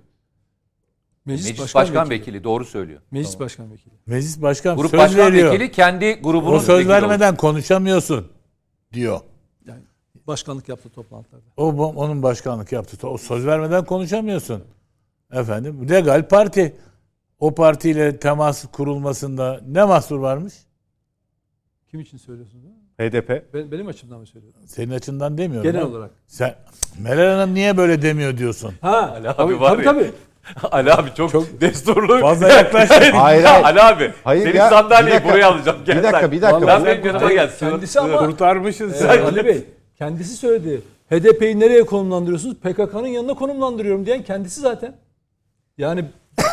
Meclis, 1.25 1.45
Meclis 1.45 1.61
Başkan, 1.61 1.81
Başkan, 1.81 2.09
Vekili. 2.09 2.19
Vekili. 2.19 2.43
doğru 2.43 2.65
söylüyor. 2.65 3.01
Meclis 3.11 3.39
Başkan 3.39 3.71
Vekili. 3.71 3.93
Meclis 4.05 4.41
başkan 4.41 4.77
Grup 4.77 4.91
söz 4.91 4.99
Başkan 4.99 5.17
veriyor. 5.33 5.53
Vekili 5.53 5.71
kendi 5.71 6.13
grubunun 6.13 6.55
o 6.55 6.59
söz 6.59 6.87
vermeden 6.87 7.35
konuşamıyorsun 7.35 8.31
diyor. 8.93 9.19
Yani 9.65 9.81
başkanlık 10.27 10.69
yaptı 10.69 10.89
toplantılarda. 10.89 11.45
O 11.57 11.67
onun 11.73 12.23
başkanlık 12.23 12.71
yaptı. 12.71 13.07
O 13.07 13.17
söz 13.17 13.45
vermeden 13.45 13.85
konuşamıyorsun. 13.85 14.63
Efendim 15.31 15.89
legal 15.89 16.27
parti. 16.27 16.75
O 17.39 17.55
partiyle 17.55 18.19
temas 18.19 18.65
kurulmasında 18.71 19.61
ne 19.67 19.83
mahsur 19.83 20.19
varmış? 20.19 20.53
Kim 21.91 21.99
için 21.99 22.17
söylüyorsunuz? 22.17 22.80
Ha? 22.97 23.03
HDP. 23.03 23.53
Ben, 23.53 23.71
benim 23.71 23.87
açımdan 23.87 24.19
mı 24.19 24.25
söylüyorum? 24.27 24.59
Senin 24.65 24.91
açından 24.91 25.37
demiyorum. 25.37 25.71
Genel 25.71 25.85
ben. 25.85 25.91
olarak. 25.91 26.11
Sen 26.27 26.55
Meral 26.99 27.35
Hanım 27.35 27.53
niye 27.53 27.77
böyle 27.77 28.01
demiyor 28.01 28.37
diyorsun? 28.37 28.73
Ha, 28.81 29.11
Ali 29.15 29.29
abi 29.29 29.37
tabii, 29.37 29.59
var 29.59 29.69
tabii, 29.75 29.85
ya. 29.85 29.93
tabii. 29.93 30.11
Ali 30.71 30.93
abi 30.93 31.09
çok, 31.17 31.61
desturlu. 31.61 32.19
Fazla 32.21 32.47
yaklaştın. 32.53 32.95
Hayır, 32.95 33.43
hayır. 33.43 33.63
Ali 33.65 33.81
abi 33.81 34.11
Hayır 34.23 34.43
senin 34.43 34.57
ya, 34.57 34.69
sandalyeyi 34.69 35.15
dakika. 35.15 35.33
buraya 35.33 35.47
alacağım. 35.47 35.77
Gel 35.85 35.97
Bir 35.97 36.03
dakika, 36.03 36.19
sen. 36.21 36.31
bir 36.31 36.41
dakika. 36.41 36.65
Sen 36.65 36.85
Bir 36.85 36.85
benim 36.85 37.05
yanıma 37.05 37.33
gel. 37.33 37.49
Kendisi 37.59 37.99
ama 37.99 38.17
Kurtarmışsın 38.17 38.93
Ee, 38.93 39.07
Ali 39.07 39.45
Bey 39.45 39.63
kendisi 39.97 40.37
söyledi. 40.37 40.81
HDP'yi 41.11 41.59
nereye 41.59 41.83
konumlandırıyorsunuz? 41.85 42.55
PKK'nın 42.55 43.07
yanına 43.07 43.33
konumlandırıyorum 43.33 44.05
diyen 44.05 44.23
kendisi 44.23 44.61
zaten. 44.61 44.95
Yani 45.77 46.05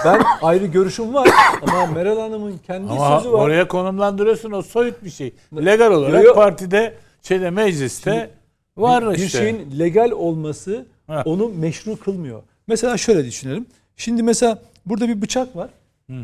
ben 0.05 0.23
ayrı 0.43 0.67
görüşüm 0.67 1.15
var 1.15 1.29
ama 1.63 1.87
Meral 1.87 2.19
Hanım'ın 2.21 2.59
kendi 2.67 2.93
Ama 2.93 3.19
sözü 3.21 3.33
var. 3.33 3.39
oraya 3.43 3.69
konumlandırıyorsun 3.69 4.53
o 4.53 4.63
soyut 4.63 5.05
bir 5.05 5.11
şey. 5.11 5.33
Legal 5.57 5.93
olarak 5.93 6.23
Yo, 6.25 6.29
yo. 6.29 6.35
partide 6.35 6.95
şeyde 7.23 7.51
mecliste 7.51 8.31
var 8.77 9.11
bir 9.11 9.19
işte. 9.19 9.39
şeyin 9.39 9.79
legal 9.79 10.11
olması 10.11 10.87
Ha. 11.07 11.23
onu 11.27 11.49
meşru 11.49 11.97
kılmıyor. 11.97 12.43
Mesela 12.67 12.97
şöyle 12.97 13.25
düşünelim. 13.25 13.67
Şimdi 13.97 14.23
mesela 14.23 14.59
burada 14.87 15.09
bir 15.09 15.23
bıçak 15.23 15.57
var. 15.57 15.71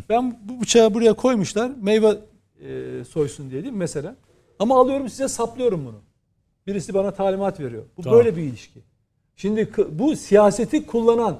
Ben 0.08 0.38
bu 0.44 0.60
bıçağı 0.60 0.94
buraya 0.94 1.12
koymuşlar. 1.12 1.70
Meyve 1.82 2.14
e, 2.68 3.04
soysun 3.04 3.50
diye 3.50 3.62
değil 3.62 3.72
mi 3.72 3.78
mesela? 3.78 4.16
Ama 4.58 4.80
alıyorum 4.80 5.08
size 5.08 5.28
saplıyorum 5.28 5.84
bunu. 5.86 5.96
Birisi 6.66 6.94
bana 6.94 7.10
talimat 7.10 7.60
veriyor. 7.60 7.82
Bu 7.96 8.02
Tamam. 8.02 8.18
böyle 8.18 8.36
bir 8.36 8.42
ilişki. 8.42 8.80
Şimdi 9.36 9.68
bu 9.88 10.16
siyaseti 10.16 10.86
kullanan 10.86 11.38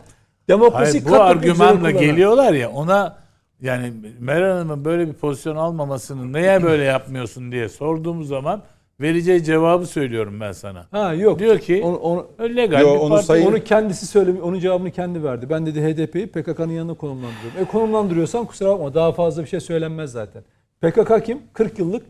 demokrasi 0.48 1.04
Hayır, 1.04 1.18
bu 1.18 1.22
argümanla 1.22 1.90
geliyorlar 1.90 2.52
ya 2.52 2.70
ona 2.70 3.16
yani 3.60 3.92
Meral 4.20 4.52
Hanım'ın 4.56 4.84
böyle 4.84 5.08
bir 5.08 5.12
pozisyon 5.12 5.56
almamasını 5.56 6.32
neye 6.32 6.62
böyle 6.62 6.84
yapmıyorsun 6.84 7.52
diye 7.52 7.68
sorduğumuz 7.68 8.28
zaman 8.28 8.62
vereceği 9.00 9.44
cevabı 9.44 9.86
söylüyorum 9.86 10.40
ben 10.40 10.52
sana. 10.52 10.86
Ha 10.90 11.14
yok. 11.14 11.38
Diyor 11.38 11.58
ki 11.58 11.82
onu, 11.84 11.96
onu, 11.96 12.26
legal 12.40 12.80
Yo, 12.80 12.94
bir 12.94 13.00
onu 13.00 13.08
parti. 13.10 13.26
sayın- 13.26 13.46
onu 13.46 13.64
kendisi 13.64 14.06
söylemi, 14.06 14.42
onun 14.42 14.58
cevabını 14.58 14.90
kendi 14.90 15.24
verdi. 15.24 15.50
Ben 15.50 15.66
dedi 15.66 15.80
HDP'yi 15.82 16.26
PKK'nın 16.26 16.72
yanına 16.72 16.94
konumlandırıyorum. 16.94 17.60
E 17.60 17.64
konumlandırıyorsan 17.64 18.44
kusura 18.46 18.70
bakma 18.70 18.94
daha 18.94 19.12
fazla 19.12 19.42
bir 19.42 19.48
şey 19.48 19.60
söylenmez 19.60 20.12
zaten. 20.12 20.42
PKK 20.80 21.24
kim? 21.24 21.38
40 21.52 21.78
yıllık 21.78 22.06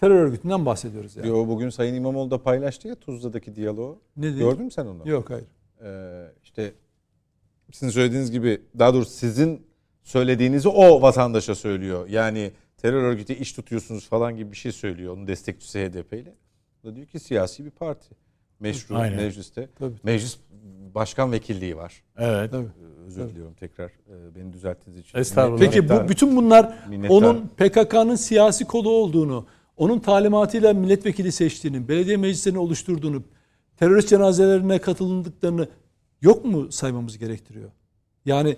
terör 0.00 0.14
örgütünden 0.14 0.66
bahsediyoruz 0.66 1.16
yani. 1.16 1.28
Yo, 1.28 1.48
bugün 1.48 1.70
Sayın 1.70 1.94
İmamoğlu 1.94 2.30
da 2.30 2.42
paylaştı 2.42 2.88
ya 2.88 2.94
Tuzla'daki 2.94 3.56
diyaloğu. 3.56 3.98
Ne 4.16 4.26
dedi? 4.26 4.38
Gördün 4.38 4.64
mü 4.64 4.70
sen 4.70 4.86
onu? 4.86 5.08
Yok 5.08 5.30
hayır. 5.30 5.46
Ee, 5.84 6.26
işte 6.44 6.72
sizin 7.72 7.90
söylediğiniz 7.92 8.30
gibi 8.30 8.62
daha 8.78 8.94
doğrusu 8.94 9.10
sizin 9.10 9.66
söylediğinizi 10.02 10.68
o 10.68 11.02
vatandaşa 11.02 11.54
söylüyor. 11.54 12.08
Yani 12.08 12.52
terör 12.76 13.02
örgütü 13.02 13.32
iş 13.32 13.52
tutuyorsunuz 13.52 14.08
falan 14.08 14.36
gibi 14.36 14.52
bir 14.52 14.56
şey 14.56 14.72
söylüyor. 14.72 15.16
Onun 15.16 15.26
destekçisi 15.26 15.78
HDP 15.80 16.12
ile. 16.12 16.34
O 16.84 16.88
da 16.88 16.96
diyor 16.96 17.06
ki 17.06 17.20
siyasi 17.20 17.64
bir 17.64 17.70
parti. 17.70 18.14
Meşru 18.60 18.96
Aynen. 18.96 19.16
mecliste. 19.16 19.68
Tabii. 19.78 19.94
Meclis 20.02 20.38
başkan 20.94 21.32
vekilliği 21.32 21.76
var. 21.76 22.02
Evet. 22.18 22.50
Tabii. 22.50 22.66
Ee, 22.66 23.06
Özür 23.06 23.28
diliyorum 23.28 23.54
tekrar 23.54 23.86
e, 23.86 24.34
beni 24.34 24.52
düzelttiğiniz 24.52 25.02
için. 25.02 25.18
Estağfurullah. 25.18 25.60
Peki 25.60 25.88
bu 25.88 26.08
bütün 26.08 26.36
bunlar 26.36 26.74
Minnettar. 26.88 27.14
onun 27.14 27.50
PKK'nın 27.56 28.14
siyasi 28.14 28.64
kolu 28.64 28.90
olduğunu, 28.90 29.46
onun 29.76 29.98
talimatıyla 29.98 30.74
milletvekili 30.74 31.32
seçtiğini, 31.32 31.88
belediye 31.88 32.16
meclislerini 32.16 32.58
oluşturduğunu, 32.58 33.22
terörist 33.76 34.08
cenazelerine 34.08 34.78
katıldıklarını 34.78 35.68
yok 36.22 36.44
mu 36.44 36.72
saymamız 36.72 37.18
gerektiriyor? 37.18 37.70
Yani 38.24 38.56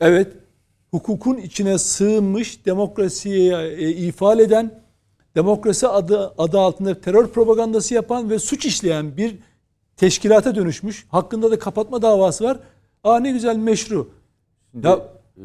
evet 0.00 0.36
hukukun 0.90 1.36
içine 1.36 1.78
sığınmış 1.78 2.66
demokrasiye 2.66 3.58
e, 3.62 4.42
eden, 4.42 4.82
demokrasi 5.34 5.88
adı, 5.88 6.34
adı 6.38 6.58
altında 6.60 7.00
terör 7.00 7.28
propagandası 7.28 7.94
yapan 7.94 8.30
ve 8.30 8.38
suç 8.38 8.66
işleyen 8.66 9.16
bir 9.16 9.38
teşkilata 9.96 10.54
dönüşmüş. 10.54 11.06
Hakkında 11.08 11.50
da 11.50 11.58
kapatma 11.58 12.02
davası 12.02 12.44
var. 12.44 12.60
Aa 13.04 13.20
ne 13.20 13.32
güzel 13.32 13.56
meşru. 13.56 14.10
Ya 14.82 15.00
Ee, 15.38 15.42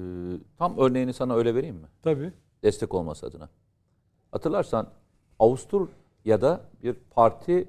tam 0.57 0.77
örneğini 0.77 1.13
sana 1.13 1.35
öyle 1.35 1.55
vereyim 1.55 1.75
mi? 1.75 1.87
tabii. 2.03 2.31
Destek 2.63 2.93
olması 2.93 3.25
adına. 3.25 3.49
Hatırlarsan 4.31 4.87
Avusturya'da 5.39 6.61
bir 6.83 6.95
parti 7.11 7.67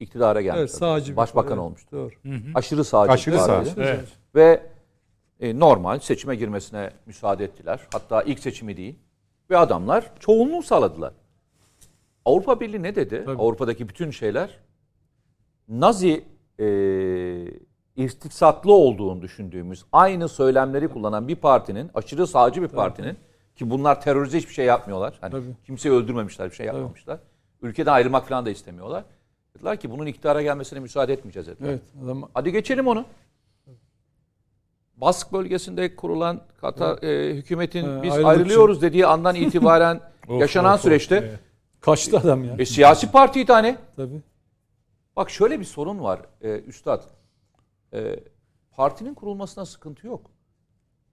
iktidara 0.00 0.42
gelmiş. 0.42 0.60
Evet, 0.60 0.70
sağcı 0.70 1.16
Başbakan 1.16 1.52
evet, 1.52 1.62
olmuştu. 1.62 1.96
Doğru. 1.96 2.10
Aşırı 2.54 2.84
sağcı 2.84 3.12
Aşırı 3.12 3.34
bir 3.34 3.40
sağ. 3.40 3.46
parti. 3.46 3.72
Evet. 3.76 4.08
Ve 4.34 4.62
e, 5.40 5.58
normal 5.58 5.98
seçime 5.98 6.36
girmesine 6.36 6.90
müsaade 7.06 7.44
ettiler. 7.44 7.80
Hatta 7.92 8.22
ilk 8.22 8.38
seçimi 8.38 8.76
değil. 8.76 8.98
Ve 9.50 9.58
adamlar 9.58 10.12
çoğunluğu 10.18 10.62
sağladılar. 10.62 11.12
Avrupa 12.24 12.60
Birliği 12.60 12.82
ne 12.82 12.94
dedi? 12.94 13.22
Tabii. 13.24 13.42
Avrupa'daki 13.42 13.88
bütün 13.88 14.10
şeyler 14.10 14.58
Nazi 15.68 16.24
e, 16.60 16.66
istiksaklı 17.96 18.72
olduğunu 18.72 19.22
düşündüğümüz 19.22 19.84
aynı 19.92 20.28
söylemleri 20.28 20.88
kullanan 20.88 21.28
bir 21.28 21.36
partinin, 21.36 21.90
aşırı 21.94 22.26
sağcı 22.26 22.62
bir 22.62 22.68
partinin 22.68 23.16
ki 23.56 23.70
bunlar 23.70 24.00
terörize 24.00 24.38
hiçbir 24.38 24.54
şey 24.54 24.64
yapmıyorlar. 24.66 25.18
Hani 25.20 25.30
Tabii. 25.30 25.56
kimseyi 25.66 25.94
öldürmemişler, 25.94 26.50
bir 26.50 26.56
şey 26.56 26.66
yapmamışlar. 26.66 27.18
Ülkeden 27.62 27.92
ayrılmak 27.92 28.28
falan 28.28 28.46
da 28.46 28.50
istemiyorlar. 28.50 29.04
Dediler 29.56 29.80
ki 29.80 29.90
bunun 29.90 30.06
iktidara 30.06 30.42
gelmesine 30.42 30.80
müsaade 30.80 31.12
etmeyeceğiz 31.12 31.48
dediler. 31.48 31.68
Evet. 31.70 31.82
Adam 32.04 32.28
Hadi 32.34 32.52
geçelim 32.52 32.86
onu. 32.86 33.04
Bask 34.96 35.32
bölgesinde 35.32 35.96
kurulan 35.96 36.40
Katar 36.60 37.02
e, 37.02 37.34
hükümetin 37.36 37.98
Ee, 37.98 38.02
biz 38.02 38.12
ayrılıyoruz 38.12 38.82
dediği 38.82 39.06
andan 39.06 39.34
itibaren 39.34 40.00
Of, 40.28 40.40
yaşanan 40.40 40.72
of, 40.74 40.78
of. 40.78 40.82
süreçte 40.82 41.16
Evet. 41.16 41.38
kaçtı 41.80 42.18
adam 42.18 42.44
ya. 42.44 42.54
e, 42.58 42.64
siyasi 42.66 43.10
partiydi 43.10 43.52
hani. 43.52 43.76
Tabii. 43.96 44.22
Bak 45.16 45.30
şöyle 45.30 45.60
bir 45.60 45.64
sorun 45.64 46.00
var 46.00 46.20
e, 46.42 46.60
üstad. 46.60 47.02
E, 47.94 48.20
partinin 48.70 49.14
kurulmasına 49.14 49.66
sıkıntı 49.66 50.06
yok. 50.06 50.30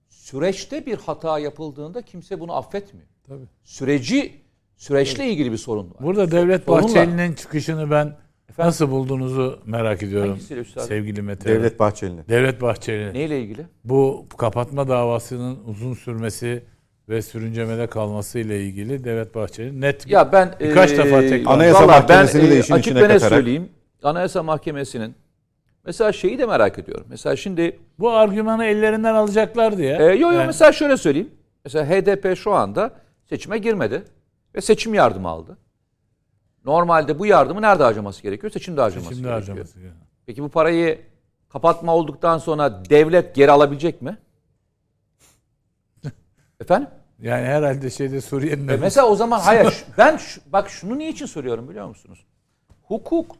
Süreçte 0.08 0.86
bir 0.86 0.98
hata 0.98 1.38
yapıldığında 1.38 2.02
kimse 2.02 2.40
bunu 2.40 2.56
affetmiyor. 2.56 3.08
Tabii. 3.28 3.44
Süreci 3.64 4.40
süreçle 4.76 5.30
ilgili 5.30 5.52
bir 5.52 5.56
sorun 5.56 5.90
var. 5.90 5.96
Burada 6.00 6.30
Devlet 6.30 6.68
Bahçeli'nin 6.68 7.32
çıkışını 7.32 7.90
ben 7.90 8.16
Efendim? 8.54 8.68
nasıl 8.68 8.90
bulduğunuzu 8.90 9.58
merak 9.66 10.02
ediyorum. 10.02 10.30
Hangisiyle? 10.30 10.64
Sevgili 10.64 11.22
Mete. 11.22 11.48
Devlet 11.48 11.78
Bahçeli'nin. 11.78 12.22
Devlet 12.28 12.62
Bahçeli. 12.62 13.14
Neyle 13.14 13.40
ilgili? 13.40 13.66
Bu 13.84 14.26
kapatma 14.38 14.88
davasının 14.88 15.58
uzun 15.66 15.94
sürmesi 15.94 16.62
ve 17.08 17.22
sürüncemede 17.22 17.86
kalması 17.86 18.38
ile 18.38 18.60
ilgili 18.62 19.04
Devlet 19.04 19.34
Bahçeli 19.34 19.80
net 19.80 20.10
Ya 20.10 20.32
ben 20.32 20.54
Birkaç 20.60 20.92
e, 20.92 20.96
defa 20.96 21.20
tekrar- 21.20 21.52
Anayasa 21.54 21.86
Mahkemesi'ni 21.86 22.42
ben, 22.42 22.50
de 22.50 22.56
e, 22.56 22.60
işin 22.60 22.74
açık 22.74 22.86
içine 22.86 23.00
katarak- 23.08 23.28
söyleyeyim. 23.28 23.68
Anayasa 24.02 24.42
Mahkemesi'nin 24.42 25.14
mesela 25.86 26.12
şeyi 26.12 26.38
de 26.38 26.46
merak 26.46 26.78
ediyorum. 26.78 27.06
Mesela 27.08 27.36
şimdi 27.36 27.78
bu 27.98 28.10
argümanı 28.10 28.64
ellerinden 28.64 29.14
alacaklardı 29.14 29.82
ya. 29.82 29.96
e, 29.96 30.04
yo 30.04 30.16
yo 30.18 30.30
Yani- 30.32 30.46
mesela 30.46 30.72
şöyle 30.72 30.96
söyleyeyim. 30.96 31.30
Mesela 31.64 31.86
HDP 31.90 32.36
şu 32.36 32.52
anda 32.52 32.90
seçime 33.28 33.58
girmedi 33.58 34.02
ve 34.54 34.60
seçim 34.60 34.94
yardımı 34.94 35.28
aldı. 35.28 35.58
Normalde 36.64 37.18
bu 37.18 37.26
yardımı 37.26 37.62
nerede 37.62 37.82
harcaması 37.82 38.22
gerekiyor? 38.22 38.52
Seçimde 38.52 38.80
harcaması 38.80 39.08
Şimdi 39.14 39.22
gerekiyor. 39.28 39.40
harcaması. 39.48 39.74
gerekiyor. 39.80 39.94
Peki 40.26 40.42
bu 40.42 40.48
parayı 40.48 41.00
kapatma 41.48 41.94
olduktan 41.94 42.38
sonra 42.38 42.84
devlet 42.90 43.34
geri 43.34 43.50
alabilecek 43.50 44.02
mi? 44.02 44.18
Efendim? 46.60 46.88
Yani 47.22 47.46
herhalde 47.46 47.90
şeyde 47.90 48.20
Suriye'nin 48.20 48.68
E 48.68 48.76
mesela 48.76 49.06
o 49.06 49.16
zaman 49.16 49.40
hayır 49.40 49.84
ben 49.98 50.16
şu- 50.16 50.40
bak 50.46 50.70
şunu 50.70 50.98
niçin 50.98 51.26
soruyorum 51.26 51.68
biliyor 51.68 51.86
musunuz? 51.88 52.24
Hukuk 52.82 53.36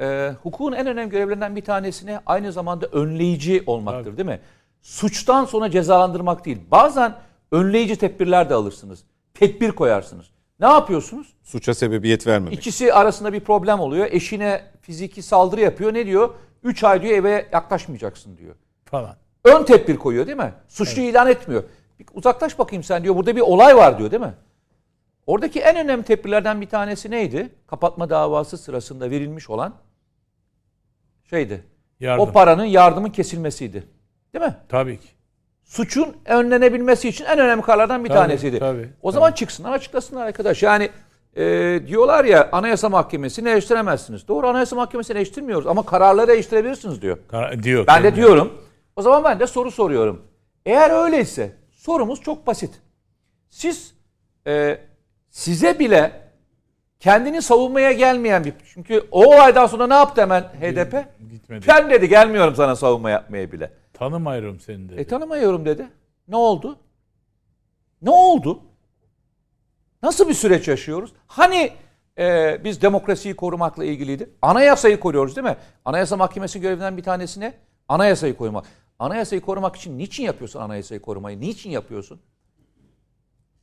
e, 0.00 0.32
hukukun 0.42 0.72
en 0.72 0.86
önemli 0.86 1.10
görevlerinden 1.10 1.56
bir 1.56 1.64
tanesine 1.64 2.20
aynı 2.26 2.52
zamanda 2.52 2.86
önleyici 2.86 3.62
olmaktır 3.66 4.16
değil 4.16 4.28
mi? 4.28 4.40
Suçtan 4.82 5.44
sonra 5.44 5.70
cezalandırmak 5.70 6.44
değil. 6.44 6.58
Bazen 6.70 7.14
önleyici 7.52 7.96
tedbirler 7.96 8.50
de 8.50 8.54
alırsınız. 8.54 9.04
Tedbir 9.34 9.72
koyarsınız. 9.72 10.30
Ne 10.60 10.66
yapıyorsunuz? 10.66 11.32
Suça 11.42 11.74
sebebiyet 11.74 12.26
vermemek. 12.26 12.54
İkisi 12.58 12.92
arasında 12.94 13.32
bir 13.32 13.40
problem 13.40 13.80
oluyor. 13.80 14.06
Eşine 14.10 14.64
fiziki 14.80 15.22
saldırı 15.22 15.60
yapıyor. 15.60 15.94
Ne 15.94 16.06
diyor? 16.06 16.34
3 16.62 16.84
ay 16.84 17.02
diyor 17.02 17.14
eve 17.18 17.48
yaklaşmayacaksın 17.52 18.36
diyor. 18.36 18.54
falan. 18.84 19.16
Ön 19.44 19.64
tedbir 19.64 19.96
koyuyor 19.96 20.26
değil 20.26 20.36
mi? 20.38 20.52
Suçlu 20.68 21.02
ilan 21.02 21.28
etmiyor. 21.28 21.64
Bir 21.98 22.06
uzaklaş 22.14 22.58
bakayım 22.58 22.82
sen 22.82 23.04
diyor. 23.04 23.16
Burada 23.16 23.36
bir 23.36 23.40
olay 23.40 23.76
var 23.76 23.98
diyor 23.98 24.10
değil 24.10 24.22
mi? 24.22 24.34
Oradaki 25.26 25.60
en 25.60 25.76
önemli 25.76 26.02
tedbirlerden 26.04 26.60
bir 26.60 26.68
tanesi 26.68 27.10
neydi? 27.10 27.48
Kapatma 27.66 28.10
davası 28.10 28.58
sırasında 28.58 29.10
verilmiş 29.10 29.50
olan 29.50 29.74
şeydi. 31.30 31.64
Yardım. 32.00 32.28
O 32.28 32.32
paranın 32.32 32.64
yardımın 32.64 33.10
kesilmesiydi. 33.10 33.86
Değil 34.34 34.44
mi? 34.44 34.56
Tabii 34.68 35.00
ki. 35.00 35.08
Suçun 35.68 36.16
önlenebilmesi 36.24 37.08
için 37.08 37.24
en 37.24 37.38
önemli 37.38 37.62
kararlardan 37.62 38.04
bir 38.04 38.08
Tabii, 38.08 38.18
tanesiydi. 38.18 38.58
tabii, 38.58 38.88
o 39.02 39.12
zaman 39.12 39.32
çıksınlar 39.32 39.72
açıklasınlar 39.72 40.26
arkadaş. 40.26 40.62
Yani 40.62 40.90
e, 41.36 41.80
diyorlar 41.86 42.24
ya 42.24 42.48
Anayasa 42.52 42.88
Mahkemesi'ni 42.88 43.48
eleştiremezsiniz. 43.48 44.28
Doğru 44.28 44.48
Anayasa 44.48 44.76
Mahkemesi'ni 44.76 45.16
eleştirmiyoruz 45.16 45.66
ama 45.66 45.82
kararları 45.86 46.32
eleştirebilirsiniz 46.32 47.02
diyor. 47.02 47.18
Kar- 47.28 47.62
diyor. 47.62 47.86
Ben 47.86 48.02
de 48.02 48.14
diyorum. 48.14 48.52
O 48.96 49.02
zaman 49.02 49.24
ben 49.24 49.40
de 49.40 49.46
soru 49.46 49.70
soruyorum. 49.70 50.22
Eğer 50.66 51.04
öyleyse 51.04 51.52
sorumuz 51.70 52.20
çok 52.20 52.46
basit. 52.46 52.74
Siz 53.50 53.94
e, 54.46 54.78
size 55.30 55.78
bile 55.78 56.12
kendini 57.00 57.42
savunmaya 57.42 57.92
gelmeyen 57.92 58.44
bir 58.44 58.52
çünkü 58.74 59.04
o 59.10 59.24
olaydan 59.26 59.66
sonra 59.66 59.86
ne 59.86 59.94
yaptı 59.94 60.20
hemen 60.20 60.40
HDP? 60.42 61.04
Gitmedi. 61.30 61.66
Ben 61.68 61.90
dedi 61.90 62.08
gelmiyorum 62.08 62.54
sana 62.56 62.76
savunma 62.76 63.10
yapmaya 63.10 63.52
bile. 63.52 63.70
Tanımıyorum 63.98 64.60
seni 64.60 64.88
dedi. 64.88 65.00
E 65.00 65.06
tanımıyorum 65.06 65.64
dedi. 65.64 65.88
Ne 66.28 66.36
oldu? 66.36 66.78
Ne 68.02 68.10
oldu? 68.10 68.62
Nasıl 70.02 70.28
bir 70.28 70.34
süreç 70.34 70.68
yaşıyoruz? 70.68 71.12
Hani 71.26 71.72
e, 72.18 72.60
biz 72.64 72.82
demokrasiyi 72.82 73.36
korumakla 73.36 73.84
ilgiliydi. 73.84 74.30
Anayasayı 74.42 75.00
koruyoruz 75.00 75.36
değil 75.36 75.46
mi? 75.46 75.56
Anayasa 75.84 76.16
Mahkemesi 76.16 76.60
görevinden 76.60 76.96
bir 76.96 77.02
tanesi 77.02 77.40
ne? 77.40 77.54
Anayasayı 77.88 78.36
korumak. 78.36 78.64
Anayasayı 78.98 79.40
korumak 79.40 79.76
için 79.76 79.98
niçin 79.98 80.24
yapıyorsun 80.24 80.60
anayasayı 80.60 81.00
korumayı? 81.00 81.40
Niçin 81.40 81.70
yapıyorsun? 81.70 82.20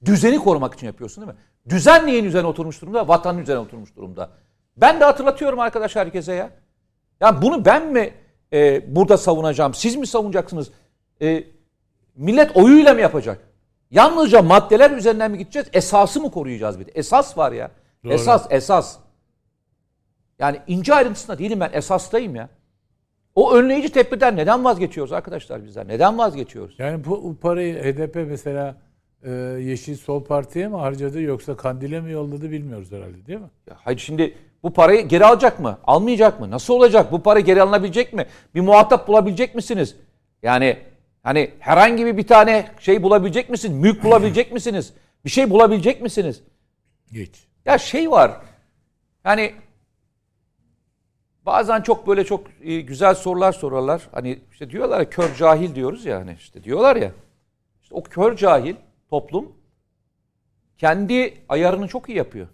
Düzeni 0.05 0.39
korumak 0.39 0.73
için 0.73 0.87
yapıyorsun 0.87 1.25
değil 1.25 1.37
mi? 1.37 1.43
Düzen 1.69 2.07
neyin 2.07 2.25
üzerine 2.25 2.47
oturmuş 2.47 2.81
durumda? 2.81 3.07
Vatanın 3.07 3.41
üzerine 3.41 3.61
oturmuş 3.61 3.95
durumda. 3.95 4.29
Ben 4.77 4.99
de 4.99 5.05
hatırlatıyorum 5.05 5.59
arkadaş 5.59 5.95
herkese 5.95 6.33
ya. 6.33 6.49
Ya 7.21 7.41
bunu 7.41 7.65
ben 7.65 7.93
mi 7.93 8.13
e, 8.53 8.95
burada 8.95 9.17
savunacağım? 9.17 9.73
Siz 9.73 9.95
mi 9.95 10.07
savunacaksınız? 10.07 10.71
E, 11.21 11.43
millet 12.15 12.57
oyuyla 12.57 12.93
mı 12.93 13.01
yapacak? 13.01 13.39
Yalnızca 13.91 14.41
maddeler 14.41 14.91
üzerinden 14.91 15.31
mi 15.31 15.37
gideceğiz? 15.37 15.67
Esası 15.73 16.21
mı 16.21 16.31
koruyacağız 16.31 16.79
bir 16.79 16.85
de? 16.85 16.91
Esas 16.95 17.37
var 17.37 17.51
ya. 17.51 17.71
Doğru. 18.03 18.13
Esas, 18.13 18.47
esas. 18.49 18.97
Yani 20.39 20.59
ince 20.67 20.93
ayrıntısında 20.93 21.37
değilim 21.37 21.59
ben 21.59 21.69
esastayım 21.73 22.35
ya. 22.35 22.49
O 23.35 23.53
önleyici 23.53 23.89
tedbirden 23.89 24.35
neden 24.35 24.63
vazgeçiyoruz 24.63 25.13
arkadaşlar 25.13 25.65
bizler? 25.65 25.87
Neden 25.87 26.17
vazgeçiyoruz? 26.17 26.75
Yani 26.79 27.05
bu, 27.05 27.23
bu 27.23 27.35
parayı 27.35 27.83
HDP 27.83 28.15
mesela 28.15 28.77
e, 29.23 29.31
Yeşil 29.61 29.95
Sol 29.95 30.23
Parti'ye 30.23 30.67
mi 30.67 30.75
harcadı 30.75 31.21
yoksa 31.21 31.57
Kandil'e 31.57 32.01
mi 32.01 32.11
yolladı 32.11 32.51
bilmiyoruz 32.51 32.91
herhalde 32.91 33.25
değil 33.25 33.39
mi? 33.39 33.49
Ya 33.69 33.77
hayır 33.83 33.99
şimdi 33.99 34.33
bu 34.65 34.73
parayı 34.73 35.07
geri 35.07 35.25
alacak 35.25 35.59
mı? 35.59 35.77
Almayacak 35.83 36.39
mı? 36.39 36.51
Nasıl 36.51 36.73
olacak? 36.73 37.11
Bu 37.11 37.23
para 37.23 37.39
geri 37.39 37.61
alınabilecek 37.61 38.13
mi? 38.13 38.25
Bir 38.55 38.61
muhatap 38.61 39.07
bulabilecek 39.07 39.55
misiniz? 39.55 39.95
Yani 40.43 40.77
hani 41.23 41.51
herhangi 41.59 42.05
bir 42.05 42.17
bir 42.17 42.27
tane 42.27 42.71
şey 42.79 43.03
bulabilecek 43.03 43.49
misiniz? 43.49 43.77
Mülk 43.77 44.03
bulabilecek 44.03 44.51
misiniz? 44.51 44.93
Bir 45.25 45.29
şey 45.29 45.49
bulabilecek 45.49 46.01
misiniz? 46.01 46.43
Hiç. 47.11 47.47
Ya 47.65 47.77
şey 47.77 48.11
var. 48.11 48.31
Yani 49.25 49.53
bazen 51.45 51.81
çok 51.81 52.07
böyle 52.07 52.23
çok 52.23 52.47
e, 52.61 52.81
güzel 52.81 53.15
sorular 53.15 53.51
sorarlar. 53.51 54.07
Hani 54.11 54.39
işte 54.51 54.69
diyorlar 54.69 54.99
ya 54.99 55.09
kör 55.09 55.35
cahil 55.35 55.75
diyoruz 55.75 56.05
ya 56.05 56.19
hani 56.19 56.35
işte 56.39 56.63
diyorlar 56.63 56.95
ya. 56.95 57.11
İşte 57.81 57.95
o 57.95 58.03
kör 58.03 58.35
cahil 58.35 58.75
toplum 59.09 59.51
kendi 60.77 61.37
ayarını 61.49 61.87
çok 61.87 62.09
iyi 62.09 62.17
yapıyor. 62.17 62.47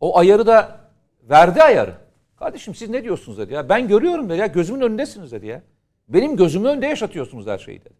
O 0.00 0.18
ayarı 0.18 0.46
da 0.46 0.85
verdi 1.30 1.62
ayarı. 1.62 1.94
Kardeşim 2.36 2.74
siz 2.74 2.90
ne 2.90 3.04
diyorsunuz 3.04 3.38
dedi 3.38 3.54
ya. 3.54 3.68
Ben 3.68 3.88
görüyorum 3.88 4.28
dedi 4.28 4.38
ya. 4.38 4.46
Gözümün 4.46 4.80
önündesiniz 4.80 5.32
dedi 5.32 5.46
ya. 5.46 5.62
Benim 6.08 6.36
gözümün 6.36 6.68
önünde 6.68 6.86
yaşatıyorsunuz 6.86 7.46
her 7.46 7.58
şeyi 7.58 7.80
dedi. 7.80 7.94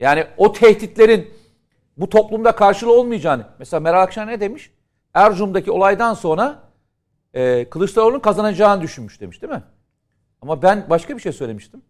Yani 0.00 0.26
o 0.36 0.52
tehditlerin 0.52 1.30
bu 1.96 2.08
toplumda 2.08 2.52
karşılığı 2.54 2.92
olmayacağını. 2.92 3.46
Mesela 3.58 3.80
Meral 3.80 4.02
Akşener 4.02 4.26
ne 4.26 4.40
demiş? 4.40 4.72
Erzurum'daki 5.14 5.70
olaydan 5.70 6.14
sonra 6.14 6.62
e, 7.34 7.70
Kılıçdaroğlu'nun 7.70 8.20
kazanacağını 8.20 8.82
düşünmüş 8.82 9.20
demiş 9.20 9.42
değil 9.42 9.52
mi? 9.52 9.62
Ama 10.42 10.62
ben 10.62 10.86
başka 10.90 11.16
bir 11.16 11.22
şey 11.22 11.32
söylemiştim. 11.32 11.82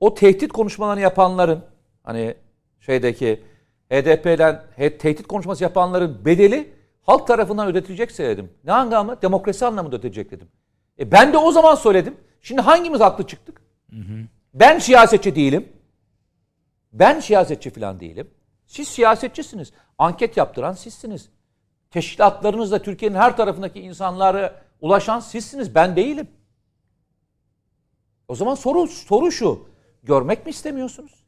O 0.00 0.14
tehdit 0.14 0.52
konuşmalarını 0.52 1.00
yapanların 1.00 1.64
hani 2.02 2.34
şeydeki 2.80 3.42
HDP'den 3.90 4.62
tehdit 4.76 5.26
konuşması 5.26 5.62
yapanların 5.62 6.24
bedeli 6.24 6.77
halk 7.08 7.26
tarafından 7.26 7.68
ödetilecekse 7.68 8.24
dedim. 8.24 8.52
Ne 8.64 8.72
anlamı? 8.72 9.22
Demokrasi 9.22 9.66
anlamında 9.66 9.96
ödetilecek 9.96 10.30
dedim. 10.30 10.48
E 10.98 11.12
ben 11.12 11.32
de 11.32 11.38
o 11.38 11.52
zaman 11.52 11.74
söyledim. 11.74 12.16
Şimdi 12.40 12.60
hangimiz 12.60 13.00
haklı 13.00 13.26
çıktık? 13.26 13.62
Ben 14.54 14.78
siyasetçi 14.78 15.34
değilim. 15.34 15.68
Ben 16.92 17.20
siyasetçi 17.20 17.70
falan 17.70 18.00
değilim. 18.00 18.30
Siz 18.66 18.88
siyasetçisiniz. 18.88 19.72
Anket 19.98 20.36
yaptıran 20.36 20.72
sizsiniz. 20.72 21.28
Teşkilatlarınızla 21.90 22.82
Türkiye'nin 22.82 23.16
her 23.16 23.36
tarafındaki 23.36 23.80
insanlara 23.80 24.62
ulaşan 24.80 25.20
sizsiniz. 25.20 25.74
Ben 25.74 25.96
değilim. 25.96 26.28
O 28.28 28.34
zaman 28.34 28.54
soru 28.54 28.86
soru 28.86 29.32
şu. 29.32 29.68
Görmek 30.02 30.46
mi 30.46 30.50
istemiyorsunuz? 30.50 31.24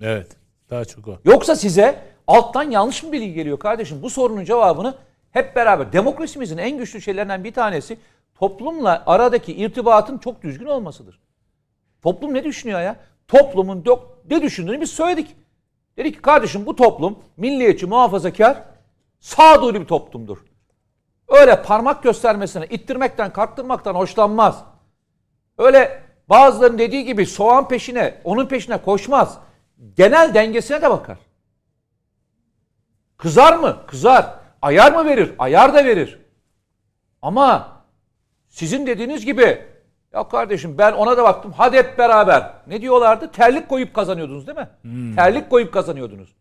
Evet. 0.00 0.36
Daha 0.70 0.84
çok 0.84 1.08
o. 1.08 1.18
Yoksa 1.24 1.56
size 1.56 2.11
alttan 2.26 2.70
yanlış 2.70 3.02
mı 3.02 3.12
bilgi 3.12 3.32
geliyor 3.34 3.58
kardeşim? 3.58 4.02
Bu 4.02 4.10
sorunun 4.10 4.44
cevabını 4.44 4.94
hep 5.30 5.56
beraber 5.56 5.92
demokrasimizin 5.92 6.58
en 6.58 6.78
güçlü 6.78 7.00
şeylerinden 7.00 7.44
bir 7.44 7.52
tanesi 7.52 7.98
toplumla 8.34 9.02
aradaki 9.06 9.52
irtibatın 9.52 10.18
çok 10.18 10.42
düzgün 10.42 10.66
olmasıdır. 10.66 11.20
Toplum 12.02 12.34
ne 12.34 12.44
düşünüyor 12.44 12.80
ya? 12.80 12.96
Toplumun 13.28 13.84
ne 14.30 14.42
düşündüğünü 14.42 14.80
biz 14.80 14.90
söyledik. 14.90 15.36
Dedik 15.96 16.14
ki 16.14 16.22
kardeşim 16.22 16.66
bu 16.66 16.76
toplum 16.76 17.18
milliyetçi, 17.36 17.86
muhafazakar, 17.86 18.62
sağduyulu 19.20 19.80
bir 19.80 19.86
toplumdur. 19.86 20.38
Öyle 21.28 21.62
parmak 21.62 22.02
göstermesine, 22.02 22.66
ittirmekten, 22.66 23.32
kalktırmaktan 23.32 23.94
hoşlanmaz. 23.94 24.64
Öyle 25.58 26.02
bazılarının 26.28 26.78
dediği 26.78 27.04
gibi 27.04 27.26
soğan 27.26 27.68
peşine, 27.68 28.20
onun 28.24 28.46
peşine 28.46 28.82
koşmaz. 28.82 29.38
Genel 29.96 30.34
dengesine 30.34 30.82
de 30.82 30.90
bakar. 30.90 31.18
Kızar 33.22 33.56
mı? 33.58 33.86
Kızar. 33.86 34.34
Ayar 34.62 34.92
mı 34.92 35.04
verir? 35.04 35.34
Ayar 35.38 35.74
da 35.74 35.84
verir. 35.84 36.18
Ama 37.22 37.76
sizin 38.48 38.86
dediğiniz 38.86 39.24
gibi 39.24 39.66
ya 40.12 40.28
kardeşim 40.28 40.78
ben 40.78 40.92
ona 40.92 41.16
da 41.16 41.22
baktım. 41.22 41.52
Hadi 41.56 41.76
hep 41.76 41.98
beraber. 41.98 42.54
Ne 42.66 42.80
diyorlardı? 42.82 43.32
Terlik 43.32 43.68
koyup 43.68 43.94
kazanıyordunuz 43.94 44.46
değil 44.46 44.58
mi? 44.58 44.68
Terlik 45.16 45.50
koyup 45.50 45.72
kazanıyordunuz. 45.72 46.34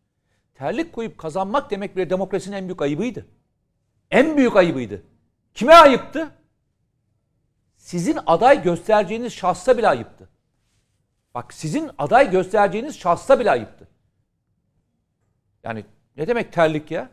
Terlik 0.53 0.93
koyup 0.93 1.17
kazanmak 1.17 1.71
demek 1.71 1.95
bile 1.95 2.09
demokrasinin 2.09 2.55
en 2.55 2.67
büyük 2.67 2.81
ayıbıydı. 2.81 3.25
En 4.11 4.37
büyük 4.37 4.55
ayıbıydı. 4.55 5.03
Kime 5.53 5.73
ayıptı? 5.73 6.29
Sizin 7.77 8.19
aday 8.25 8.63
göstereceğiniz 8.63 9.33
şahsa 9.33 9.77
bile 9.77 9.87
ayıptı. 9.87 10.29
Bak 11.35 11.53
sizin 11.53 11.91
aday 11.97 12.31
göstereceğiniz 12.31 12.99
şahsa 12.99 13.39
bile 13.39 13.51
ayıptı. 13.51 13.87
Yani 15.63 15.85
ne 16.21 16.27
demek 16.27 16.53
terlik 16.53 16.91
ya? 16.91 17.09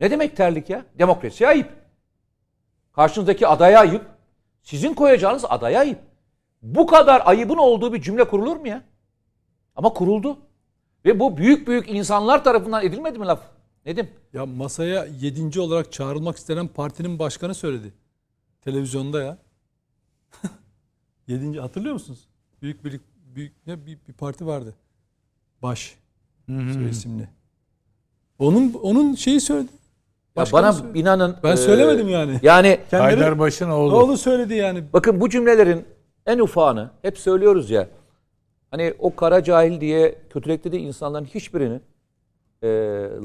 Ne 0.00 0.10
demek 0.10 0.36
terlik 0.36 0.70
ya? 0.70 0.84
Demokrasiye 0.98 1.48
ayıp. 1.48 1.72
Karşınızdaki 2.92 3.46
adaya 3.46 3.80
ayıp. 3.80 4.06
Sizin 4.62 4.94
koyacağınız 4.94 5.44
adaya 5.48 5.80
ayıp. 5.80 5.98
Bu 6.62 6.86
kadar 6.86 7.22
ayıbın 7.24 7.56
olduğu 7.56 7.92
bir 7.92 8.02
cümle 8.02 8.28
kurulur 8.28 8.56
mu 8.56 8.68
ya? 8.68 8.82
Ama 9.76 9.92
kuruldu. 9.92 10.38
Ve 11.04 11.20
bu 11.20 11.36
büyük 11.36 11.68
büyük 11.68 11.88
insanlar 11.88 12.44
tarafından 12.44 12.84
edilmedi 12.84 13.18
mi 13.18 13.26
laf? 13.26 13.40
Nedim? 13.86 14.10
Ya 14.32 14.46
masaya 14.46 15.04
yedinci 15.04 15.60
olarak 15.60 15.92
çağrılmak 15.92 16.36
istenen 16.36 16.68
partinin 16.68 17.18
başkanı 17.18 17.54
söyledi. 17.54 17.92
Televizyonda 18.60 19.22
ya. 19.22 19.38
yedinci 21.26 21.60
hatırlıyor 21.60 21.94
musunuz? 21.94 22.28
Büyük 22.62 22.84
bir 22.84 23.00
büyük 23.16 23.66
ne 23.66 23.86
bir, 23.86 23.98
bir 24.08 24.12
parti 24.12 24.46
vardı. 24.46 24.74
Baş 25.62 25.98
soy 26.46 26.90
isimli. 26.90 27.37
Onun 28.38 28.72
onun 28.82 29.14
şeyi 29.14 29.40
söyledi. 29.40 29.72
Ya 30.36 30.42
Başkanı 30.42 30.62
bana 30.62 30.72
söyledi. 30.72 30.98
inanın. 30.98 31.36
Ben 31.42 31.52
e, 31.52 31.56
söylemedim 31.56 32.08
yani. 32.08 32.40
Yani 32.42 32.78
Kendileri 32.90 33.14
Haydarbaş'ın 33.16 33.70
oğlu. 33.70 33.96
oğlu 33.96 34.16
söyledi 34.16 34.54
yani. 34.54 34.84
bakın 34.92 35.20
bu 35.20 35.28
cümlelerin 35.30 35.84
en 36.26 36.38
ufağını 36.38 36.90
hep 37.02 37.18
söylüyoruz 37.18 37.70
ya. 37.70 37.88
Hani 38.70 38.94
o 38.98 39.16
kara 39.16 39.44
cahil 39.44 39.80
diye 39.80 40.14
kötüleklediği 40.30 40.82
insanların 40.82 41.24
hiçbirinin 41.24 41.82
e, 42.62 42.68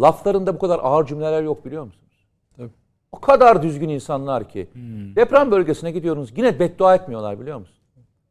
laflarında 0.01 0.55
bu 0.55 0.59
kadar 0.59 0.79
ağır 0.83 1.05
cümleler 1.05 1.43
yok 1.43 1.65
biliyor 1.65 1.83
musunuz? 1.83 2.27
Tabii. 2.57 2.69
O 3.11 3.19
kadar 3.19 3.63
düzgün 3.63 3.89
insanlar 3.89 4.49
ki. 4.49 4.67
Deprem 5.15 5.51
bölgesine 5.51 5.91
gidiyorsunuz 5.91 6.33
yine 6.37 6.59
beddua 6.59 6.95
etmiyorlar 6.95 7.39
biliyor 7.39 7.57
musun? 7.57 7.75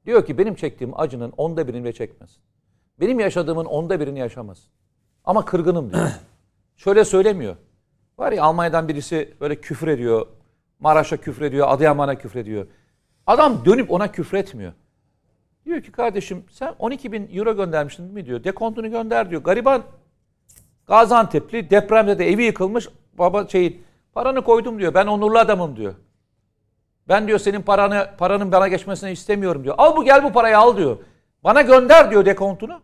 Diyor 0.07 0.27
ki 0.27 0.39
benim 0.39 0.55
çektiğim 0.55 1.01
acının 1.01 1.33
onda 1.37 1.69
birini 1.69 1.85
bile 1.85 1.93
çekmez. 1.93 2.31
Benim 3.01 3.21
yaşadığımın 3.21 3.65
onda 3.65 4.01
birini 4.01 4.19
yaşamaz. 4.19 4.59
Ama 5.25 5.45
kırgınım 5.45 5.93
diyor. 5.93 6.09
Şöyle 6.77 7.05
söylemiyor. 7.05 7.57
Var 8.19 8.33
ya 8.33 8.45
Almanya'dan 8.45 8.89
birisi 8.89 9.35
böyle 9.41 9.61
küfür 9.61 9.89
ediyor. 9.89 10.27
Maraş'a 10.81 11.17
küfür 11.17 11.43
ediyor, 11.43 11.67
Adıyaman'a 11.71 12.15
küfür 12.19 12.41
ediyor. 12.41 12.67
Adam 13.27 13.65
dönüp 13.65 13.91
ona 13.91 14.13
küfür 14.13 14.39
etmiyor. 14.39 14.73
Diyor 15.65 15.83
ki 15.83 15.93
kardeşim 15.93 16.45
sen 16.51 16.75
12 16.79 17.13
bin 17.13 17.31
euro 17.37 17.57
göndermiştin 17.57 18.03
değil 18.03 18.15
mi 18.15 18.27
diyor. 18.27 18.45
Dekontunu 18.45 18.91
gönder 18.91 19.31
diyor. 19.31 19.43
Gariban 19.43 19.83
Gaziantep'li 20.87 21.71
depremde 21.71 22.19
de 22.19 22.31
evi 22.31 22.43
yıkılmış. 22.43 22.89
Baba 23.13 23.49
şey 23.49 23.81
paranı 24.13 24.45
koydum 24.45 24.79
diyor. 24.79 24.95
Ben 24.95 25.07
onurlu 25.07 25.39
adamım 25.39 25.77
diyor. 25.77 25.95
Ben 27.09 27.27
diyor 27.27 27.39
senin 27.39 27.63
paranı 27.63 28.11
paranın 28.19 28.53
bana 28.53 28.69
geçmesini 28.69 29.11
istemiyorum 29.11 29.65
diyor. 29.65 29.75
Al 29.79 29.97
bu 29.97 30.05
gel 30.05 30.25
bu 30.25 30.33
parayı 30.33 30.59
al 30.59 30.77
diyor. 30.77 30.99
Bana 31.45 31.63
gönder 31.63 32.11
diyor 32.11 32.25
dekontunu. 32.25 32.81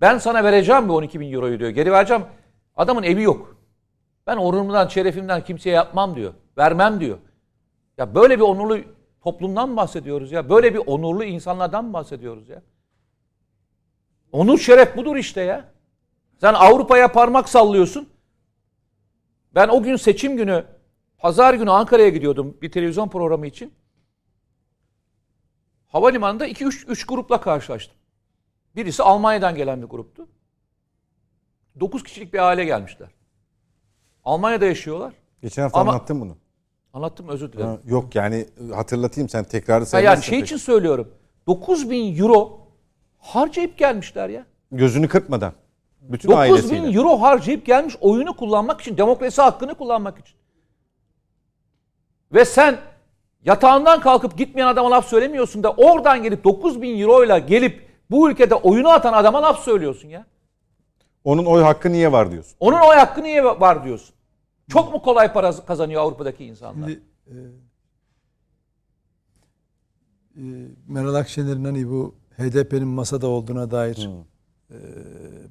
Ben 0.00 0.18
sana 0.18 0.44
vereceğim 0.44 0.88
bu 0.88 0.96
12 0.96 1.20
bin 1.20 1.32
euroyu 1.32 1.58
diyor. 1.58 1.70
Geri 1.70 1.92
vereceğim. 1.92 2.22
Adamın 2.76 3.02
evi 3.02 3.22
yok. 3.22 3.56
Ben 4.26 4.36
onurumdan, 4.36 4.88
şerefimden 4.88 5.44
kimseye 5.44 5.70
yapmam 5.70 6.16
diyor. 6.16 6.34
Vermem 6.58 7.00
diyor. 7.00 7.18
Ya 7.98 8.14
böyle 8.14 8.36
bir 8.36 8.44
onurlu 8.44 8.78
toplumdan 9.20 9.68
mı 9.68 9.76
bahsediyoruz 9.76 10.32
ya? 10.32 10.48
Böyle 10.48 10.74
bir 10.74 10.78
onurlu 10.86 11.24
insanlardan 11.24 11.84
mı 11.84 11.92
bahsediyoruz 11.92 12.48
ya? 12.48 12.62
Onur 14.32 14.58
şeref 14.58 14.96
budur 14.96 15.16
işte 15.16 15.40
ya. 15.40 15.72
Sen 16.40 16.54
Avrupa'ya 16.54 17.12
parmak 17.12 17.48
sallıyorsun. 17.48 18.08
Ben 19.54 19.68
o 19.68 19.82
gün 19.82 19.96
seçim 19.96 20.36
günü 20.36 20.64
pazar 21.18 21.54
günü 21.54 21.70
Ankara'ya 21.70 22.08
gidiyordum 22.08 22.58
bir 22.62 22.72
televizyon 22.72 23.08
programı 23.08 23.46
için. 23.46 23.74
Havalimanında 25.86 26.46
2 26.46 26.64
3 26.64 26.84
3 26.88 27.06
grupla 27.06 27.40
karşılaştım. 27.40 27.96
Birisi 28.76 29.02
Almanya'dan 29.02 29.54
gelen 29.54 29.82
bir 29.82 29.86
gruptu. 29.86 30.28
9 31.80 32.02
kişilik 32.02 32.32
bir 32.32 32.38
aile 32.38 32.64
gelmişler. 32.64 33.08
Almanya'da 34.24 34.64
yaşıyorlar. 34.64 35.12
Geçen 35.42 35.62
hafta 35.62 35.80
Ama- 35.80 35.92
anlattım 35.92 36.20
bunu. 36.20 36.36
Anlattım 36.92 37.28
özür 37.28 37.52
dilerim. 37.52 37.68
Ha, 37.68 37.78
yok 37.84 38.14
yani 38.14 38.46
hatırlatayım 38.74 39.28
sen 39.28 39.44
tekrarı 39.44 39.86
sevmezsin. 39.86 40.10
yani 40.14 40.24
şey 40.24 40.38
pek. 40.38 40.46
için 40.46 40.56
söylüyorum. 40.56 41.08
9 41.46 41.90
bin 41.90 42.18
euro 42.18 42.60
harcayıp 43.18 43.78
gelmişler 43.78 44.28
ya. 44.28 44.46
Gözünü 44.72 45.08
kırpmadan. 45.08 45.52
Bütün 46.00 46.28
9 46.28 46.40
ailesiyle. 46.40 46.82
bin 46.82 46.92
euro 46.96 47.20
harcayıp 47.20 47.66
gelmiş 47.66 47.96
oyunu 48.00 48.36
kullanmak 48.36 48.80
için, 48.80 48.96
demokrasi 48.96 49.42
hakkını 49.42 49.74
kullanmak 49.74 50.18
için. 50.18 50.36
Ve 52.32 52.44
sen 52.44 52.78
yatağından 53.44 54.00
kalkıp 54.00 54.38
gitmeyen 54.38 54.66
adama 54.66 54.90
laf 54.90 55.06
söylemiyorsun 55.06 55.62
da 55.62 55.72
oradan 55.72 56.22
gelip 56.22 56.44
9 56.44 56.82
bin 56.82 57.00
euroyla 57.00 57.38
gelip 57.38 57.88
bu 58.10 58.30
ülkede 58.30 58.54
oyunu 58.54 58.88
atan 58.88 59.12
adama 59.12 59.42
laf 59.42 59.64
söylüyorsun 59.64 60.08
ya. 60.08 60.26
Onun 61.24 61.44
oy 61.44 61.62
hakkı 61.62 61.92
niye 61.92 62.12
var 62.12 62.30
diyorsun? 62.30 62.56
Onun 62.60 62.80
oy 62.80 62.96
hakkı 62.96 63.22
niye 63.22 63.44
var 63.44 63.84
diyorsun? 63.84 64.14
Çok 64.68 64.92
mu 64.92 65.02
kolay 65.02 65.32
para 65.32 65.64
kazanıyor 65.64 66.02
Avrupa'daki 66.02 66.44
insanlar? 66.44 66.88
Şimdi 66.88 67.02
e, 67.26 67.34
e, 70.36 70.42
Meral 70.88 71.14
Akşener'in 71.14 71.64
hani 71.64 71.90
bu 71.90 72.14
HDP'nin 72.38 72.88
masada 72.88 73.26
olduğuna 73.26 73.70
dair 73.70 74.08
e, 74.70 74.76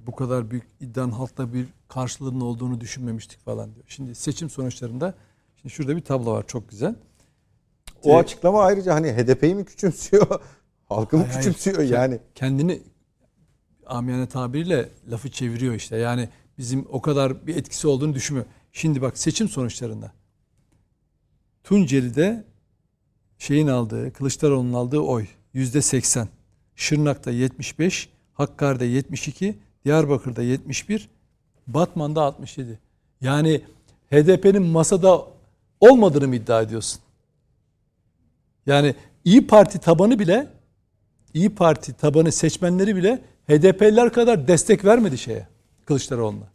bu 0.08 0.16
kadar 0.16 0.52
büyük 0.52 0.68
iddianın 0.80 1.12
halkta 1.12 1.54
bir 1.54 1.68
karşılığının 1.88 2.42
olduğunu 2.42 2.82
düşünmemiştik 2.82 3.40
falan 3.40 3.76
diyor. 3.76 3.86
Şimdi 3.88 4.16
seçim 4.16 4.50
sonuçlarında 4.50 5.14
şimdi 5.62 5.74
şurada 5.74 5.96
bir 5.96 6.02
tablo 6.02 6.32
var 6.32 6.48
çok 6.48 6.70
güzel. 6.70 6.96
O 8.04 8.18
açıklama 8.18 8.64
ayrıca 8.64 8.94
hani 8.94 9.14
HDP'yi 9.14 9.56
mi 9.56 9.66
küçümsüyor? 9.66 10.28
Halkı 10.90 11.18
mı 11.18 11.24
Hayır, 11.24 11.34
hayır. 11.34 11.54
küçümsüyor 11.54 11.90
yani? 11.90 12.20
Kendini 12.36 12.82
amiyane 13.86 14.28
tabiriyle 14.28 14.90
lafı 15.12 15.32
çeviriyor 15.32 15.74
işte. 15.74 15.98
Yani 15.98 16.30
bizim 16.58 16.86
o 16.90 17.02
kadar 17.02 17.48
bir 17.48 17.56
etkisi 17.56 17.88
olduğunu 17.88 18.14
düşünmüyor. 18.14 18.46
Şimdi 18.72 19.02
bak 19.02 19.18
seçim 19.18 19.50
sonuçlarında 19.50 20.12
Tunceli'de 21.64 22.44
şeyin 23.38 23.68
aldığı, 23.68 24.14
Kılıçdaroğlu'nun 24.14 24.74
aldığı 24.74 25.00
oy 25.00 25.28
yüzde 25.54 25.82
80. 25.82 26.28
Şırnak'ta 26.76 27.32
75, 27.32 28.10
Hakkari'de 28.34 28.86
72, 28.86 29.58
Diyarbakır'da 29.86 30.42
71, 30.42 31.10
Batman'da 31.68 32.22
67. 32.22 32.80
Yani 33.22 33.62
HDP'nin 34.12 34.64
masada 34.64 35.26
olmadığını 35.80 36.28
mı 36.28 36.36
iddia 36.36 36.62
ediyorsun? 36.62 37.02
Yani 38.66 38.96
İyi 39.26 39.48
Parti 39.48 39.80
tabanı 39.80 40.20
bile 40.20 40.48
İyi 41.34 41.50
Parti 41.50 41.94
tabanı 41.94 42.32
seçmenleri 42.32 42.96
bile 42.96 43.22
HDP'liler 43.48 44.14
kadar 44.14 44.48
destek 44.48 44.86
vermedi 44.86 45.18
şeye 45.18 45.48
Kılıçdaroğlu'na. 45.86 46.46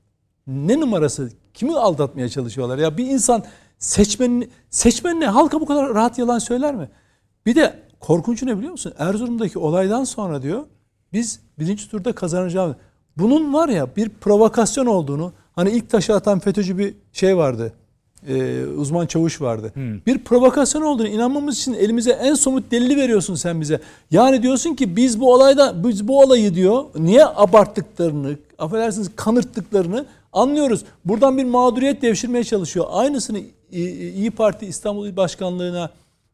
Ne 0.47 0.81
numarası? 0.81 1.31
Kimi 1.55 1.77
aldatmaya 1.79 2.29
çalışıyorlar? 2.29 2.79
Ya 2.79 2.97
bir 2.97 3.07
insan 3.07 3.45
seçmenini, 3.79 4.49
seçmenine 4.71 5.27
halka 5.27 5.61
bu 5.61 5.67
kadar 5.67 5.95
rahat 5.95 6.19
yalan 6.19 6.39
söyler 6.39 6.75
mi? 6.75 6.89
Bir 7.47 7.55
de 7.55 7.83
korkuncu 8.01 8.47
ne 8.47 8.59
biliyor 8.59 8.73
musun? 8.73 8.93
Erzurum'daki 8.99 9.59
olaydan 9.59 10.05
sonra 10.05 10.43
diyor 10.43 10.67
biz 11.13 11.41
birinci 11.59 11.91
turda 11.91 12.15
kazanacağımız. 12.15 12.77
Bunun 13.17 13.55
var 13.55 13.69
ya 13.69 13.97
bir 13.97 14.09
provokasyon 14.09 14.87
olduğunu 14.87 15.33
hani 15.53 15.71
ilk 15.71 15.91
taşı 15.91 16.15
atan 16.15 16.39
FETÖ'cü 16.39 16.79
bir 16.79 16.95
şey 17.13 17.37
vardı. 17.37 17.73
E, 18.29 18.65
uzman 18.67 19.07
çavuş 19.07 19.41
vardı. 19.41 19.73
Bir 20.07 20.19
provokasyon 20.19 20.83
olduğunu 20.83 21.09
inanmamız 21.09 21.59
için 21.59 21.75
elimize 21.75 22.11
en 22.11 22.35
somut 22.35 22.71
delili 22.71 22.97
veriyorsun 22.97 23.35
sen 23.35 23.61
bize. 23.61 23.81
Yani 24.11 24.43
diyorsun 24.43 24.75
ki 24.75 24.97
biz 24.97 25.21
bu 25.21 25.33
olayda 25.35 25.85
biz 25.85 26.09
bu 26.09 26.21
olayı 26.21 26.55
diyor 26.55 26.85
niye 26.99 27.27
abarttıklarını, 27.27 28.37
affedersiniz 28.59 29.11
kanırttıklarını 29.17 30.07
anlıyoruz. 30.33 30.85
Buradan 31.05 31.39
bir 31.39 31.45
mağduriyet 31.45 32.03
devşirmeye 32.03 32.45
çalışıyor. 32.45 32.87
Aynısını 32.91 33.41
İyi 33.71 34.31
Parti 34.31 34.67
İstanbul 34.67 35.07
İl 35.07 35.17
Başkanlığı'na 35.17 35.91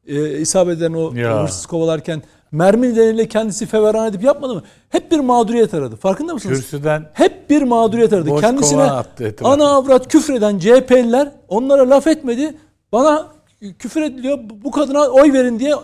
e, 0.07 0.39
isabet 0.39 0.79
eden 0.79 0.93
o 0.93 1.15
Ya. 1.15 1.43
hırsız 1.43 1.67
kovalarken 1.67 2.23
mermi 2.53 2.89
nedeniyle 2.93 3.29
kendisi 3.29 3.67
feveran 3.67 4.07
edip 4.09 4.23
yapmadı 4.23 4.55
mı? 4.55 4.63
Hep 4.89 5.11
bir 5.11 5.19
mağduriyet 5.21 5.75
aradı. 5.75 5.97
Farkında 5.97 6.35
mısınız? 6.35 6.59
Kürsüden 6.61 7.11
Hep 7.13 7.51
bir 7.51 7.63
mağduriyet 7.63 8.13
aradı. 8.13 8.31
Kendisine 8.41 8.83
attı 8.83 9.25
ana 9.45 9.69
avrat 9.69 10.09
küfreden 10.09 10.59
CHP'liler 10.59 11.33
onlara 11.49 11.91
laf 11.91 12.07
etmedi. 12.07 12.55
Bana 12.93 13.27
küfür 13.79 14.03
ediliyor. 14.03 14.39
Bu 14.65 14.71
kadına 14.71 15.01
oy 15.09 15.33
verin 15.33 15.59
diye 15.59 15.75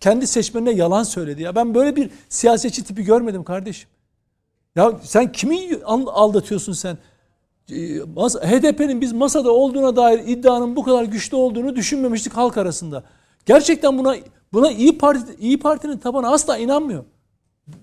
kendi 0.00 0.26
seçmenine 0.26 0.70
yalan 0.70 1.02
söyledi. 1.02 1.42
Ya 1.42 1.54
ben 1.54 1.74
böyle 1.74 1.96
bir 1.96 2.10
siyasetçi 2.28 2.84
tipi 2.84 3.02
görmedim 3.04 3.44
kardeşim. 3.44 3.88
Ya 4.76 4.92
sen 5.02 5.32
kimi 5.32 5.58
al- 5.84 6.06
aldatıyorsun 6.06 6.72
sen? 6.72 6.98
Ee, 7.70 7.74
HDP'nin 8.50 9.00
biz 9.00 9.12
masada 9.12 9.52
olduğuna 9.52 9.96
dair 9.96 10.20
iddianın 10.26 10.76
bu 10.76 10.82
kadar 10.84 11.04
güçlü 11.04 11.36
olduğunu 11.36 11.76
düşünmemiştik 11.76 12.32
halk 12.32 12.56
arasında. 12.56 13.02
Gerçekten 13.46 13.98
buna 13.98 14.16
buna 14.52 14.70
İyi 14.70 14.98
Parti 14.98 15.36
İyi 15.40 15.58
Parti'nin 15.58 15.98
tabanı 15.98 16.28
asla 16.28 16.58
inanmıyor. 16.58 17.04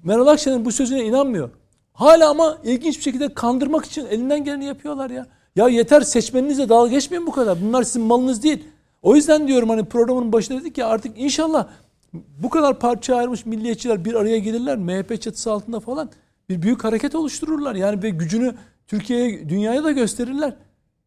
Meral 0.04 0.28
Akşener'in 0.28 0.66
bu 0.66 0.72
sözüne 0.72 1.04
inanmıyor. 1.04 1.50
Hala 1.94 2.30
ama 2.30 2.58
ilginç 2.64 2.98
bir 2.98 3.04
şekilde 3.04 3.34
kandırmak 3.34 3.86
için 3.86 4.06
elinden 4.06 4.44
geleni 4.44 4.66
yapıyorlar 4.66 5.10
ya. 5.10 5.28
Ya 5.56 5.68
yeter 5.68 6.02
seçmeninizle 6.02 6.70
dalga 6.70 6.92
geçmeyin 6.92 7.28
bu 7.28 7.32
kadar. 7.32 7.62
Bunlar 7.62 7.84
sizin 7.84 8.02
malınız 8.02 8.44
değil. 8.44 8.64
O 9.02 9.16
yüzden 9.16 9.48
diyorum 9.48 9.70
hani 9.70 9.86
programın 9.86 10.34
başında 10.34 10.62
dedik 10.62 10.78
ya 10.78 10.88
artık 10.88 11.20
inşallah 11.20 11.68
bu 12.14 12.50
kadar 12.50 12.80
parça 12.80 13.16
ayrılmış 13.16 13.46
milliyetçiler 13.46 14.06
bir 14.06 14.14
araya 14.14 14.38
gelirler. 14.38 14.78
MHP 14.78 15.22
çatısı 15.22 15.52
altında 15.52 15.80
falan 15.80 16.10
bir 16.50 16.62
büyük 16.62 16.84
hareket 16.84 17.16
oluştururlar. 17.16 17.76
Yani 17.76 18.04
ve 18.04 18.10
gücünü 18.10 18.56
Türkiye'ye, 18.88 19.50
dünyaya 19.50 19.84
da 19.84 19.92
gösterirler. 19.92 20.54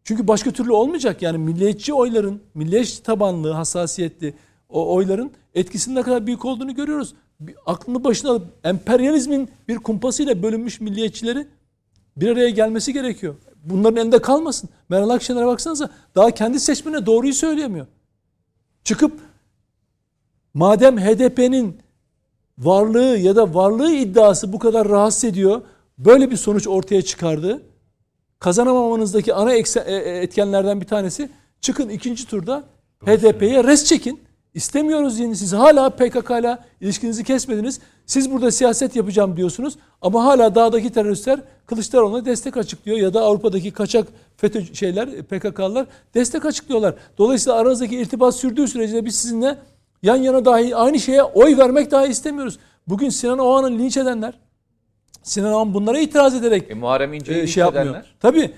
Çünkü 0.04 0.28
başka 0.28 0.50
türlü 0.50 0.72
olmayacak. 0.72 1.22
Yani 1.22 1.38
milliyetçi 1.38 1.94
oyların, 1.94 2.40
milliyetçi 2.54 3.02
tabanlı, 3.02 3.50
hassasiyetli 3.50 4.34
o 4.70 4.94
oyların 4.94 5.30
etkisinin 5.54 5.96
ne 5.96 6.02
kadar 6.02 6.26
büyük 6.26 6.44
olduğunu 6.44 6.74
görüyoruz. 6.74 7.14
Bir 7.40 7.54
aklını 7.66 8.04
başına 8.04 8.30
alıp 8.30 8.46
emperyalizmin 8.64 9.48
bir 9.68 9.76
kumpasıyla 9.76 10.42
bölünmüş 10.42 10.80
milliyetçileri 10.80 11.46
bir 12.16 12.28
araya 12.28 12.50
gelmesi 12.50 12.92
gerekiyor. 12.92 13.34
Bunların 13.64 13.96
elinde 13.96 14.18
kalmasın. 14.18 14.70
Meral 14.88 15.10
Akşener'e 15.10 15.46
baksanıza 15.46 15.90
daha 16.14 16.30
kendi 16.30 16.60
seçmenine 16.60 17.06
doğruyu 17.06 17.34
söyleyemiyor. 17.34 17.86
Çıkıp 18.84 19.20
madem 20.54 20.98
HDP'nin 20.98 21.78
varlığı 22.58 23.16
ya 23.18 23.36
da 23.36 23.54
varlığı 23.54 23.92
iddiası 23.92 24.52
bu 24.52 24.58
kadar 24.58 24.88
rahatsız 24.88 25.24
ediyor, 25.24 25.62
böyle 25.98 26.30
bir 26.30 26.36
sonuç 26.36 26.68
ortaya 26.68 27.02
çıkardı. 27.02 27.62
Kazanamamanızdaki 28.38 29.34
ana 29.34 29.52
e- 29.52 29.64
e- 29.86 30.22
etkenlerden 30.22 30.80
bir 30.80 30.86
tanesi 30.86 31.30
çıkın 31.60 31.88
ikinci 31.88 32.26
turda 32.26 32.64
HDP'ye 33.06 33.64
res 33.64 33.84
çekin. 33.84 34.20
İstemiyoruz 34.54 35.18
yeni 35.18 35.36
siz 35.36 35.52
hala 35.52 35.90
PKK'la 35.90 36.64
ilişkinizi 36.80 37.24
kesmediniz. 37.24 37.80
Siz 38.06 38.30
burada 38.32 38.50
siyaset 38.50 38.96
yapacağım 38.96 39.36
diyorsunuz 39.36 39.78
ama 40.02 40.24
hala 40.24 40.54
dağdaki 40.54 40.90
teröristler 40.92 41.40
Kılıçdaroğlu'na 41.66 42.24
destek 42.24 42.56
açıklıyor 42.56 42.98
ya 42.98 43.14
da 43.14 43.20
Avrupa'daki 43.20 43.70
kaçak 43.70 44.06
FETÖ 44.36 44.74
şeyler 44.74 45.22
PKK'lılar 45.22 45.86
destek 46.14 46.44
açıklıyorlar. 46.44 46.94
Dolayısıyla 47.18 47.58
aranızdaki 47.58 47.96
irtibat 48.00 48.34
sürdüğü 48.36 48.68
sürece 48.68 49.04
biz 49.04 49.14
sizinle 49.16 49.58
yan 50.02 50.16
yana 50.16 50.44
dahi 50.44 50.76
aynı 50.76 51.00
şeye 51.00 51.22
oy 51.22 51.56
vermek 51.58 51.90
dahi 51.90 52.10
istemiyoruz. 52.10 52.58
Bugün 52.88 53.08
Sinan 53.08 53.38
Oğan'ı 53.38 53.70
linç 53.78 53.96
edenler 53.96 54.34
Sinan 55.22 55.52
Oğan 55.52 55.74
bunlara 55.74 55.98
itiraz 55.98 56.34
ederek 56.34 56.70
E, 56.70 56.74
Muharrem 56.74 57.12
İnce'yi 57.14 57.42
e, 57.42 57.46
şey 57.46 57.60
yapmıyor. 57.60 57.84
edenler. 57.86 58.14
Tabii. 58.20 58.54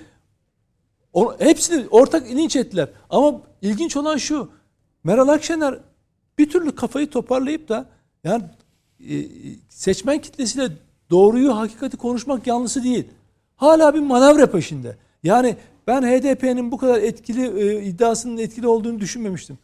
O, 1.13 1.35
hepsini 1.39 1.85
ortak 1.91 2.27
linç 2.29 2.55
ettiler. 2.55 2.87
Ama 3.09 3.41
ilginç 3.61 3.97
olan 3.97 4.17
şu. 4.17 4.49
Meral 5.03 5.27
Akşener 5.27 5.79
bir 6.37 6.49
türlü 6.49 6.75
kafayı 6.75 7.09
toparlayıp 7.09 7.69
da 7.69 7.85
yani 8.23 8.43
e, 9.09 9.15
seçmen 9.69 10.21
kitlesiyle 10.21 10.69
doğruyu, 11.09 11.57
hakikati 11.57 11.97
konuşmak 11.97 12.47
yanlısı 12.47 12.83
değil. 12.83 13.07
Hala 13.55 13.93
bir 13.93 13.99
manevra 13.99 14.51
peşinde. 14.51 14.97
Yani 15.23 15.55
ben 15.87 16.01
HDP'nin 16.01 16.71
bu 16.71 16.77
kadar 16.77 17.01
etkili 17.01 17.61
e, 17.61 17.83
iddiasının 17.83 18.37
etkili 18.37 18.67
olduğunu 18.67 18.99
düşünmemiştim. 18.99 19.57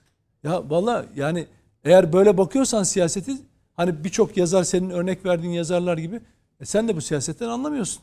Ya 0.43 0.69
valla 0.69 1.05
yani 1.15 1.47
eğer 1.83 2.13
böyle 2.13 2.37
bakıyorsan 2.37 2.83
siyaseti 2.83 3.31
hani 3.73 4.03
birçok 4.03 4.37
yazar 4.37 4.63
senin 4.63 4.89
örnek 4.89 5.25
verdiğin 5.25 5.53
yazarlar 5.53 5.97
gibi 5.97 6.21
e, 6.59 6.65
sen 6.65 6.87
de 6.87 6.95
bu 6.95 7.01
siyasetten 7.01 7.49
anlamıyorsun. 7.49 8.01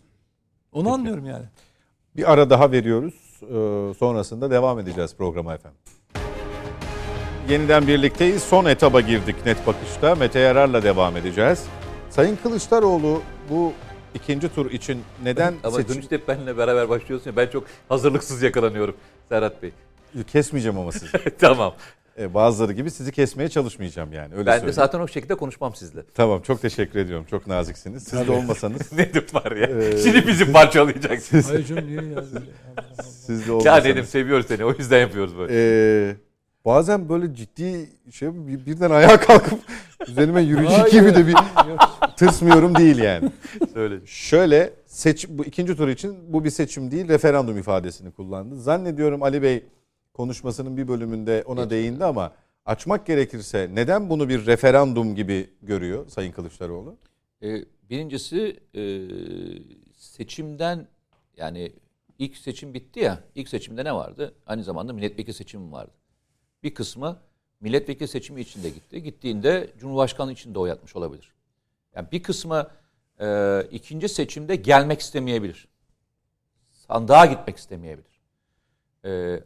Onu 0.72 0.92
anlıyorum 0.92 1.26
yani. 1.26 1.44
Bir 2.16 2.32
ara 2.32 2.50
daha 2.50 2.72
veriyoruz. 2.72 3.14
Ee, 3.42 3.94
sonrasında 3.98 4.50
devam 4.50 4.78
edeceğiz 4.78 5.14
programa 5.16 5.54
efendim. 5.54 5.78
Yeniden 7.48 7.86
birlikteyiz. 7.86 8.43
Son 8.43 8.64
etaba 8.64 9.01
girdik 9.01 9.36
net 9.47 9.66
bakışta. 9.66 10.14
Mete 10.14 10.39
Yarar'la 10.39 10.82
devam 10.82 11.16
edeceğiz. 11.16 11.64
Sayın 12.10 12.39
Kılıçdaroğlu 12.43 13.23
bu 13.51 13.73
ikinci 14.14 14.55
tur 14.55 14.70
için 14.70 15.02
neden 15.24 15.55
Ama 15.64 15.77
seçim... 15.77 15.94
dönüşte 15.94 16.16
hep 16.16 16.28
benimle 16.28 16.59
beraber 16.59 16.89
başlıyorsun 16.89 17.31
ya 17.31 17.36
ben 17.36 17.47
çok 17.47 17.64
hazırlıksız 17.89 18.43
yakalanıyorum 18.43 18.97
Serhat 19.28 19.62
Bey. 19.62 19.73
Kesmeyeceğim 20.27 20.78
ama 20.78 20.93
sizi. 20.93 21.06
tamam. 21.39 21.74
Ee, 22.18 22.35
bazıları 22.35 22.73
gibi 22.73 22.90
sizi 22.90 23.12
kesmeye 23.12 23.48
çalışmayacağım 23.48 24.12
yani. 24.12 24.35
Öyle 24.35 24.47
Ben 24.47 24.52
de 24.52 24.59
söyleyeyim. 24.59 24.73
zaten 24.74 25.01
o 25.01 25.09
şekilde 25.09 25.35
konuşmam 25.35 25.74
sizle. 25.74 26.01
Tamam 26.14 26.43
çok 26.43 26.62
teşekkür 26.62 26.98
ediyorum. 26.98 27.27
Çok 27.31 27.47
naziksiniz. 27.47 28.02
Siz 28.05 28.27
de 28.27 28.32
olmasanız. 28.32 28.93
ne 28.97 29.14
de 29.14 29.23
var 29.35 29.52
ya. 29.56 29.66
Ee, 29.66 29.98
Şimdi 29.98 30.27
bizi 30.27 30.52
parçalayacaksın. 30.52 31.43
Hayır 31.43 31.66
canım 31.66 31.86
niye 31.86 32.02
ya? 32.14 32.24
Siz 33.02 33.47
de 33.47 33.51
ya 33.51 33.55
olmasanız. 33.56 33.85
dedim 33.85 34.05
seviyoruz 34.05 34.47
seni 34.47 34.64
o 34.64 34.73
yüzden 34.78 35.01
yapıyoruz 35.01 35.39
böyle. 35.39 35.52
Ee, 35.56 36.16
bazen 36.66 37.09
böyle 37.09 37.34
ciddi 37.34 37.90
şey 38.12 38.34
bir- 38.34 38.66
birden 38.66 38.90
ayağa 38.90 39.20
kalkıp 39.20 39.59
üzerime 40.09 40.43
yürüyecek 40.43 40.90
gibi 40.90 41.14
de 41.14 41.26
bir 41.26 41.34
tırsmıyorum 42.16 42.74
değil 42.74 42.98
yani. 42.98 43.32
Söyle. 43.72 44.01
Şöyle 44.06 44.72
seç 44.86 45.28
bu 45.28 45.44
ikinci 45.44 45.76
tur 45.76 45.88
için 45.88 46.32
bu 46.32 46.44
bir 46.44 46.51
seçim 46.51 46.90
değil 46.90 47.09
referandum 47.09 47.59
ifadesini 47.59 48.10
kullandı. 48.10 48.56
Zannediyorum 48.60 49.22
Ali 49.22 49.43
Bey 49.43 49.64
konuşmasının 50.14 50.76
bir 50.76 50.88
bölümünde 50.88 51.43
ona 51.47 51.70
değindi 51.70 52.05
ama 52.05 52.32
açmak 52.64 53.06
gerekirse 53.06 53.70
neden 53.72 54.10
bunu 54.10 54.28
bir 54.28 54.47
referandum 54.47 55.14
gibi 55.14 55.51
görüyor 55.62 56.09
Sayın 56.09 56.32
Kılıçdaroğlu? 56.32 56.97
E, 57.43 57.64
birincisi 57.90 58.56
e, 58.74 58.82
seçimden 59.97 60.86
yani 61.36 61.72
ilk 62.18 62.36
seçim 62.36 62.74
bitti 62.74 63.01
ya. 63.01 63.20
İlk 63.34 63.48
seçimde 63.48 63.84
ne 63.84 63.94
vardı? 63.94 64.34
Aynı 64.47 64.64
zamanda 64.64 64.93
milletvekili 64.93 65.34
seçimi 65.34 65.72
vardı. 65.72 65.93
Bir 66.66 66.74
kısmı 66.74 67.18
milletvekili 67.60 68.09
seçimi 68.09 68.40
içinde 68.40 68.70
gitti. 68.70 69.02
Gittiğinde 69.02 69.70
Cumhurbaşkanlığı 69.78 70.32
içinde 70.32 70.59
oy 70.59 70.70
atmış 70.70 70.97
olabilir. 70.97 71.32
Yani 71.94 72.09
bir 72.12 72.22
kısmı 72.22 72.70
e, 73.20 73.62
ikinci 73.70 74.09
seçimde 74.09 74.56
gelmek 74.56 75.01
istemeyebilir. 75.01 75.68
Sandığa 76.72 77.26
gitmek 77.26 77.56
istemeyebilir. 77.56 78.20
E, 79.05 79.40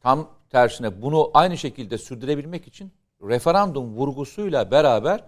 tam 0.00 0.30
tersine 0.50 1.02
bunu 1.02 1.30
aynı 1.34 1.58
şekilde 1.58 1.98
sürdürebilmek 1.98 2.66
için 2.66 2.92
referandum 3.22 3.94
vurgusuyla 3.94 4.70
beraber 4.70 5.24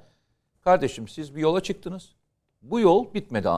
kardeşim 0.61 1.09
siz 1.09 1.37
bir 1.37 1.41
yola 1.41 1.63
çıktınız. 1.63 2.13
Bu 2.63 2.81
yol 2.81 3.15
bitmedi 3.15 3.49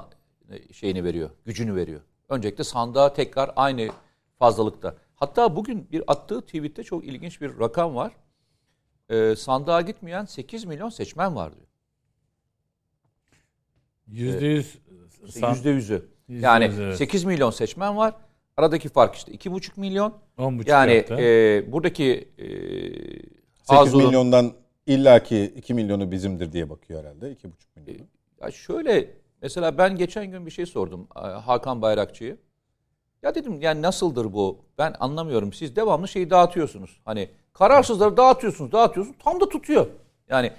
şeyini 0.73 1.05
veriyor, 1.05 1.31
gücünü 1.45 1.75
veriyor. 1.75 2.01
Öncelikle 2.29 2.65
sandığa 2.65 3.13
tekrar 3.13 3.53
aynı 3.57 3.89
fazlalıkta. 4.39 4.95
Hatta 5.15 5.57
bugün 5.57 5.91
bir 5.93 6.03
attığı 6.07 6.41
tweette 6.41 6.83
çok 6.83 7.05
ilginç 7.05 7.41
bir 7.41 7.59
rakam 7.61 7.95
var. 7.95 8.13
Ee, 9.11 9.37
sandığa 9.37 9.81
gitmeyen 9.81 10.25
8 10.25 10.65
milyon 10.65 10.89
seçmen 10.89 11.37
var 11.37 11.53
diyor. 11.55 11.67
Yüzde 14.07 14.47
yüz. 14.47 14.79
Yüzde 15.53 15.71
yüzü. 15.71 16.09
Yani 16.29 16.65
evet. 16.79 16.97
8 16.97 17.25
milyon 17.25 17.51
seçmen 17.51 17.97
var. 17.97 18.15
Aradaki 18.57 18.89
fark 18.89 19.15
işte 19.15 19.33
2,5 19.33 19.81
milyon. 19.81 20.15
10,5 20.39 20.69
yani 20.71 20.95
yaptı. 20.95 21.15
e, 21.15 21.73
buradaki 21.73 22.29
e, 22.39 22.47
8 22.49 23.31
Hazur'un- 23.69 24.07
milyondan 24.07 24.53
illaki 24.87 25.45
2 25.57 25.75
milyonu 25.75 26.11
bizimdir 26.11 26.53
diye 26.53 26.71
bakıyor 26.71 27.01
herhalde. 27.05 27.33
2,5 27.33 27.51
milyon. 27.77 28.07
Ya 28.41 28.51
şöyle 28.51 29.11
mesela 29.43 29.79
ben 29.79 29.97
geçen 29.97 30.31
gün 30.31 30.47
bir 30.47 30.51
şey 30.51 30.67
sordum 30.67 31.09
e, 31.17 31.21
Hakan 31.21 31.83
Bayrakçı'ya. 31.83 32.37
Ya 33.25 33.35
dedim 33.35 33.61
yani 33.61 33.83
nasıldır 33.83 34.33
bu? 34.33 34.59
Ben 34.79 34.95
anlamıyorum. 35.01 35.53
Siz 35.53 35.77
devamlı 35.77 36.09
şeyi 36.09 36.31
dağıtıyorsunuz. 36.31 37.01
Hani 37.05 37.31
kararsızları 37.53 38.17
dağıtıyorsunuz, 38.17 38.73
dağıtıyorsunuz. 38.73 39.19
Tam 39.25 39.41
da 39.41 39.49
tutuyor. 39.49 39.87
Yani 40.29 40.53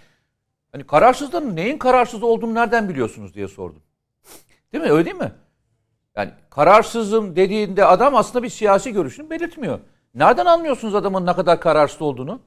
hani 0.72 0.84
kararsızların 0.88 1.56
neyin 1.56 1.78
kararsız 1.78 2.24
olduğunu 2.24 2.54
nereden 2.54 2.90
biliyorsunuz 2.90 3.34
diye 3.34 3.48
sordum. 3.48 3.82
Değil 4.74 4.84
mi? 4.84 4.92
Öyle 4.92 5.06
değil 5.06 5.16
mi? 5.16 5.32
Yani 6.16 6.32
kararsızım 6.50 7.36
dediğinde 7.36 7.86
adam 7.86 8.16
aslında 8.16 8.44
bir 8.44 8.50
siyasi 8.50 8.94
görüşünü 8.94 9.30
belirtmiyor. 9.30 9.80
Nereden 10.16 10.46
anlıyorsunuz 10.46 10.96
adamın 10.96 11.26
ne 11.26 11.34
kadar 11.34 11.60
kararsız 11.60 12.02
olduğunu? 12.02 12.40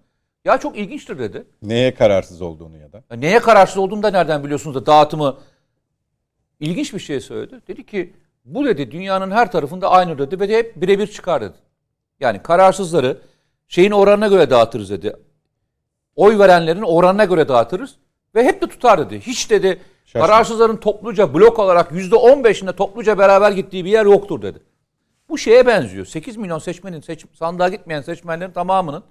Ya 0.45 0.59
çok 0.59 0.79
ilginçtir 0.79 1.19
dedi. 1.19 1.45
Neye 1.63 1.95
kararsız 1.95 2.43
olduğunu 2.43 2.77
ya 2.77 2.93
da. 2.93 3.17
Neye 3.17 3.39
kararsız 3.39 3.79
olduğunu 3.79 4.03
da 4.03 4.11
nereden 4.11 4.45
biliyorsunuz 4.45 4.77
da 4.77 4.87
dağıtımı 4.87 5.39
ilginç 6.61 6.95
bir 6.95 6.99
şey 6.99 7.21
söyledi. 7.21 7.61
Dedi 7.69 7.87
ki 7.87 8.15
bu 8.55 8.65
dedi 8.65 8.91
dünyanın 8.91 9.31
her 9.31 9.53
tarafında 9.53 9.91
aynı 9.91 10.19
dedi 10.19 10.41
ve 10.41 10.49
de 10.49 10.59
hep 10.59 10.81
birebir 10.81 11.07
çıkar 11.07 11.41
dedi. 11.41 11.57
Yani 12.21 12.43
kararsızları 12.43 13.19
şeyin 13.69 13.91
oranına 13.91 14.29
göre 14.29 14.51
dağıtırız 14.51 14.91
dedi. 14.91 15.17
Oy 16.17 16.39
verenlerin 16.39 16.83
oranına 16.83 17.25
göre 17.25 17.49
dağıtırız 17.49 17.97
ve 18.35 18.45
hep 18.45 18.63
de 18.63 18.67
tutar 18.67 18.99
dedi. 18.99 19.21
Hiç 19.21 19.51
dedi 19.51 19.81
Şaşma. 20.05 20.27
kararsızların 20.27 20.77
topluca 20.77 21.35
blok 21.35 21.59
olarak 21.59 21.93
yüzde 21.93 22.17
on 22.17 22.45
beşinde 22.45 22.73
topluca 22.77 23.19
beraber 23.19 23.53
gittiği 23.53 23.85
bir 23.85 23.91
yer 23.91 24.07
yoktur 24.07 24.43
dedi. 24.43 24.59
Bu 25.29 25.39
şeye 25.39 25.67
benziyor. 25.67 26.07
8 26.07 26.37
milyon 26.37 26.59
seçmenin 26.59 27.01
seç, 27.01 27.25
sandığa 27.35 27.69
gitmeyen 27.69 28.01
seçmenlerin 28.01 28.53
tamamının 28.53 29.05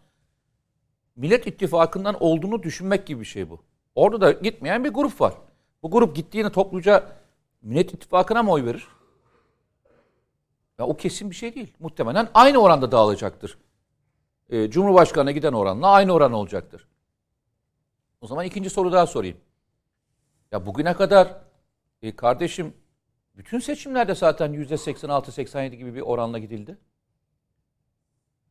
Millet 1.15 1.47
İttifakı'ndan 1.47 2.15
olduğunu 2.23 2.63
düşünmek 2.63 3.05
gibi 3.05 3.19
bir 3.21 3.25
şey 3.25 3.49
bu. 3.49 3.59
Orada 3.95 4.21
da 4.21 4.31
gitmeyen 4.31 4.83
bir 4.83 4.89
grup 4.89 5.21
var. 5.21 5.33
Bu 5.83 5.91
grup 5.91 6.15
gittiğini 6.15 6.49
topluca 6.49 7.03
Millet 7.61 7.93
İttifakı'na 7.93 8.43
mı 8.43 8.51
oy 8.51 8.65
verir? 8.65 8.87
Ya 10.79 10.85
o 10.85 10.97
kesin 10.97 11.29
bir 11.29 11.35
şey 11.35 11.55
değil. 11.55 11.73
Muhtemelen 11.79 12.29
aynı 12.33 12.57
oranda 12.57 12.91
dağılacaktır. 12.91 13.57
Ee, 14.49 14.69
Cumhurbaşkanı'na 14.69 15.31
giden 15.31 15.53
oranla 15.53 15.87
aynı 15.87 16.13
oran 16.13 16.33
olacaktır. 16.33 16.87
O 18.21 18.27
zaman 18.27 18.45
ikinci 18.45 18.69
soru 18.69 18.91
daha 18.91 19.07
sorayım. 19.07 19.37
Ya 20.51 20.65
bugüne 20.65 20.93
kadar 20.93 21.35
e, 22.01 22.15
kardeşim 22.15 22.73
bütün 23.35 23.59
seçimlerde 23.59 24.15
zaten 24.15 24.53
yüzde 24.53 24.73
86-87 24.73 25.75
gibi 25.75 25.95
bir 25.95 26.01
oranla 26.01 26.39
gidildi. 26.39 26.77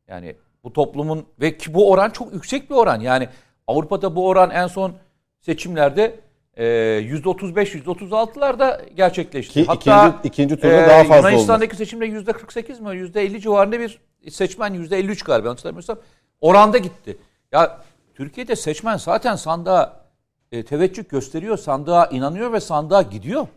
Yani 0.07 0.35
bu 0.63 0.73
toplumun 0.73 1.27
ve 1.39 1.57
ki 1.57 1.73
bu 1.73 1.91
oran 1.91 2.09
çok 2.09 2.33
yüksek 2.33 2.69
bir 2.69 2.75
oran. 2.75 2.99
Yani 2.99 3.29
Avrupa'da 3.67 4.15
bu 4.15 4.27
oran 4.27 4.51
en 4.51 4.67
son 4.67 4.95
seçimlerde 5.39 6.19
e, 6.57 6.65
yüzde 7.03 7.29
35 7.29 7.75
yüzde 7.75 7.89
36'larda 7.89 8.93
gerçekleşti. 8.93 9.53
Ki 9.53 9.65
Hatta 9.65 10.07
ikinci, 10.07 10.27
ikinci 10.27 10.55
turda 10.55 10.83
e, 10.83 10.87
daha 10.87 11.03
fazla 11.03 11.17
oldu. 11.17 11.27
Yunanistan'daki 11.27 11.75
seçimde 11.75 12.05
yüzde 12.05 12.33
48 12.33 12.79
mi 12.79 12.97
yüzde 12.97 13.21
50 13.21 13.41
civarında 13.41 13.79
bir 13.79 13.99
seçmen 14.29 14.73
yüzde 14.73 14.97
53 14.97 15.23
galiba 15.23 15.49
hatırlamıyorsam 15.49 15.99
oranda 16.41 16.77
gitti. 16.77 17.17
Ya 17.51 17.81
Türkiye'de 18.15 18.55
seçmen 18.55 18.97
zaten 18.97 19.35
sandığa 19.35 20.05
e, 20.51 20.65
teveccüh 20.65 21.09
gösteriyor, 21.09 21.57
sandığa 21.57 22.05
inanıyor 22.05 22.53
ve 22.53 22.59
sandığa 22.59 23.01
gidiyor. 23.01 23.47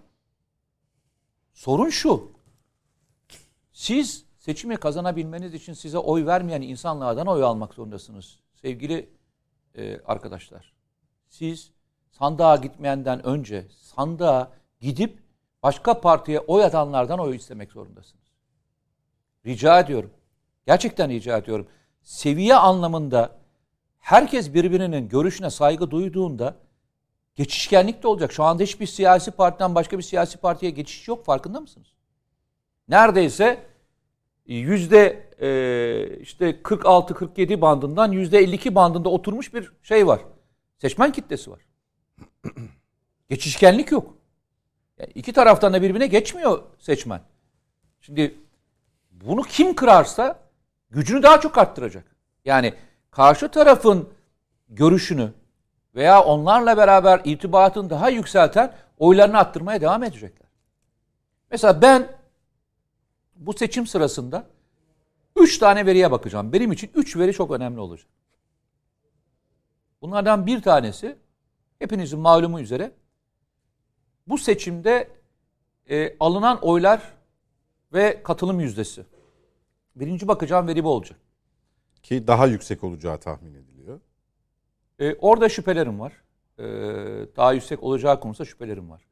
Sorun 1.55 1.89
şu. 1.89 2.31
Siz 3.72 4.24
seçimi 4.39 4.77
kazanabilmeniz 4.77 5.55
için 5.55 5.72
size 5.72 5.98
oy 5.98 6.27
vermeyen 6.27 6.62
insanlardan 6.62 7.27
oy 7.27 7.44
almak 7.44 7.74
zorundasınız. 7.74 8.39
Sevgili 8.55 9.09
e, 9.74 10.01
arkadaşlar. 10.06 10.72
Siz 11.28 11.70
sandığa 12.11 12.57
gitmeyenden 12.57 13.27
önce 13.27 13.66
sandığa 13.81 14.51
gidip 14.81 15.23
başka 15.62 16.01
partiye 16.01 16.41
oy 16.41 16.65
atanlardan 16.65 17.19
oy 17.19 17.37
istemek 17.37 17.73
zorundasınız. 17.73 18.24
Rica 19.47 19.81
ediyorum. 19.81 20.11
Gerçekten 20.66 21.11
rica 21.11 21.39
ediyorum. 21.39 21.69
Seviye 22.03 22.55
anlamında 22.55 23.39
herkes 23.99 24.55
birbirinin 24.55 25.09
görüşüne 25.09 25.51
saygı 25.51 25.91
duyduğunda 25.91 26.57
geçişkenlik 27.35 28.03
de 28.03 28.09
olacak. 28.09 28.32
Şu 28.32 28.45
anda 28.45 28.62
hiçbir 28.62 28.87
siyasi 28.87 29.31
partiden 29.31 29.74
başka 29.74 29.99
bir 29.99 30.03
siyasi 30.03 30.39
partiye 30.39 30.70
geçiş 30.70 31.09
yok. 31.09 31.24
Farkında 31.24 31.61
mısınız? 31.61 31.93
Neredeyse 32.89 33.66
yüzde 34.47 35.31
e, 35.41 36.19
işte 36.20 36.51
46-47 36.51 37.61
bandından 37.61 38.12
yüzde 38.12 38.39
52 38.39 38.74
bandında 38.74 39.09
oturmuş 39.09 39.55
bir 39.55 39.73
şey 39.82 40.07
var. 40.07 40.20
Seçmen 40.78 41.12
kitlesi 41.12 41.51
var. 41.51 41.61
Geçişkenlik 43.28 43.92
yok. 43.92 44.14
Yani 44.98 45.10
iki 45.14 45.32
taraftan 45.32 45.72
da 45.72 45.82
birbirine 45.82 46.06
geçmiyor 46.06 46.62
seçmen. 46.78 47.20
Şimdi 48.00 48.38
bunu 49.10 49.42
kim 49.42 49.74
kırarsa 49.74 50.38
gücünü 50.90 51.22
daha 51.22 51.40
çok 51.40 51.58
arttıracak. 51.58 52.04
Yani 52.44 52.74
karşı 53.10 53.48
tarafın 53.48 54.08
görüşünü 54.68 55.32
veya 55.94 56.24
onlarla 56.24 56.76
beraber 56.76 57.20
irtibatını 57.24 57.90
daha 57.90 58.08
yükselten 58.08 58.74
oylarını 58.98 59.38
arttırmaya 59.38 59.80
devam 59.80 60.02
edecekler. 60.02 60.48
Mesela 61.50 61.82
ben 61.82 62.08
bu 63.34 63.52
seçim 63.52 63.86
sırasında 63.86 64.44
üç 65.36 65.58
tane 65.58 65.86
veriye 65.86 66.10
bakacağım. 66.10 66.52
Benim 66.52 66.72
için 66.72 66.90
üç 66.94 67.16
veri 67.16 67.32
çok 67.32 67.50
önemli 67.50 67.80
olacak. 67.80 68.08
Bunlardan 70.02 70.46
bir 70.46 70.62
tanesi 70.62 71.16
hepinizin 71.81 72.20
malumu 72.20 72.61
üzere 72.61 72.93
bu 74.27 74.39
seçimde 74.39 75.09
e, 75.90 76.16
alınan 76.20 76.59
oylar 76.62 77.02
ve 77.93 78.23
katılım 78.23 78.61
yüzdesi. 78.61 79.05
Birinci 79.97 80.28
bakacağım 80.28 80.66
veri 80.69 80.85
bu 80.85 80.89
olacak. 80.89 81.19
Ki 82.02 82.27
daha 82.27 82.47
yüksek 82.47 82.85
olacağı 82.85 83.19
tahmin 83.19 83.55
ediliyor. 83.55 84.01
E, 84.98 85.15
orada 85.15 85.48
şüphelerim 85.48 86.01
var. 86.01 86.12
E, 86.59 86.65
daha 87.36 87.52
yüksek 87.52 87.82
olacağı 87.82 88.20
konusunda 88.20 88.48
şüphelerim 88.48 88.90
var. 88.90 89.07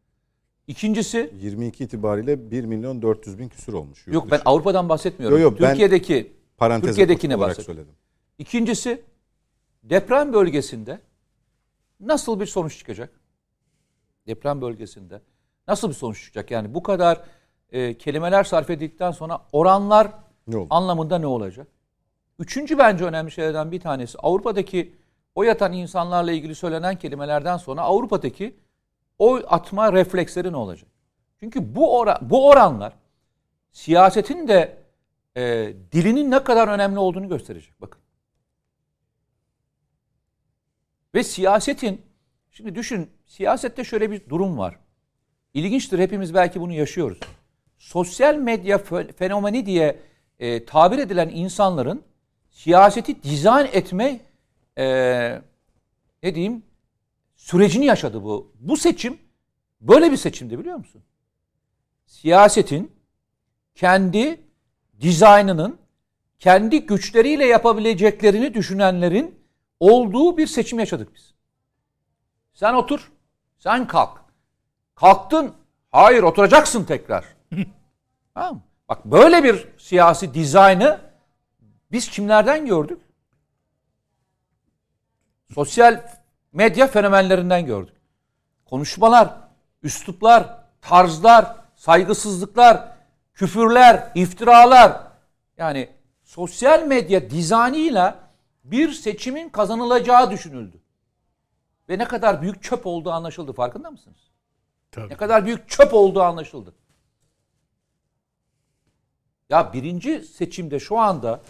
İkincisi 0.66 1.32
22 1.40 1.84
itibariyle 1.84 2.50
1 2.50 2.64
milyon 2.64 3.02
400 3.02 3.38
bin 3.38 3.48
küsur 3.48 3.74
olmuş. 3.74 4.06
yok 4.06 4.24
ben 4.30 4.38
dışı. 4.38 4.42
Avrupa'dan 4.44 4.88
bahsetmiyorum. 4.88 5.38
Yok, 5.38 5.52
yok, 5.52 5.60
ben 5.60 5.68
Türkiye'deki 5.68 6.32
Türkiye'dekine 6.80 7.38
bahsediyorum. 7.38 7.74
söyledim. 7.74 7.94
İkincisi 8.38 9.02
deprem 9.82 10.32
bölgesinde 10.32 11.00
nasıl 12.00 12.40
bir 12.40 12.46
sonuç 12.46 12.78
çıkacak? 12.78 13.20
Deprem 14.26 14.60
bölgesinde 14.60 15.22
nasıl 15.68 15.88
bir 15.88 15.94
sonuç 15.94 16.24
çıkacak? 16.24 16.50
Yani 16.50 16.74
bu 16.74 16.82
kadar 16.82 17.20
e, 17.72 17.98
kelimeler 17.98 18.44
sarf 18.44 18.70
edildikten 18.70 19.10
sonra 19.10 19.40
oranlar 19.52 20.12
Ne 20.46 20.66
anlamında 20.70 21.18
ne 21.18 21.26
olacak? 21.26 21.66
Üçüncü 22.38 22.78
bence 22.78 23.04
önemli 23.04 23.30
şeylerden 23.30 23.72
bir 23.72 23.80
tanesi 23.80 24.18
Avrupa'daki 24.18 24.94
oy 25.34 25.50
atan 25.50 25.72
insanlarla 25.72 26.32
ilgili 26.32 26.54
söylenen 26.54 26.96
kelimelerden 26.98 27.56
sonra 27.56 27.82
Avrupa'daki 27.82 28.56
oy 29.18 29.44
atma 29.48 29.92
refleksleri 29.92 30.52
ne 30.52 30.56
olacak? 30.56 30.88
Çünkü 31.40 31.74
bu 31.74 31.98
oran, 31.98 32.18
bu 32.20 32.48
oranlar 32.48 32.92
siyasetin 33.72 34.48
de 34.48 34.76
e, 35.36 35.72
dilinin 35.92 36.30
ne 36.30 36.44
kadar 36.44 36.68
önemli 36.68 36.98
olduğunu 36.98 37.28
gösterecek. 37.28 37.80
Bakın. 37.80 38.00
Ve 41.14 41.22
siyasetin, 41.22 42.02
şimdi 42.50 42.74
düşün, 42.74 43.10
siyasette 43.26 43.84
şöyle 43.84 44.10
bir 44.10 44.28
durum 44.28 44.58
var. 44.58 44.78
İlginçtir, 45.54 45.98
hepimiz 45.98 46.34
belki 46.34 46.60
bunu 46.60 46.72
yaşıyoruz. 46.72 47.18
Sosyal 47.78 48.34
medya 48.34 48.78
fenomeni 49.18 49.66
diye 49.66 50.00
e, 50.38 50.64
tabir 50.64 50.98
edilen 50.98 51.28
insanların 51.28 52.02
siyaseti 52.50 53.22
dizayn 53.22 53.68
etme 53.72 54.20
e, 54.78 54.84
ne 56.22 56.34
diyeyim 56.34 56.62
sürecini 57.36 57.84
yaşadı 57.84 58.24
bu. 58.24 58.52
Bu 58.60 58.76
seçim 58.76 59.18
böyle 59.80 60.12
bir 60.12 60.16
seçimdi 60.16 60.58
biliyor 60.58 60.76
musun? 60.76 61.02
Siyasetin 62.06 62.92
kendi 63.74 64.40
dizaynının 65.00 65.78
kendi 66.38 66.86
güçleriyle 66.86 67.46
yapabileceklerini 67.46 68.54
düşünenlerin 68.54 69.37
olduğu 69.80 70.36
bir 70.36 70.46
seçim 70.46 70.78
yaşadık 70.78 71.14
biz. 71.14 71.34
Sen 72.54 72.74
otur, 72.74 73.12
sen 73.58 73.86
kalk. 73.86 74.24
Kalktın, 74.94 75.54
hayır 75.90 76.22
oturacaksın 76.22 76.84
tekrar. 76.84 77.24
tamam 78.34 78.54
mı? 78.54 78.62
Bak 78.88 79.04
böyle 79.04 79.44
bir 79.44 79.68
siyasi 79.78 80.34
dizaynı 80.34 81.00
biz 81.92 82.08
kimlerden 82.08 82.66
gördük? 82.66 83.00
Sosyal 85.54 86.02
medya 86.52 86.86
fenomenlerinden 86.86 87.66
gördük. 87.66 87.96
Konuşmalar, 88.64 89.34
üsluplar, 89.82 90.64
tarzlar, 90.80 91.56
saygısızlıklar, 91.74 92.88
küfürler, 93.34 94.12
iftiralar. 94.14 95.00
Yani 95.56 95.88
sosyal 96.22 96.82
medya 96.82 97.30
dizaynıyla 97.30 98.27
bir 98.64 98.92
seçimin 98.92 99.48
kazanılacağı 99.48 100.30
düşünüldü. 100.30 100.80
Ve 101.88 101.98
ne 101.98 102.04
kadar 102.04 102.42
büyük 102.42 102.62
çöp 102.62 102.86
olduğu 102.86 103.10
anlaşıldı. 103.10 103.52
Farkında 103.52 103.90
mısınız? 103.90 104.30
Tabii. 104.90 105.08
Ne 105.08 105.16
kadar 105.16 105.46
büyük 105.46 105.68
çöp 105.68 105.94
olduğu 105.94 106.22
anlaşıldı. 106.22 106.74
Ya 109.48 109.72
birinci 109.72 110.20
seçimde 110.22 110.80
şu 110.80 110.98
anda 110.98 111.42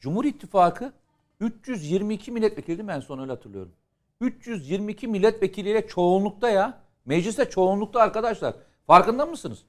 Cumhur 0.00 0.24
İttifakı 0.24 0.92
322 1.40 2.32
milletvekili 2.32 2.78
değil 2.78 2.86
mi? 2.86 2.92
en 2.92 3.00
son 3.00 3.18
öyle 3.18 3.32
hatırlıyorum. 3.32 3.72
322 4.20 5.08
milletvekiliyle 5.08 5.86
çoğunlukta 5.86 6.50
ya. 6.50 6.80
Mecliste 7.04 7.50
çoğunlukta 7.50 8.00
arkadaşlar. 8.00 8.54
Farkında 8.86 9.26
mısınız? 9.26 9.64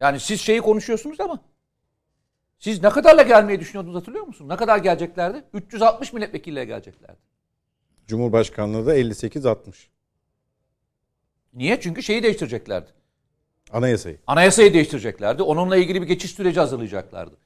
Yani 0.00 0.20
siz 0.20 0.40
şeyi 0.40 0.60
konuşuyorsunuz 0.60 1.20
ama 1.20 1.38
siz 2.58 2.82
ne 2.82 2.88
kadarla 2.90 3.22
gelmeyi 3.22 3.60
düşünüyordunuz 3.60 3.96
hatırlıyor 3.96 4.26
musunuz? 4.26 4.50
Ne 4.50 4.56
kadar 4.56 4.78
geleceklerdi? 4.78 5.44
360 5.52 6.12
milletvekiliyle 6.12 6.64
geleceklerdi. 6.64 7.18
Cumhurbaşkanlığı 8.06 8.86
da 8.86 8.96
58-60. 8.96 9.86
Niye? 11.54 11.80
Çünkü 11.80 12.02
şeyi 12.02 12.22
değiştireceklerdi. 12.22 12.90
Anayasayı. 13.72 14.18
Anayasayı 14.26 14.74
değiştireceklerdi. 14.74 15.42
Onunla 15.42 15.76
ilgili 15.76 16.02
bir 16.02 16.06
geçiş 16.06 16.30
süreci 16.30 16.60
hazırlayacaklardı. 16.60 17.36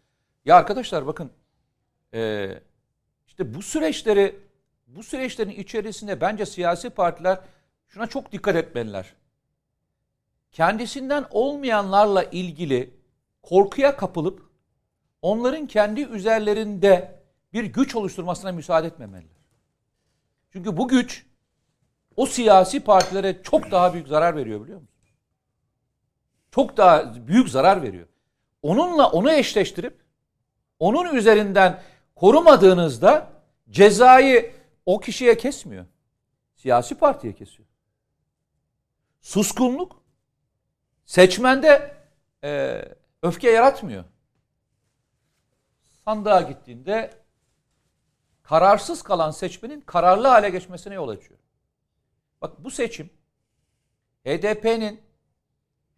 Ya 0.45 0.57
arkadaşlar 0.57 1.07
bakın 1.07 1.31
eee, 2.13 2.61
işte 3.27 3.55
bu 3.55 3.63
süreçleri 3.63 4.37
bu 4.87 5.03
süreçlerin 5.03 5.51
içerisinde 5.51 6.21
bence 6.21 6.47
siyasi 6.47 6.91
partiler 6.91 7.41
şuna 7.89 8.07
çok 8.07 8.33
dikkat 8.33 8.57
etmeliler. 8.57 9.15
Kendisinden 10.53 11.25
olmayanlarla 11.31 12.25
ilgili 12.25 12.91
korkuya 13.43 13.97
kapılıp 13.97 14.52
onların 15.23 15.67
kendi 15.67 16.01
üzerlerinde 16.01 17.23
bir 17.53 17.65
güç 17.65 17.97
oluşturmasına 17.97 18.53
müsaade 18.53 18.87
etmemeliler. 18.87 19.43
Çünkü 20.51 20.77
bu 20.77 20.89
güç 20.89 21.27
o 22.17 22.27
siyasi 22.27 22.81
partilere 22.81 23.43
çok 23.43 23.71
daha 23.71 23.95
büyük 23.95 24.09
zarar 24.09 24.37
veriyor 24.37 24.63
biliyor 24.65 24.81
musun? 24.81 24.93
çok 26.53 26.77
daha 26.77 27.15
büyük 27.27 27.49
zarar 27.49 27.83
veriyor. 27.83 28.07
Onunla 28.63 29.11
onu 29.11 29.33
eşleştirip 29.33 30.03
onun 30.79 31.15
üzerinden 31.15 31.83
korumadığınızda 32.17 33.33
cezayı 33.71 34.53
o 34.87 35.01
kişiye 35.01 35.37
kesmiyor. 35.37 35.87
Siyasi 36.57 36.95
partiye 36.95 37.33
kesiyor. 37.33 37.69
Suskunluk 39.21 40.03
seçmende 41.05 41.97
e, 42.45 42.83
öfke 43.23 43.51
yaratmıyor. 43.51 44.05
Sandığa 46.05 46.41
gittiğinde 46.41 47.11
kararsız 48.43 49.03
kalan 49.03 49.31
seçmenin 49.31 49.81
kararlı 49.81 50.29
hale 50.29 50.51
geçmesine 50.51 50.95
yol 50.95 51.09
açıyor. 51.09 51.41
Bak 52.43 52.65
bu 52.65 52.71
seçim 52.71 53.11
HDP'nin 54.25 55.01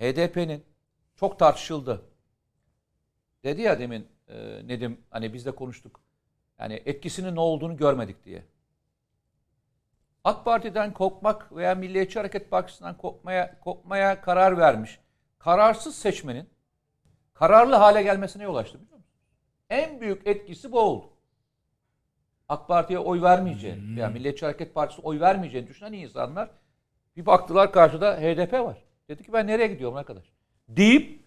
HDP'nin 0.01 0.65
çok 1.17 1.39
tartışıldı. 1.39 2.03
Dedi 3.45 3.63
ya 3.63 3.79
demin 3.79 4.09
e, 4.29 4.69
Nedim 4.69 5.01
hani 5.11 5.33
biz 5.33 5.47
de 5.47 5.51
konuştuk. 5.51 6.01
Yani 6.59 6.83
etkisinin 6.87 7.37
ne 7.37 7.41
olduğunu 7.41 7.77
görmedik 7.77 8.25
diye. 8.25 8.45
AK 10.25 10.45
Parti'den 10.45 10.93
kopmak 10.93 11.57
veya 11.57 11.75
Milliyetçi 11.75 12.19
Hareket 12.19 12.51
Partisi'nden 12.51 12.97
kopmaya 12.97 13.61
kopmaya 13.61 14.21
karar 14.21 14.59
vermiş. 14.59 15.01
Kararsız 15.39 15.95
seçmenin 15.95 16.51
kararlı 17.35 17.75
hale 17.75 18.03
gelmesine 18.03 18.43
yol 18.43 18.57
açtı? 18.57 18.79
En 19.71 20.01
büyük 20.01 20.27
etkisi 20.27 20.73
bu 20.73 20.81
oldu. 20.81 21.07
AK 22.49 22.69
Parti'ye 22.69 22.99
oy 22.99 23.23
vermeyeceğini 23.23 23.97
veya 23.97 24.09
Milliyetçi 24.09 24.47
Hareket 24.47 24.75
Partisi 24.75 25.03
oy 25.03 25.21
vermeyeceğini 25.21 25.69
düşünen 25.69 25.93
insanlar 25.93 26.51
bir 27.17 27.27
baktılar 27.27 27.73
karşıda 27.73 28.17
HDP 28.17 28.53
var. 28.53 28.85
Dedi 29.09 29.23
ki 29.23 29.33
ben 29.33 29.47
nereye 29.47 29.67
gidiyorum 29.67 29.97
arkadaş? 29.97 30.25
Deyip 30.69 31.21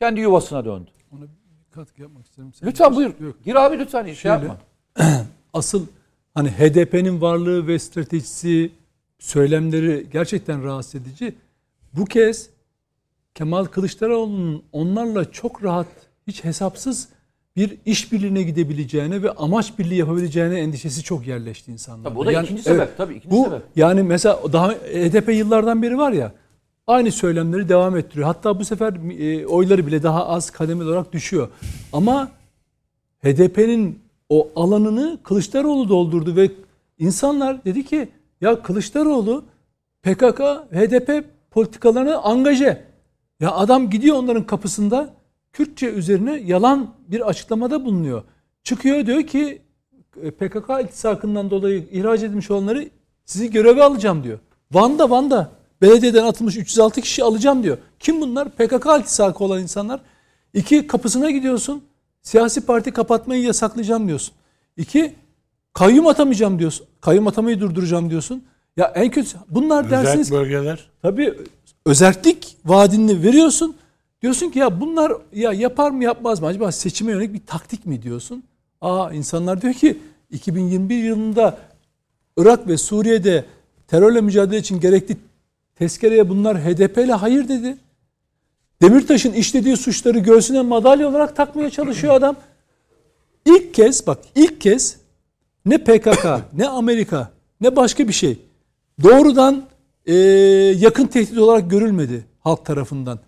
kendi 0.00 0.20
yuvasına 0.20 0.64
döndü. 0.64 0.90
Ona 1.12 1.22
bir 1.22 1.74
katkı 1.74 2.02
yapmak 2.02 2.26
isterim. 2.26 2.52
Sen 2.54 2.68
Lütfen 2.68 2.96
buyur. 2.96 3.20
Yok. 3.20 3.44
Gir 3.44 3.54
abi 3.54 3.78
lütfen 3.78 4.04
şey 4.04 4.14
Şöyle, 4.14 4.46
yapma. 4.46 4.58
Asıl 5.52 5.86
hani 6.34 6.50
HDP'nin 6.50 7.20
varlığı 7.20 7.66
ve 7.66 7.78
stratejisi, 7.78 8.70
söylemleri 9.18 10.06
gerçekten 10.12 10.64
rahatsız 10.64 10.94
edici. 10.94 11.34
Bu 11.92 12.04
kez 12.04 12.50
Kemal 13.34 13.64
Kılıçdaroğlu'nun 13.64 14.64
onlarla 14.72 15.32
çok 15.32 15.64
rahat, 15.64 15.86
hiç 16.26 16.44
hesapsız 16.44 17.08
bir 17.56 17.78
işbirliğine 17.86 18.42
gidebileceğine 18.42 19.22
ve 19.22 19.30
amaç 19.30 19.78
birliği 19.78 19.96
yapabileceğine 19.98 20.60
endişesi 20.60 21.02
çok 21.02 21.26
yerleşti 21.26 21.72
insanlarda. 21.72 22.08
Tabii 22.08 22.18
o 22.18 22.26
da 22.26 22.42
ikinci 22.42 22.62
sebep, 22.62 22.96
tabii 22.96 23.14
ikinci 23.14 23.36
bu, 23.36 23.44
sebep. 23.44 23.62
Yani 23.76 24.02
mesela 24.02 24.40
daha 24.52 24.70
HDP 24.72 25.28
yıllardan 25.28 25.82
beri 25.82 25.98
var 25.98 26.12
ya 26.12 26.32
aynı 26.86 27.12
söylemleri 27.12 27.68
devam 27.68 27.96
ettiriyor. 27.96 28.26
Hatta 28.26 28.58
bu 28.60 28.64
sefer 28.64 28.94
e, 29.18 29.46
oyları 29.46 29.86
bile 29.86 30.02
daha 30.02 30.28
az 30.28 30.50
kademeli 30.50 30.88
olarak 30.88 31.12
düşüyor. 31.12 31.48
Ama 31.92 32.30
HDP'nin 33.22 33.98
o 34.28 34.48
alanını 34.56 35.18
Kılıçdaroğlu 35.22 35.88
doldurdu 35.88 36.36
ve 36.36 36.50
insanlar 36.98 37.64
dedi 37.64 37.84
ki 37.84 38.08
ya 38.40 38.62
Kılıçdaroğlu 38.62 39.44
PKK, 40.02 40.40
HDP 40.72 41.24
politikalarını 41.50 42.22
angaje. 42.22 42.84
Ya 43.40 43.50
adam 43.50 43.90
gidiyor 43.90 44.16
onların 44.16 44.46
kapısında 44.46 45.14
Kürtçe 45.52 45.86
üzerine 45.86 46.36
yalan 46.44 46.94
bir 47.08 47.28
açıklamada 47.28 47.84
bulunuyor. 47.84 48.22
Çıkıyor 48.64 49.06
diyor 49.06 49.22
ki 49.22 49.62
e, 50.22 50.30
PKK 50.30 50.70
iltisakından 50.82 51.50
dolayı 51.50 51.88
ihraç 51.92 52.22
edilmiş 52.22 52.50
olanları 52.50 52.88
sizi 53.24 53.50
göreve 53.50 53.82
alacağım 53.82 54.24
diyor. 54.24 54.38
Van'da 54.72 55.10
Van'da 55.10 55.50
belediyeden 55.82 56.24
atılmış 56.24 56.56
306 56.56 57.00
kişi 57.00 57.24
alacağım 57.24 57.62
diyor. 57.62 57.78
Kim 58.00 58.20
bunlar? 58.20 58.48
PKK 58.50 58.86
iltisakı 59.00 59.44
olan 59.44 59.62
insanlar. 59.62 60.00
İki 60.54 60.86
kapısına 60.86 61.30
gidiyorsun. 61.30 61.82
Siyasi 62.22 62.66
parti 62.66 62.92
kapatmayı 62.92 63.42
yasaklayacağım 63.42 64.08
diyorsun. 64.08 64.34
İki 64.76 65.14
kayyum 65.72 66.06
atamayacağım 66.06 66.58
diyorsun. 66.58 66.86
Kayyum 67.00 67.26
atamayı 67.26 67.60
durduracağım 67.60 68.10
diyorsun. 68.10 68.44
Ya 68.76 68.92
en 68.94 69.10
kötü 69.10 69.36
bunlar 69.48 69.90
dersiniz 69.90 70.32
Özel 70.32 70.40
bölgeler. 70.40 70.90
Tabii 71.02 71.34
özellik 71.86 72.56
vaadini 72.64 73.22
veriyorsun. 73.22 73.76
Diyorsun 74.22 74.50
ki 74.50 74.58
ya 74.58 74.80
bunlar 74.80 75.12
ya 75.32 75.52
yapar 75.52 75.90
mı 75.90 76.04
yapmaz 76.04 76.40
mı? 76.40 76.46
Acaba 76.46 76.72
seçime 76.72 77.12
yönelik 77.12 77.34
bir 77.34 77.46
taktik 77.46 77.86
mi 77.86 78.02
diyorsun? 78.02 78.44
Aa 78.80 79.12
insanlar 79.12 79.62
diyor 79.62 79.74
ki 79.74 79.98
2021 80.30 81.04
yılında 81.04 81.58
Irak 82.36 82.68
ve 82.68 82.76
Suriye'de 82.76 83.44
terörle 83.88 84.20
mücadele 84.20 84.58
için 84.58 84.80
gerekli 84.80 85.16
tezkereye 85.74 86.28
bunlar 86.28 86.64
HDP 86.64 86.98
ile 86.98 87.12
hayır 87.12 87.48
dedi. 87.48 87.76
Demirtaş'ın 88.82 89.32
işlediği 89.32 89.76
suçları 89.76 90.18
göğsüne 90.18 90.60
madalya 90.60 91.08
olarak 91.08 91.36
takmaya 91.36 91.70
çalışıyor 91.70 92.14
adam. 92.14 92.36
İlk 93.46 93.74
kez 93.74 94.06
bak 94.06 94.18
ilk 94.34 94.60
kez 94.60 94.96
ne 95.66 95.78
PKK 95.78 96.26
ne 96.52 96.68
Amerika 96.68 97.30
ne 97.60 97.76
başka 97.76 98.08
bir 98.08 98.12
şey 98.12 98.38
doğrudan 99.02 99.64
e, 100.06 100.14
yakın 100.78 101.06
tehdit 101.06 101.38
olarak 101.38 101.70
görülmedi 101.70 102.24
halk 102.40 102.66
tarafından. 102.66 103.18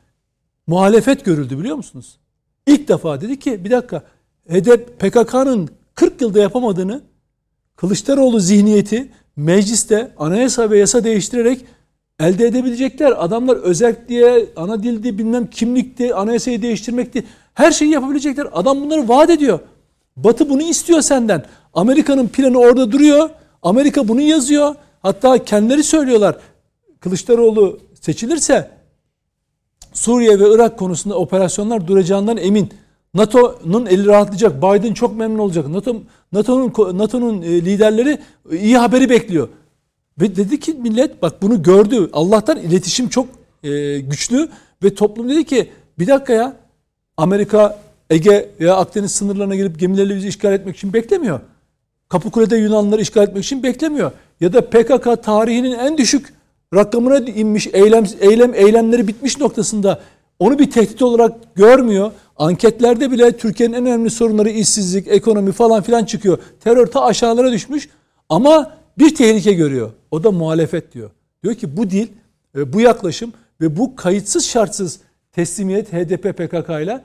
Muhalefet 0.66 1.24
görüldü 1.24 1.58
biliyor 1.58 1.76
musunuz? 1.76 2.18
ilk 2.66 2.88
defa 2.88 3.20
dedi 3.20 3.38
ki 3.38 3.64
bir 3.64 3.70
dakika 3.70 4.02
HDP 4.48 5.00
PKK'nın 5.00 5.68
40 5.94 6.20
yılda 6.20 6.40
yapamadığını 6.40 7.02
Kılıçdaroğlu 7.76 8.40
zihniyeti 8.40 9.12
mecliste 9.36 10.12
anayasa 10.18 10.70
ve 10.70 10.78
yasa 10.78 11.04
değiştirerek 11.04 11.64
elde 12.20 12.46
edebilecekler. 12.46 13.24
Adamlar 13.24 13.56
özellik 13.56 14.08
diye, 14.08 14.46
ana 14.56 14.82
dildi, 14.82 15.18
bilmem 15.18 15.46
kimlikti, 15.46 16.14
anayasayı 16.14 16.62
değiştirmekti. 16.62 17.24
Her 17.54 17.72
şeyi 17.72 17.90
yapabilecekler. 17.90 18.46
Adam 18.52 18.80
bunları 18.80 19.08
vaat 19.08 19.30
ediyor. 19.30 19.58
Batı 20.16 20.50
bunu 20.50 20.62
istiyor 20.62 21.00
senden. 21.00 21.44
Amerika'nın 21.74 22.28
planı 22.28 22.58
orada 22.58 22.92
duruyor. 22.92 23.30
Amerika 23.62 24.08
bunu 24.08 24.20
yazıyor. 24.20 24.74
Hatta 25.02 25.44
kendileri 25.44 25.82
söylüyorlar. 25.82 26.36
Kılıçdaroğlu 27.00 27.80
seçilirse 28.00 28.70
Suriye 29.94 30.40
ve 30.40 30.54
Irak 30.54 30.78
konusunda 30.78 31.14
operasyonlar 31.16 31.86
duracağından 31.86 32.36
emin. 32.36 32.68
NATO'nun 33.14 33.86
eli 33.86 34.06
rahatlayacak. 34.06 34.62
Biden 34.62 34.94
çok 34.94 35.16
memnun 35.16 35.38
olacak. 35.38 35.68
NATO 35.68 35.96
NATO'nun 36.32 36.98
NATO'nun 36.98 37.42
e, 37.42 37.48
liderleri 37.48 38.18
iyi 38.52 38.78
haberi 38.78 39.10
bekliyor. 39.10 39.48
Ve 40.20 40.36
dedi 40.36 40.60
ki 40.60 40.74
millet 40.74 41.22
bak 41.22 41.42
bunu 41.42 41.62
gördü. 41.62 42.10
Allah'tan 42.12 42.58
iletişim 42.58 43.08
çok 43.08 43.26
e, 43.62 43.98
güçlü 43.98 44.48
ve 44.82 44.94
toplum 44.94 45.28
dedi 45.28 45.44
ki 45.44 45.70
bir 45.98 46.06
dakika 46.06 46.32
ya 46.32 46.56
Amerika 47.16 47.78
Ege 48.10 48.50
veya 48.60 48.76
Akdeniz 48.76 49.12
sınırlarına 49.12 49.54
girip 49.54 49.80
gemilerle 49.80 50.16
bizi 50.16 50.28
işgal 50.28 50.52
etmek 50.52 50.76
için 50.76 50.92
beklemiyor. 50.92 51.40
Kapıkule'de 52.08 52.56
Yunanlıları 52.56 53.00
işgal 53.00 53.22
etmek 53.22 53.44
için 53.44 53.62
beklemiyor. 53.62 54.12
Ya 54.40 54.52
da 54.52 54.60
PKK 54.70 55.22
tarihinin 55.22 55.78
en 55.78 55.98
düşük 55.98 56.34
rakamına 56.74 57.18
inmiş 57.18 57.68
eylem 57.72 58.04
eylem 58.20 58.54
eylemleri 58.54 59.08
bitmiş 59.08 59.38
noktasında 59.38 60.00
onu 60.38 60.58
bir 60.58 60.70
tehdit 60.70 61.02
olarak 61.02 61.54
görmüyor. 61.54 62.12
Anketlerde 62.36 63.10
bile 63.10 63.36
Türkiye'nin 63.36 63.74
en 63.74 63.86
önemli 63.86 64.10
sorunları 64.10 64.50
işsizlik, 64.50 65.08
ekonomi 65.08 65.52
falan 65.52 65.82
filan 65.82 66.04
çıkıyor. 66.04 66.38
Terör 66.60 66.86
ta 66.86 67.04
aşağılara 67.04 67.52
düşmüş 67.52 67.88
ama 68.28 68.76
bir 68.98 69.14
tehlike 69.14 69.52
görüyor. 69.52 69.90
O 70.10 70.24
da 70.24 70.30
muhalefet 70.30 70.94
diyor. 70.94 71.10
Diyor 71.42 71.54
ki 71.54 71.76
bu 71.76 71.90
dil, 71.90 72.08
e, 72.56 72.72
bu 72.72 72.80
yaklaşım 72.80 73.32
ve 73.60 73.76
bu 73.76 73.96
kayıtsız 73.96 74.46
şartsız 74.46 75.00
teslimiyet 75.32 75.92
HDP 75.92 76.22
PKK 76.22 76.70
ile 76.82 77.04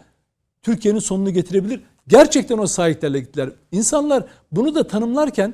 Türkiye'nin 0.62 1.00
sonunu 1.00 1.34
getirebilir. 1.34 1.82
Gerçekten 2.08 2.58
o 2.58 2.68
sahiplerle 2.68 3.20
gittiler. 3.20 3.50
İnsanlar 3.72 4.24
bunu 4.52 4.76
da 4.76 4.88
tanımlarken 4.88 5.54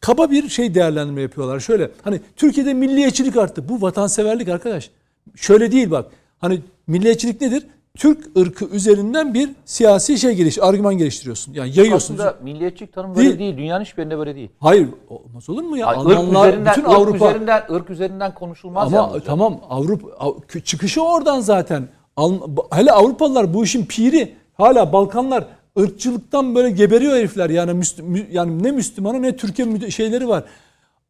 kaba 0.00 0.30
bir 0.30 0.48
şey 0.48 0.74
değerlendirme 0.74 1.22
yapıyorlar. 1.22 1.60
Şöyle 1.60 1.90
hani 2.02 2.20
Türkiye'de 2.36 2.74
milliyetçilik 2.74 3.36
arttı. 3.36 3.68
Bu 3.68 3.82
vatanseverlik 3.82 4.48
arkadaş. 4.48 4.90
Şöyle 5.36 5.72
değil 5.72 5.90
bak. 5.90 6.06
Hani 6.38 6.60
milliyetçilik 6.86 7.40
nedir? 7.40 7.66
Türk 7.96 8.36
ırkı 8.38 8.64
üzerinden 8.64 9.34
bir 9.34 9.50
siyasi 9.64 10.18
şey 10.18 10.34
geliş, 10.34 10.58
argüman 10.62 10.98
geliştiriyorsun. 10.98 11.52
Yani 11.52 11.72
yayıyorsun. 11.76 12.14
Aslında 12.14 12.36
milliyetçilik 12.42 12.92
tanımı 12.92 13.16
böyle 13.16 13.28
Değil. 13.28 13.38
değil. 13.38 13.56
Dünyanın 13.56 13.84
hiçbirinde 13.84 14.18
böyle 14.18 14.34
değil. 14.34 14.48
Hayır, 14.60 14.88
olmaz 15.08 15.48
olur 15.50 15.62
mu 15.62 15.76
ya? 15.76 15.86
Hayır, 15.86 16.00
ırk 16.06 16.16
Almanlar, 16.18 16.48
üzerinden, 16.48 16.72
bütün 16.76 16.84
ırk 16.84 16.98
Avrupa 16.98 17.30
üzerinden, 17.30 17.62
ırk 17.72 17.90
üzerinden 17.90 18.34
konuşulmaz 18.34 18.86
ama 18.86 18.96
yalnızca. 18.96 19.24
tamam 19.26 19.60
Avrupa 19.70 20.08
Av- 20.18 20.60
çıkışı 20.64 21.02
oradan 21.02 21.40
zaten. 21.40 21.88
Hele 22.72 22.92
Avrupalılar 22.92 23.54
bu 23.54 23.64
işin 23.64 23.86
piri. 23.86 24.34
Hala 24.56 24.92
Balkanlar 24.92 25.44
ırkçılıktan 25.78 26.54
böyle 26.54 26.70
geberiyor 26.70 27.16
herifler. 27.16 27.50
Yani 27.50 27.82
yani 28.30 28.62
ne 28.62 28.70
Müslümanı 28.70 29.22
ne 29.22 29.36
Türkiye 29.36 29.90
şeyleri 29.90 30.28
var. 30.28 30.44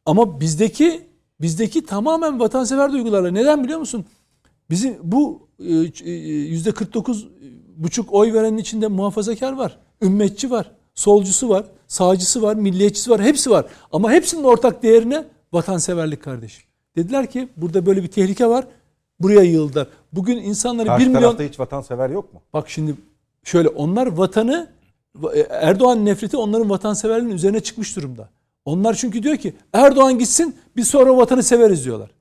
Ama 0.05 0.39
bizdeki 0.39 1.01
bizdeki 1.41 1.85
tamamen 1.85 2.39
vatansever 2.39 2.91
duygularla. 2.91 3.31
Neden 3.31 3.63
biliyor 3.63 3.79
musun? 3.79 4.05
Bizim 4.69 4.97
bu 5.03 5.47
e, 5.59 5.73
e, 6.05 6.11
yüzde 6.25 6.71
49 6.71 7.27
buçuk 7.77 8.13
oy 8.13 8.33
verenin 8.33 8.57
içinde 8.57 8.87
muhafazakar 8.87 9.53
var, 9.53 9.77
ümmetçi 10.01 10.51
var, 10.51 10.71
solcusu 10.95 11.49
var, 11.49 11.65
sağcısı 11.87 12.41
var, 12.41 12.55
milliyetçisi 12.55 13.11
var, 13.11 13.21
hepsi 13.21 13.51
var. 13.51 13.65
Ama 13.91 14.11
hepsinin 14.11 14.43
ortak 14.43 14.83
değerine 14.83 15.25
vatanseverlik 15.53 16.23
kardeşim. 16.23 16.63
Dediler 16.95 17.31
ki 17.31 17.49
burada 17.57 17.85
böyle 17.85 18.03
bir 18.03 18.07
tehlike 18.07 18.47
var. 18.47 18.67
Buraya 19.19 19.41
yığıldılar. 19.41 19.87
Bugün 20.13 20.37
insanları 20.37 20.87
Karşı 20.87 21.05
1 21.05 21.07
milyon 21.07 21.21
tarafta 21.21 21.43
hiç 21.43 21.59
vatansever 21.59 22.09
yok 22.09 22.33
mu? 22.33 22.41
Bak 22.53 22.69
şimdi 22.69 22.95
şöyle 23.43 23.67
onlar 23.67 24.07
vatanı 24.07 24.67
Erdoğan 25.49 26.05
nefreti 26.05 26.37
onların 26.37 26.69
vatanseverliğinin 26.69 27.35
üzerine 27.35 27.59
çıkmış 27.59 27.95
durumda. 27.95 28.29
Onlar 28.65 28.93
çünkü 28.93 29.23
diyor 29.23 29.37
ki 29.37 29.53
Erdoğan 29.73 30.19
gitsin 30.19 30.55
biz 30.75 30.87
sonra 30.87 31.17
vatanı 31.17 31.43
severiz 31.43 31.85
diyorlar. 31.85 32.11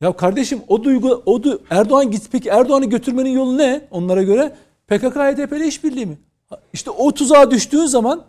Ya 0.00 0.12
kardeşim 0.12 0.60
o 0.68 0.84
duygu 0.84 1.22
o 1.26 1.42
du 1.42 1.62
Erdoğan 1.70 2.10
git 2.10 2.22
peki 2.32 2.48
Erdoğan'ı 2.48 2.84
götürmenin 2.84 3.30
yolu 3.30 3.58
ne 3.58 3.80
onlara 3.90 4.22
göre? 4.22 4.54
PKK 4.86 5.16
HDP 5.16 5.52
ile 5.52 5.66
işbirliği 5.66 6.06
mi? 6.06 6.18
İşte 6.72 6.90
o 6.90 7.12
tuzağa 7.12 7.50
düştüğün 7.50 7.86
zaman 7.86 8.22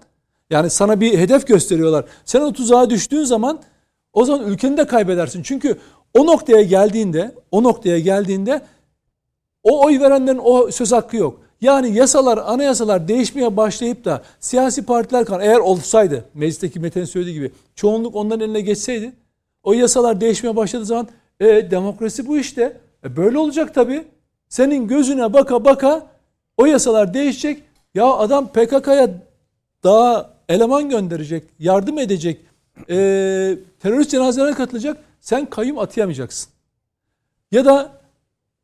yani 0.50 0.70
sana 0.70 1.02
bir 1.02 1.18
hedef 1.18 1.48
gösteriyorlar. 1.48 2.06
Sen 2.26 2.42
o 2.42 2.54
tuzağa 2.54 2.90
düştüğün 2.90 3.24
zaman 3.24 3.60
o 4.14 4.26
zaman 4.26 4.48
ülkeni 4.48 4.78
de 4.78 4.88
kaybedersin. 4.88 5.44
Çünkü 5.44 5.80
o 6.14 6.26
noktaya 6.26 6.64
geldiğinde 6.64 7.36
o 7.52 7.64
noktaya 7.64 8.00
geldiğinde 8.00 8.62
o 9.64 9.86
oy 9.86 10.00
verenlerin 10.00 10.42
o 10.44 10.72
söz 10.72 10.92
hakkı 10.92 11.18
yok. 11.18 11.40
Yani 11.62 11.96
yasalar, 11.98 12.38
anayasalar 12.38 13.08
değişmeye 13.08 13.58
başlayıp 13.58 14.06
da 14.06 14.24
siyasi 14.40 14.86
partiler 14.86 15.26
kan 15.26 15.42
eğer 15.42 15.60
olsaydı 15.60 16.26
meclisteki 16.34 16.80
Mete'nin 16.80 17.06
söylediği 17.06 17.36
gibi 17.36 17.52
çoğunluk 17.76 18.16
onların 18.16 18.40
eline 18.40 18.62
geçseydi 18.62 19.14
o 19.66 19.74
yasalar 19.74 20.22
değişmeye 20.22 20.56
başladığı 20.56 20.86
zaman 20.86 21.08
e, 21.40 21.72
demokrasi 21.72 22.28
bu 22.28 22.38
işte. 22.38 22.78
E, 23.04 23.18
böyle 23.18 23.38
olacak 23.38 23.74
tabii. 23.74 24.04
Senin 24.50 24.88
gözüne 24.88 25.34
baka 25.34 25.66
baka 25.66 26.08
o 26.58 26.66
yasalar 26.66 27.14
değişecek. 27.14 27.64
Ya 27.96 28.06
adam 28.06 28.48
PKK'ya 28.48 29.10
daha 29.84 30.30
eleman 30.50 30.90
gönderecek, 30.90 31.44
yardım 31.60 32.00
edecek, 32.00 32.40
e, 32.90 32.96
terörist 33.80 34.12
cenazelerine 34.12 34.56
katılacak. 34.56 34.98
Sen 35.22 35.46
kayyum 35.46 35.80
atayamayacaksın. 35.80 36.50
Ya 37.52 37.66
da 37.66 37.92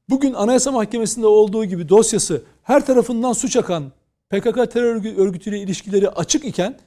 bugün 0.10 0.34
Anayasa 0.34 0.72
Mahkemesi'nde 0.72 1.28
olduğu 1.28 1.66
gibi 1.66 1.90
dosyası 1.90 2.42
her 2.64 2.86
tarafından 2.86 3.34
suç 3.34 3.56
akan 3.58 3.92
PKK 4.30 4.72
terör 4.72 4.96
örgü- 4.96 5.16
örgütüyle 5.16 5.60
ilişkileri 5.60 6.10
açık 6.10 6.46
iken 6.46 6.78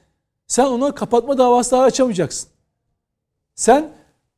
sen 0.47 0.65
ona 0.65 0.95
kapatma 0.95 1.37
davası 1.37 1.71
daha 1.71 1.83
açamayacaksın. 1.83 2.49
Sen 3.55 3.91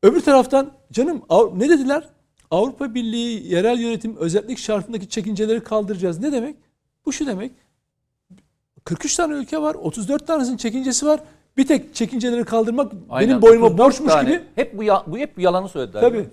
öbür 0.03 0.21
taraftan 0.21 0.71
canım 0.91 1.21
ne 1.55 1.69
dediler? 1.69 2.07
Avrupa 2.51 2.95
Birliği 2.95 3.53
yerel 3.53 3.79
yönetim 3.79 4.17
özellik 4.17 4.57
şartındaki 4.57 5.09
çekinceleri 5.09 5.63
kaldıracağız. 5.63 6.19
Ne 6.19 6.31
demek? 6.31 6.55
Bu 7.05 7.13
şu 7.13 7.27
demek. 7.27 7.51
43 8.83 9.15
tane 9.15 9.33
ülke 9.33 9.61
var. 9.61 9.75
34 9.75 10.27
tanesinin 10.27 10.57
çekincesi 10.57 11.05
var. 11.05 11.19
Bir 11.57 11.67
tek 11.67 11.95
çekinceleri 11.95 12.43
kaldırmak 12.45 12.91
Aynen, 13.09 13.29
benim 13.29 13.41
boynuma 13.41 13.65
34 13.65 13.85
borçmuş 13.87 14.13
tane. 14.13 14.29
gibi. 14.29 14.43
Hep 14.55 14.77
bu, 14.77 14.83
ya- 14.83 15.03
bu 15.07 15.17
hep 15.17 15.37
bu 15.37 15.41
yalanı 15.41 15.69
söylediler. 15.69 16.01
Tabii. 16.01 16.27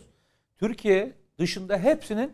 Türkiye 0.59 1.13
dışında 1.39 1.79
hepsinin 1.79 2.31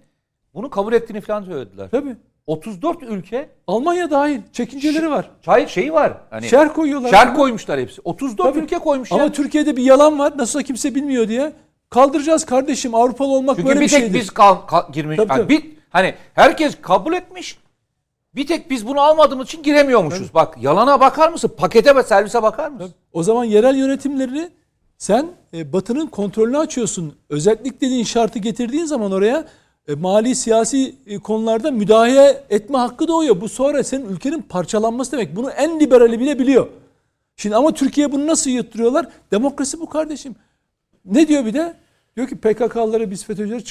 bunu 0.54 0.70
kabul 0.70 0.92
ettiğini 0.92 1.20
falan 1.20 1.44
söylediler. 1.44 1.88
Tabii. 1.90 2.16
34 2.50 3.02
ülke 3.02 3.48
Almanya 3.66 4.10
dahil 4.10 4.40
çekinceleri 4.52 5.10
var. 5.10 5.30
çay 5.42 5.68
şeyi 5.68 5.92
var. 5.92 6.12
Hani 6.30 6.48
Şer 6.48 6.74
koyuyorlar. 6.74 7.10
şer 7.10 7.34
koymuşlar 7.34 7.80
hepsi. 7.80 8.00
34 8.04 8.48
Tabii. 8.54 8.64
ülke 8.64 8.78
koymuşlar. 8.78 9.20
Ama 9.20 9.32
Türkiye'de 9.32 9.76
bir 9.76 9.82
yalan 9.82 10.18
var. 10.18 10.32
Nasılsa 10.38 10.62
kimse 10.62 10.94
bilmiyor 10.94 11.28
diye. 11.28 11.52
Kaldıracağız 11.90 12.44
kardeşim. 12.44 12.94
Avrupalı 12.94 13.28
olmak 13.32 13.56
Çünkü 13.56 13.68
böyle 13.68 13.80
bir 13.80 13.84
bir 13.84 13.90
tek 13.90 14.00
şeydir. 14.00 14.18
biz 14.20 14.30
kal, 14.30 14.54
kal- 14.54 14.92
girmiş. 14.92 15.16
Tabii, 15.16 15.32
yani 15.32 15.42
tabii. 15.42 15.48
bir, 15.58 15.70
hani 15.90 16.14
herkes 16.34 16.76
kabul 16.82 17.12
etmiş. 17.12 17.58
Bir 18.34 18.46
tek 18.46 18.70
biz 18.70 18.86
bunu 18.86 19.00
almadığımız 19.00 19.46
için 19.46 19.62
giremiyormuşuz. 19.62 20.34
Bak 20.34 20.56
yalana 20.60 21.00
bakar 21.00 21.32
mısın? 21.32 21.52
Pakete 21.56 21.96
ve 21.96 22.02
servise 22.02 22.42
bakar 22.42 22.68
mısın? 22.70 22.94
O 23.12 23.22
zaman 23.22 23.44
yerel 23.44 23.76
yönetimlerini 23.76 24.48
sen 24.98 25.26
e, 25.54 25.72
Batı'nın 25.72 26.06
kontrolünü 26.06 26.58
açıyorsun. 26.58 27.14
Özellik 27.28 27.80
dediğin 27.80 28.04
şartı 28.04 28.38
getirdiğin 28.38 28.84
zaman 28.84 29.12
oraya 29.12 29.44
e, 29.88 29.94
mali 29.94 30.34
siyasi 30.34 30.94
e, 31.06 31.18
konularda 31.18 31.70
müdahale 31.70 32.44
etme 32.50 32.78
hakkı 32.78 33.08
doğuyor. 33.08 33.40
Bu 33.40 33.48
sonra 33.48 33.84
senin 33.84 34.08
ülkenin 34.08 34.42
parçalanması 34.42 35.12
demek. 35.12 35.36
Bunu 35.36 35.50
en 35.50 35.80
liberali 35.80 36.20
bile 36.20 36.38
biliyor. 36.38 36.68
Şimdi 37.36 37.56
ama 37.56 37.74
Türkiye 37.74 38.12
bunu 38.12 38.26
nasıl 38.26 38.50
yutturuyorlar? 38.50 39.08
Demokrasi 39.30 39.80
bu 39.80 39.88
kardeşim. 39.88 40.34
Ne 41.04 41.28
diyor 41.28 41.46
bir 41.46 41.54
de? 41.54 41.76
Diyor 42.16 42.28
ki 42.28 42.36
PKK'ları 42.36 43.10
biz 43.10 43.24
FETÖ'cüleri 43.24 43.62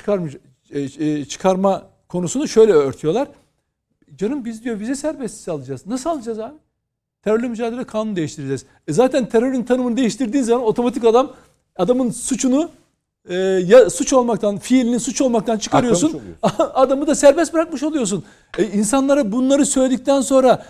e, 0.71 1.25
çıkarma 1.25 1.83
konusunu 2.07 2.47
şöyle 2.47 2.73
örtüyorlar. 2.73 3.27
Canım 4.15 4.45
biz 4.45 4.63
diyor 4.63 4.79
vize 4.79 4.95
serbestisi 4.95 5.51
alacağız. 5.51 5.87
Nasıl 5.87 6.09
alacağız 6.09 6.39
abi? 6.39 6.55
Terörle 7.23 7.47
mücadele 7.47 7.83
kanunu 7.83 8.15
değiştireceğiz. 8.15 8.65
E 8.87 8.93
zaten 8.93 9.29
terörün 9.29 9.63
tanımını 9.63 9.97
değiştirdiğin 9.97 10.43
zaman 10.43 10.65
otomatik 10.65 11.05
adam 11.05 11.33
adamın 11.75 12.11
suçunu 12.11 12.69
e, 13.29 13.35
ya 13.65 13.89
suç 13.89 14.13
olmaktan, 14.13 14.57
fiilinin 14.57 14.97
suç 14.97 15.21
olmaktan 15.21 15.57
çıkarıyorsun. 15.57 16.21
Adamı 16.73 17.07
da 17.07 17.15
serbest 17.15 17.53
bırakmış 17.53 17.83
oluyorsun. 17.83 18.23
E, 18.57 18.63
insanlara 18.63 19.31
bunları 19.31 19.65
söyledikten 19.65 20.21
sonra 20.21 20.65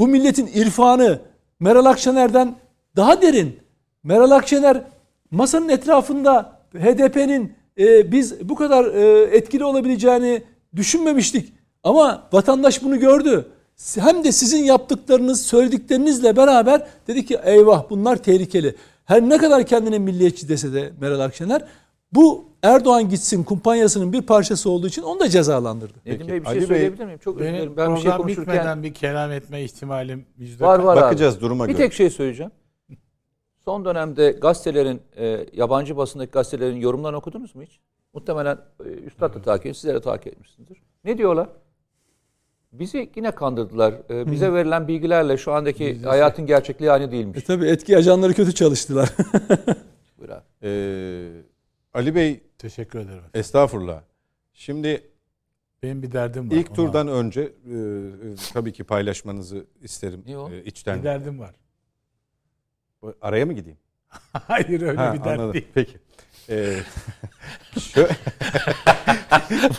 bu 0.00 0.08
milletin 0.08 0.46
irfanı 0.46 1.18
Meral 1.60 1.84
Akşener'den 1.84 2.54
daha 2.96 3.22
derin. 3.22 3.58
Meral 4.02 4.30
Akşener 4.30 4.82
masanın 5.30 5.68
etrafında 5.68 6.58
HDP'nin 6.74 7.52
e, 7.78 8.12
biz 8.12 8.48
bu 8.48 8.54
kadar 8.54 8.84
e, 8.84 9.22
etkili 9.36 9.64
olabileceğini 9.64 10.42
düşünmemiştik. 10.76 11.52
Ama 11.84 12.28
vatandaş 12.32 12.82
bunu 12.82 12.98
gördü. 12.98 13.46
hem 13.94 14.24
de 14.24 14.32
sizin 14.32 14.64
yaptıklarınız, 14.64 15.42
söylediklerinizle 15.42 16.36
beraber 16.36 16.86
dedi 17.06 17.26
ki 17.26 17.38
eyvah 17.44 17.90
bunlar 17.90 18.16
tehlikeli. 18.16 18.74
Her 19.04 19.22
ne 19.22 19.38
kadar 19.38 19.66
kendine 19.66 19.98
milliyetçi 19.98 20.48
dese 20.48 20.72
de 20.72 20.92
Meral 21.00 21.20
Akşener 21.20 21.64
bu 22.12 22.48
Erdoğan 22.62 23.08
gitsin 23.08 23.44
kumpanyasının 23.44 24.12
bir 24.12 24.22
parçası 24.22 24.70
olduğu 24.70 24.86
için 24.86 25.02
onu 25.02 25.20
da 25.20 25.28
cezalandırdı. 25.28 25.98
Nedim 26.06 26.18
Peki, 26.18 26.28
Bey 26.32 26.40
bir 26.40 26.44
şey 26.44 26.52
Ali 26.52 26.60
Bey, 26.60 26.66
söyleyebilir 26.66 27.04
miyim? 27.04 27.18
Çok 27.18 27.40
özür 27.40 27.52
dilerim. 27.52 27.76
Ben 27.76 27.96
bir 27.96 28.00
şey 28.00 28.10
konuşurken 28.10 28.54
bitmeden 28.54 28.82
bir 28.82 28.94
kelam 28.94 29.32
etme 29.32 29.62
ihtimalim 29.62 30.26
yüzde 30.36 30.64
var 30.64 30.78
var 30.78 30.96
abi. 30.96 31.02
Bakacağız 31.02 31.40
duruma 31.40 31.68
Bir 31.68 31.72
göre. 31.72 31.82
tek 31.82 31.92
şey 31.92 32.10
söyleyeceğim. 32.10 32.52
Son 33.64 33.84
dönemde 33.84 34.30
gazetelerin, 34.30 35.00
e, 35.16 35.46
yabancı 35.52 35.96
basındaki 35.96 36.30
gazetelerin 36.30 36.76
yorumlarını 36.80 37.16
okudunuz 37.16 37.54
mu 37.54 37.62
hiç? 37.62 37.80
Muhtemelen 38.14 38.58
e, 38.84 38.88
Üstad 38.88 39.34
da 39.34 39.42
takip, 39.42 39.76
sizler 39.76 39.94
de 39.94 40.00
takip 40.00 40.32
etmişsinizdir. 40.32 40.82
Ne 41.04 41.18
diyorlar? 41.18 41.48
Bizi 42.72 43.10
yine 43.16 43.30
kandırdılar. 43.30 43.94
E, 44.10 44.30
bize 44.30 44.52
verilen 44.52 44.88
bilgilerle 44.88 45.36
şu 45.36 45.52
andaki 45.52 46.02
hayatın 46.02 46.46
gerçekliği 46.46 46.92
aynı 46.92 47.12
değilmiş. 47.12 47.38
E 47.38 47.44
tabi 47.44 47.66
etki 47.66 47.96
ajanları 47.96 48.34
kötü 48.34 48.54
çalıştılar. 48.54 49.08
Buyur 50.18 50.30
abi. 50.30 50.42
Ee, 50.62 51.28
Ali 51.98 52.14
Bey 52.14 52.40
Teşekkür 52.58 52.98
ederim. 52.98 53.22
estağfurullah. 53.34 54.00
Şimdi 54.52 55.02
Benim 55.82 56.02
bir 56.02 56.12
derdim 56.12 56.50
var. 56.50 56.56
ilk 56.56 56.68
ona. 56.68 56.76
turdan 56.76 57.08
önce 57.08 57.40
e, 57.40 57.44
e, 57.44 57.50
tabii 58.54 58.72
ki 58.72 58.84
paylaşmanızı 58.84 59.66
isterim 59.82 60.22
Ne 60.26 60.38
o? 60.38 60.50
e, 60.50 60.64
içten. 60.64 60.98
bir 60.98 61.04
derdim 61.04 61.38
var. 61.40 61.54
Araya 63.22 63.46
mı 63.46 63.52
gideyim? 63.52 63.78
Hayır 64.32 64.82
öyle 64.82 64.96
Ha, 65.00 65.14
bir 65.14 65.18
dert 65.18 65.26
anladım. 65.26 65.52
değil. 65.52 65.66
Peki. 65.74 65.96
Ee, 66.50 66.76
şö- 67.76 68.10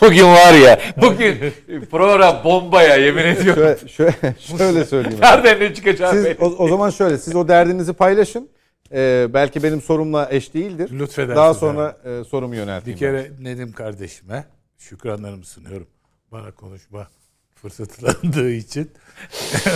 Bugün 0.00 0.24
var 0.24 0.52
ya, 0.54 0.80
bugün 1.02 1.52
program 1.90 2.44
bombaya 2.44 2.96
yemin 2.96 3.24
ediyorum. 3.24 3.88
şöyle, 3.88 3.88
şöyle, 3.88 4.34
şöyle 4.58 4.84
söyleyeyim. 4.84 5.20
Nereden 5.20 5.60
ne 5.60 5.74
çıkacak 5.74 6.14
Siz, 6.14 6.26
o, 6.40 6.44
o 6.46 6.68
zaman 6.68 6.90
şöyle, 6.90 7.18
siz 7.18 7.34
o 7.36 7.48
derdinizi 7.48 7.92
paylaşın. 7.92 8.48
Ee, 8.92 9.28
belki 9.34 9.62
benim 9.62 9.82
sorumla 9.82 10.28
eş 10.30 10.54
değildir. 10.54 10.90
Lütfedersiniz 10.92 11.36
Daha 11.36 11.54
sonra 11.54 11.98
e, 12.04 12.24
sorumu 12.24 12.54
yönelteyim. 12.54 12.94
Bir 12.94 12.98
kere 12.98 13.30
Nedim 13.40 13.72
kardeşime 13.72 14.44
şükranlarımı 14.78 15.44
sunuyorum. 15.44 15.86
Bana 16.32 16.52
konuşma 16.52 17.08
fırsatı 17.54 18.00
tanıdığı 18.00 18.50
için. 18.50 18.90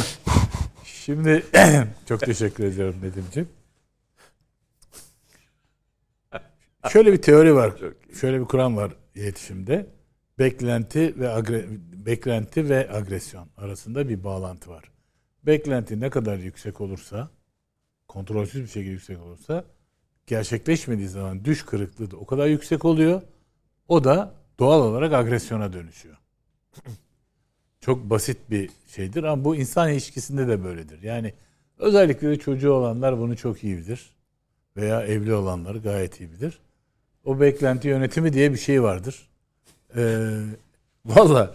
Şimdi 0.85 1.45
çok 2.09 2.21
teşekkür 2.21 2.65
ediyorum 2.65 2.97
Nedim'ciğim. 3.03 3.49
Şöyle 6.89 7.13
bir 7.13 7.23
teori 7.23 7.55
var. 7.55 7.73
Şöyle 8.21 8.41
bir 8.41 8.45
kuram 8.45 8.77
var 8.77 8.93
iletişimde. 9.15 9.87
Beklenti 10.39 11.21
ve 11.21 11.31
agre, 11.31 11.65
beklenti 12.07 12.69
ve 12.69 12.93
agresyon 12.93 13.49
arasında 13.57 14.09
bir 14.09 14.25
bağlantı 14.25 14.71
var. 14.71 14.91
Beklenti 15.47 16.01
ne 16.01 16.11
kadar 16.11 16.37
yüksek 16.39 16.81
olursa, 16.81 17.31
kontrolsüz 18.09 18.63
bir 18.63 18.69
şekilde 18.69 18.91
yüksek 18.91 19.21
olursa 19.21 19.65
gerçekleşmediği 20.27 21.09
zaman 21.09 21.45
düş 21.45 21.65
kırıklığı 21.65 22.11
da 22.11 22.17
o 22.17 22.27
kadar 22.27 22.47
yüksek 22.47 22.85
oluyor. 22.85 23.23
O 23.89 24.05
da 24.05 24.35
doğal 24.59 24.81
olarak 24.81 25.13
agresyona 25.13 25.73
dönüşüyor. 25.73 26.17
Çok 27.81 28.11
basit 28.11 28.39
bir 28.51 28.71
şeydir 28.89 29.25
ama 29.25 29.45
bu 29.45 29.57
insan 29.57 29.93
ilişkisinde 29.93 30.49
de 30.49 30.65
böyledir. 30.65 31.03
Yani 31.03 31.35
özellikle 31.79 32.29
de 32.29 32.39
çocuğu 32.39 32.73
olanlar 32.73 33.19
bunu 33.19 33.37
çok 33.37 33.65
iyi 33.65 33.79
bilir. 33.79 34.15
Veya 34.77 35.03
evli 35.03 35.35
olanlar 35.35 35.75
gayet 35.75 36.21
iyi 36.21 36.33
bilir. 36.33 36.59
O 37.25 37.41
beklenti 37.41 37.89
yönetimi 37.89 38.33
diye 38.33 38.53
bir 38.53 38.59
şey 38.59 38.83
vardır. 38.83 39.29
Ee, 39.97 40.29
Valla 41.05 41.55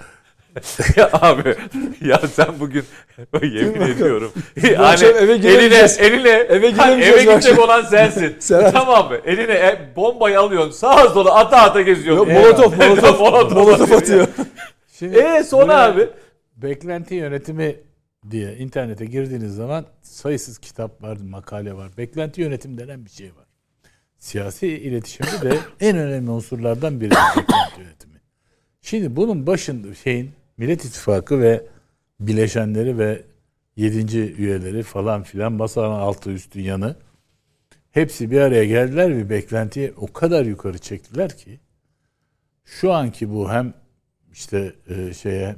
ya 0.96 1.10
abi 1.14 1.56
ya 2.02 2.18
sen 2.18 2.60
bugün 2.60 2.84
yemin 3.42 3.82
ediyorum. 3.82 4.32
hani 4.78 5.06
eve 5.06 5.34
eline 5.34 5.88
eline 6.00 6.30
Eve 6.30 6.72
hani 6.72 7.04
eve 7.04 7.24
gidecek 7.24 7.60
olan 7.60 7.82
sensin. 7.82 8.38
Tamam 8.72 9.10
mı? 9.10 9.18
Eline 9.26 9.54
e, 9.54 9.94
bombayı 9.96 10.40
alıyorsun. 10.40 10.72
Sağa 10.72 11.10
sola 11.10 11.36
ata 11.36 11.58
ata 11.58 11.82
geziyorsun. 11.82 12.26
Yok, 12.26 12.44
molotof, 12.44 12.78
molotof, 12.78 13.20
molotof, 13.20 13.52
molotof 13.54 13.92
atıyor. 13.92 14.28
Şimdi 15.00 15.18
E 15.18 15.44
sonra 15.44 15.80
abi 15.82 16.10
Beklenti 16.56 17.16
yönetimi 17.16 17.76
diye 18.32 18.58
internete 18.58 19.06
girdiğiniz 19.06 19.56
zaman 19.56 19.86
sayısız 20.02 20.58
kitap 20.58 21.04
var, 21.04 21.18
makale 21.18 21.74
var. 21.74 21.98
Beklenti 21.98 22.42
yönetim 22.42 22.78
denen 22.78 23.06
bir 23.06 23.10
şey 23.10 23.28
var. 23.28 23.46
Siyasi 24.18 24.68
iletişimde 24.68 25.52
de 25.52 25.58
en 25.80 25.98
önemli 25.98 26.32
unsurlardan 26.32 27.02
biri 27.02 27.10
beklenti 27.12 27.82
yönetimi. 27.82 28.19
Şimdi 28.82 29.16
bunun 29.16 29.48
başında 29.48 29.96
şeyin 29.96 30.32
Millet 30.58 30.86
İttifakı 30.86 31.42
ve 31.42 31.68
bileşenleri 32.20 32.98
ve 32.98 33.24
yedinci 33.76 34.34
üyeleri 34.34 34.84
falan 34.84 35.24
filan 35.24 35.54
masanın 35.54 36.00
altı 36.00 36.32
üstü 36.32 36.62
yanı 36.62 36.96
hepsi 37.92 38.32
bir 38.32 38.42
araya 38.42 38.66
geldiler 38.66 39.18
ve 39.18 39.30
beklentiyi 39.30 39.94
o 39.98 40.14
kadar 40.14 40.46
yukarı 40.46 40.78
çektiler 40.78 41.38
ki 41.38 41.60
şu 42.66 42.94
anki 42.94 43.30
bu 43.30 43.52
hem 43.52 43.74
işte 44.32 44.76
e, 44.90 45.14
şeye 45.14 45.56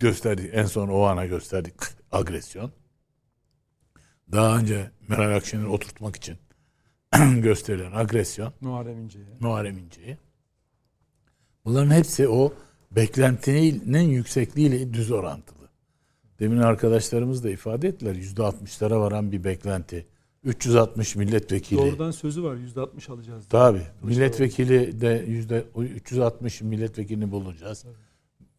gösterdik 0.00 0.50
en 0.52 0.66
son 0.66 0.88
o 0.88 1.02
ana 1.02 1.26
gösterdik 1.26 1.74
agresyon. 2.12 2.72
Daha 4.32 4.58
önce 4.58 4.90
Meral 5.08 5.36
Akşener'i 5.36 5.66
oturtmak 5.66 6.16
için 6.16 6.36
gösterilen 7.42 7.92
agresyon 7.92 8.52
Muharrem 8.60 8.98
İnce'ye. 8.98 9.24
Muharrem 9.40 9.78
İnce'yi. 9.78 10.18
Bunların 11.64 11.90
hepsi 11.90 12.28
o 12.28 12.52
beklentinin 12.90 14.08
yüksekliğiyle 14.08 14.94
düz 14.94 15.10
orantılı. 15.10 15.68
Demin 16.40 16.58
arkadaşlarımız 16.58 17.44
da 17.44 17.50
ifade 17.50 17.88
ettiler. 17.88 18.14
%60'lara 18.14 19.00
varan 19.00 19.32
bir 19.32 19.44
beklenti. 19.44 20.06
360 20.44 21.16
milletvekili. 21.16 21.78
Doğrudan 21.78 22.10
sözü 22.10 22.42
var 22.42 22.56
%60 22.56 23.12
alacağız. 23.12 23.44
Tabii. 23.48 23.82
Milletvekili 24.02 25.00
de 25.00 25.24
yüzde 25.28 25.64
360 25.76 26.60
milletvekilini 26.60 27.30
bulacağız. 27.30 27.84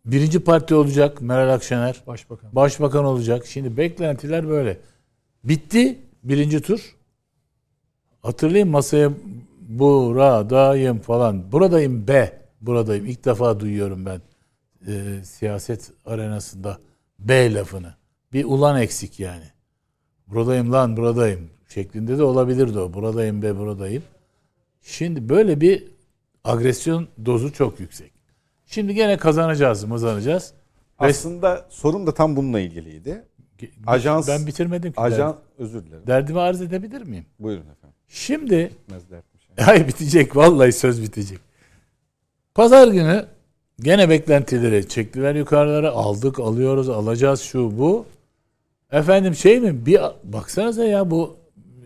Birinci 0.05 0.39
parti 0.39 0.75
olacak 0.75 1.21
Meral 1.21 1.53
Akşener. 1.53 2.03
Başbakan. 2.07 2.55
Başbakan 2.55 3.05
olacak. 3.05 3.45
Şimdi 3.45 3.77
beklentiler 3.77 4.49
böyle. 4.49 4.79
Bitti 5.43 5.99
birinci 6.23 6.61
tur. 6.61 6.95
Hatırlayın 8.21 8.67
masaya 8.67 9.11
buradayım 9.59 10.99
falan. 10.99 11.51
Buradayım 11.51 12.07
be. 12.07 12.42
Buradayım. 12.67 13.05
İlk 13.05 13.25
defa 13.25 13.59
duyuyorum 13.59 14.05
ben 14.05 14.21
e, 14.87 15.23
siyaset 15.23 15.91
arenasında 16.05 16.77
B 17.19 17.53
lafını. 17.53 17.93
Bir 18.33 18.45
ulan 18.45 18.81
eksik 18.81 19.19
yani. 19.19 19.45
Buradayım 20.27 20.71
lan 20.71 20.97
buradayım 20.97 21.49
şeklinde 21.69 22.17
de 22.17 22.23
olabilirdi 22.23 22.79
o. 22.79 22.93
Buradayım 22.93 23.41
be 23.41 23.57
buradayım. 23.57 24.03
Şimdi 24.81 25.29
böyle 25.29 25.61
bir 25.61 25.87
agresyon 26.43 27.07
dozu 27.25 27.53
çok 27.53 27.79
yüksek. 27.79 28.11
Şimdi 28.65 28.93
gene 28.93 29.17
kazanacağız, 29.17 29.83
mızanacağız. 29.83 30.53
Ve- 31.01 31.05
Aslında 31.07 31.65
sorum 31.69 32.07
da 32.07 32.13
tam 32.13 32.35
bununla 32.35 32.59
ilgiliydi. 32.59 33.23
Ajans- 33.87 34.27
ben 34.27 34.47
bitirmedim 34.47 34.91
ki. 34.93 34.99
Ajan 34.99 35.37
özür 35.57 35.85
dilerim. 35.85 36.07
Derdimi 36.07 36.39
arz 36.39 36.61
edebilir 36.61 37.01
miyim? 37.01 37.25
Buyurun 37.39 37.61
efendim. 37.61 37.97
Şimdi 38.07 38.71
Bitmez 38.83 39.09
dertmiş. 39.11 39.49
ay 39.67 39.87
bitecek 39.87 40.35
vallahi 40.35 40.71
söz 40.71 41.01
bitecek. 41.01 41.39
Pazar 42.55 42.87
günü 42.87 43.25
gene 43.79 44.09
beklentileri 44.09 44.89
çektiler 44.89 45.35
yukarılara 45.35 45.91
aldık 45.91 46.39
alıyoruz 46.39 46.89
alacağız 46.89 47.41
şu 47.41 47.77
bu. 47.77 48.05
Efendim 48.91 49.35
şey 49.35 49.59
mi 49.59 49.85
bir 49.85 49.99
baksanıza 50.23 50.85
ya 50.85 51.11
bu 51.11 51.37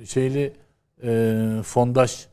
şeyli 0.06 0.54
e, 1.04 1.62
fondaş 1.64 2.28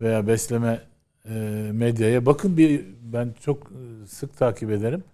veya 0.00 0.26
besleme 0.26 0.80
e, 1.24 1.30
medyaya 1.72 2.26
bakın 2.26 2.56
bir 2.56 2.84
ben 3.02 3.34
çok 3.40 3.72
sık 4.06 4.36
takip 4.36 4.70
ederim 4.70 5.04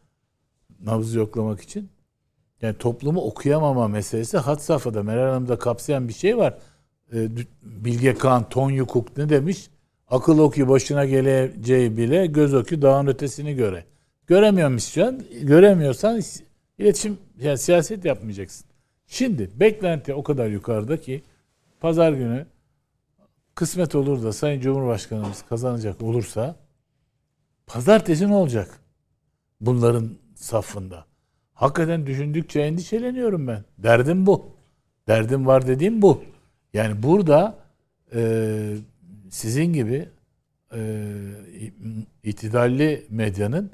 nabız 0.84 1.14
yoklamak 1.14 1.60
için. 1.60 1.88
Yani 2.62 2.78
toplumu 2.78 3.20
okuyamama 3.20 3.88
meselesi 3.88 4.38
had 4.38 4.59
safhada 4.59 5.02
Meral 5.02 5.30
Hanım'da 5.32 5.59
kapsayan 5.59 6.09
bir 6.09 6.14
şey 6.14 6.36
var. 6.36 6.59
E, 7.12 7.28
Bilge 7.62 8.14
Kağan, 8.14 8.48
Ton 8.48 8.70
Yukuk 8.70 9.16
ne 9.16 9.28
demiş? 9.28 9.70
Akıl 10.08 10.38
oku 10.38 10.68
başına 10.68 11.04
geleceği 11.04 11.96
bile 11.96 12.26
göz 12.26 12.54
oku 12.54 12.82
dağın 12.82 13.06
ötesini 13.06 13.54
göre. 13.54 13.84
Göremiyor 14.26 14.68
musun? 14.68 15.26
Göremiyorsan 15.42 16.22
iletişim 16.78 17.18
yani 17.40 17.58
siyaset 17.58 18.04
yapmayacaksın. 18.04 18.66
Şimdi 19.06 19.50
beklenti 19.54 20.14
o 20.14 20.22
kadar 20.22 20.46
yukarıda 20.46 21.00
ki 21.00 21.22
pazar 21.80 22.12
günü 22.12 22.46
kısmet 23.54 23.94
olur 23.94 24.22
da 24.22 24.32
Sayın 24.32 24.60
Cumhurbaşkanımız 24.60 25.42
kazanacak 25.42 26.02
olursa 26.02 26.56
pazartesi 27.66 28.28
ne 28.28 28.34
olacak? 28.34 28.80
Bunların 29.60 30.10
safında. 30.34 31.04
Hakikaten 31.52 32.06
düşündükçe 32.06 32.60
endişeleniyorum 32.60 33.46
ben. 33.48 33.64
Derdim 33.78 34.26
bu. 34.26 34.46
Derdim 35.08 35.46
var 35.46 35.66
dediğim 35.66 36.02
bu. 36.02 36.22
Yani 36.74 37.02
burada 37.02 37.58
e, 38.14 38.76
sizin 39.36 39.72
gibi 39.72 40.08
e, 40.74 40.80
itidalli 42.24 43.06
medyanın 43.10 43.70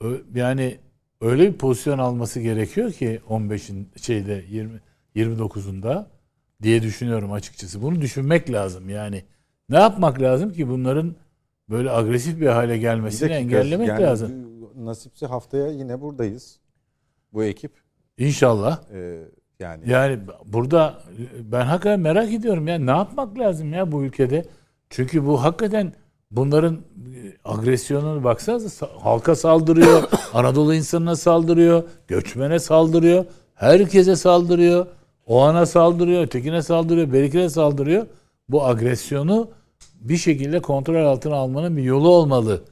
ö- 0.00 0.22
yani 0.34 0.78
öyle 1.20 1.52
bir 1.52 1.58
pozisyon 1.58 1.98
alması 1.98 2.40
gerekiyor 2.40 2.92
ki 2.92 3.20
15'in 3.28 3.88
şeyde 4.02 4.44
20 4.50 4.80
29'unda 5.16 6.06
diye 6.62 6.82
düşünüyorum 6.82 7.32
açıkçası. 7.32 7.82
Bunu 7.82 8.00
düşünmek 8.00 8.52
lazım 8.52 8.88
yani. 8.88 9.24
Ne 9.68 9.78
yapmak 9.78 10.20
lazım 10.22 10.52
ki 10.52 10.68
bunların 10.68 11.16
böyle 11.70 11.90
agresif 11.90 12.40
bir 12.40 12.46
hale 12.46 12.74
Bir 12.74 12.80
gelmesini 12.80 13.20
dakika, 13.20 13.38
engellemek 13.38 13.88
yani 13.88 14.02
lazım. 14.02 14.32
Nasipse 14.76 15.26
haftaya 15.26 15.66
yine 15.68 16.00
buradayız. 16.00 16.58
Bu 17.32 17.44
ekip. 17.44 17.72
İnşallah. 18.18 18.82
Ee, 18.92 19.22
yani 19.60 19.90
Yani 19.90 20.18
burada 20.44 21.02
ben 21.42 21.66
hakikaten 21.66 22.00
merak 22.00 22.32
ediyorum 22.32 22.68
ya 22.68 22.78
ne 22.78 22.90
yapmak 22.90 23.38
lazım 23.38 23.72
ya 23.72 23.92
bu 23.92 24.04
ülkede? 24.04 24.44
Çünkü 24.90 25.26
bu 25.26 25.42
hakikaten 25.44 25.92
bunların 26.30 26.74
e, 26.74 26.80
agresyonunu 27.44 28.24
baksanıza 28.24 28.86
sa- 28.86 28.98
halka 29.00 29.36
saldırıyor, 29.36 30.02
Anadolu 30.34 30.74
insanına 30.74 31.16
saldırıyor, 31.16 31.82
göçmene 32.08 32.58
saldırıyor, 32.58 33.24
herkese 33.54 34.16
saldırıyor, 34.16 34.86
o 35.26 35.40
ana 35.42 35.66
saldırıyor, 35.66 36.22
ötekine 36.22 36.62
saldırıyor, 36.62 37.12
berikine 37.12 37.48
saldırıyor. 37.48 38.06
Bu 38.48 38.64
agresyonu 38.66 39.48
bir 40.00 40.16
şekilde 40.16 40.60
kontrol 40.60 41.06
altına 41.06 41.34
almanın 41.36 41.76
bir 41.76 41.82
yolu 41.82 42.08
olmalı. 42.08 42.64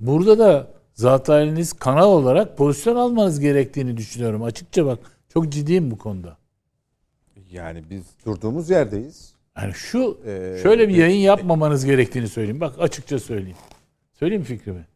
Burada 0.00 0.38
da 0.38 0.66
zat 0.94 1.28
haliniz 1.28 1.72
kanal 1.72 2.08
olarak 2.10 2.56
pozisyon 2.58 2.96
almanız 2.96 3.40
gerektiğini 3.40 3.96
düşünüyorum. 3.96 4.42
Açıkça 4.42 4.86
bak 4.86 4.98
çok 5.32 5.48
ciddiyim 5.52 5.90
bu 5.90 5.98
konuda. 5.98 6.36
yani 7.50 7.84
biz 7.90 8.02
durduğumuz 8.26 8.70
yerdeyiz. 8.70 9.34
Yani 9.62 9.74
şu 9.74 10.18
Ee, 10.26 10.58
şöyle 10.62 10.88
bir 10.88 10.94
yayın 10.94 11.20
yapmamanız 11.20 11.84
gerektiğini 11.84 12.28
söyleyeyim. 12.28 12.60
Bak 12.60 12.74
açıkça 12.78 13.18
söyleyeyim. 13.18 13.56
Söyleyeyim 14.12 14.42
fikrimi. 14.44 14.86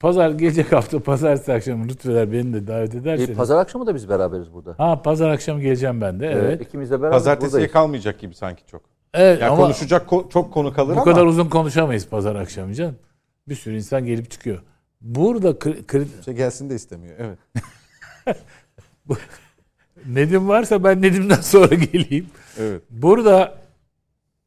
Pazar 0.00 0.30
gelecek 0.30 0.72
hafta 0.72 1.02
pazartesi 1.02 1.52
akşamı 1.52 1.88
lütfeder 1.88 2.32
beni 2.32 2.52
de 2.54 2.66
davet 2.66 2.94
E, 2.94 2.98
ederseniz. 2.98 3.36
pazar 3.36 3.58
akşamı 3.58 3.86
da 3.86 3.94
biz 3.94 4.08
beraberiz 4.08 4.52
burada. 4.52 4.74
Ha 4.78 5.02
pazar 5.02 5.30
akşamı 5.30 5.60
geleceğim 5.60 6.00
ben 6.00 6.20
de. 6.20 6.26
Evet. 6.26 6.42
Evet. 6.44 6.60
ikimiz 6.62 6.90
de 6.90 6.94
beraber 7.00 7.12
Pazartesiye 7.12 7.50
buradayız. 7.52 7.72
kalmayacak 7.72 8.18
gibi 8.20 8.34
sanki 8.34 8.66
çok. 8.66 8.82
Evet 9.14 9.40
Yani 9.40 9.50
ama 9.52 9.62
konuşacak 9.62 10.08
ko- 10.10 10.30
çok 10.30 10.52
konu 10.54 10.72
kalır 10.72 10.88
bu 10.96 11.00
ama 11.00 11.04
kadar 11.12 11.26
uzun 11.26 11.48
konuşamayız 11.48 12.08
pazar 12.08 12.36
akşamı 12.36 12.74
canım. 12.74 12.96
Bir 13.48 13.54
sürü 13.54 13.76
insan 13.76 14.06
gelip 14.06 14.30
çıkıyor. 14.30 14.62
Burada 15.00 15.50
kri- 15.50 15.84
kri- 15.86 16.24
şey 16.24 16.34
gelsin 16.34 16.70
de 16.70 16.74
istemiyor. 16.74 17.16
Evet. 17.18 17.38
Nedim 20.06 20.48
varsa 20.48 20.84
ben 20.84 21.02
Nedim'den 21.02 21.34
sonra 21.40 21.74
geleyim. 21.74 22.26
Evet. 22.60 22.82
Burada 22.90 23.54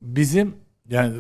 bizim 0.02 0.56
yani 0.90 1.14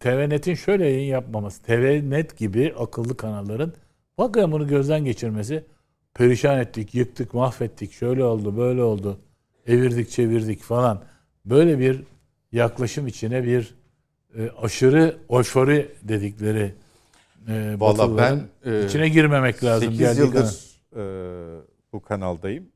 TVNet'in 0.00 0.54
şöyle 0.54 0.84
yayın 0.84 1.08
yapmaması, 1.08 1.62
TVNet 1.62 2.36
gibi 2.36 2.74
akıllı 2.78 3.16
kanalların 3.16 3.72
bakın 4.18 4.52
bunu 4.52 4.68
gözden 4.68 5.04
geçirmesi 5.04 5.64
perişan 6.14 6.58
ettik, 6.58 6.94
yıktık, 6.94 7.34
mahvettik, 7.34 7.92
şöyle 7.92 8.24
oldu, 8.24 8.56
böyle 8.56 8.82
oldu, 8.82 9.20
evirdik, 9.66 10.10
çevirdik 10.10 10.62
falan. 10.62 11.02
Böyle 11.44 11.78
bir 11.78 12.02
yaklaşım 12.52 13.06
içine 13.06 13.44
bir 13.44 13.74
e, 14.38 14.50
aşırı 14.50 15.16
oşori 15.28 15.88
dedikleri 16.02 16.74
e, 17.48 17.76
Valla 17.78 18.18
ben 18.18 18.48
e, 18.64 18.84
içine 18.84 19.08
girmemek 19.08 19.64
lazım. 19.64 19.88
8 19.88 19.98
geldiği 19.98 20.20
yıldır 20.20 20.78
e, 20.96 21.02
bu 21.92 22.02
kanaldayım. 22.02 22.68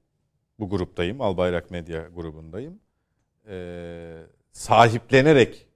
Bu 0.58 0.70
gruptayım. 0.70 1.20
Albayrak 1.20 1.70
Medya 1.70 2.08
grubundayım. 2.14 2.80
E, 3.48 3.56
sahiplenerek 4.52 5.66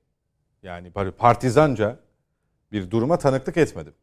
yani 0.62 0.90
partizanca 1.18 1.98
bir 2.72 2.90
duruma 2.90 3.18
tanıklık 3.18 3.56
etmedim. 3.56 3.94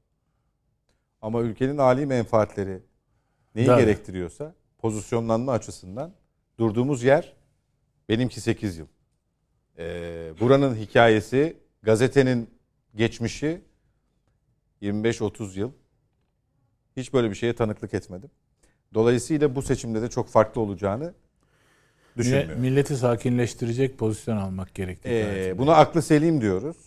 Ama 1.22 1.41
ülkenin 1.41 1.78
âli 1.78 2.06
menfaatleri 2.06 2.82
neyi 3.56 3.68
Tabii. 3.68 3.82
gerektiriyorsa 3.82 4.56
pozisyonlanma 4.78 5.52
açısından 5.52 6.14
durduğumuz 6.60 7.04
yer 7.04 7.34
benimki 8.10 8.41
8 8.41 8.78
yıl. 8.78 8.88
E, 9.78 9.86
buranın 10.40 10.76
hikayesi, 10.76 11.58
gazetenin 11.84 12.50
geçmişi 12.95 13.62
25-30 14.82 15.60
yıl. 15.60 15.72
Hiç 16.98 17.14
böyle 17.14 17.30
bir 17.30 17.36
şeye 17.36 17.56
tanıklık 17.56 17.94
etmedim. 17.94 18.30
Dolayısıyla 18.94 19.56
bu 19.56 19.62
seçimde 19.62 20.02
de 20.02 20.10
çok 20.10 20.30
farklı 20.30 20.62
olacağını 20.62 21.14
düşünmüyorum. 22.18 22.61
Milleti 22.61 22.95
sakinleştirecek 22.95 23.98
pozisyon 23.98 24.38
almak 24.38 24.76
gerektiği. 24.76 25.10
Ee, 25.10 25.57
buna 25.57 25.76
aklı 25.76 26.02
selim 26.02 26.41
diyoruz. 26.41 26.77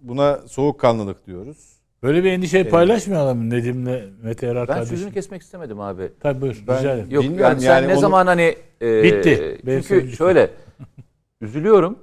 Buna 0.00 0.36
soğukkanlılık 0.48 1.26
diyoruz. 1.26 1.76
Böyle 2.02 2.24
bir 2.24 2.32
endişeyi 2.32 2.68
paylaşmayalım 2.68 3.38
mı 3.38 3.50
Nedim'le 3.50 4.00
Mete 4.22 4.46
Erar 4.46 4.68
Ben 4.68 4.74
kardeşim? 4.74 4.96
sözünü 4.96 5.14
kesmek 5.14 5.42
istemedim 5.42 5.80
abi. 5.80 6.12
Tabii 6.20 6.40
buyur. 6.40 6.64
Ben- 6.68 6.78
rica 6.78 6.92
ederim. 6.94 7.10
Yok 7.10 7.24
Bilmiyorum 7.24 7.50
yani 7.52 7.60
sen 7.60 7.74
yani 7.74 7.88
ne 7.88 7.92
onu- 7.92 8.00
zaman 8.00 8.26
hani 8.26 8.56
e, 8.82 9.02
Bitti. 9.02 9.58
Benim 9.66 9.82
Çünkü 9.82 10.12
şöyle 10.16 10.50
üzülüyorum. 11.40 11.98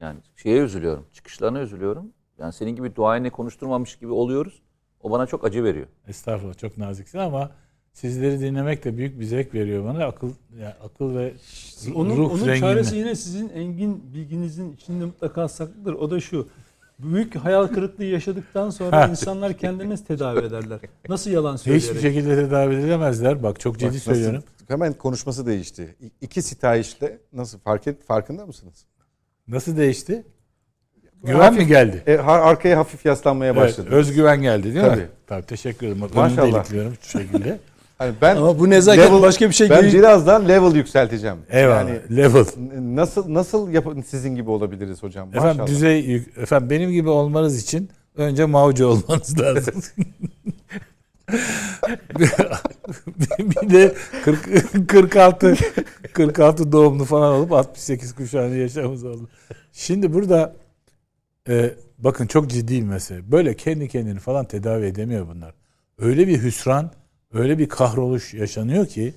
Yani 0.00 0.18
şeye 0.36 0.58
üzülüyorum. 0.62 1.06
Çıkışlarına 1.12 1.60
üzülüyorum. 1.60 2.12
Yani 2.38 2.52
senin 2.52 2.76
gibi 2.76 2.96
duayenle 2.96 3.30
konuşturmamış 3.30 3.96
gibi 3.96 4.12
oluyoruz. 4.12 4.62
O 5.00 5.10
bana 5.10 5.26
çok 5.26 5.44
acı 5.44 5.64
veriyor. 5.64 5.86
Estağfurullah 6.08 6.58
çok 6.58 6.78
naziksin 6.78 7.18
ama 7.18 7.50
sizleri 7.92 8.40
dinlemek 8.40 8.84
de 8.84 8.96
büyük 8.96 9.20
bir 9.20 9.24
zevk 9.24 9.54
veriyor 9.54 9.84
bana. 9.84 10.04
Akıl 10.04 10.30
yani 10.60 10.74
akıl 10.84 11.16
ve 11.16 11.32
Onun, 11.94 12.16
ruh 12.16 12.26
onun 12.30 12.36
zenginliği. 12.36 12.60
çaresi 12.60 12.96
yine 12.96 13.14
sizin 13.14 13.48
engin 13.48 14.14
bilginizin 14.14 14.72
içinde 14.72 15.04
mutlaka 15.04 15.48
saklıdır. 15.48 15.92
O 15.94 16.10
da 16.10 16.20
şu. 16.20 16.48
Büyük 16.98 17.36
hayal 17.36 17.66
kırıklığı 17.66 18.04
yaşadıktan 18.04 18.70
sonra 18.70 19.06
insanlar 19.06 19.52
kendini 19.58 20.04
tedavi 20.04 20.38
ederler. 20.46 20.78
Nasıl 21.08 21.30
yalan 21.30 21.56
Hiçbir 21.56 21.80
söyleyerek? 21.80 22.02
şekilde 22.02 22.34
tedavi 22.36 22.74
edilemezler. 22.74 23.42
Bak 23.42 23.60
çok 23.60 23.74
ciddi 23.74 23.84
Bak 23.86 23.94
nasıl- 23.94 24.12
söylüyorum. 24.12 24.42
Hemen 24.68 24.92
konuşması 24.92 25.46
değişti. 25.46 25.96
İ- 26.02 26.10
İki 26.20 26.42
sitayişle 26.42 27.18
nasıl 27.32 27.58
fark 27.58 27.86
et, 27.86 28.04
farkında 28.06 28.46
mısınız? 28.46 28.84
Nasıl 29.48 29.76
değişti? 29.76 30.24
Güven 31.24 31.54
mi 31.54 31.66
geldi? 31.66 32.02
E, 32.06 32.16
arkaya 32.18 32.78
hafif 32.78 33.04
yaslanmaya 33.06 33.52
Evet, 33.52 33.62
başladı. 33.62 33.88
özgüven 33.90 34.42
geldi 34.42 34.64
değil 34.64 34.84
mi? 34.84 34.90
Tabii. 34.90 35.06
Tabii 35.26 35.46
teşekkür 35.46 35.86
ederim. 35.86 36.00
Bak, 36.02 36.14
Maşallah. 36.14 36.52
Maşallah. 36.58 36.94
şu 37.02 37.18
şekilde. 37.18 37.58
Hani 38.02 38.14
ben 38.22 38.36
Ama 38.36 38.58
bu 38.58 38.70
nezaket 38.70 39.12
başka 39.12 39.48
bir 39.48 39.54
şey 39.54 39.70
Ben 39.70 39.82
değil. 39.82 39.94
birazdan 39.94 40.48
level 40.48 40.74
yükselteceğim. 40.74 41.36
Eyvallah. 41.50 41.78
Yani 41.88 42.16
Level. 42.16 42.44
nasıl 42.96 43.34
nasıl 43.34 43.70
yap- 43.70 43.94
sizin 44.06 44.34
gibi 44.34 44.50
olabiliriz 44.50 45.02
hocam? 45.02 45.28
Efendim 45.28 45.48
Maşallah. 45.48 45.66
düzey 45.66 46.14
efendim 46.36 46.70
benim 46.70 46.90
gibi 46.90 47.08
olmanız 47.08 47.62
için 47.62 47.90
önce 48.16 48.44
mavcu 48.44 48.86
olmanız 48.86 49.40
lazım. 49.40 49.74
bir 53.38 53.70
de 53.70 53.94
40, 54.24 54.88
46 54.88 55.54
46 56.12 56.72
doğumlu 56.72 57.04
falan 57.04 57.34
olup 57.34 57.52
68 57.52 58.14
kuşağını 58.14 58.56
yaşamız 58.56 59.04
oldu. 59.04 59.28
Şimdi 59.72 60.12
burada 60.12 60.56
e, 61.48 61.74
bakın 61.98 62.26
çok 62.26 62.50
ciddi 62.50 62.74
bir 62.82 62.86
mesele. 62.86 63.32
Böyle 63.32 63.54
kendi 63.56 63.88
kendini 63.88 64.18
falan 64.18 64.44
tedavi 64.44 64.86
edemiyor 64.86 65.26
bunlar. 65.28 65.54
Öyle 65.98 66.28
bir 66.28 66.42
hüsran, 66.42 66.90
öyle 67.32 67.58
bir 67.58 67.68
kahroluş 67.68 68.34
yaşanıyor 68.34 68.86
ki 68.86 69.14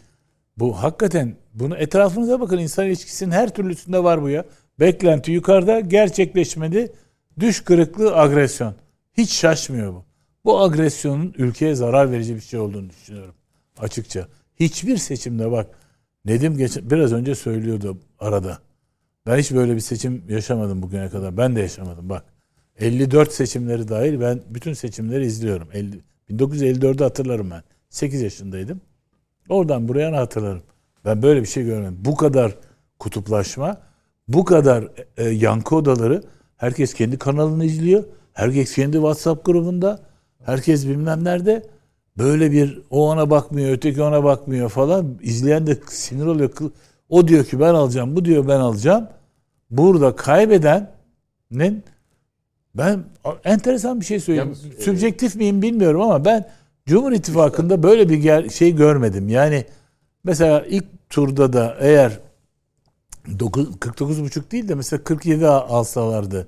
bu 0.57 0.83
hakikaten 0.83 1.35
bunu 1.53 1.77
etrafınıza 1.77 2.39
bakın 2.39 2.57
insan 2.57 2.85
ilişkisinin 2.85 3.31
her 3.31 3.53
türlüsünde 3.53 4.03
var 4.03 4.21
bu 4.21 4.29
ya. 4.29 4.45
Beklenti 4.79 5.31
yukarıda 5.31 5.79
gerçekleşmedi. 5.79 6.93
Düş 7.39 7.63
kırıklığı 7.63 8.17
agresyon. 8.17 8.75
Hiç 9.17 9.33
şaşmıyor 9.33 9.93
bu. 9.93 10.03
Bu 10.45 10.61
agresyonun 10.61 11.33
ülkeye 11.37 11.75
zarar 11.75 12.11
verici 12.11 12.35
bir 12.35 12.41
şey 12.41 12.59
olduğunu 12.59 12.89
düşünüyorum 12.89 13.35
açıkça. 13.77 14.27
Hiçbir 14.59 14.97
seçimde 14.97 15.51
bak 15.51 15.67
Nedim 16.25 16.57
geç, 16.57 16.77
biraz 16.81 17.13
önce 17.13 17.35
söylüyordu 17.35 17.97
arada. 18.19 18.59
Ben 19.27 19.37
hiç 19.37 19.51
böyle 19.51 19.75
bir 19.75 19.79
seçim 19.79 20.23
yaşamadım 20.29 20.81
bugüne 20.81 21.09
kadar. 21.09 21.37
Ben 21.37 21.55
de 21.55 21.61
yaşamadım 21.61 22.09
bak. 22.09 22.23
54 22.79 23.33
seçimleri 23.33 23.87
dahil 23.87 24.19
ben 24.21 24.41
bütün 24.49 24.73
seçimleri 24.73 25.25
izliyorum. 25.25 25.67
50, 25.73 25.99
1954'ü 26.29 27.03
hatırlarım 27.03 27.51
ben. 27.51 27.63
8 27.95 28.21
yaşındaydım. 28.21 28.81
Oradan 29.49 29.87
buraya 29.87 30.17
hatırlarım. 30.17 30.63
Ben 31.05 31.21
böyle 31.21 31.41
bir 31.41 31.47
şey 31.47 31.65
görmedim. 31.65 31.97
Bu 31.99 32.15
kadar 32.15 32.55
kutuplaşma, 32.99 33.77
bu 34.27 34.45
kadar 34.45 34.87
e, 35.17 35.29
yankı 35.29 35.75
odaları, 35.75 36.23
herkes 36.57 36.93
kendi 36.93 37.17
kanalını 37.17 37.65
izliyor. 37.65 38.03
Herkes 38.33 38.75
kendi 38.75 38.93
WhatsApp 38.93 39.45
grubunda. 39.45 39.99
Herkes 40.45 40.87
bilmem 40.87 41.23
nerede. 41.23 41.63
Böyle 42.17 42.51
bir 42.51 42.81
o 42.89 43.09
ona 43.09 43.29
bakmıyor, 43.29 43.71
öteki 43.71 44.01
ona 44.01 44.23
bakmıyor 44.23 44.69
falan. 44.69 45.17
İzleyen 45.21 45.67
de 45.67 45.77
sinir 45.89 46.25
oluyor. 46.25 46.51
O 47.09 47.27
diyor 47.27 47.45
ki 47.45 47.59
ben 47.59 47.73
alacağım, 47.73 48.15
bu 48.15 48.25
diyor 48.25 48.47
ben 48.47 48.59
alacağım. 48.59 49.07
Burada 49.69 50.15
kaybedenin 50.15 51.83
ben 52.75 53.03
enteresan 53.43 53.99
bir 53.99 54.05
şey 54.05 54.19
söyleyeyim. 54.19 54.55
E, 54.77 54.81
Sübjektif 54.81 55.35
miyim 55.35 55.61
bilmiyorum 55.61 56.01
ama 56.01 56.25
ben 56.25 56.45
Cumhur 56.87 57.11
İttifakı'nda 57.11 57.83
böyle 57.83 58.09
bir 58.09 58.49
şey 58.49 58.75
görmedim. 58.75 59.29
Yani 59.29 59.65
mesela 60.23 60.61
ilk 60.65 61.09
turda 61.09 61.53
da 61.53 61.75
eğer 61.79 62.19
49,5 63.27 64.51
değil 64.51 64.67
de 64.67 64.75
mesela 64.75 65.03
47 65.03 65.47
al- 65.47 65.77
alsalardı 65.79 66.47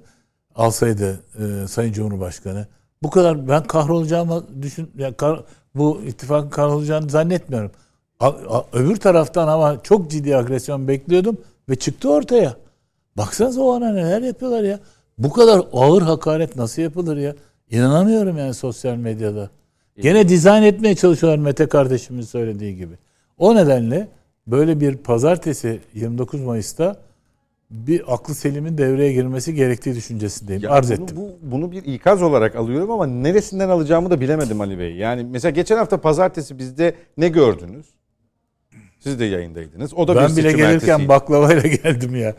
alsaydı 0.55 1.19
e, 1.39 1.67
Sayın 1.67 1.93
Cumhurbaşkanı 1.93 2.67
Bu 3.03 3.09
kadar 3.09 3.47
ben 3.47 3.63
kahrolacağımı 3.63 4.43
düşün 4.61 4.91
ya 4.97 5.17
kar- 5.17 5.43
bu 5.75 6.01
ittifakın 6.05 6.49
kahrolacağını 6.49 7.09
zannetmiyorum. 7.09 7.71
A- 8.19 8.27
a- 8.27 8.65
öbür 8.73 8.95
taraftan 8.95 9.47
ama 9.47 9.83
çok 9.83 10.11
ciddi 10.11 10.37
agresyon 10.37 10.87
bekliyordum 10.87 11.37
ve 11.69 11.75
çıktı 11.75 12.11
ortaya. 12.11 12.53
Baksanıza 13.17 13.61
o 13.61 13.73
ana 13.73 13.91
neler 13.93 14.21
yapıyorlar 14.21 14.63
ya. 14.63 14.79
Bu 15.17 15.33
kadar 15.33 15.61
ağır 15.73 16.01
hakaret 16.01 16.55
nasıl 16.55 16.81
yapılır 16.81 17.17
ya? 17.17 17.35
İnanamıyorum 17.69 18.37
yani 18.37 18.53
sosyal 18.53 18.95
medyada. 18.95 19.49
Gene 20.01 20.29
dizayn 20.29 20.63
etmeye 20.63 20.95
çalışıyorlar 20.95 21.39
Mete 21.39 21.67
kardeşimin 21.67 22.21
söylediği 22.21 22.75
gibi. 22.75 22.93
O 23.37 23.55
nedenle 23.55 24.07
böyle 24.47 24.79
bir 24.79 24.97
pazartesi 24.97 25.79
29 25.93 26.41
Mayıs'ta 26.41 26.99
bir 27.71 28.13
aklı 28.13 28.35
selimin 28.35 28.77
devreye 28.77 29.13
girmesi 29.13 29.53
gerektiği 29.53 29.95
düşüncesindeyim. 29.95 30.63
Ya 30.63 30.71
Arz 30.71 30.91
bunu, 30.91 31.03
ettim. 31.03 31.17
Bu, 31.17 31.37
bunu 31.41 31.71
bir 31.71 31.85
ikaz 31.85 32.21
olarak 32.21 32.55
alıyorum 32.55 32.91
ama 32.91 33.07
neresinden 33.07 33.69
alacağımı 33.69 34.09
da 34.09 34.21
bilemedim 34.21 34.61
Ali 34.61 34.79
Bey. 34.79 34.95
Yani 34.95 35.23
mesela 35.23 35.49
geçen 35.49 35.77
hafta 35.77 36.01
pazartesi 36.01 36.57
bizde 36.57 36.95
ne 37.17 37.29
gördünüz? 37.29 37.85
Siz 38.99 39.19
de 39.19 39.25
yayındaydınız. 39.25 39.93
O 39.93 40.07
da 40.07 40.15
bir 40.15 40.19
ben 40.19 40.29
bile 40.29 40.41
seçim 40.41 40.57
gelirken 40.57 40.73
ertesiydi. 40.73 41.09
baklavayla 41.09 41.61
geldim 41.83 42.15
ya. 42.15 42.35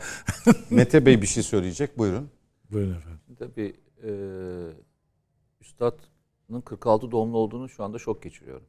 Mete 0.69 1.05
Bey 1.05 1.21
bir 1.21 1.27
şey 1.27 1.43
söyleyecek. 1.43 1.97
Buyurun. 1.97 2.29
Buyurun 2.71 2.95
efendim. 2.95 3.19
Tabii 3.39 3.73
e, 4.03 4.11
Üstad'ın 5.61 6.08
46 6.61 7.11
doğumlu 7.11 7.37
olduğunu 7.37 7.69
şu 7.69 7.83
anda 7.83 7.97
şok 7.99 8.23
geçiriyorum. 8.23 8.65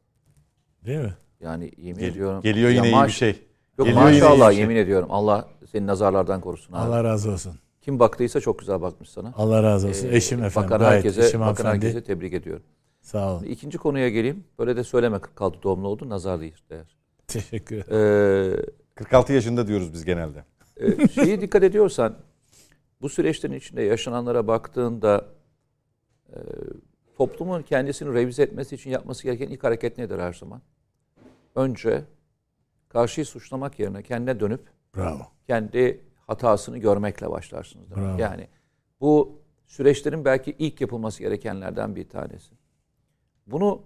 Değil 0.86 0.98
mi? 1.00 1.14
Yani 1.40 1.70
yemin 1.76 2.00
Gel- 2.00 2.08
ediyorum. 2.10 2.42
geliyor 2.42 2.70
yine 2.70 2.90
iyi 2.90 3.04
bir 3.04 3.10
şey. 3.12 3.42
Yok 3.78 3.86
Geliyor 3.88 4.02
maşallah 4.04 4.50
şey. 4.50 4.60
yemin 4.60 4.76
ediyorum. 4.76 5.08
Allah 5.10 5.48
seni 5.72 5.86
nazarlardan 5.86 6.40
korusun 6.40 6.72
abi. 6.72 6.80
Allah 6.80 7.04
razı 7.04 7.30
olsun. 7.30 7.54
Kim 7.80 7.98
baktıysa 7.98 8.40
çok 8.40 8.58
güzel 8.58 8.80
bakmış 8.82 9.08
sana. 9.10 9.32
Allah 9.36 9.62
razı 9.62 9.88
olsun. 9.88 10.08
Ee, 10.08 10.16
eşim 10.16 10.42
efendim. 10.44 10.66
Bakan 10.70 10.78
Gayet 10.78 11.04
herkese, 11.04 11.26
eşim 11.26 11.40
bakan 11.40 11.54
hanımefendi. 11.64 11.86
herkese 11.86 12.04
tebrik 12.04 12.32
ediyorum. 12.34 12.62
Sağ 13.00 13.32
olun. 13.34 13.44
İkinci 13.44 13.78
konuya 13.78 14.08
geleyim. 14.08 14.44
Böyle 14.58 14.76
de 14.76 14.84
söyleme 14.84 15.18
46 15.18 15.62
doğumlu 15.62 15.88
oldu. 15.88 16.08
Nazar 16.08 16.40
değil 16.40 16.54
değer. 16.70 16.96
Teşekkür 17.26 17.76
ederim. 17.76 18.56
Ee, 18.58 18.94
46 18.94 19.32
yaşında 19.32 19.66
diyoruz 19.66 19.92
biz 19.92 20.04
genelde. 20.04 20.44
e, 20.76 21.08
şeyi 21.08 21.40
dikkat 21.40 21.62
ediyorsan 21.62 22.16
bu 23.02 23.08
süreçlerin 23.08 23.54
içinde 23.54 23.82
yaşananlara 23.82 24.46
baktığında 24.46 25.24
e, 26.32 26.36
toplumun 27.20 27.62
kendisini 27.62 28.14
revize 28.14 28.42
etmesi 28.42 28.74
için 28.74 28.90
yapması 28.90 29.22
gereken 29.22 29.48
ilk 29.48 29.64
hareket 29.64 29.98
nedir 29.98 30.18
her 30.18 30.32
zaman? 30.32 30.62
Önce 31.54 32.04
karşıyı 32.88 33.26
suçlamak 33.26 33.78
yerine 33.78 34.02
kendine 34.02 34.40
dönüp 34.40 34.60
Bravo. 34.96 35.26
kendi 35.46 36.00
hatasını 36.26 36.78
görmekle 36.78 37.30
başlarsınız. 37.30 37.90
Bravo. 37.96 38.18
Yani 38.18 38.48
bu 39.00 39.40
süreçlerin 39.66 40.24
belki 40.24 40.54
ilk 40.58 40.80
yapılması 40.80 41.22
gerekenlerden 41.22 41.96
bir 41.96 42.08
tanesi. 42.08 42.54
Bunu 43.46 43.82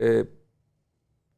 e, 0.00 0.24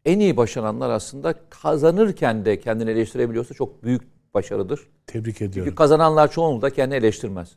en 0.04 0.20
iyi 0.20 0.36
başaranlar 0.36 0.90
aslında 0.90 1.34
kazanırken 1.50 2.44
de 2.44 2.60
kendini 2.60 2.90
eleştirebiliyorsa 2.90 3.54
çok 3.54 3.82
büyük 3.84 4.34
başarıdır. 4.34 4.90
Tebrik 5.06 5.36
ediyorum. 5.36 5.64
Çünkü 5.64 5.74
kazananlar 5.74 6.30
çoğunlukla 6.30 6.70
kendini 6.70 6.98
eleştirmez. 6.98 7.56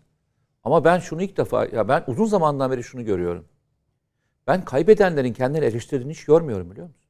Ama 0.64 0.84
ben 0.84 1.00
şunu 1.00 1.22
ilk 1.22 1.38
defa, 1.38 1.66
ya 1.66 1.88
ben 1.88 2.04
uzun 2.08 2.26
zamandan 2.26 2.72
beri 2.72 2.84
şunu 2.84 3.06
görüyorum. 3.06 3.46
Ben 4.48 4.66
kaybedenlerin 4.66 5.34
kendini 5.34 5.66
eleştirdiğini 5.66 6.14
hiç 6.14 6.26
görmüyorum 6.26 6.72
biliyor 6.72 6.88
musun? 6.88 7.02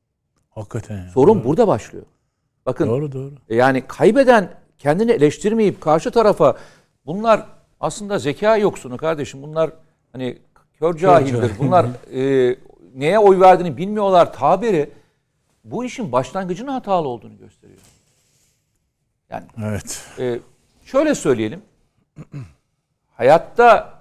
Hakikaten 0.49 0.97
ya. 0.97 1.09
Sorun 1.09 1.35
doğru. 1.39 1.43
burada 1.43 1.67
başlıyor. 1.67 2.05
Bakın 2.65 2.87
Doğru 2.87 3.11
doğru. 3.11 3.33
yani 3.49 3.83
kaybeden 3.87 4.51
kendini 4.77 5.11
eleştirmeyip 5.11 5.81
karşı 5.81 6.11
tarafa 6.11 6.57
bunlar 7.05 7.45
aslında 7.79 8.19
zeka 8.19 8.57
yoksunu 8.57 8.97
kardeşim. 8.97 9.41
Bunlar 9.41 9.71
hani 10.11 10.37
kör 10.79 10.97
cahildir. 10.97 11.41
cahil. 11.41 11.59
Bunlar 11.59 11.85
e, 12.13 12.55
neye 12.95 13.19
oy 13.19 13.39
verdiğini 13.39 13.77
bilmiyorlar 13.77 14.33
tabiri 14.33 14.89
bu 15.63 15.85
işin 15.85 16.11
başlangıcının 16.11 16.71
hatalı 16.71 17.07
olduğunu 17.07 17.37
gösteriyor. 17.37 17.79
Yani 19.29 19.43
Evet. 19.63 20.05
e, 20.19 20.39
şöyle 20.85 21.15
söyleyelim. 21.15 21.61
Hayatta 23.17 23.94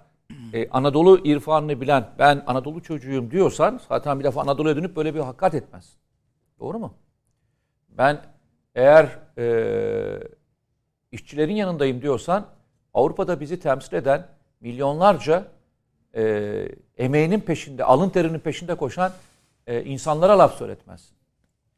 e, 0.52 0.68
Anadolu 0.70 1.20
irfanını 1.24 1.80
bilen 1.80 2.10
ben 2.18 2.42
Anadolu 2.46 2.82
çocuğuyum 2.82 3.30
diyorsan 3.30 3.80
zaten 3.88 4.18
bir 4.18 4.24
defa 4.24 4.40
Anadolu'ya 4.40 4.76
dönüp 4.76 4.96
böyle 4.96 5.14
bir 5.14 5.20
hakaret 5.20 5.54
etmez. 5.54 5.96
Doğru 6.60 6.78
mu? 6.78 6.94
Ben 7.88 8.22
eğer 8.74 9.18
e, 9.38 9.46
işçilerin 11.12 11.54
yanındayım 11.54 12.02
diyorsan 12.02 12.46
Avrupa'da 12.94 13.40
bizi 13.40 13.60
temsil 13.60 13.96
eden 13.96 14.26
milyonlarca 14.60 15.44
e, 16.14 16.68
emeğinin 16.96 17.40
peşinde, 17.40 17.84
alın 17.84 18.08
terinin 18.08 18.38
peşinde 18.38 18.74
koşan 18.74 19.12
e, 19.66 19.84
insanlara 19.84 20.38
laf 20.38 20.54
söyletmezsin. 20.54 21.16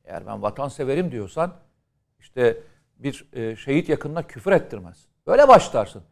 Eğer 0.05 0.26
ben 0.26 0.43
vatanseverim 0.43 1.12
diyorsan 1.12 1.55
işte 2.20 2.62
bir 2.98 3.28
e, 3.32 3.56
şehit 3.56 3.88
yakınına 3.88 4.22
küfür 4.22 4.52
ettirmez. 4.52 5.06
Böyle 5.26 5.48
başlarsın. 5.48 6.02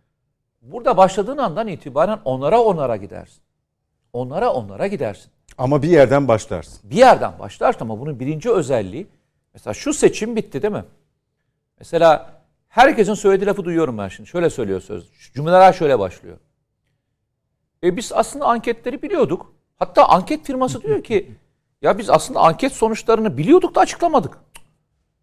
Burada 0.65 0.97
başladığın 0.97 1.39
andan 1.39 1.69
itibaren 1.69 2.19
onlara 2.25 2.61
onlara 2.61 2.97
gidersin. 2.97 3.43
Onlara 4.13 4.53
onlara 4.53 4.87
gidersin. 4.87 5.31
Ama 5.59 5.83
bir 5.83 5.89
yerden 5.89 6.29
başlarsın. 6.29 6.91
Bir 6.91 6.97
yerden 6.97 7.39
başlarsın 7.39 7.81
ama 7.81 8.01
bunun 8.01 8.21
birinci 8.21 8.51
özelliği 8.51 9.07
mesela 9.55 9.75
şu 9.75 9.95
seçim 9.95 10.37
bitti 10.37 10.63
değil 10.63 10.73
mi? 10.73 10.85
Mesela 11.79 12.41
herkesin 12.69 13.15
söylediği 13.15 13.47
lafı 13.47 13.65
duyuyorum 13.65 13.99
ben 13.99 14.09
şimdi. 14.09 14.29
Şöyle 14.29 14.51
söylüyor 14.51 14.81
söz. 14.81 15.11
Cümleler 15.35 15.73
şöyle 15.73 15.99
başlıyor. 15.99 16.37
E 17.85 17.97
biz 17.97 18.13
aslında 18.13 18.47
anketleri 18.47 19.03
biliyorduk. 19.03 19.53
Hatta 19.77 20.09
anket 20.09 20.47
firması 20.47 20.83
diyor 20.83 21.03
ki 21.03 21.35
ya 21.83 21.99
biz 21.99 22.11
aslında 22.11 22.41
anket 22.41 22.73
sonuçlarını 22.73 23.39
biliyorduk 23.39 23.75
da 23.75 23.81
açıklamadık. 23.81 24.39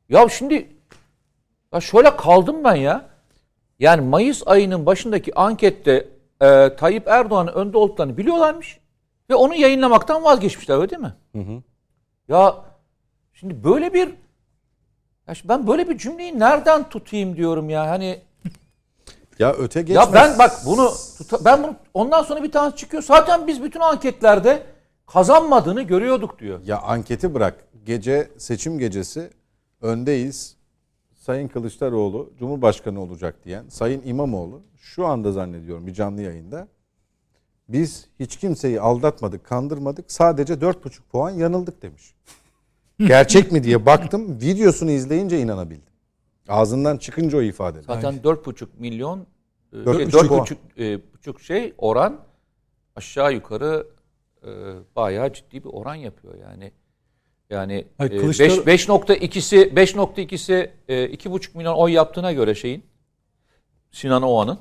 Ya 0.09 0.29
şimdi 0.29 0.75
ya 1.73 1.81
şöyle 1.81 2.15
kaldım 2.15 2.63
ben 2.63 2.75
ya. 2.75 3.10
Yani 3.81 4.01
Mayıs 4.01 4.43
ayının 4.45 4.85
başındaki 4.85 5.35
ankette 5.39 6.07
e, 6.41 6.75
Tayyip 6.75 7.07
Erdoğan'ın 7.07 7.51
önde 7.53 7.77
olduklarını 7.77 8.17
biliyorlarmış. 8.17 8.79
Ve 9.29 9.35
onu 9.35 9.55
yayınlamaktan 9.55 10.23
vazgeçmişler 10.23 10.77
öyle 10.77 10.89
değil 10.89 11.01
mi? 11.01 11.13
Ya 12.27 12.55
şimdi 13.33 13.63
böyle 13.63 13.93
bir 13.93 14.07
ya 15.27 15.35
şimdi 15.35 15.49
ben 15.49 15.67
böyle 15.67 15.89
bir 15.89 15.97
cümleyi 15.97 16.39
nereden 16.39 16.89
tutayım 16.89 17.35
diyorum 17.35 17.69
ya. 17.69 17.89
Hani 17.89 18.21
Ya 19.39 19.53
öte 19.53 19.81
geçmez. 19.81 20.07
ya 20.07 20.13
ben 20.13 20.39
bak 20.39 20.51
bunu 20.65 20.85
tuta- 21.17 21.45
ben 21.45 21.63
bunu 21.63 21.75
ondan 21.93 22.23
sonra 22.23 22.43
bir 22.43 22.51
tane 22.51 22.75
çıkıyor. 22.75 23.03
Zaten 23.03 23.47
biz 23.47 23.63
bütün 23.63 23.79
anketlerde 23.79 24.63
kazanmadığını 25.07 25.81
görüyorduk 25.81 26.39
diyor. 26.39 26.59
Ya 26.65 26.77
anketi 26.81 27.33
bırak. 27.33 27.65
Gece 27.85 28.31
seçim 28.37 28.79
gecesi 28.79 29.29
öndeyiz. 29.81 30.57
Sayın 31.21 31.47
Kılıçdaroğlu 31.47 32.33
Cumhurbaşkanı 32.39 33.01
olacak 33.01 33.35
diyen 33.45 33.69
Sayın 33.69 34.01
İmamoğlu 34.05 34.61
şu 34.77 35.05
anda 35.05 35.31
zannediyorum 35.31 35.87
bir 35.87 35.93
canlı 35.93 36.21
yayında 36.21 36.67
biz 37.69 38.07
hiç 38.19 38.37
kimseyi 38.37 38.81
aldatmadık, 38.81 39.43
kandırmadık. 39.43 40.11
Sadece 40.11 40.53
4,5 40.53 41.01
puan 41.11 41.29
yanıldık 41.29 41.81
demiş. 41.81 42.13
Gerçek 42.99 43.51
mi 43.51 43.63
diye 43.63 43.85
baktım. 43.85 44.41
Videosunu 44.41 44.91
izleyince 44.91 45.39
inanabildim. 45.39 45.93
Ağzından 46.47 46.97
çıkınca 46.97 47.37
o 47.37 47.41
ifade. 47.41 47.81
Zaten 47.81 48.15
4,5 48.15 48.67
milyon 48.77 49.19
e, 49.73 49.85
Dört 49.85 50.11
şey, 50.11 50.29
buçuk 50.29 50.57
4,5 50.77 50.93
e, 50.93 50.99
buçuk 51.13 51.41
şey 51.41 51.73
oran 51.77 52.19
aşağı 52.95 53.33
yukarı 53.33 53.87
e, 54.43 54.49
bayağı 54.95 55.33
ciddi 55.33 55.63
bir 55.63 55.69
oran 55.69 55.95
yapıyor 55.95 56.35
yani. 56.35 56.71
Yani 57.51 57.85
Hayır, 57.97 58.11
e, 58.11 58.17
Kılıçdar- 58.17 58.65
beş- 58.65 58.87
5.2'si 58.87 59.73
5.2'si 59.75 60.71
e, 60.87 61.05
2,5 61.05 61.57
milyon 61.57 61.73
oy 61.73 61.91
yaptığına 61.91 62.31
göre 62.33 62.55
şeyin 62.55 62.83
Sinan 63.91 64.21
Oğan'ın 64.21 64.59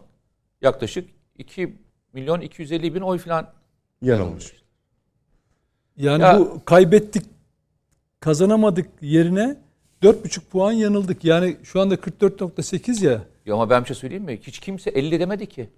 yaklaşık 0.63 1.11
2 1.39 1.75
milyon 2.13 2.41
250 2.41 2.95
bin 2.95 3.01
oy 3.01 3.19
falan 3.19 3.53
Yanılmış. 4.03 4.53
Yani 5.97 6.23
Ya- 6.23 6.39
bu 6.39 6.65
kaybettik, 6.65 7.23
kazanamadık 8.21 8.89
yerine 9.01 9.57
4,5 10.03 10.41
puan 10.51 10.73
yanıldık. 10.73 11.25
Yani 11.25 11.57
şu 11.63 11.81
anda 11.81 11.95
44.8 11.95 13.03
ya. 13.03 13.23
Ya 13.47 13.55
ama 13.55 13.71
ben 13.71 13.83
bir 13.83 13.87
şey 13.87 13.97
söyleyeyim 13.97 14.25
mi? 14.25 14.39
Hiç 14.43 14.59
kimse 14.59 14.91
50 14.91 15.21
demedi 15.21 15.47
ki. 15.47 15.71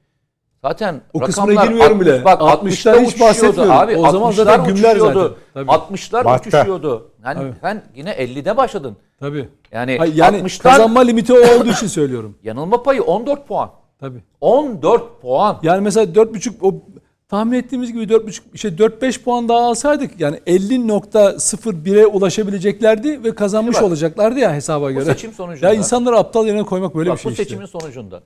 Zaten 0.64 1.00
O 1.14 1.18
kısmına 1.20 1.48
rakamlar 1.50 1.66
girmiyorum 1.68 2.00
bile. 2.00 2.12
60 2.12 2.24
Bak 2.24 2.40
60'lar 2.40 2.92
60'lar 2.94 3.04
hiç 3.06 3.20
bahsetmiyorum. 3.20 3.74
abi. 3.74 3.96
O 3.96 4.10
zaman 4.10 4.32
60'lar 4.32 4.34
zaten 4.34 4.64
gümler 4.66 4.90
uçuşuyordu. 4.90 5.36
zaten. 5.54 5.66
Tabii. 5.66 5.70
60'lar 5.70 6.24
Bahta. 6.24 6.48
uçuşuyordu. 6.48 7.10
Yani 7.24 7.38
Tabii. 7.38 7.52
sen 7.60 7.82
yine 7.96 8.10
50'de 8.10 8.56
başladın. 8.56 8.96
Tabii. 9.20 9.48
Yani, 9.72 9.96
Hayır, 9.98 10.14
yani 10.14 10.36
60'lar 10.36 10.62
kazanma 10.62 11.00
limiti 11.00 11.32
o 11.32 11.36
olduğu 11.36 11.68
için 11.70 11.86
söylüyorum. 11.86 12.38
yanılma 12.42 12.82
payı 12.82 13.02
14 13.02 13.48
puan. 13.48 13.70
Tabii. 14.00 14.22
14 14.40 15.22
puan. 15.22 15.58
Yani 15.62 15.80
mesela 15.80 16.12
4,5 16.12 16.52
o 16.62 16.74
tahmin 17.28 17.58
ettiğimiz 17.58 17.92
gibi 17.92 18.04
4,5 18.04 18.58
şey 18.58 18.70
4-5 18.70 19.22
puan 19.22 19.48
daha 19.48 19.58
alsaydık 19.66 20.20
yani 20.20 20.36
50.01'e 20.36 22.06
ulaşabileceklerdi 22.06 23.24
ve 23.24 23.34
kazanmış 23.34 23.74
Şimdi 23.76 23.84
bak, 23.84 23.88
olacaklardı 23.90 24.38
ya 24.38 24.54
hesaba 24.54 24.90
göre. 24.90 25.04
seçim 25.04 25.32
sonucunda- 25.32 25.66
Ya 25.66 25.74
insanları 25.74 26.16
aptal 26.18 26.46
yerine 26.46 26.62
koymak 26.62 26.94
böyle 26.94 27.10
Bak, 27.10 27.16
bir 27.16 27.22
şey 27.22 27.28
bu 27.30 27.32
işte. 27.32 27.44
seçimin 27.44 27.66
sonucunda 27.66 28.22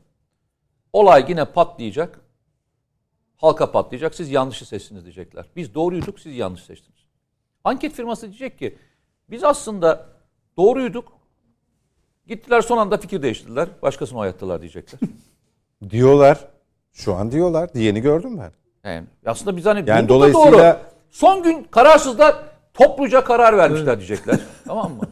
olay 0.93 1.25
yine 1.29 1.45
patlayacak. 1.45 2.21
Halka 3.37 3.73
patlayacak. 3.73 4.15
Siz 4.15 4.31
yanlışı 4.31 4.67
seçtiniz 4.67 5.05
diyecekler. 5.05 5.47
Biz 5.57 5.75
doğruyduk 5.75 6.21
siz 6.21 6.37
yanlış 6.37 6.63
seçtiniz. 6.63 7.01
Anket 7.65 7.93
firması 7.93 8.27
diyecek 8.27 8.59
ki 8.59 8.79
biz 9.31 9.45
aslında 9.45 10.07
doğruyduk. 10.57 11.13
Gittiler 12.27 12.61
son 12.61 12.79
anda 12.79 12.97
fikir 12.99 13.23
değiştirdiler. 13.23 13.69
Başkasına 13.83 14.19
oy 14.19 14.29
attılar 14.29 14.61
diyecekler. 14.61 15.01
Diyorlar. 15.91 16.39
Şu 16.93 17.15
an 17.15 17.33
diyorlar. 17.33 17.75
Diyeni 17.75 18.01
gördüm 18.01 18.39
ben. 18.39 18.53
Yani 18.91 19.07
aslında 19.27 19.57
biz 19.57 19.67
hani 19.67 19.85
Yani 19.91 20.09
dolayısıyla- 20.09 20.75
doğru. 20.75 20.77
Son 21.11 21.43
gün 21.43 21.65
kararsızlar 21.71 22.37
topluca 22.75 23.25
karar 23.25 23.57
vermişler 23.59 23.99
diyecekler. 23.99 24.41
tamam 24.67 24.93
mı? 24.93 25.03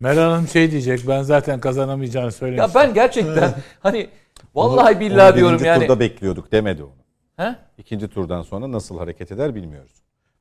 Meral 0.00 0.30
Hanım 0.30 0.48
şey 0.48 0.70
diyecek 0.70 1.00
ben 1.08 1.22
zaten 1.22 1.60
kazanamayacağını 1.60 2.26
Ya 2.26 2.30
söylemiştim. 2.30 2.72
ben 2.74 2.94
gerçekten 2.94 3.54
hani 3.80 4.08
vallahi 4.54 4.92
Onu- 4.94 5.00
billahi 5.00 5.28
onu 5.30 5.36
diyorum 5.36 5.52
birinci 5.54 5.68
yani. 5.68 5.82
turda 5.86 6.00
bekliyorduk 6.00 6.52
demedi 6.52 6.82
onu. 6.82 6.92
He? 7.36 7.56
İkinci 7.78 8.08
turdan 8.08 8.42
sonra 8.42 8.72
nasıl 8.72 8.98
hareket 8.98 9.32
eder 9.32 9.54
bilmiyoruz. 9.54 9.92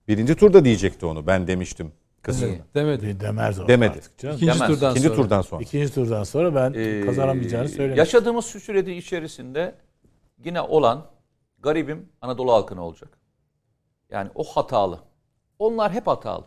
Birinci 0.08 0.36
turda 0.36 0.66
diyecekti 0.66 1.06
onu. 1.06 1.28
Ben 1.28 1.48
demiştim 1.48 1.92
kısmını. 2.22 2.58
Demedi. 2.76 3.20
Demez 3.20 3.60
o 3.60 3.68
Demedi. 3.68 3.92
artık 3.98 4.18
canım. 4.18 4.36
İkinci 4.36 4.60
Demez. 4.60 4.68
turdan 4.68 4.92
İkinci 4.92 5.08
sonra. 5.08 5.18
turdan 5.22 5.42
sonra. 5.42 5.62
İkinci 5.62 5.94
turdan 5.94 6.24
sonra 6.24 6.56
ben 6.56 6.74
Ee, 6.80 7.06
kazanamayacağını 7.06 7.70
söylemiştim. 7.70 7.98
Yaşadığımız 7.98 8.46
şu 8.46 8.60
sürede 8.60 8.96
içerisinde 8.96 9.76
yine 10.46 10.62
olan 10.62 11.06
garibim 11.60 12.10
Anadolu 12.22 12.54
halkına 12.54 12.82
olacak. 12.86 13.18
Yani 14.10 14.30
o 14.36 14.44
hatalı. 14.44 15.00
Onlar 15.60 15.92
hep 15.92 16.08
hatalı. 16.08 16.46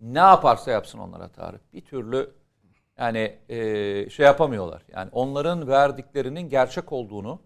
Ne 0.00 0.18
yaparsa 0.18 0.70
yapsın 0.70 0.98
onlar 0.98 1.20
hatalı. 1.20 1.60
Bir 1.72 1.80
türlü 1.80 2.30
yani 2.98 3.38
e, 3.48 4.10
şey 4.10 4.26
yapamıyorlar. 4.26 4.82
Yani 4.96 5.08
onların 5.12 5.68
verdiklerinin 5.68 6.48
gerçek 6.48 6.92
olduğunu, 6.92 7.40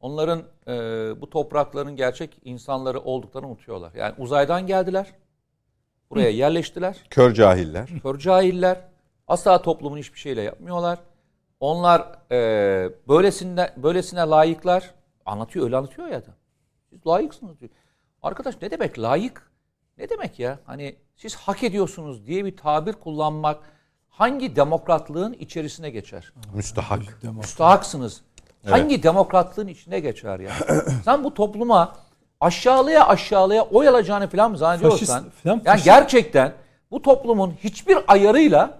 onların 0.00 0.42
e, 0.66 0.72
bu 1.20 1.30
toprakların 1.30 1.96
gerçek 1.96 2.38
insanları 2.44 3.00
olduklarını 3.00 3.48
unutuyorlar. 3.48 3.92
Yani 3.94 4.14
uzaydan 4.18 4.66
geldiler, 4.66 5.12
buraya 6.10 6.30
yerleştiler. 6.30 6.96
Kör 7.10 7.34
cahiller. 7.34 7.88
Kör 8.02 8.18
cahiller. 8.18 8.80
Asla 9.28 9.62
toplumun 9.62 9.98
hiçbir 9.98 10.18
şeyle 10.18 10.42
yapmıyorlar. 10.42 10.98
Onlar 11.60 12.18
e, 12.32 12.38
böylesine, 13.08 13.72
böylesine 13.76 14.20
layıklar. 14.20 14.94
Anlatıyor 15.26 15.64
öyle 15.64 15.76
anlatıyor 15.76 16.08
ya 16.08 16.26
da. 16.26 16.30
Siz 16.90 17.06
layıksınız 17.06 17.60
diyor. 17.60 17.70
Arkadaş 18.22 18.62
ne 18.62 18.70
demek 18.70 18.98
layık? 18.98 19.50
Ne 19.98 20.08
demek 20.08 20.38
ya? 20.38 20.58
Hani 20.64 20.96
siz 21.16 21.34
hak 21.34 21.62
ediyorsunuz 21.62 22.26
diye 22.26 22.44
bir 22.44 22.56
tabir 22.56 22.92
kullanmak 22.92 23.62
hangi 24.08 24.56
demokratlığın 24.56 25.32
içerisine 25.32 25.90
geçer? 25.90 26.32
Müstahak. 26.54 27.22
Müstahaksınız. 27.22 28.22
Hangi 28.70 29.02
demokratlığın 29.02 29.66
içine 29.68 30.00
geçer 30.00 30.40
ya? 30.40 30.50
Sen 31.04 31.24
bu 31.24 31.34
topluma 31.34 31.94
aşağılaya 32.40 33.08
aşağılaya 33.08 33.62
oy 33.62 33.88
alacağını 33.88 34.28
falan 34.28 34.50
mı 34.50 34.58
zannediyorsan 34.58 35.24
Faşist- 35.24 35.30
falan 35.42 35.60
yani 35.64 35.80
gerçekten 35.84 36.52
bu 36.90 37.02
toplumun 37.02 37.54
hiçbir 37.64 37.98
ayarıyla 38.08 38.78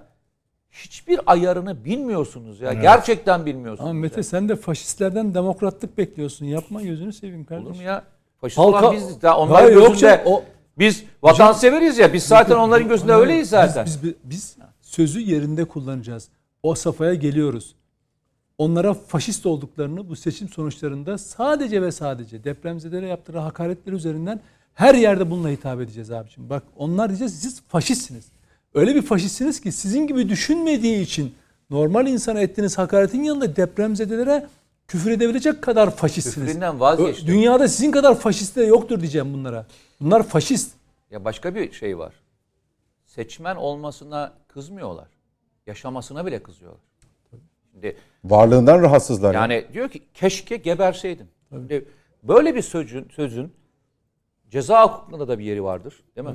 hiçbir 0.70 1.20
ayarını 1.26 1.84
bilmiyorsunuz 1.84 2.60
ya. 2.60 2.72
Gerçekten 2.72 3.46
bilmiyorsunuz. 3.46 3.90
Ama 3.90 4.00
Mete 4.00 4.16
ya. 4.20 4.22
sen 4.24 4.48
de 4.48 4.56
faşistlerden 4.56 5.34
demokratlık 5.34 5.98
bekliyorsun. 5.98 6.46
Yapma 6.46 6.82
gözünü 6.82 7.12
seveyim 7.12 7.40
Olur 7.40 7.46
kardeşim. 7.48 7.76
mu 7.76 7.82
ya? 7.82 8.02
Faşist 8.40 8.58
Halka- 8.58 8.80
olan 8.84 8.96
biziz. 8.96 9.22
Daha 9.22 9.38
onların 9.38 9.54
Hayır, 9.62 9.76
yok 9.76 9.88
gözünde 9.88 10.00
canım, 10.00 10.20
o- 10.26 10.42
biz 10.78 11.04
vatanseveriz 11.22 11.98
ya. 11.98 12.12
Biz 12.12 12.22
zaten 12.22 12.56
onların 12.56 12.88
gözünde 12.88 13.12
Hayır, 13.12 13.26
öyleyiz 13.26 13.48
zaten. 13.48 13.86
Biz, 13.86 14.02
biz, 14.02 14.14
biz 14.24 14.56
sözü 14.80 15.20
yerinde 15.20 15.64
kullanacağız. 15.64 16.28
O 16.62 16.74
safhaya 16.74 17.14
geliyoruz. 17.14 17.74
Onlara 18.58 18.94
faşist 18.94 19.46
olduklarını 19.46 20.08
bu 20.08 20.16
seçim 20.16 20.48
sonuçlarında 20.48 21.18
sadece 21.18 21.82
ve 21.82 21.92
sadece 21.92 22.44
depremzedelere 22.44 23.08
yaptığı 23.08 23.38
hakaretler 23.38 23.92
üzerinden 23.92 24.40
her 24.74 24.94
yerde 24.94 25.30
bununla 25.30 25.48
hitap 25.48 25.80
edeceğiz 25.80 26.10
abiciğim. 26.10 26.50
Bak 26.50 26.62
onlar 26.76 27.08
diyeceğiz 27.08 27.40
siz 27.40 27.62
faşistsiniz. 27.68 28.24
Öyle 28.74 28.94
bir 28.94 29.02
faşistsiniz 29.02 29.60
ki 29.60 29.72
sizin 29.72 30.06
gibi 30.06 30.28
düşünmediği 30.28 31.00
için 31.00 31.34
normal 31.70 32.06
insana 32.06 32.40
ettiğiniz 32.40 32.78
hakaretin 32.78 33.22
yanında 33.22 33.56
depremzedelere 33.56 34.46
küfür 34.88 35.10
edebilecek 35.10 35.62
kadar 35.62 35.96
faşistsiniz. 35.96 36.46
Küfründen 36.46 36.80
vazgeçti. 36.80 37.24
Ö- 37.24 37.26
Dünyada 37.26 37.68
sizin 37.68 37.90
kadar 37.90 38.18
faşist 38.18 38.56
de 38.56 38.64
yoktur 38.64 39.00
diyeceğim 39.00 39.34
bunlara. 39.34 39.66
Bunlar 40.00 40.22
faşist. 40.22 40.72
Ya 41.10 41.24
başka 41.24 41.54
bir 41.54 41.72
şey 41.72 41.98
var. 41.98 42.12
Seçmen 43.06 43.56
olmasına 43.56 44.32
kızmıyorlar. 44.48 45.08
Yaşamasına 45.66 46.26
bile 46.26 46.42
kızıyorlar. 46.42 46.80
Şimdi 47.76 47.96
Varlığından 48.24 48.82
rahatsızlar. 48.82 49.34
ya. 49.34 49.40
yani 49.40 49.64
diyor 49.72 49.88
ki 49.88 50.02
keşke 50.14 50.56
geberseydin. 50.56 51.26
Şimdi 51.52 51.84
böyle 52.22 52.54
bir 52.54 52.62
sözün 52.62 53.08
sözün 53.16 53.52
ceza 54.50 54.84
hukukunda 54.86 55.28
da 55.28 55.38
bir 55.38 55.44
yeri 55.44 55.64
vardır, 55.64 55.94
değil 56.16 56.26
mi? 56.28 56.34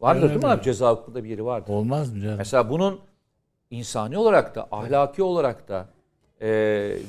Vardır 0.00 0.20
Evet, 0.20 0.30
değil 0.30 0.44
mi 0.44 0.50
abi? 0.50 0.62
Ceza 0.62 0.92
hukukunda 0.92 1.24
bir 1.24 1.28
yeri 1.28 1.44
vardır. 1.44 1.72
Olmaz 1.72 2.12
mı 2.12 2.20
canım? 2.20 2.34
Mesela 2.38 2.70
bunun 2.70 3.00
insani 3.70 4.18
olarak 4.18 4.54
da, 4.54 4.68
ahlaki 4.70 5.22
olarak 5.22 5.68
da, 5.68 5.86
e, 6.42 6.48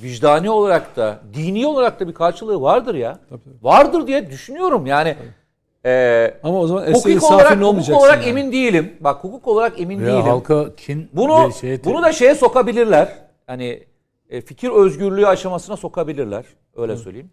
vicdani 0.03 0.49
olarak 0.49 0.95
da, 0.95 1.19
dini 1.33 1.67
olarak 1.67 1.99
da 1.99 2.07
bir 2.07 2.13
karşılığı 2.13 2.61
vardır 2.61 2.95
ya. 2.95 3.19
Vardır 3.61 4.07
diye 4.07 4.29
düşünüyorum 4.31 4.85
yani. 4.85 5.15
E, 5.85 6.33
Ama 6.43 6.59
o 6.59 6.67
zaman 6.67 6.81
hukuk 6.93 7.05
olarak, 7.23 7.47
safin 7.47 7.61
hukuk 7.61 7.89
olarak 8.01 8.17
yani. 8.27 8.29
emin 8.29 8.51
değilim. 8.51 8.93
Bak 8.99 9.23
hukuk 9.23 9.47
olarak 9.47 9.79
emin 9.81 9.99
Ya 9.99 10.05
değilim. 10.07 10.21
halka 10.21 10.75
kin 10.75 11.09
Bunu 11.13 11.51
şey- 11.53 11.83
bunu 11.83 12.03
da 12.03 12.11
şeye 12.11 12.35
sokabilirler. 12.35 13.26
Hani 13.47 13.83
e, 14.29 14.41
fikir 14.41 14.69
özgürlüğü 14.69 15.27
aşamasına 15.27 15.77
sokabilirler. 15.77 16.45
Öyle 16.75 16.97
söyleyeyim. 16.97 17.31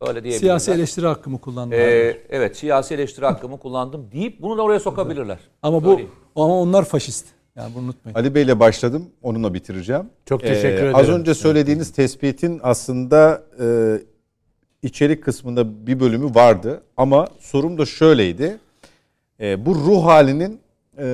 Öyle 0.00 0.12
diyebilirler. 0.24 0.38
Siyasi 0.38 0.70
eleştiri 0.70 1.06
hakkımı 1.06 1.40
kullandım. 1.40 1.78
Ee, 1.78 2.18
evet 2.30 2.56
siyasi 2.56 2.94
eleştiri 2.94 3.26
hakkımı 3.26 3.58
kullandım 3.58 4.12
deyip 4.12 4.42
bunu 4.42 4.58
da 4.58 4.62
oraya 4.62 4.80
sokabilirler. 4.80 5.38
ama 5.62 5.84
bu 5.84 5.88
söyleyeyim. 5.88 6.10
ama 6.36 6.60
onlar 6.60 6.84
faşist. 6.84 7.26
Yani 7.56 7.74
bunu 7.74 7.84
unutmayın. 7.84 8.18
Ali 8.18 8.34
Bey'le 8.34 8.60
başladım. 8.60 9.10
Onunla 9.22 9.54
bitireceğim. 9.54 10.06
Çok 10.26 10.40
teşekkür 10.40 10.68
ederim. 10.68 10.94
Az 10.94 11.08
önce 11.08 11.34
söylediğiniz 11.34 11.92
tespitin 11.92 12.60
aslında 12.62 13.42
e, 13.60 13.98
içerik 14.82 15.24
kısmında 15.24 15.86
bir 15.86 16.00
bölümü 16.00 16.34
vardı. 16.34 16.82
Ama 16.96 17.28
sorum 17.40 17.78
da 17.78 17.86
şöyleydi. 17.86 18.58
E, 19.40 19.66
bu 19.66 19.74
ruh 19.74 20.04
halinin 20.04 20.60
e, 20.98 21.04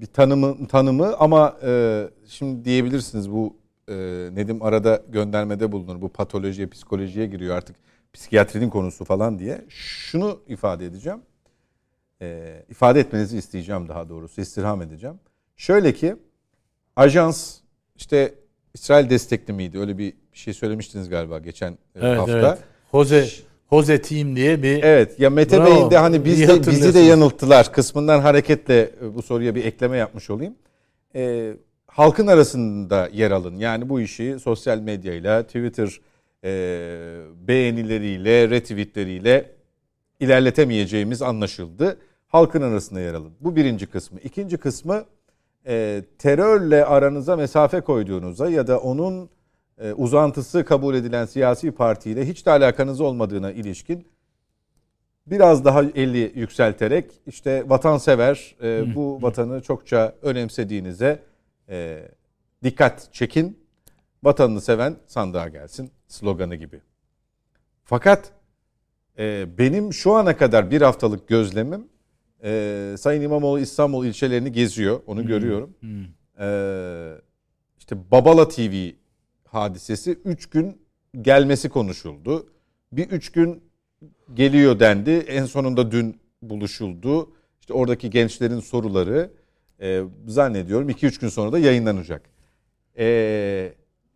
bir 0.00 0.06
tanımı 0.06 0.66
tanımı 0.68 1.16
ama 1.18 1.56
e, 1.66 2.02
şimdi 2.28 2.64
diyebilirsiniz 2.64 3.30
bu 3.32 3.56
e, 3.88 3.94
Nedim 4.32 4.62
arada 4.62 5.02
göndermede 5.08 5.72
bulunur. 5.72 6.00
Bu 6.00 6.08
patolojiye, 6.08 6.66
psikolojiye 6.66 7.26
giriyor 7.26 7.56
artık 7.56 7.76
psikiyatrinin 8.12 8.70
konusu 8.70 9.04
falan 9.04 9.38
diye. 9.38 9.64
Şunu 9.68 10.40
ifade 10.48 10.86
edeceğim. 10.86 11.18
E, 12.22 12.62
ifade 12.68 13.00
etmenizi 13.00 13.38
isteyeceğim 13.38 13.88
daha 13.88 14.08
doğrusu. 14.08 14.40
istirham 14.40 14.82
edeceğim. 14.82 15.16
Şöyle 15.56 15.94
ki 15.94 16.16
ajans 16.96 17.56
işte 17.96 18.34
İsrail 18.74 19.10
destekli 19.10 19.52
miydi? 19.52 19.78
Öyle 19.78 19.98
bir 19.98 20.12
şey 20.32 20.54
söylemiştiniz 20.54 21.08
galiba 21.08 21.38
geçen 21.38 21.72
e, 21.72 21.76
Evet 21.94 22.18
hafta. 22.18 22.32
evet. 22.38 22.58
Jose 22.92 23.26
Jose 23.70 24.02
Team 24.02 24.36
diye 24.36 24.62
bir 24.62 24.82
Evet 24.82 25.20
ya 25.20 25.30
Mete 25.30 25.58
Bravo. 25.58 25.66
Bey'in 25.66 25.90
de 25.90 25.98
hani 25.98 26.24
biz 26.24 26.48
de, 26.48 26.60
bizi 26.66 26.94
de 26.94 26.98
yanılttılar 26.98 27.72
kısmından 27.72 28.20
hareketle 28.20 28.80
e, 29.02 29.14
bu 29.14 29.22
soruya 29.22 29.54
bir 29.54 29.64
ekleme 29.64 29.96
yapmış 29.96 30.30
olayım. 30.30 30.54
Ee, 31.14 31.52
halkın 31.96 32.26
arasında 32.26 33.08
yer 33.12 33.30
alın. 33.30 33.56
Yani 33.56 33.88
bu 33.88 34.00
işi 34.00 34.38
sosyal 34.38 34.78
medyayla, 34.78 35.42
Twitter 35.42 36.00
e, 36.44 36.50
beğenileriyle, 37.48 38.50
retweetleriyle 38.50 39.50
ilerletemeyeceğimiz 40.20 41.22
anlaşıldı. 41.22 41.98
Halkın 42.28 42.62
arasında 42.62 43.00
yer 43.00 43.14
alın. 43.14 43.32
Bu 43.40 43.56
birinci 43.56 43.86
kısmı. 43.86 44.20
İkinci 44.20 44.56
kısmı 44.56 45.04
e, 45.66 46.02
terörle 46.18 46.84
aranıza 46.84 47.36
mesafe 47.36 47.80
koyduğunuza 47.80 48.50
ya 48.50 48.66
da 48.66 48.78
onun 48.80 49.30
e, 49.78 49.92
uzantısı 49.92 50.64
kabul 50.64 50.94
edilen 50.94 51.26
siyasi 51.26 51.70
partiyle 51.70 52.28
hiç 52.28 52.46
de 52.46 52.50
alakanız 52.50 53.00
olmadığına 53.00 53.52
ilişkin 53.52 54.06
biraz 55.26 55.64
daha 55.64 55.82
eli 55.82 56.32
yükselterek 56.34 57.10
işte 57.26 57.64
vatansever 57.68 58.56
e, 58.62 58.94
bu 58.94 59.22
vatanı 59.22 59.60
çokça 59.60 60.14
önemsediğinize 60.22 61.20
e, 61.68 62.08
dikkat 62.64 63.08
çekin. 63.12 63.66
Vatanını 64.22 64.60
seven 64.60 64.96
sandığa 65.06 65.48
gelsin 65.48 65.90
sloganı 66.08 66.54
gibi. 66.54 66.80
Fakat 67.84 68.32
e, 69.18 69.46
benim 69.58 69.92
şu 69.92 70.12
ana 70.12 70.36
kadar 70.36 70.70
bir 70.70 70.82
haftalık 70.82 71.28
gözlemim 71.28 71.88
e, 72.44 72.94
Sayın 72.98 73.22
İmamoğlu 73.22 73.60
İstanbul 73.60 74.06
ilçelerini 74.06 74.52
geziyor. 74.52 75.00
Onu 75.06 75.26
görüyorum. 75.26 75.74
E, 76.40 76.46
işte 77.78 78.10
Babala 78.10 78.48
TV 78.48 78.90
hadisesi 79.44 80.10
3 80.24 80.46
gün 80.46 80.82
gelmesi 81.22 81.68
konuşuldu. 81.68 82.46
Bir 82.92 83.10
3 83.10 83.32
gün 83.32 83.62
geliyor 84.34 84.80
dendi. 84.80 85.10
En 85.10 85.44
sonunda 85.44 85.90
dün 85.90 86.20
buluşuldu. 86.42 87.32
İşte 87.60 87.74
oradaki 87.74 88.10
gençlerin 88.10 88.60
soruları 88.60 89.30
e, 89.80 90.02
zannediyorum 90.26 90.90
2-3 90.90 91.20
gün 91.20 91.28
sonra 91.28 91.52
da 91.52 91.58
yayınlanacak. 91.58 92.22
E, 92.98 93.72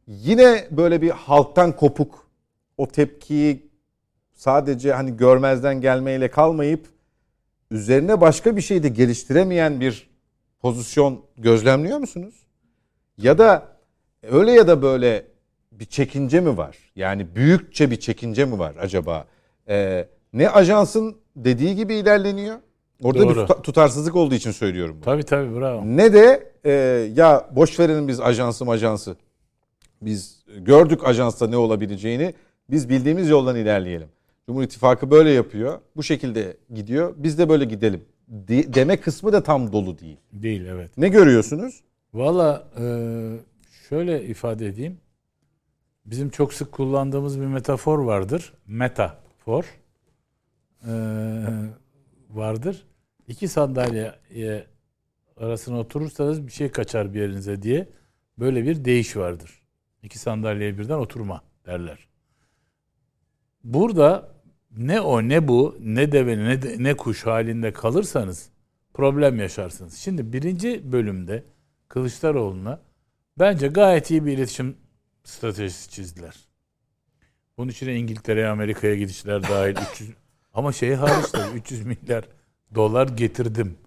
yine 0.07 0.69
böyle 0.71 1.03
bir 1.03 1.11
halktan 1.11 1.77
kopuk 1.77 2.31
o 2.77 2.89
tepkiyi 2.89 3.71
sadece 4.33 4.93
hani 4.93 5.17
görmezden 5.17 5.81
gelmeyle 5.81 6.31
kalmayıp 6.31 6.87
üzerine 7.71 8.21
başka 8.21 8.57
bir 8.57 8.61
şey 8.61 8.83
de 8.83 8.89
geliştiremeyen 8.89 9.81
bir 9.81 10.11
pozisyon 10.61 11.25
gözlemliyor 11.37 11.99
musunuz? 11.99 12.35
Ya 13.19 13.39
da 13.39 13.77
öyle 14.23 14.53
ya 14.53 14.69
da 14.69 14.83
böyle 14.83 15.27
bir 15.73 15.85
çekince 15.85 16.41
mi 16.41 16.57
var? 16.57 16.77
Yani 16.97 17.37
büyükçe 17.37 17.91
bir 17.91 18.01
çekince 18.01 18.45
mi 18.45 18.59
var 18.59 18.75
acaba? 18.81 19.27
Ee, 19.69 20.09
ne 20.33 20.51
ajansın 20.51 21.17
dediği 21.37 21.77
gibi 21.77 21.95
ilerleniyor. 21.95 22.59
Orada 23.03 23.29
bir 23.29 23.35
Doğru. 23.35 23.41
tuta- 23.47 23.63
tutarsızlık 23.63 24.17
olduğu 24.17 24.35
için 24.35 24.51
söylüyorum 24.51 24.95
bunu. 24.97 25.05
Tabii 25.05 25.23
tabii 25.23 25.57
bravo. 25.57 25.83
Ne 25.85 26.13
de 26.13 26.53
e, 26.65 26.71
ya 27.17 27.49
boş 27.57 27.81
verelim 27.81 28.09
biz 28.09 28.21
ajansı 28.21 28.65
ajansı. 28.65 29.17
Biz 30.03 30.45
gördük 30.59 31.05
ajansta 31.05 31.47
ne 31.47 31.57
olabileceğini. 31.57 32.35
Biz 32.71 32.89
bildiğimiz 32.89 33.29
yoldan 33.29 33.57
ilerleyelim. 33.57 34.09
Cumhur 34.47 34.63
İttifakı 34.63 35.11
böyle 35.11 35.31
yapıyor. 35.31 35.79
Bu 35.97 36.03
şekilde 36.03 36.57
gidiyor. 36.75 37.15
Biz 37.17 37.39
de 37.39 37.49
böyle 37.49 37.65
gidelim. 37.65 38.05
De- 38.29 38.75
deme 38.75 38.97
kısmı 38.97 39.33
da 39.33 39.43
tam 39.43 39.73
dolu 39.73 39.99
değil. 39.99 40.17
Değil 40.33 40.65
evet. 40.67 40.99
Ne 40.99 41.09
görüyorsunuz? 41.09 41.81
Valla 42.15 42.65
e, 42.81 42.85
şöyle 43.89 44.25
ifade 44.25 44.67
edeyim. 44.67 44.99
Bizim 46.07 46.31
çok 46.31 46.55
sık 46.55 46.73
kullandığımız 46.73 47.41
bir 47.41 47.47
metafor 47.47 47.99
vardır. 47.99 48.53
Metafor. 48.67 49.65
E, 50.87 50.93
vardır. 52.31 52.87
İki 53.31 53.49
sandalye 53.49 54.15
e, 54.37 54.65
arasına 55.37 55.79
oturursanız 55.79 56.47
bir 56.47 56.53
şey 56.53 56.71
kaçar 56.71 57.15
bir 57.15 57.21
yerinize 57.21 57.63
diye 57.63 57.89
böyle 58.39 58.65
bir 58.65 58.85
deyiş 58.85 59.17
vardır. 59.17 59.63
İki 60.03 60.19
sandalyeye 60.19 60.79
birden 60.79 60.99
oturma 60.99 61.43
derler. 61.67 62.09
Burada 63.65 64.29
ne 64.77 65.01
o 65.01 65.23
ne 65.23 65.49
bu 65.49 65.77
ne 65.81 66.13
deve 66.13 66.39
ne, 66.39 66.63
de- 66.63 66.77
ne 66.79 66.97
kuş 66.97 67.27
halinde 67.27 67.73
kalırsanız 67.73 68.51
problem 68.95 69.39
yaşarsınız. 69.39 69.95
Şimdi 69.95 70.33
birinci 70.33 70.93
bölümde 70.93 71.45
Kılıçdaroğlu'na 71.89 72.81
bence 73.39 73.69
gayet 73.69 74.11
iyi 74.11 74.27
bir 74.27 74.33
iletişim 74.33 74.77
stratejisi 75.25 75.91
çizdiler. 75.91 76.37
Bunun 77.59 77.69
içine 77.69 77.97
İngiltere'ye, 77.97 78.47
Amerika'ya 78.49 78.95
gidişler 78.95 79.43
dahil 79.43 79.77
300 79.93 80.11
ama 80.55 80.73
şey 80.73 80.95
hariç 80.95 81.31
tabii 81.33 81.59
300 81.59 81.87
milyar 81.87 82.25
dolar 82.75 83.09
getirdim 83.09 83.79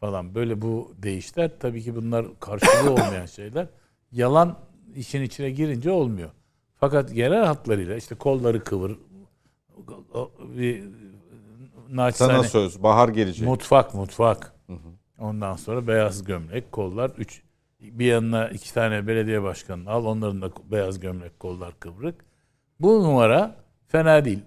falan. 0.00 0.34
Böyle 0.34 0.62
bu 0.62 0.92
değişler 1.02 1.50
tabii 1.60 1.82
ki 1.82 1.96
bunlar 1.96 2.26
karşılığı 2.40 2.90
olmayan 2.90 3.26
şeyler. 3.26 3.66
Yalan 4.12 4.58
işin 4.96 5.22
içine 5.22 5.50
girince 5.50 5.90
olmuyor. 5.90 6.30
Fakat 6.80 7.14
genel 7.14 7.44
hatlarıyla 7.44 7.96
işte 7.96 8.14
kolları 8.14 8.64
kıvır 8.64 8.96
bir 10.56 10.84
naçizane 11.90 12.32
Sana 12.32 12.42
söz. 12.44 12.82
Bahar 12.82 13.08
gelecek. 13.08 13.48
Mutfak 13.48 13.94
mutfak. 13.94 14.52
Ondan 15.18 15.56
sonra 15.56 15.86
beyaz 15.86 16.24
gömlek, 16.24 16.72
kollar. 16.72 17.10
Üç, 17.18 17.42
bir 17.80 18.06
yanına 18.06 18.48
iki 18.48 18.74
tane 18.74 19.06
belediye 19.06 19.42
başkanını 19.42 19.90
al. 19.90 20.04
Onların 20.04 20.42
da 20.42 20.50
beyaz 20.70 21.00
gömlek, 21.00 21.40
kollar 21.40 21.80
kıvrık. 21.80 22.24
Bu 22.80 23.04
numara 23.04 23.56
fena 23.88 24.24
değil. 24.24 24.40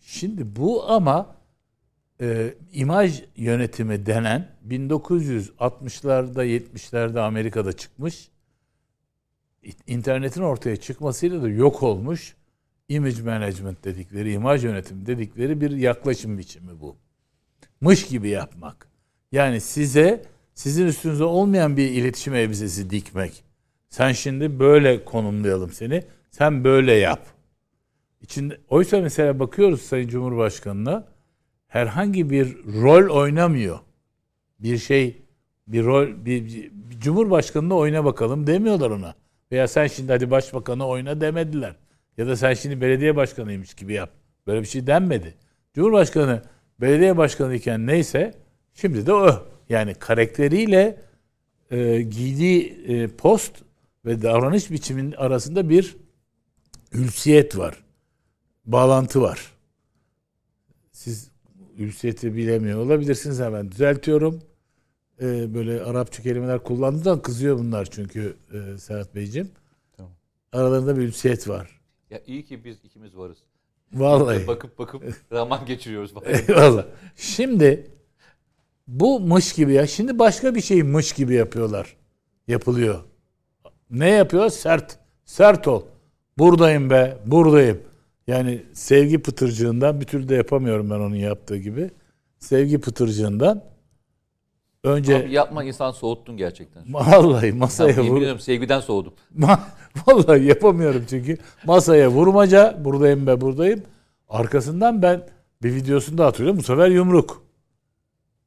Şimdi 0.00 0.56
bu 0.56 0.90
ama 0.90 1.26
e, 2.20 2.54
imaj 2.72 3.22
yönetimi 3.36 4.06
denen 4.06 4.48
1960'larda 4.68 6.44
70'lerde 6.44 7.20
Amerika'da 7.20 7.72
çıkmış 7.72 8.28
internetin 9.86 10.42
ortaya 10.42 10.76
çıkmasıyla 10.76 11.42
da 11.42 11.48
yok 11.48 11.82
olmuş 11.82 12.36
image 12.88 13.22
management 13.22 13.84
dedikleri, 13.84 14.32
imaj 14.32 14.64
yönetimi 14.64 15.06
dedikleri 15.06 15.60
bir 15.60 15.70
yaklaşım 15.70 16.38
biçimi 16.38 16.80
bu. 16.80 16.96
Mış 17.80 18.06
gibi 18.06 18.28
yapmak. 18.28 18.88
Yani 19.32 19.60
size 19.60 20.24
sizin 20.54 20.86
üstünüze 20.86 21.24
olmayan 21.24 21.76
bir 21.76 21.90
iletişim 21.90 22.34
elbisesi 22.34 22.90
dikmek. 22.90 23.44
Sen 23.88 24.12
şimdi 24.12 24.58
böyle 24.58 25.04
konumlayalım 25.04 25.72
seni. 25.72 26.04
Sen 26.30 26.64
böyle 26.64 26.92
yap. 26.92 27.26
İçinde, 28.20 28.58
oysa 28.68 29.00
mesela 29.00 29.38
bakıyoruz 29.38 29.82
Sayın 29.82 30.08
Cumhurbaşkanı'na 30.08 31.11
herhangi 31.72 32.30
bir 32.30 32.56
rol 32.64 33.16
oynamıyor. 33.16 33.78
Bir 34.60 34.78
şey 34.78 35.22
bir 35.66 35.84
rol 35.84 36.08
bir, 36.24 36.44
bir, 36.44 36.70
Cumhurbaşkanı'na 37.00 37.76
oyna 37.76 38.04
bakalım 38.04 38.46
demiyorlar 38.46 38.90
ona. 38.90 39.14
Veya 39.52 39.68
sen 39.68 39.86
şimdi 39.86 40.12
hadi 40.12 40.30
başbakanı 40.30 40.86
oyna 40.86 41.20
demediler. 41.20 41.76
Ya 42.18 42.26
da 42.26 42.36
sen 42.36 42.54
şimdi 42.54 42.80
belediye 42.80 43.16
başkanıymış 43.16 43.74
gibi 43.74 43.92
yap. 43.92 44.10
Böyle 44.46 44.60
bir 44.60 44.66
şey 44.66 44.86
denmedi. 44.86 45.34
Cumhurbaşkanı 45.74 46.42
belediye 46.80 47.16
başkanı 47.16 47.54
iken 47.54 47.86
neyse 47.86 48.34
şimdi 48.74 49.06
de 49.06 49.12
o. 49.12 49.48
Yani 49.68 49.94
karakteriyle 49.94 51.00
e, 51.70 52.02
giydiği 52.02 52.84
e, 52.86 53.08
post 53.08 53.52
ve 54.04 54.22
davranış 54.22 54.70
biçiminin 54.70 55.12
arasında 55.12 55.68
bir 55.68 55.96
ülsiyet 56.92 57.58
var. 57.58 57.84
Bağlantı 58.64 59.22
var. 59.22 59.52
Siz 60.92 61.31
ülsiyeti 61.78 62.36
bilemiyor 62.36 62.78
olabilirsiniz 62.78 63.40
hemen 63.40 63.72
düzeltiyorum. 63.72 64.42
E, 65.20 65.54
böyle 65.54 65.82
Arapça 65.82 66.22
kelimeler 66.22 66.62
kullandığından 66.62 67.22
kızıyor 67.22 67.58
bunlar 67.58 67.84
çünkü 67.90 68.36
e, 68.52 68.78
Serhat 68.78 69.14
Beyciğim. 69.14 69.50
Tamam. 69.96 70.12
Aralarında 70.52 70.96
bir 70.96 71.02
ülsiyet 71.02 71.48
var. 71.48 71.80
Ya 72.10 72.20
iyi 72.26 72.44
ki 72.44 72.64
biz 72.64 72.76
ikimiz 72.84 73.16
varız. 73.16 73.38
Vallahi. 73.92 74.46
Bakıp 74.46 74.78
bakıp 74.78 75.02
zaman 75.32 75.66
geçiriyoruz. 75.66 76.12
Eyvallah. 76.24 76.84
Şimdi 77.16 77.90
bu 78.88 79.20
mış 79.20 79.52
gibi 79.52 79.72
ya. 79.72 79.86
Şimdi 79.86 80.18
başka 80.18 80.54
bir 80.54 80.60
şey 80.60 80.82
mış 80.82 81.12
gibi 81.12 81.34
yapıyorlar. 81.34 81.96
Yapılıyor. 82.48 83.00
Ne 83.90 84.10
yapıyor? 84.10 84.50
Sert. 84.50 84.98
Sert 85.24 85.68
ol. 85.68 85.82
Buradayım 86.38 86.90
be. 86.90 87.18
Buradayım. 87.26 87.82
Yani 88.26 88.62
sevgi 88.72 89.18
pıtırcığından 89.22 90.00
bir 90.00 90.06
türlü 90.06 90.28
de 90.28 90.34
yapamıyorum 90.34 90.90
ben 90.90 90.94
onun 90.94 91.14
yaptığı 91.14 91.56
gibi. 91.56 91.90
Sevgi 92.38 92.80
pıtırcığından 92.80 93.64
önce 94.84 95.16
Abi 95.16 95.32
yapma 95.32 95.64
insan 95.64 95.90
soğuttun 95.90 96.36
gerçekten. 96.36 96.82
vallahi 96.94 97.52
masaya 97.52 97.90
Yemin 97.90 98.10
vur. 98.10 98.16
ediyorum 98.18 98.40
sevgiden 98.40 98.80
soğudum. 98.80 99.14
Vallahi 100.06 100.44
yapamıyorum 100.44 101.04
çünkü. 101.10 101.38
Masaya 101.66 102.10
vurmaca, 102.10 102.84
buradayım 102.84 103.26
be 103.26 103.40
buradayım. 103.40 103.82
Arkasından 104.28 105.02
ben 105.02 105.28
bir 105.62 105.74
videosunda 105.74 106.26
hatırlıyorum. 106.26 106.58
Bu 106.58 106.62
sefer 106.62 106.88
yumruk. 106.88 107.42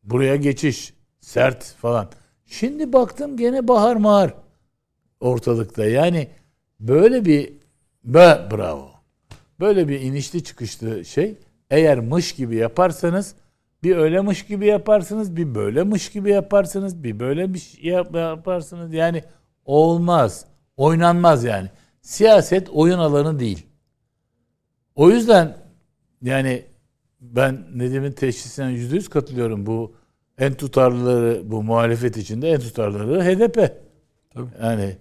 Buraya 0.03 0.35
geçiş. 0.35 0.93
Sert 1.19 1.63
falan. 1.63 2.09
Şimdi 2.45 2.93
baktım 2.93 3.37
gene 3.37 3.67
bahar 3.67 3.95
mağar 3.95 4.33
ortalıkta. 5.19 5.85
Yani 5.85 6.27
böyle 6.79 7.25
bir 7.25 7.53
be 8.03 8.47
bravo. 8.51 8.94
Böyle 9.59 9.87
bir 9.87 10.01
inişli 10.01 10.43
çıkışlı 10.43 11.05
şey 11.05 11.37
eğer 11.69 11.99
mış 11.99 12.35
gibi 12.35 12.55
yaparsanız 12.55 13.35
bir 13.83 13.97
öyle 13.97 14.21
mış 14.21 14.45
gibi 14.45 14.65
yaparsınız, 14.67 15.35
bir 15.35 15.55
böyle 15.55 15.83
mış 15.83 16.09
gibi 16.11 16.29
yaparsınız, 16.29 17.03
bir 17.03 17.19
böyle 17.19 17.53
bir 17.53 17.59
şey 17.59 17.83
yap- 17.91 18.15
yaparsınız. 18.15 18.93
Yani 18.93 19.23
olmaz. 19.65 20.45
Oynanmaz 20.77 21.43
yani. 21.43 21.69
Siyaset 22.01 22.69
oyun 22.69 22.99
alanı 22.99 23.39
değil. 23.39 23.65
O 24.95 25.09
yüzden 25.09 25.57
yani 26.21 26.65
ben 27.21 27.65
Nedim'in 27.75 28.11
teşhisine 28.11 28.71
yüzde 28.71 28.95
yüz 28.95 29.09
katılıyorum. 29.09 29.65
Bu 29.65 29.95
en 30.37 30.53
tutarlıları 30.53 31.51
bu 31.51 31.63
muhalefet 31.63 32.17
içinde 32.17 32.49
en 32.51 32.59
tutarlıları 32.59 33.23
HDP. 33.23 33.71
Tabii. 34.33 34.49
Yani 34.61 34.97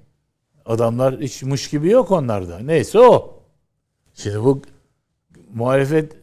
adamlar 0.64 1.20
hiç 1.20 1.42
mış 1.42 1.70
gibi 1.70 1.90
yok 1.90 2.10
onlarda. 2.10 2.58
Neyse 2.58 2.98
o. 2.98 3.43
Şimdi 4.14 4.44
bu 4.44 4.62
muhalefet 5.54 6.16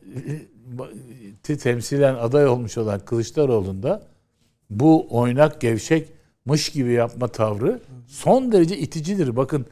temsilen 1.43 2.15
aday 2.15 2.47
olmuş 2.47 2.77
olan 2.77 2.99
Kılıçdaroğlu'nda 2.99 4.01
bu 4.69 5.07
oynak 5.09 5.61
gevşek 5.61 6.09
mış 6.45 6.69
gibi 6.69 6.91
yapma 6.91 7.27
tavrı 7.27 7.81
son 8.07 8.51
derece 8.51 8.77
iticidir. 8.77 9.35
Bakın 9.35 9.65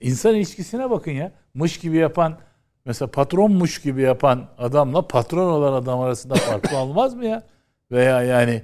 insan 0.00 0.34
ilişkisine 0.34 0.90
bakın 0.90 1.10
ya. 1.10 1.32
Mış 1.54 1.78
gibi 1.78 1.96
yapan 1.96 2.38
mesela 2.84 3.10
patronmuş 3.10 3.80
gibi 3.80 4.02
yapan 4.02 4.48
adamla 4.58 5.08
patron 5.08 5.52
olan 5.52 5.72
adam 5.72 6.00
arasında 6.00 6.34
farklı 6.34 6.76
olmaz 6.78 7.14
mı 7.14 7.24
ya? 7.24 7.42
Veya 7.90 8.22
yani 8.22 8.62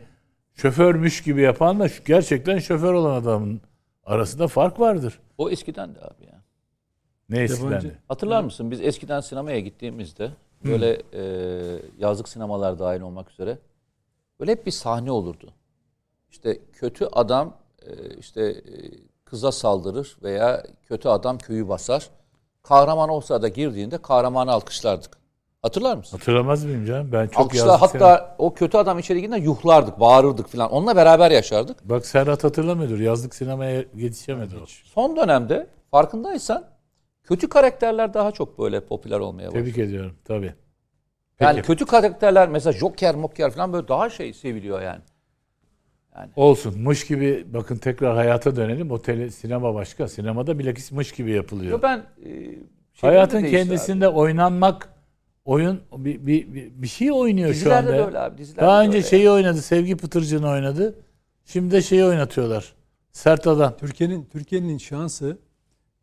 şoförmüş 0.55 1.23
gibi 1.23 1.43
yapanla 1.43 1.89
gerçekten 2.07 2.59
şoför 2.59 2.93
olan 2.93 3.15
adamın 3.15 3.61
arasında 4.05 4.49
fark 4.49 4.81
vardır. 4.81 5.19
O 5.39 5.51
eskiden 5.51 5.95
de 5.95 6.01
abi. 6.01 6.30
Ne 7.31 7.41
eskiden 7.43 7.71
Yabancı. 7.71 7.97
Hatırlar 8.09 8.43
mısın 8.43 8.71
biz 8.71 8.81
eskiden 8.81 9.21
sinemaya 9.21 9.61
gittiğimizde 9.61 10.31
böyle 10.65 11.03
e, 11.13 11.23
yazlık 11.99 12.29
sinemalar 12.29 12.79
dahil 12.79 13.01
olmak 13.01 13.31
üzere 13.31 13.59
böyle 14.41 14.53
hep 14.53 14.67
bir 14.67 14.71
sahne 14.71 15.11
olurdu. 15.11 15.51
İşte 16.31 16.59
kötü 16.73 17.09
adam 17.13 17.55
e, 17.83 18.17
işte 18.19 18.43
e, 18.43 18.75
kıza 19.25 19.53
saldırır 19.53 20.17
veya 20.23 20.63
kötü 20.89 21.09
adam 21.09 21.39
köyü 21.39 21.69
basar. 21.69 22.11
Kahraman 22.63 23.09
olsa 23.09 23.43
da 23.43 23.49
girdiğinde 23.49 23.99
kahramanı 23.99 24.53
alkışlardık. 24.53 25.21
Hatırlar 25.63 25.97
mısın? 25.97 26.19
Hatırlamaz 26.19 26.65
mıyım 26.65 26.87
canım? 26.87 27.13
Ben 27.13 27.27
çok 27.27 27.45
Alkışlar 27.45 27.67
yazdık 27.67 27.83
hatta 27.83 28.35
o 28.39 28.55
kötü 28.55 28.79
adam 28.79 28.99
içeri 28.99 29.21
girdiğinde 29.21 29.45
yuhlardık, 29.45 30.01
bağırırdık 30.01 30.49
falan. 30.49 30.71
Onunla 30.71 30.97
beraber 30.97 31.31
yaşardık. 31.31 31.89
Bak 31.89 32.07
Serhat 32.07 32.45
hatırlamıyordur. 32.45 33.01
Yazlık 33.01 33.35
sinemaya 33.35 33.85
yetişemedi 33.95 34.55
o. 34.57 34.67
Son 34.67 35.17
dönemde 35.17 35.67
farkındaysan 35.91 36.65
kötü 37.31 37.49
karakterler 37.49 38.15
daha 38.15 38.33
çok 38.33 38.59
böyle 38.59 38.81
popüler 38.81 39.19
olmaya 39.19 39.47
başladı. 39.47 39.65
Tebrik 39.65 39.79
ediyorum 39.79 40.13
tabii. 40.25 40.55
Yani 41.41 41.57
Peki. 41.57 41.67
kötü 41.67 41.87
karakterler 41.87 42.49
mesela 42.49 42.73
Joker, 42.73 43.15
Moker 43.15 43.51
falan 43.51 43.73
böyle 43.73 43.89
daha 43.89 44.11
şey 44.11 44.33
seviliyor 44.33 44.83
yani. 44.83 45.01
Olsun. 46.37 46.81
Mış 46.81 47.07
gibi 47.07 47.47
bakın 47.53 47.77
tekrar 47.77 48.15
hayata 48.15 48.57
dönelim. 48.57 48.91
O 48.91 49.03
tele, 49.03 49.31
sinema 49.31 49.75
başka. 49.75 50.09
Sinemada 50.09 50.59
bilakis 50.59 50.93
mış 50.93 51.13
gibi 51.13 51.31
yapılıyor. 51.31 51.73
Yo 51.73 51.79
ben 51.83 51.99
e, 51.99 52.59
Hayatın 53.01 53.43
de 53.43 53.51
kendisinde 53.51 54.09
oynanmak 54.09 54.89
oyun 55.45 55.81
bir, 55.97 56.27
bir, 56.27 56.55
bir, 56.55 56.83
bir 56.83 56.89
şey 56.89 57.13
oynuyor 57.13 57.49
abi. 57.49 57.55
şu 57.55 57.61
Dizilerde 57.61 57.89
anda. 57.89 57.99
de 57.99 58.07
öyle 58.07 58.19
abi. 58.19 58.39
Dizilerde 58.39 58.67
Daha 58.67 58.83
önce 58.83 59.03
şeyi 59.03 59.31
oynadı. 59.31 59.63
Sevgi 59.63 59.97
Pıtırcı'nı 59.97 60.49
oynadı. 60.49 60.95
Şimdi 61.45 61.71
de 61.75 61.83
şeyi 61.83 62.05
oynatıyorlar. 62.05 62.73
Sert 63.13 63.47
adam. 63.47 63.77
Türkiye'nin 63.77 64.25
Türkiye'nin 64.25 64.79
şansı 64.79 65.39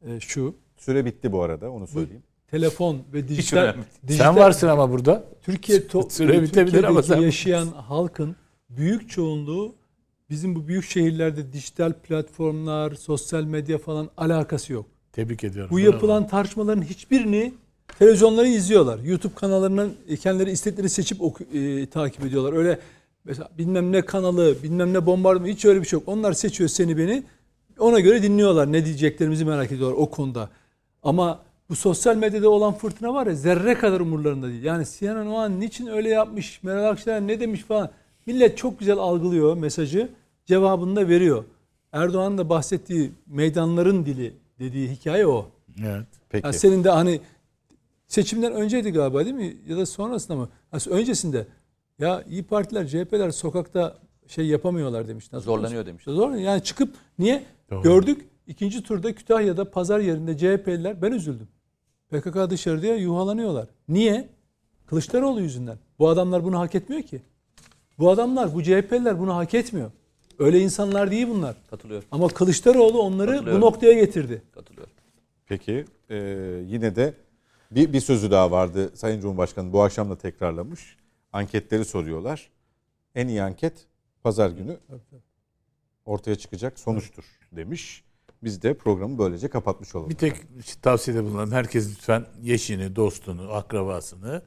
e, 0.05 0.19
şu. 0.19 0.55
Süre 0.77 1.05
bitti 1.05 1.31
bu 1.31 1.41
arada 1.41 1.71
onu 1.71 1.87
söyleyeyim. 1.87 2.23
Telefon 2.51 3.01
ve 3.13 3.27
dijital, 3.27 3.75
dijital 4.07 4.25
Sen 4.25 4.35
varsın 4.35 4.67
ama 4.67 4.91
burada. 4.91 5.23
Türkiye 5.41 5.79
to- 5.79 6.09
Süre 6.11 6.41
bitebilir 6.41 6.83
ama 6.83 7.03
sen- 7.03 7.21
yaşayan 7.21 7.67
halkın 7.67 8.35
büyük 8.69 9.09
çoğunluğu 9.09 9.75
bizim 10.29 10.55
bu 10.55 10.67
büyük 10.67 10.85
şehirlerde 10.85 11.53
dijital 11.53 11.93
platformlar, 11.93 12.91
sosyal 12.95 13.43
medya 13.43 13.77
falan 13.77 14.09
alakası 14.17 14.73
yok. 14.73 14.85
Tebrik 15.11 15.43
ediyorum. 15.43 15.71
Bu 15.71 15.77
Bravo. 15.77 15.85
yapılan 15.85 16.27
tartışmaların 16.27 16.81
hiçbirini 16.81 17.53
televizyonları 17.99 18.47
izliyorlar. 18.47 18.99
YouTube 18.99 19.33
kanallarından 19.35 19.89
kendileri 20.21 20.51
istedikleri 20.51 20.89
seçip 20.89 21.21
oku- 21.21 21.43
e, 21.57 21.85
takip 21.85 22.25
ediyorlar. 22.25 22.53
Öyle 22.53 22.79
mesela 23.23 23.49
bilmem 23.57 23.91
ne 23.91 24.01
kanalı, 24.01 24.63
bilmem 24.63 24.93
ne 24.93 25.05
bombardıman 25.05 25.47
hiç 25.47 25.65
öyle 25.65 25.81
bir 25.81 25.85
şey 25.87 25.99
yok. 25.99 26.07
Onlar 26.07 26.33
seçiyor 26.33 26.69
seni 26.69 26.97
beni. 26.97 27.23
Ona 27.79 27.99
göre 27.99 28.23
dinliyorlar. 28.23 28.71
Ne 28.71 28.85
diyeceklerimizi 28.85 29.45
merak 29.45 29.71
ediyorlar 29.71 29.97
o 29.99 30.09
konuda. 30.09 30.49
Ama 31.03 31.39
bu 31.69 31.75
sosyal 31.75 32.15
medyada 32.15 32.49
olan 32.49 32.73
fırtına 32.73 33.13
var 33.13 33.27
ya 33.27 33.35
zerre 33.35 33.73
kadar 33.73 33.99
umurlarında 33.99 34.47
değil. 34.47 34.63
Yani 34.63 34.85
CNN 34.99 35.27
o 35.27 35.37
an 35.37 35.59
niçin 35.59 35.87
öyle 35.87 36.09
yapmış, 36.09 36.63
Meral 36.63 36.89
Akşener 36.89 37.21
ne 37.21 37.39
demiş 37.39 37.61
falan. 37.63 37.89
Millet 38.25 38.57
çok 38.57 38.79
güzel 38.79 38.97
algılıyor 38.97 39.57
mesajı. 39.57 40.09
Cevabını 40.45 40.95
da 40.95 41.07
veriyor. 41.07 41.43
Erdoğan'ın 41.91 42.37
da 42.37 42.49
bahsettiği 42.49 43.11
meydanların 43.27 44.05
dili 44.05 44.33
dediği 44.59 44.89
hikaye 44.89 45.27
o. 45.27 45.45
Evet. 45.85 46.07
Peki. 46.29 46.45
Yani 46.45 46.55
senin 46.55 46.83
de 46.83 46.89
hani 46.89 47.21
seçimden 48.07 48.53
önceydi 48.53 48.91
galiba 48.91 49.25
değil 49.25 49.35
mi? 49.35 49.57
Ya 49.67 49.77
da 49.77 49.85
sonrasında 49.85 50.37
mı? 50.37 50.49
Ha, 50.71 50.77
öncesinde 50.89 51.47
ya 51.99 52.23
İyi 52.29 52.43
Partiler, 52.43 52.87
CHP'ler 52.87 53.31
sokakta 53.31 53.97
şey 54.27 54.47
yapamıyorlar 54.47 55.07
demişti. 55.07 55.39
Zorlanıyor 55.39 55.85
demişti. 55.85 56.11
Zor. 56.11 56.31
Yani 56.31 56.63
çıkıp 56.63 56.95
niye? 57.19 57.43
Doğru. 57.71 57.81
Gördük 57.81 58.25
ikinci 58.47 58.83
turda 58.83 59.15
Kütahya'da 59.15 59.71
pazar 59.71 59.99
yerinde 59.99 60.37
CHP'liler 60.37 61.01
ben 61.01 61.11
üzüldüm. 61.11 61.47
PKK 62.09 62.49
dışarıda 62.49 62.87
yuhalanıyorlar. 62.87 63.67
Niye? 63.89 64.29
Kılıçdaroğlu 64.85 65.41
yüzünden. 65.41 65.77
Bu 65.99 66.09
adamlar 66.09 66.43
bunu 66.43 66.59
hak 66.59 66.75
etmiyor 66.75 67.03
ki. 67.03 67.21
Bu 67.99 68.09
adamlar, 68.09 68.53
bu 68.53 68.63
CHP'liler 68.63 69.19
bunu 69.19 69.35
hak 69.35 69.53
etmiyor. 69.53 69.91
Öyle 70.39 70.59
insanlar 70.59 71.11
değil 71.11 71.27
bunlar. 71.27 71.55
Katılıyorum. 71.69 72.07
Ama 72.11 72.27
Kılıçdaroğlu 72.27 73.01
onları 73.01 73.53
bu 73.53 73.61
noktaya 73.61 73.93
getirdi. 73.93 74.41
Katılıyorum. 74.51 74.93
Peki 75.47 75.85
e, 76.09 76.17
yine 76.67 76.95
de 76.95 77.13
bir, 77.71 77.93
bir 77.93 77.99
sözü 77.99 78.31
daha 78.31 78.51
vardı 78.51 78.91
Sayın 78.95 79.21
Cumhurbaşkanı 79.21 79.73
bu 79.73 79.81
akşam 79.81 80.09
da 80.09 80.17
tekrarlamış. 80.17 80.97
Anketleri 81.33 81.85
soruyorlar. 81.85 82.49
En 83.15 83.27
iyi 83.27 83.43
anket 83.43 83.87
pazar 84.23 84.49
günü 84.49 84.77
ortaya 86.05 86.35
çıkacak 86.35 86.79
sonuçtur 86.79 87.23
demiş. 87.51 88.03
Biz 88.47 88.61
de 88.63 88.73
programı 88.73 89.17
böylece 89.17 89.47
kapatmış 89.47 89.95
olalım. 89.95 90.09
Bir 90.09 90.15
tek 90.15 90.35
tavsiyede 90.81 91.23
bulunalım. 91.23 91.51
Herkes 91.51 91.89
lütfen 91.91 92.25
yeşini, 92.41 92.95
dostunu, 92.95 93.51
akrabasını 93.53 94.41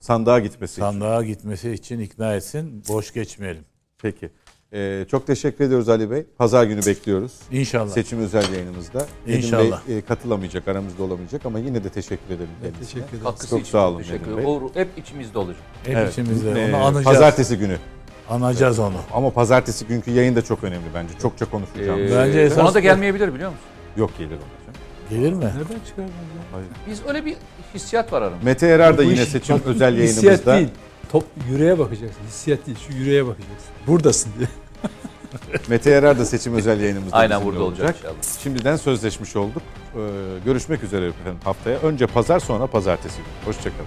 Sandığa 0.00 0.40
gitmesi 0.40 0.72
için. 0.72 0.82
sandığa 0.82 1.22
gitmesi 1.24 1.70
için 1.70 1.98
ikna 1.98 2.34
etsin. 2.34 2.82
Boş 2.88 3.12
geçmeyelim. 3.12 3.64
Peki. 4.02 4.30
E, 4.72 5.06
çok 5.10 5.26
teşekkür 5.26 5.64
ediyoruz 5.64 5.88
Ali 5.88 6.10
Bey. 6.10 6.26
Pazar 6.38 6.64
günü 6.64 6.86
bekliyoruz. 6.86 7.32
İnşallah. 7.52 7.88
Seçim 7.90 8.18
özel 8.18 8.52
yayınımızda. 8.52 9.06
Nedim 9.26 9.40
İnşallah. 9.40 9.88
Bey 9.88 9.98
e, 9.98 10.00
katılamayacak, 10.00 10.68
aramızda 10.68 11.02
olamayacak 11.02 11.46
ama 11.46 11.58
yine 11.58 11.84
de 11.84 11.88
teşekkür 11.88 12.34
edelim 12.34 12.48
kendisine. 12.62 12.80
Teşekkür 12.86 13.08
ederim. 13.08 13.24
Katkısı 13.24 13.50
Çok 13.50 13.60
için 13.60 13.70
sağ 13.72 13.88
olun 13.88 13.98
Teşekkür 13.98 14.30
Nedim 14.36 14.38
ederim. 14.38 14.68
Hep 14.74 14.88
içimizde 14.98 15.38
olacak. 15.38 15.62
Hep 15.84 15.96
Evet. 15.96 16.12
içimizde. 16.12 16.50
E, 16.64 16.68
Onu 16.74 16.84
anacağız. 16.84 17.04
pazartesi 17.04 17.58
günü. 17.58 17.76
Anacağız 18.30 18.78
onu. 18.78 18.94
Ama 19.14 19.30
pazartesi 19.30 19.86
günkü 19.86 20.10
yayın 20.10 20.36
da 20.36 20.42
çok 20.42 20.64
önemli 20.64 20.84
bence. 20.94 21.14
Çokça 21.22 21.50
konuşacağımız. 21.50 22.12
Ee, 22.12 22.16
Bence 22.16 22.40
esas- 22.40 22.58
ona 22.64 22.74
da 22.74 22.80
gelmeyebilir 22.80 23.34
biliyor 23.34 23.50
musun? 23.50 23.64
Yok 23.96 24.10
gelir 24.18 24.30
ona. 24.36 24.74
Gelir 25.10 25.32
mi? 25.32 25.44
Nereden 25.44 25.80
çıkardın 25.86 26.02
ya? 26.02 26.60
Biz 26.90 27.00
öyle 27.08 27.24
bir 27.24 27.36
hissiyat 27.74 28.12
var 28.12 28.22
aramızda. 28.22 28.44
Mete 28.44 28.66
Erar 28.66 28.94
da 28.98 28.98
Bu 28.98 29.02
yine 29.02 29.22
iş- 29.22 29.28
seçim 29.28 29.56
bak, 29.56 29.62
özel 29.66 29.96
Hissiyat 29.96 30.24
yayınımızda. 30.24 30.56
değil. 30.56 30.68
Top 31.12 31.24
yüreğe 31.50 31.78
bakacaksın. 31.78 32.22
Hissiyat 32.28 32.66
değil. 32.66 32.78
Şu 32.88 32.92
yüreğe 32.98 33.26
bakacaksın. 33.26 33.68
Buradasın 33.86 34.30
diye. 34.38 34.48
Mete 35.68 35.90
Erar 35.90 36.18
da 36.18 36.24
seçim 36.24 36.54
özel 36.54 36.80
yayınımızda 36.80 37.16
Aynen 37.16 37.30
bizimle 37.40 37.52
burada 37.52 37.64
olacak 37.64 37.96
inşallah. 37.98 38.14
Şimdiden 38.42 38.76
sözleşmiş 38.76 39.36
olduk. 39.36 39.62
Ee, 39.94 39.98
görüşmek 40.44 40.82
üzere 40.82 41.06
efendim 41.06 41.38
haftaya. 41.44 41.78
Önce 41.78 42.06
pazar 42.06 42.40
sonra 42.40 42.66
pazartesi 42.66 43.16
günü. 43.16 43.26
Hoşçakalın. 43.44 43.86